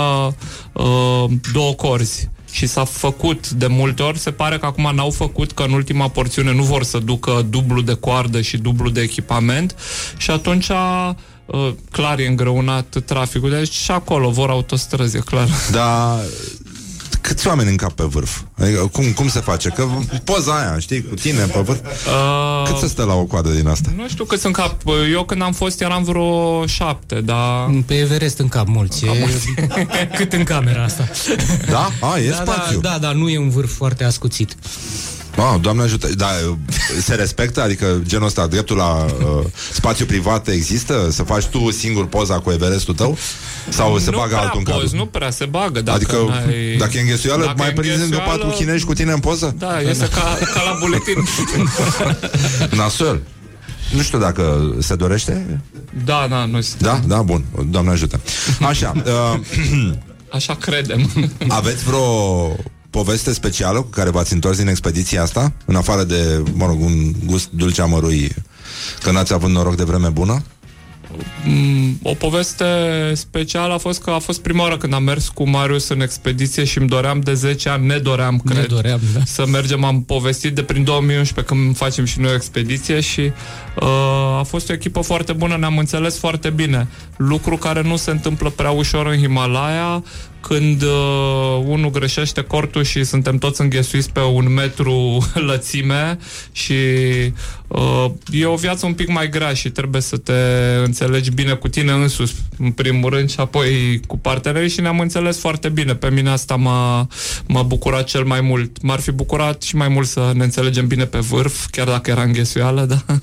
uh, 0.73 1.25
două 1.53 1.73
corzi 1.73 2.31
și 2.53 2.67
s-a 2.67 2.83
făcut 2.83 3.49
de 3.49 3.67
multe 3.67 4.03
ori, 4.03 4.17
se 4.17 4.31
pare 4.31 4.57
că 4.57 4.65
acum 4.65 4.91
n-au 4.95 5.09
făcut, 5.09 5.51
că 5.51 5.63
în 5.63 5.71
ultima 5.71 6.07
porțiune 6.07 6.53
nu 6.53 6.63
vor 6.63 6.83
să 6.83 6.97
ducă 6.97 7.45
dublu 7.49 7.81
de 7.81 7.93
coardă 7.93 8.41
și 8.41 8.57
dublu 8.57 8.89
de 8.89 9.01
echipament. 9.01 9.75
Și 10.17 10.31
atunci 10.31 10.69
uh, 10.69 11.69
clar 11.91 12.19
e 12.19 12.27
îngreunat 12.27 12.97
traficul, 13.05 13.49
deci 13.49 13.71
și 13.71 13.91
acolo 13.91 14.29
vor 14.29 14.49
autostrăzi, 14.49 15.17
e 15.17 15.19
clar. 15.19 15.47
Dar 15.71 16.19
câți 17.23 17.47
oameni 17.47 17.69
în 17.69 17.75
cap 17.75 17.91
pe 17.91 18.03
vârf? 18.03 18.39
Adică, 18.59 18.89
cum, 18.91 19.11
cum 19.11 19.27
se 19.27 19.39
face? 19.39 19.69
Că 19.69 19.87
poza 20.23 20.59
aia, 20.59 20.79
știi, 20.79 21.03
cu 21.03 21.15
tine 21.15 21.43
pe 21.43 21.59
vârf. 21.59 21.79
Uh, 21.79 22.63
Cât 22.67 22.77
să 22.77 22.87
stă 22.87 23.03
la 23.03 23.13
o 23.13 23.23
coadă 23.23 23.49
din 23.49 23.67
asta? 23.67 23.89
Nu 23.97 24.07
știu 24.07 24.23
cât 24.23 24.39
sunt 24.39 24.53
cap. 24.53 24.75
Eu 25.11 25.23
când 25.23 25.41
am 25.41 25.51
fost 25.53 25.81
eram 25.81 26.03
vreo 26.03 26.65
șapte, 26.65 27.21
dar... 27.21 27.69
Pe 27.85 27.93
Everest 27.93 28.39
în 28.39 28.47
cap 28.47 28.67
mulți. 28.67 29.05
E... 29.05 29.27
Cât 30.17 30.33
în 30.33 30.43
camera 30.43 30.83
asta. 30.83 31.09
Da? 31.69 31.89
A, 32.01 32.19
e 32.19 32.29
da, 32.29 32.35
spațiu. 32.35 32.79
Da, 32.79 32.89
da, 32.89 32.97
da, 32.97 33.11
nu 33.11 33.29
e 33.29 33.37
un 33.37 33.49
vârf 33.49 33.75
foarte 33.75 34.03
ascuțit. 34.03 34.55
Wow, 35.37 35.57
doamne 35.59 35.81
ajută. 35.83 36.07
Da, 36.15 36.27
se 37.01 37.15
respectă? 37.15 37.61
Adică 37.61 38.01
genul 38.05 38.25
ăsta, 38.25 38.47
dreptul 38.47 38.77
la 38.77 39.05
uh, 39.05 39.45
spațiu 39.71 40.05
privat 40.05 40.47
există? 40.47 41.07
Să 41.11 41.23
faci 41.23 41.45
tu 41.45 41.71
singur 41.71 42.05
poza 42.07 42.39
cu 42.39 42.51
Everestul 42.51 42.93
tău? 42.93 43.17
Sau 43.69 43.97
se 43.97 44.09
nu 44.09 44.17
bagă 44.17 44.27
prea 44.29 44.39
altul 44.41 44.57
în 44.59 44.63
cadru? 44.63 44.81
pozi, 44.81 44.95
nu 44.95 45.05
prea 45.05 45.29
se 45.29 45.45
bagă. 45.45 45.81
Dacă 45.81 45.95
Adică, 45.97 46.17
n-ai... 46.27 46.75
dacă 46.77 46.97
e 46.97 47.01
înghesuială, 47.01 47.43
Dacă 47.45 47.55
mai 47.57 47.67
e 47.67 47.71
prinzi 47.71 47.93
încă 48.01 48.03
înghesuială- 48.05 48.37
patru 48.43 48.57
chinezi 48.57 48.85
cu 48.85 48.93
tine 48.93 49.11
în 49.11 49.19
poză? 49.19 49.55
Da, 49.57 49.81
este 49.81 50.07
ca, 50.07 50.37
ca 50.53 50.61
la 50.63 50.77
buletin. 50.79 51.23
Nasol. 52.77 53.21
Nu 53.95 54.01
știu 54.01 54.19
dacă 54.19 54.75
se 54.79 54.95
dorește. 54.95 55.61
da, 56.05 56.27
da, 56.29 56.45
nu 56.45 56.59
Da? 56.77 56.99
Da, 57.07 57.21
bun. 57.21 57.43
Doamne 57.69 57.91
ajută. 57.91 58.19
Așa. 58.61 58.93
Uh, 59.05 59.39
Așa 60.31 60.55
credem. 60.55 61.11
aveți 61.47 61.83
vreo 61.83 62.47
poveste 62.93 63.33
specială 63.33 63.81
cu 63.81 63.87
care 63.89 64.09
v-ați 64.09 64.33
întors 64.33 64.57
din 64.57 64.67
expediția 64.67 65.21
asta? 65.21 65.53
În 65.65 65.75
afară 65.75 66.03
de, 66.03 66.43
mă 66.53 66.65
rog, 66.65 66.81
un 66.81 67.11
gust 67.25 67.49
dulce 67.51 67.81
amărui 67.81 68.31
că 69.03 69.11
n-ați 69.11 69.33
avut 69.33 69.49
noroc 69.49 69.75
de 69.75 69.83
vreme 69.83 70.09
bună? 70.09 70.43
Mm, 71.45 71.99
O 72.03 72.13
poveste 72.13 72.65
specială 73.13 73.73
a 73.73 73.77
fost 73.77 74.01
că 74.01 74.09
a 74.09 74.19
fost 74.19 74.41
prima 74.41 74.61
oară 74.61 74.77
când 74.77 74.93
am 74.93 75.03
mers 75.03 75.27
cu 75.27 75.49
Marius 75.49 75.87
în 75.89 76.01
expediție 76.01 76.63
și 76.63 76.77
îmi 76.77 76.87
doream 76.87 77.19
de 77.19 77.33
10 77.33 77.69
ani, 77.69 77.85
ne 77.85 77.97
doream, 77.97 78.41
cred, 78.45 78.57
Ne 78.57 78.65
doream, 78.65 78.99
da. 79.13 79.19
să 79.25 79.45
mergem. 79.45 79.83
Am 79.83 80.03
povestit 80.03 80.55
de 80.55 80.63
prin 80.63 80.83
2011 80.83 81.53
când 81.53 81.77
facem 81.77 82.05
și 82.05 82.19
noi 82.19 82.31
o 82.31 82.35
expediție 82.35 82.99
și 82.99 83.21
uh, 83.21 83.87
a 84.39 84.43
fost 84.47 84.69
o 84.69 84.73
echipă 84.73 85.01
foarte 85.01 85.33
bună, 85.33 85.55
ne-am 85.55 85.77
înțeles 85.77 86.17
foarte 86.17 86.49
bine. 86.49 86.87
Lucru 87.17 87.57
care 87.57 87.81
nu 87.81 87.95
se 87.95 88.11
întâmplă 88.11 88.49
prea 88.49 88.71
ușor 88.71 89.05
în 89.05 89.17
Himalaya, 89.17 90.03
când 90.47 90.81
uh, 90.81 91.63
unul 91.65 91.89
greșește 91.89 92.41
cortul 92.41 92.83
și 92.83 93.03
suntem 93.03 93.37
toți 93.37 93.61
înghesuiți 93.61 94.09
pe 94.09 94.19
un 94.19 94.53
metru 94.53 95.17
lățime 95.47 96.17
și 96.51 96.73
uh, 97.67 98.05
e 98.31 98.45
o 98.45 98.55
viață 98.55 98.85
un 98.85 98.93
pic 98.93 99.11
mai 99.11 99.29
grea 99.29 99.53
și 99.53 99.69
trebuie 99.69 100.01
să 100.01 100.17
te 100.17 100.33
înțelegi 100.83 101.31
bine 101.31 101.53
cu 101.53 101.67
tine 101.67 101.91
însuși, 101.91 102.33
în 102.59 102.71
primul 102.71 103.09
rând, 103.09 103.29
și 103.29 103.39
apoi 103.39 103.99
cu 104.07 104.17
partenerii 104.17 104.69
și 104.69 104.81
ne-am 104.81 104.99
înțeles 104.99 105.39
foarte 105.39 105.69
bine. 105.69 105.95
Pe 105.95 106.09
mine 106.09 106.29
asta 106.29 106.55
m-a, 106.55 107.07
m-a 107.47 107.61
bucurat 107.61 108.03
cel 108.03 108.23
mai 108.23 108.41
mult. 108.41 108.81
M-ar 108.81 108.99
fi 108.99 109.11
bucurat 109.11 109.61
și 109.61 109.75
mai 109.75 109.87
mult 109.87 110.07
să 110.07 110.31
ne 110.35 110.43
înțelegem 110.43 110.87
bine 110.87 111.05
pe 111.05 111.19
vârf, 111.19 111.65
chiar 111.71 111.87
dacă 111.87 112.11
era 112.11 112.21
înghesuială, 112.21 112.85
da? 112.85 113.01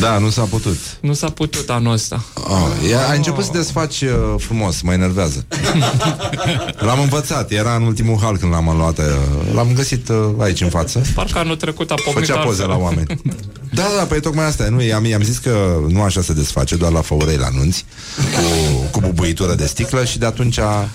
Da, 0.00 0.18
nu 0.18 0.30
s-a 0.30 0.42
putut. 0.42 0.78
nu 1.00 1.12
s-a 1.12 1.30
putut 1.30 1.70
anul 1.70 1.92
ăsta. 1.92 2.24
Oh, 2.34 2.88
ia, 2.90 3.08
ai 3.08 3.16
început 3.16 3.44
să 3.44 3.50
desfaci 3.52 4.00
uh, 4.00 4.10
frumos, 4.38 4.80
mă 4.80 4.92
enervează. 4.92 5.46
L-am 6.86 7.00
învățat, 7.00 7.50
era 7.50 7.74
în 7.74 7.82
ultimul 7.82 8.18
hal 8.20 8.36
când 8.36 8.52
l-am 8.52 8.76
luat. 8.76 8.98
Uh, 8.98 9.04
l-am 9.54 9.72
găsit 9.74 10.08
uh, 10.08 10.16
aici 10.38 10.60
în 10.60 10.68
față. 10.68 11.02
Parcă 11.14 11.38
anul 11.38 11.56
trecut 11.56 11.90
a 11.90 11.94
pocnit 12.04 12.26
Făcea 12.26 12.38
poze 12.38 12.62
altfel. 12.62 12.68
la 12.68 12.84
oameni. 12.84 13.06
Da, 13.74 13.82
da, 13.96 14.02
păi 14.04 14.20
tocmai 14.20 14.44
asta 14.44 14.64
e. 14.64 14.68
Nu, 14.68 14.82
i-am, 14.82 15.04
i-am 15.04 15.22
zis 15.22 15.38
că 15.38 15.78
nu 15.88 16.02
așa 16.02 16.22
se 16.22 16.32
desface, 16.32 16.76
doar 16.76 16.92
la 16.92 17.00
făurei 17.00 17.36
la 17.36 17.48
nunți, 17.48 17.84
cu, 18.16 18.42
cu 18.90 19.00
bubuitură 19.00 19.54
de 19.54 19.66
sticlă 19.66 20.04
și 20.04 20.18
de 20.18 20.26
atunci... 20.26 20.58
A... 20.58 20.88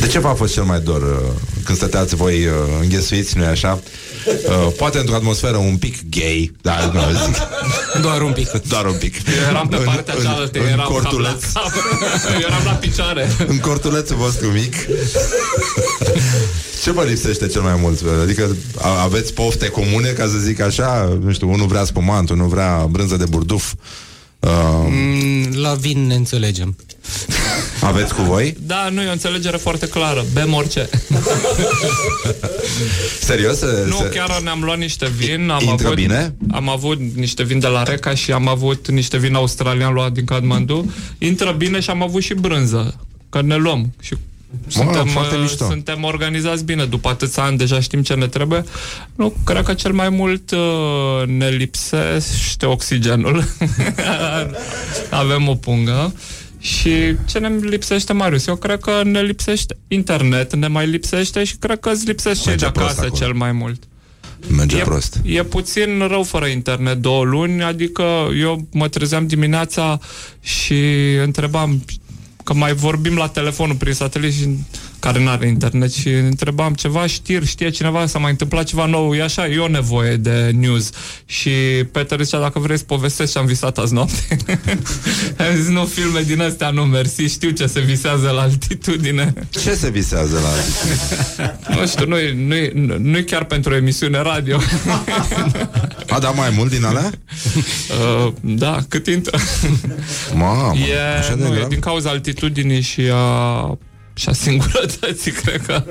De 0.00 0.06
ce 0.06 0.18
v-a 0.18 0.34
fost 0.34 0.52
cel 0.52 0.62
mai 0.62 0.80
dor 0.80 1.02
uh, 1.02 1.32
când 1.64 1.76
stăteați 1.78 2.14
voi 2.14 2.46
uh, 2.46 2.52
înghesuiți, 2.80 3.36
nu-i 3.36 3.46
așa? 3.46 3.80
Uh, 4.26 4.72
poate 4.76 4.98
într-o 4.98 5.14
atmosferă 5.14 5.56
un 5.56 5.76
pic 5.76 5.96
gay, 6.10 6.52
dar 6.62 6.90
nu 6.92 7.00
zic, 7.24 7.36
Doar 8.02 8.22
un 8.22 8.32
pic. 8.32 8.50
doar 8.50 8.86
un 8.86 8.96
pic. 8.98 9.14
Eu 9.16 9.48
eram 9.50 9.68
pe 9.68 9.76
partea 9.76 10.14
în, 10.16 10.22
cealaltă, 10.24 10.58
în, 10.58 10.66
eram 10.66 10.78
în 10.78 10.84
cap 10.84 10.86
cortuleț, 10.92 11.42
la 11.54 11.60
cap. 11.60 11.72
Eu 12.32 12.38
eram 12.48 12.62
la 12.64 12.72
picioare. 12.72 13.36
în 13.46 13.58
cortulețul 13.58 14.16
vostru 14.16 14.46
mic. 14.48 14.74
Ce 16.82 16.90
vă 16.92 17.02
lipsește 17.02 17.46
cel 17.46 17.60
mai 17.62 17.78
mult? 17.80 18.02
Adică 18.22 18.56
a- 18.80 19.02
aveți 19.02 19.32
pofte 19.32 19.68
comune, 19.68 20.08
ca 20.08 20.24
să 20.24 20.36
zic 20.38 20.60
așa? 20.60 21.18
Nu 21.24 21.32
știu, 21.32 21.50
unul 21.52 21.66
vrea 21.66 21.84
spumant, 21.84 22.30
unul 22.30 22.48
vrea 22.48 22.86
brânză 22.90 23.16
de 23.16 23.24
burduf. 23.28 23.72
Uh, 23.72 23.78
Mm, 24.50 25.48
La 25.54 25.74
vin 25.74 26.06
ne 26.06 26.14
înțelegem. 26.14 26.76
aveți 27.80 28.14
cu 28.14 28.22
voi? 28.22 28.56
Da, 28.66 28.88
nu, 28.88 29.02
e 29.02 29.08
o 29.08 29.12
înțelegere 29.12 29.56
foarte 29.56 29.88
clară. 29.88 30.24
Bem 30.32 30.52
orice. 30.52 30.88
Serios? 33.20 33.58
Se, 33.58 33.84
Nu, 33.88 33.96
se... 33.96 34.08
chiar 34.08 34.40
ne-am 34.40 34.62
luat 34.62 34.78
niște 34.78 35.08
vin. 35.16 35.50
Am 35.50 35.62
Intră 35.68 35.86
avut, 35.86 35.98
bine? 35.98 36.34
Am 36.50 36.68
avut 36.68 36.98
niște 37.14 37.42
vin 37.42 37.58
de 37.58 37.66
la 37.66 37.82
Reca 37.82 38.14
și 38.14 38.32
am 38.32 38.48
avut 38.48 38.88
niște 38.88 39.18
vin 39.18 39.34
australian 39.34 39.92
luat 39.92 40.12
din 40.12 40.24
Kathmandu. 40.24 40.92
Intră 41.18 41.52
bine 41.52 41.80
și 41.80 41.90
am 41.90 42.02
avut 42.02 42.22
și 42.22 42.34
brânză. 42.34 42.96
Că 43.28 43.42
ne 43.42 43.56
luăm. 43.56 43.94
Și 44.00 44.14
suntem, 44.66 45.06
foarte 45.06 45.34
uh, 45.34 45.40
mișto. 45.40 45.64
suntem 45.64 46.04
organizați 46.04 46.64
bine. 46.64 46.84
După 46.84 47.08
atâția 47.08 47.42
ani 47.42 47.56
deja 47.56 47.80
știm 47.80 48.02
ce 48.02 48.14
ne 48.14 48.26
trebuie. 48.26 48.64
Nu, 49.14 49.34
cred 49.44 49.62
că 49.64 49.74
cel 49.74 49.92
mai 49.92 50.08
mult 50.08 50.50
uh, 50.50 51.26
ne 51.26 51.48
lipsește 51.48 52.66
oxigenul. 52.66 53.44
Avem 55.10 55.48
o 55.48 55.54
pungă. 55.54 56.14
Și 56.58 56.90
ce 57.28 57.38
ne 57.38 57.48
lipsește, 57.60 58.12
Marius? 58.12 58.46
Eu 58.46 58.56
cred 58.56 58.80
că 58.80 59.00
ne 59.04 59.20
lipsește 59.22 59.76
internet, 59.88 60.54
ne 60.54 60.66
mai 60.66 60.86
lipsește 60.86 61.44
și 61.44 61.56
cred 61.56 61.80
că 61.80 61.90
îți 61.90 62.06
lipsește 62.06 62.48
cei 62.48 62.56
de 62.56 62.64
Merge 62.64 62.70
prost 62.78 62.90
acasă 62.90 63.06
acolo. 63.06 63.24
cel 63.24 63.32
mai 63.32 63.52
mult. 63.52 63.82
Merge 64.56 64.76
E, 64.78 64.82
prost. 64.82 65.20
e 65.22 65.42
puțin 65.42 66.06
rău 66.08 66.22
fără 66.22 66.46
internet 66.46 66.96
două 66.96 67.24
luni, 67.24 67.62
adică 67.62 68.02
eu 68.40 68.66
mă 68.72 68.88
trezeam 68.88 69.26
dimineața 69.26 69.98
și 70.40 70.74
întrebam 71.24 71.84
că 72.44 72.52
mai 72.54 72.72
vorbim 72.74 73.16
la 73.16 73.28
telefonul 73.28 73.76
prin 73.76 73.92
satelit 73.92 74.34
și 74.34 74.58
care 75.02 75.22
nu 75.22 75.28
are 75.28 75.46
internet 75.46 75.92
și 75.92 76.08
întrebam 76.08 76.72
ceva 76.74 77.06
știri, 77.06 77.46
știe 77.46 77.70
cineva 77.70 78.06
s-a 78.06 78.18
mai 78.18 78.30
întâmplat 78.30 78.64
ceva 78.64 78.86
nou, 78.86 79.14
e 79.14 79.22
așa, 79.22 79.46
e 79.46 79.58
o 79.58 79.68
nevoie 79.68 80.16
de 80.16 80.50
news. 80.58 80.90
Și 81.24 81.50
Peter 81.92 82.20
zicea, 82.22 82.40
dacă 82.40 82.58
vrei 82.58 82.78
să 82.78 82.84
povestesc 82.84 83.32
ce 83.32 83.38
am 83.38 83.46
visat 83.46 83.78
azi 83.78 83.94
noapte. 83.94 84.36
am 85.48 85.54
zis, 85.54 85.68
nu, 85.68 85.84
filme 85.84 86.20
din 86.20 86.40
astea 86.40 86.70
nu, 86.70 86.82
mersi, 86.82 87.22
știu 87.22 87.50
ce 87.50 87.66
se 87.66 87.80
visează 87.80 88.30
la 88.30 88.40
altitudine. 88.40 89.32
Ce 89.50 89.74
se 89.74 89.90
visează 89.90 90.38
la... 90.38 90.50
nu 91.80 91.86
știu, 91.86 92.06
nu-i, 92.06 92.46
nu-i, 92.46 92.98
nu-i 92.98 93.24
chiar 93.24 93.44
pentru 93.44 93.72
o 93.72 93.76
emisiune 93.76 94.18
radio. 94.18 94.58
A, 96.08 96.18
da, 96.18 96.30
mai 96.30 96.52
mult 96.56 96.70
din 96.70 96.84
alea? 96.84 97.10
Uh, 98.24 98.32
da, 98.40 98.78
cât 98.88 99.06
intră. 99.06 99.38
Mamă, 100.34 100.72
e, 100.76 101.18
așa 101.18 101.34
de 101.34 101.42
nu, 101.42 101.52
e 101.52 101.56
grav? 101.56 101.68
din 101.68 101.78
cauza 101.78 102.10
altitudinii 102.10 102.80
și 102.80 103.00
a, 103.12 103.78
și 104.14 104.28
a 104.28 104.32
singurătății, 104.32 105.32
cred 105.42 105.66
că. 105.66 105.84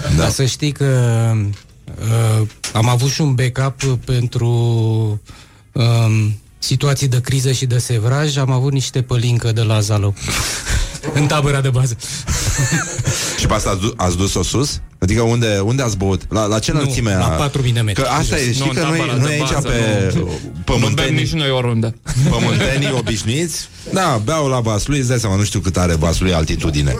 Da. 0.00 0.14
Dar 0.16 0.30
să 0.30 0.44
știi 0.44 0.72
că 0.72 1.32
uh, 1.84 2.46
am 2.72 2.88
avut 2.88 3.10
și 3.10 3.20
un 3.20 3.34
backup 3.34 4.04
pentru 4.04 4.48
um, 5.72 6.38
situații 6.58 7.08
de 7.08 7.20
criză 7.20 7.52
și 7.52 7.66
de 7.66 7.78
sevraj. 7.78 8.36
Am 8.36 8.50
avut 8.50 8.72
niște 8.72 9.02
pălincă 9.02 9.52
de 9.52 9.62
la 9.62 9.80
Zalău. 9.80 10.14
în 11.14 11.26
tabăra 11.26 11.60
de 11.60 11.70
bază. 11.70 11.96
Și 13.38 13.46
pe 13.46 13.54
asta 13.54 13.70
ați 13.70 13.80
du- 13.80 13.94
ați 13.96 14.16
dus-o 14.16 14.42
sus? 14.42 14.80
Adică 15.02 15.22
unde, 15.22 15.58
unde 15.64 15.82
ați 15.82 15.96
băut? 15.96 16.22
La, 16.28 16.46
la 16.46 16.58
ce 16.58 16.72
Nu, 16.72 16.78
înălțime? 16.80 17.14
la 17.16 17.24
a- 17.24 17.28
4000 17.28 17.72
de 17.72 17.80
metri, 17.80 18.02
Că 18.02 18.08
asta 18.08 18.36
jos. 18.36 18.46
e, 18.46 18.52
știi 18.52 18.64
Nu, 18.66 18.72
că 18.72 18.80
în 18.80 18.88
noi, 18.88 18.98
tabăra 18.98 19.16
noi 19.16 19.26
de 19.26 19.32
aici 19.32 19.52
bază, 19.52 19.68
pe 19.68 20.12
Nu 20.18 20.22
bem 20.24 20.62
pământeni, 20.64 21.16
nici 21.16 21.32
noi 21.32 21.50
oriunde. 21.50 21.94
pământenii 22.30 22.92
obișnuiți, 22.98 23.68
da, 23.92 24.20
beau 24.24 24.48
la 24.48 24.60
Vaslui, 24.60 24.98
îți 24.98 25.08
dai 25.08 25.18
seama, 25.18 25.36
nu 25.36 25.44
știu 25.44 25.60
cât 25.60 25.76
are 25.76 25.94
Vaslui 25.94 26.32
altitudine, 26.34 26.96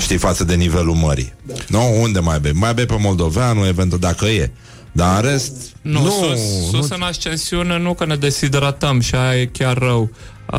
știi, 0.00 0.16
față 0.16 0.44
de 0.44 0.54
nivelul 0.54 0.94
mării. 0.94 1.32
Nu, 1.68 2.00
unde 2.02 2.18
mai 2.18 2.38
bei? 2.40 2.52
Mai 2.52 2.74
bei 2.74 2.86
pe 2.86 2.96
Moldoveanu, 3.00 3.66
eventual, 3.66 4.00
dacă 4.00 4.24
e. 4.26 4.50
Dar 4.92 5.24
în 5.24 5.30
rest, 5.30 5.52
Nu, 5.82 6.02
nu, 6.02 6.10
sus, 6.10 6.40
sus 6.70 6.88
nu 6.90 6.96
în 6.96 7.02
ascensiune 7.02 7.78
nu 7.78 7.94
că 7.94 8.06
ne 8.06 8.16
deshidratăm 8.16 9.00
și 9.00 9.14
aia 9.14 9.40
e 9.40 9.46
chiar 9.46 9.78
rău. 9.78 10.10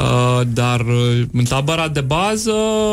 Uh, 0.01 0.41
dar 0.47 0.79
uh, 0.79 1.21
în 1.33 1.43
tabăra 1.43 1.87
de 1.87 2.01
bază 2.01 2.51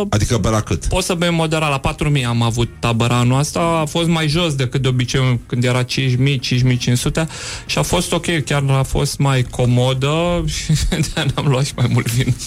Adică 0.08 0.38
pe 0.38 0.48
la 0.48 0.60
cât? 0.60 0.86
poți 0.86 1.06
să 1.06 1.14
bei 1.14 1.30
moderat. 1.30 1.82
La 1.82 1.94
4.000 1.94 2.24
am 2.26 2.42
avut 2.42 2.68
tabăra 2.78 3.16
anul 3.16 3.38
asta. 3.38 3.60
A 3.60 3.84
fost 3.84 4.08
mai 4.08 4.28
jos 4.28 4.54
decât 4.54 4.82
de 4.82 4.88
obicei 4.88 5.40
când 5.46 5.64
era 5.64 5.84
5.000, 5.84 5.86
5.500 5.86 7.26
și 7.66 7.78
a 7.78 7.82
fost 7.82 8.12
ok. 8.12 8.26
Chiar 8.44 8.62
a 8.68 8.82
fost 8.82 9.18
mai 9.18 9.42
comodă 9.42 10.12
și 10.54 10.72
de 10.90 11.26
am 11.34 11.46
luat 11.46 11.64
și 11.64 11.72
mai 11.76 11.86
mult 11.92 12.10
vin. 12.10 12.34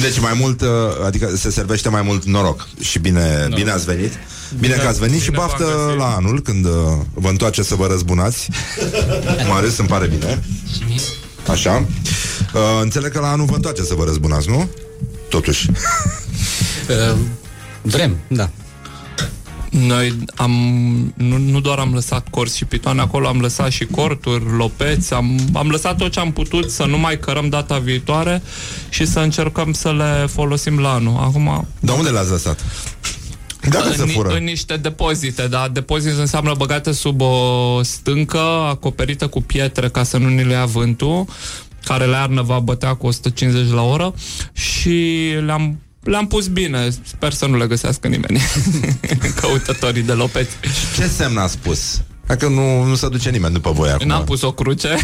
Deci 0.00 0.20
mai 0.20 0.32
mult, 0.40 0.60
uh, 0.60 0.68
adică 1.06 1.36
se 1.36 1.50
servește 1.50 1.88
mai 1.88 2.02
mult 2.02 2.24
noroc 2.24 2.68
Și 2.80 2.98
bine, 2.98 3.48
bine 3.54 3.70
ați 3.70 3.84
venit 3.84 4.12
Bine 4.60 4.74
că 4.74 4.86
ați 4.86 4.98
venit 4.98 5.20
și 5.20 5.30
Bine 5.30 5.38
v-am 5.38 5.46
baftă 5.48 5.64
găsit. 5.84 5.98
la 5.98 6.14
anul 6.16 6.40
Când 6.40 6.64
uh, 6.64 6.72
vă 7.14 7.28
întoarce 7.28 7.62
să 7.62 7.74
vă 7.74 7.86
răzbunați 7.86 8.48
Marius, 9.50 9.78
îmi 9.78 9.88
pare 9.88 10.06
bine 10.06 10.42
Așa 11.48 11.86
uh, 12.54 12.60
Înțeleg 12.82 13.12
că 13.12 13.20
la 13.20 13.30
anul 13.30 13.46
vă 13.46 13.54
întoarce 13.54 13.82
să 13.82 13.94
vă 13.94 14.04
răzbunați, 14.04 14.48
nu? 14.48 14.68
Totuși 15.28 15.66
Uh, 16.88 17.16
vrem, 17.82 18.16
da. 18.28 18.50
Noi 19.70 20.16
am, 20.36 20.52
nu, 21.16 21.38
nu 21.38 21.60
doar 21.60 21.78
am 21.78 21.94
lăsat 21.94 22.28
corți 22.30 22.56
și 22.56 22.64
pitoane 22.64 23.00
acolo, 23.00 23.28
am 23.28 23.40
lăsat 23.40 23.70
și 23.70 23.84
corturi, 23.84 24.56
lopeți, 24.56 25.14
am, 25.14 25.38
am 25.52 25.68
lăsat 25.68 25.96
tot 25.96 26.10
ce 26.12 26.20
am 26.20 26.32
putut 26.32 26.70
să 26.70 26.84
nu 26.84 26.98
mai 26.98 27.18
cărăm 27.18 27.48
data 27.48 27.78
viitoare 27.78 28.42
și 28.88 29.06
să 29.06 29.20
încercăm 29.20 29.72
să 29.72 29.92
le 29.92 30.26
folosim 30.32 30.78
la 30.78 30.92
anul. 30.92 31.16
Acum, 31.20 31.66
Dar 31.80 31.96
unde 31.96 32.10
le-ați 32.10 32.30
lăsat? 32.30 32.64
Dacă 33.70 33.92
se 33.92 34.02
în, 34.02 34.08
fură. 34.08 34.28
în 34.28 34.44
niște 34.44 34.76
depozite, 34.76 35.46
da, 35.46 35.68
depozit 35.72 36.18
înseamnă 36.18 36.54
băgate 36.56 36.92
sub 36.92 37.20
o 37.20 37.82
stâncă 37.82 38.38
acoperită 38.68 39.26
cu 39.26 39.42
pietre 39.42 39.88
ca 39.88 40.02
să 40.02 40.16
nu 40.16 40.28
ni 40.28 40.44
le 40.44 40.52
ia 40.52 40.64
vântul, 40.64 41.24
care 41.84 42.06
la 42.06 42.16
iarnă 42.16 42.42
va 42.42 42.58
bătea 42.58 42.94
cu 42.94 43.06
150 43.06 43.70
la 43.70 43.82
oră 43.82 44.14
și 44.52 45.30
le-am 45.44 45.78
le-am 46.02 46.26
pus 46.26 46.46
bine, 46.46 46.88
sper 47.02 47.32
să 47.32 47.46
nu 47.46 47.56
le 47.56 47.66
găsească 47.66 48.08
nimeni. 48.08 48.40
Căutătorii 49.40 50.02
de 50.02 50.12
lopeți. 50.12 50.56
Ce 50.96 51.06
semn 51.06 51.36
a 51.36 51.46
spus? 51.46 52.02
Dacă 52.26 52.48
nu, 52.48 52.82
nu 52.82 52.94
se 52.94 53.08
duce 53.08 53.30
nimeni 53.30 53.52
după 53.52 53.70
voi 53.72 53.90
acum. 53.90 54.06
N-am 54.06 54.24
pus 54.24 54.42
o 54.42 54.52
cruce 54.52 54.88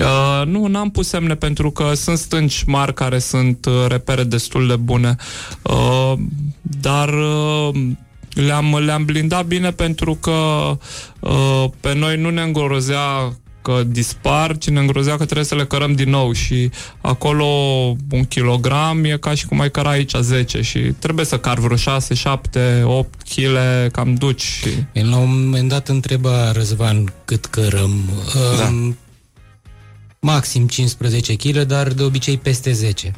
uh, 0.00 0.46
Nu, 0.46 0.66
n-am 0.66 0.90
pus 0.90 1.08
semne 1.08 1.34
pentru 1.34 1.70
că 1.70 1.94
sunt 1.94 2.18
stânci 2.18 2.64
mari 2.64 2.94
care 2.94 3.18
sunt 3.18 3.66
uh, 3.66 3.86
repere 3.88 4.24
destul 4.24 4.66
de 4.66 4.76
bune 4.76 5.16
uh, 5.62 6.12
Dar 6.60 7.08
uh, 7.08 7.74
le-am, 8.34 8.76
le-am 8.76 9.04
blindat 9.04 9.46
bine 9.46 9.70
pentru 9.70 10.14
că 10.14 10.30
uh, 11.20 11.64
pe 11.80 11.94
noi 11.94 12.16
nu 12.16 12.30
ne 12.30 12.42
îngrozea 12.42 13.32
că 13.62 13.82
dispar, 13.86 14.58
ci 14.58 14.68
ne 14.68 14.80
îngrozea 14.80 15.16
că 15.16 15.24
trebuie 15.24 15.46
să 15.46 15.54
le 15.54 15.64
cărăm 15.64 15.92
din 15.92 16.10
nou 16.10 16.32
și 16.32 16.70
acolo 17.00 17.44
un 18.10 18.24
kilogram 18.28 19.04
e 19.04 19.16
ca 19.20 19.34
și 19.34 19.46
cum 19.46 19.60
ai 19.60 19.70
căra 19.70 19.90
aici 19.90 20.14
10 20.20 20.60
și 20.60 20.78
trebuie 20.78 21.24
să 21.24 21.38
car 21.38 21.58
vreo 21.58 21.76
6, 21.76 22.14
7, 22.14 22.82
8 22.86 23.22
kg, 23.34 23.56
cam 23.92 24.14
duci 24.14 24.42
și 24.42 24.68
El 24.92 25.08
la 25.08 25.16
un 25.16 25.44
moment 25.44 25.68
dat 25.68 25.88
întreba 25.88 26.52
Răzvan 26.52 27.12
cât 27.24 27.44
cărăm. 27.44 28.10
Da. 28.58 28.66
Um, 28.66 28.96
maxim 30.24 30.66
15 30.66 31.34
kg, 31.34 31.62
dar 31.62 31.88
de 31.88 32.02
obicei 32.02 32.38
peste 32.38 32.72
10. 32.72 33.12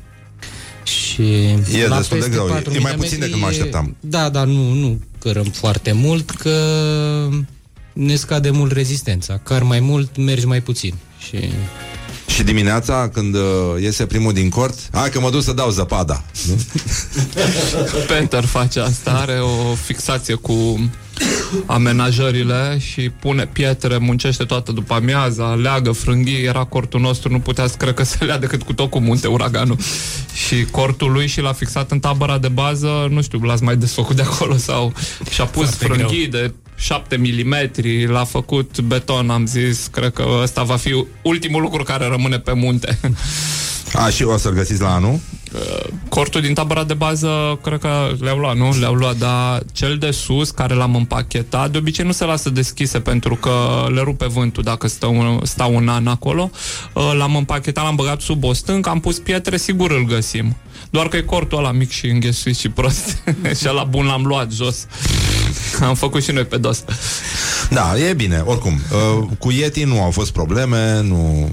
Și 0.82 1.22
E 1.72 1.86
la 1.88 1.96
destul 1.96 2.18
de 2.18 2.26
peste 2.26 2.42
greu. 2.44 2.56
E 2.56 2.62
4.000 2.62 2.80
mai 2.80 2.90
de 2.90 2.96
puțin 2.96 2.98
metri 3.00 3.18
decât 3.18 3.40
mă 3.40 3.46
așteptam. 3.46 3.96
Da, 4.00 4.28
dar 4.28 4.46
nu, 4.46 4.72
nu 4.72 5.00
cărăm 5.18 5.44
foarte 5.44 5.92
mult, 5.92 6.30
că 6.30 6.58
ne 7.92 8.14
scade 8.14 8.50
mult 8.50 8.72
rezistența. 8.72 9.40
Car 9.42 9.62
mai 9.62 9.80
mult, 9.80 10.16
mergi 10.16 10.46
mai 10.46 10.60
puțin. 10.60 10.94
Și 11.18 11.38
Și 12.26 12.42
dimineața 12.42 13.08
când 13.12 13.34
uh, 13.34 13.42
iese 13.80 14.06
primul 14.06 14.32
din 14.32 14.48
cort 14.48 14.78
Hai 14.92 15.10
că 15.10 15.20
mă 15.20 15.30
duc 15.30 15.42
să 15.42 15.52
dau 15.52 15.70
zăpada 15.70 16.24
nu? 16.46 16.54
Peter 18.08 18.44
face 18.44 18.80
asta, 18.80 19.10
are 19.10 19.40
o 19.40 19.74
fixație 19.74 20.34
cu 20.34 20.90
amenajările 21.66 22.78
și 22.78 23.10
pune 23.10 23.46
pietre, 23.46 23.96
muncește 23.96 24.44
toată 24.44 24.72
după 24.72 24.94
amiaza, 24.94 25.54
leagă 25.54 25.92
frânghii, 25.92 26.44
era 26.44 26.64
cortul 26.64 27.00
nostru, 27.00 27.30
nu 27.30 27.40
putea 27.40 27.66
să 27.66 27.76
cred 27.76 27.94
că 27.94 28.04
se 28.04 28.24
lea 28.24 28.38
decât 28.38 28.62
cu 28.62 28.72
tot 28.72 28.90
cu 28.90 29.00
munte 29.00 29.26
uraganul. 29.26 29.76
Și 30.46 30.64
cortul 30.64 31.12
lui 31.12 31.26
și 31.26 31.40
l-a 31.40 31.52
fixat 31.52 31.90
în 31.90 31.98
tabăra 31.98 32.38
de 32.38 32.48
bază, 32.48 33.06
nu 33.10 33.22
știu, 33.22 33.38
l-ați 33.38 33.62
mai 33.62 33.76
desfăcut 33.76 34.16
de 34.16 34.22
acolo 34.22 34.56
sau 34.56 34.92
și-a 35.30 35.44
pus 35.44 35.68
Foarte 35.68 35.84
frânghii 35.84 36.26
de 36.26 36.52
7 36.76 37.16
mm, 37.16 38.10
l-a 38.10 38.24
făcut 38.24 38.80
beton, 38.80 39.30
am 39.30 39.46
zis, 39.46 39.86
cred 39.86 40.12
că 40.12 40.24
ăsta 40.42 40.62
va 40.62 40.76
fi 40.76 41.04
ultimul 41.22 41.62
lucru 41.62 41.82
care 41.82 42.06
rămâne 42.06 42.38
pe 42.38 42.52
munte. 42.52 42.98
A, 43.92 44.08
și 44.08 44.22
o 44.22 44.36
să-l 44.36 44.52
găsiți 44.52 44.80
la 44.80 44.94
anul 44.94 45.20
Cortul 46.08 46.40
din 46.40 46.54
tabăra 46.54 46.84
de 46.84 46.94
bază, 46.94 47.58
cred 47.62 47.78
că 47.78 48.10
le-au 48.20 48.38
luat, 48.38 48.56
nu? 48.56 48.76
Le-au 48.78 48.94
luat, 48.94 49.16
dar 49.16 49.62
cel 49.72 49.96
de 49.98 50.10
sus, 50.10 50.50
care 50.50 50.74
l-am 50.74 50.94
împachetat, 50.94 51.70
de 51.70 51.78
obicei 51.78 52.04
nu 52.04 52.12
se 52.12 52.24
lasă 52.24 52.50
deschise 52.50 53.00
pentru 53.00 53.34
că 53.34 53.86
le 53.94 54.00
rupe 54.00 54.26
vântul 54.26 54.62
dacă 54.62 54.88
stă 54.88 55.06
un, 55.06 55.40
stau 55.42 55.74
un 55.74 55.88
an 55.88 56.06
acolo. 56.06 56.50
Uh, 56.92 57.12
L-am 57.16 57.36
împachetat, 57.36 57.84
l-am 57.84 57.94
băgat 57.94 58.20
sub 58.20 58.44
o 58.44 58.52
stâncă, 58.52 58.88
am 58.88 59.00
pus 59.00 59.18
pietre, 59.18 59.56
sigur 59.56 59.90
îl 59.90 60.04
găsim. 60.04 60.56
Doar 60.90 61.08
că 61.08 61.16
e 61.16 61.20
cortul 61.20 61.58
ăla 61.58 61.72
mic 61.72 61.90
și 61.90 62.06
înghesuit 62.06 62.56
și 62.56 62.68
prost. 62.68 63.22
și 63.60 63.66
ăla 63.68 63.84
bun 63.84 64.06
l-am 64.06 64.24
luat 64.24 64.52
jos. 64.52 64.86
Am 65.88 65.94
făcut 65.94 66.22
și 66.22 66.30
noi 66.30 66.44
pe 66.44 66.56
dos. 66.56 66.84
Da, 67.70 67.98
e 67.98 68.14
bine, 68.14 68.42
oricum 68.44 68.72
uh, 68.72 69.28
Cu 69.38 69.50
Yeti 69.50 69.84
nu 69.84 70.02
au 70.02 70.10
fost 70.10 70.32
probleme 70.32 71.00
Nu... 71.02 71.50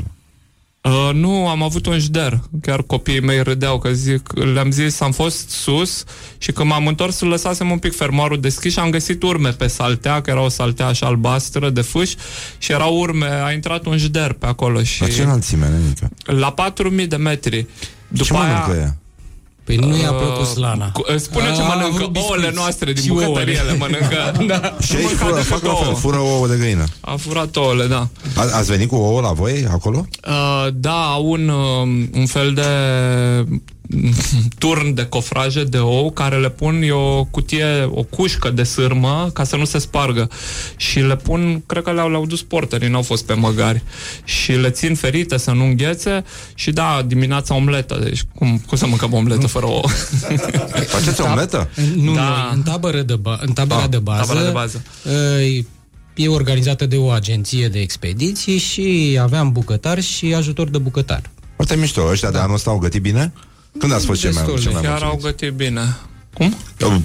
Uh, 0.84 1.10
nu, 1.14 1.48
am 1.48 1.64
avut 1.64 1.86
un 1.86 2.00
jder. 2.00 2.40
Chiar 2.62 2.82
copiii 2.82 3.20
mei 3.22 3.44
râdeau 3.44 3.80
că 3.80 3.92
zic, 3.92 4.30
le-am 4.54 4.72
zis, 4.72 5.00
am 5.00 5.12
fost 5.12 5.50
sus 5.50 6.04
și 6.38 6.52
când 6.52 6.70
m-am 6.70 6.88
întors 6.88 7.20
lăsasem 7.20 7.72
un 7.72 7.78
pic 7.78 7.96
fermoarul 7.96 8.40
deschis 8.40 8.72
și 8.74 8.80
am 8.80 8.90
găsit 8.90 9.24
urme 9.24 9.50
pe 9.50 9.68
saltea, 9.68 10.22
că 10.22 10.30
era 10.30 10.42
o 10.42 10.50
saltea 10.50 10.86
așa 10.86 11.06
albastră 11.06 11.70
de 11.70 11.82
fâș 11.82 12.14
și 12.58 12.72
erau 12.72 13.00
urme, 13.00 13.26
a 13.44 13.52
intrat 13.52 13.86
un 13.86 13.98
jder 13.98 14.34
pe 14.34 14.46
acolo 14.46 14.84
și 14.84 15.02
La 15.02 15.08
ce 15.08 15.22
înălțime, 15.22 15.68
nenică? 15.68 16.10
la 16.26 16.52
4000 16.52 17.08
de 17.08 17.16
metri. 17.16 17.68
După 18.08 18.24
Ce 18.24 18.34
mănâncă 18.34 18.72
aia, 18.72 18.80
ea? 18.80 18.98
Păi 19.64 19.76
nu 19.76 19.98
i-a 19.98 20.12
Uh, 20.12 20.18
plăcut 20.18 20.46
slana. 20.46 20.92
cu- 20.92 21.04
Spune 21.18 21.46
ce 21.56 21.62
A 21.62 21.68
mănâncă 21.68 21.86
avut 21.96 22.12
biscuiți. 22.12 22.28
ouăle 22.32 22.52
noastre 22.56 22.92
din 22.94 23.04
Și 23.04 23.10
bucătărie 23.10 23.58
ouăle. 23.60 23.72
le 23.72 23.78
mănâncă. 23.78 24.32
da. 24.54 24.76
Și 24.82 24.96
aici 24.96 25.06
Mânca 25.06 25.18
fură, 25.26 25.34
decât 25.36 25.48
fac 25.50 25.64
la 25.64 25.74
fel, 25.74 25.86
ouă. 25.88 25.96
fură 25.96 26.18
ouă 26.18 26.48
de 26.48 26.56
găină 26.60 26.84
A 27.02 27.16
furat 27.16 27.56
ouăle, 27.56 27.86
da. 27.88 28.08
A, 28.36 28.42
Ați 28.58 28.70
venit 28.72 28.88
cu 28.90 28.96
ouă 28.96 29.22
la 29.22 29.32
voi 29.32 29.66
acolo? 29.72 30.06
Uh, 30.28 30.68
da, 30.74 31.04
au 31.12 31.26
un, 31.32 31.48
uh, 31.50 32.08
un 32.14 32.26
fel 32.26 32.54
de 32.54 32.62
turn 34.58 34.94
de 34.94 35.06
cofraje 35.06 35.64
de 35.64 35.78
ou 35.78 36.12
care 36.12 36.38
le 36.40 36.50
pun 36.50 36.82
e 36.82 36.92
o 36.92 37.24
cutie, 37.24 37.84
o 37.92 38.04
cușcă 38.04 38.50
de 38.50 38.64
sârmă 38.64 39.30
ca 39.34 39.44
să 39.44 39.56
nu 39.56 39.66
se 39.66 39.78
spargă 39.78 40.30
și 40.76 41.00
le 41.00 41.16
pun, 41.16 41.64
cred 41.66 41.84
că 41.84 41.92
le-au, 41.92 42.10
le-au 42.10 42.26
dus 42.26 42.42
porterii, 42.42 42.90
n-au 42.90 43.02
fost 43.02 43.26
pe 43.26 43.34
măgari 43.34 43.84
și 44.24 44.52
le 44.52 44.70
țin 44.70 44.96
ferite 44.96 45.38
să 45.38 45.52
nu 45.52 45.64
înghețe 45.66 46.24
și 46.54 46.72
da, 46.72 47.04
dimineața 47.08 47.56
omletă, 47.56 48.00
deci 48.04 48.22
cum, 48.36 48.62
cum 48.68 48.78
să 48.78 48.88
mâncăm 48.88 49.14
omletă 49.14 49.48
fără 49.48 49.66
ouă? 49.66 49.88
Faceți 50.88 51.22
omletă? 51.22 51.70
Nu, 51.96 52.14
Da. 52.14 52.22
noi, 52.22 52.50
în 52.54 52.62
tabără 52.62 53.02
de, 53.02 53.16
ba- 53.16 53.40
în 53.42 53.54
tabăra 53.54 53.82
Ah, 53.84 53.90
de 53.90 53.98
bază, 54.00 54.22
tabăra 54.26 54.46
de 54.46 54.52
bază. 54.52 54.84
uh, 55.04 55.64
e 56.16 56.28
organizată 56.28 56.86
de 56.86 56.96
o 56.98 57.10
agenție 57.10 57.68
de 57.68 57.80
expediții 57.80 58.58
și 58.58 59.18
aveam 59.22 59.52
bucătar 59.52 60.02
și 60.02 60.34
ajutor 60.34 60.70
de 60.70 60.78
bucătar. 60.78 61.22
Foarte 61.56 61.76
mișto, 61.76 62.02
ăștia 62.12 62.32
de 62.32 62.38
anul 62.38 62.56
ăsta 62.56 62.70
au 62.70 62.78
gătit 62.78 63.02
bine? 63.02 63.34
Când 63.80 63.94
ați 63.94 64.06
fost 64.06 64.20
cel 64.22 64.32
mai, 64.34 64.44
Destul 64.44 64.60
de 64.60 64.64
cel 64.64 64.72
mai 64.74 64.82
Chiar 64.82 65.02
au 65.02 65.10
mulțumiți? 65.12 65.38
gătit 65.40 65.54
bine. 65.58 65.96
Cum? 66.34 66.56
Uh, 66.86 66.96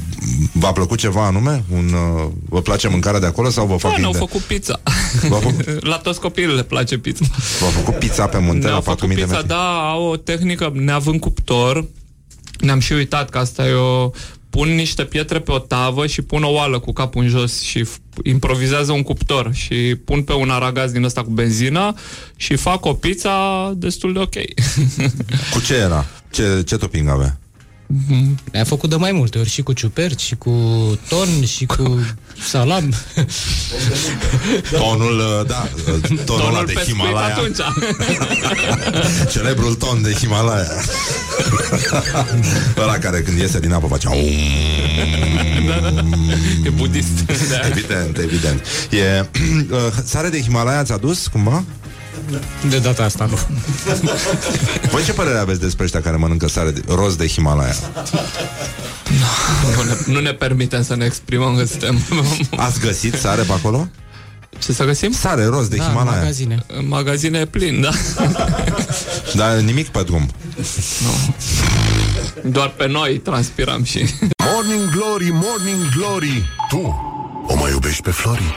V-a 0.52 0.72
plăcut 0.72 0.98
ceva 0.98 1.26
anume? 1.26 1.64
Un, 1.72 1.92
uh, 1.92 2.28
vă 2.48 2.60
place 2.62 2.88
mâncarea 2.88 3.20
de 3.20 3.26
acolo 3.26 3.50
sau 3.50 3.66
vă 3.66 3.76
fac 3.76 3.90
Da, 3.92 3.96
ne-au 3.98 4.10
bine? 4.12 4.24
făcut 4.26 4.40
pizza. 4.40 4.80
V-a 5.28 5.36
făcut, 5.38 5.82
La 5.90 5.96
toți 5.96 6.20
copiii 6.20 6.54
le 6.54 6.62
place 6.62 6.98
pizza. 6.98 7.24
v-a 7.60 7.66
făcut 7.66 7.94
pizza 7.98 8.26
pe 8.26 8.38
munte 8.38 8.62
la 8.62 8.68
Ne-au 8.68 8.80
făcut 8.80 8.98
4000 8.98 9.16
de 9.16 9.22
pizza, 9.22 9.36
metri? 9.36 9.48
da, 9.48 9.88
au 9.90 10.02
o 10.04 10.16
tehnică, 10.16 10.72
neavând 10.74 11.20
cuptor, 11.20 11.84
ne-am 12.60 12.78
și 12.78 12.92
uitat 12.92 13.30
că 13.30 13.38
asta 13.38 13.66
e 13.68 13.72
o... 13.72 14.10
Pun 14.50 14.68
niște 14.74 15.04
pietre 15.04 15.38
pe 15.40 15.52
o 15.52 15.58
tavă 15.58 16.06
și 16.06 16.22
pun 16.22 16.42
o 16.42 16.50
oală 16.50 16.78
cu 16.78 16.92
capul 16.92 17.22
în 17.22 17.28
jos 17.28 17.60
și 17.60 17.84
f- 17.84 18.22
improvizează 18.24 18.92
un 18.92 19.02
cuptor 19.02 19.50
și 19.54 19.74
pun 20.04 20.22
pe 20.22 20.32
un 20.32 20.50
aragaz 20.50 20.90
din 20.90 21.04
ăsta 21.04 21.22
cu 21.22 21.30
benzină 21.30 21.94
și 22.36 22.56
fac 22.56 22.84
o 22.84 22.92
pizza 22.92 23.72
destul 23.76 24.12
de 24.12 24.18
ok. 24.18 24.34
Cu 25.52 25.60
ce 25.66 25.74
era? 25.74 26.04
Ce, 26.30 26.62
ce 26.66 26.76
topping 26.76 27.08
avea? 27.08 27.38
Ne-a 28.52 28.64
făcut 28.64 28.90
de 28.90 28.96
mai 28.96 29.12
multe 29.12 29.38
ori 29.38 29.48
și 29.48 29.62
cu 29.62 29.72
ciuperci, 29.72 30.20
și 30.20 30.34
cu 30.34 30.50
ton, 31.08 31.44
și 31.44 31.66
cu 31.66 32.06
salam. 32.48 32.94
Tonul, 34.70 35.18
uh, 35.18 35.46
da, 35.46 35.68
uh, 35.92 36.18
tonul, 36.24 36.46
ăla 36.46 36.50
Tonul 36.50 36.66
de 36.66 36.72
pescuit 36.72 36.96
Himalaya. 36.96 37.34
atunci. 37.34 37.56
Celebrul 39.32 39.74
ton 39.74 40.02
de 40.02 40.12
Himalaya. 40.12 40.70
Ăla 42.76 42.98
care 42.98 43.20
când 43.20 43.38
iese 43.38 43.60
din 43.60 43.72
apă 43.72 43.86
face 43.86 44.06
aum. 44.06 44.16
e 46.64 46.68
budist. 46.70 47.26
Da. 47.50 47.66
Evident, 47.68 48.18
evident. 48.18 48.62
E, 48.90 49.20
uh, 49.70 49.78
sare 50.04 50.28
de 50.28 50.40
Himalaya 50.40 50.82
ți-a 50.82 50.96
dus 50.96 51.26
cumva? 51.26 51.64
De 52.68 52.78
data 52.78 53.04
asta 53.04 53.24
nu. 53.30 53.38
Voi 54.90 55.04
ce 55.04 55.12
părere 55.12 55.38
aveți 55.38 55.60
despre 55.60 55.84
ăștia 55.84 56.00
care 56.02 56.16
mănâncă 56.16 56.48
sare 56.48 56.70
de, 56.70 56.82
roz 56.88 57.16
de 57.16 57.26
Himalaya? 57.26 57.74
Nu 59.76 59.82
ne, 59.82 59.96
nu 60.06 60.20
ne 60.20 60.32
permitem 60.32 60.82
să 60.82 60.96
ne 60.96 61.04
exprimăm 61.04 61.56
că 61.56 61.64
suntem... 61.64 61.98
Ați 62.56 62.80
găsit 62.80 63.14
sare 63.14 63.42
pe 63.42 63.52
acolo? 63.52 63.88
Ce 64.58 64.72
să 64.72 64.84
găsim? 64.84 65.12
Sare 65.12 65.44
roz 65.44 65.68
de 65.68 65.76
Da, 65.76 65.82
în 65.84 65.88
Himalaya. 65.88 66.18
magazine. 66.18 66.64
În 66.66 66.88
magazine 66.88 67.38
e 67.38 67.44
plin, 67.46 67.80
da. 67.80 67.90
Dar 69.34 69.56
nimic 69.56 69.88
pe 69.88 70.02
drum. 70.02 70.30
Doar 72.44 72.68
pe 72.68 72.86
noi 72.86 73.18
transpiram 73.18 73.84
și... 73.84 73.98
Morning 74.52 74.90
Glory, 74.90 75.30
Morning 75.32 75.88
Glory 75.96 76.48
Tu 76.68 77.04
o 77.46 77.54
mai 77.56 77.70
iubești 77.70 78.02
pe 78.02 78.10
Flori? 78.10 78.54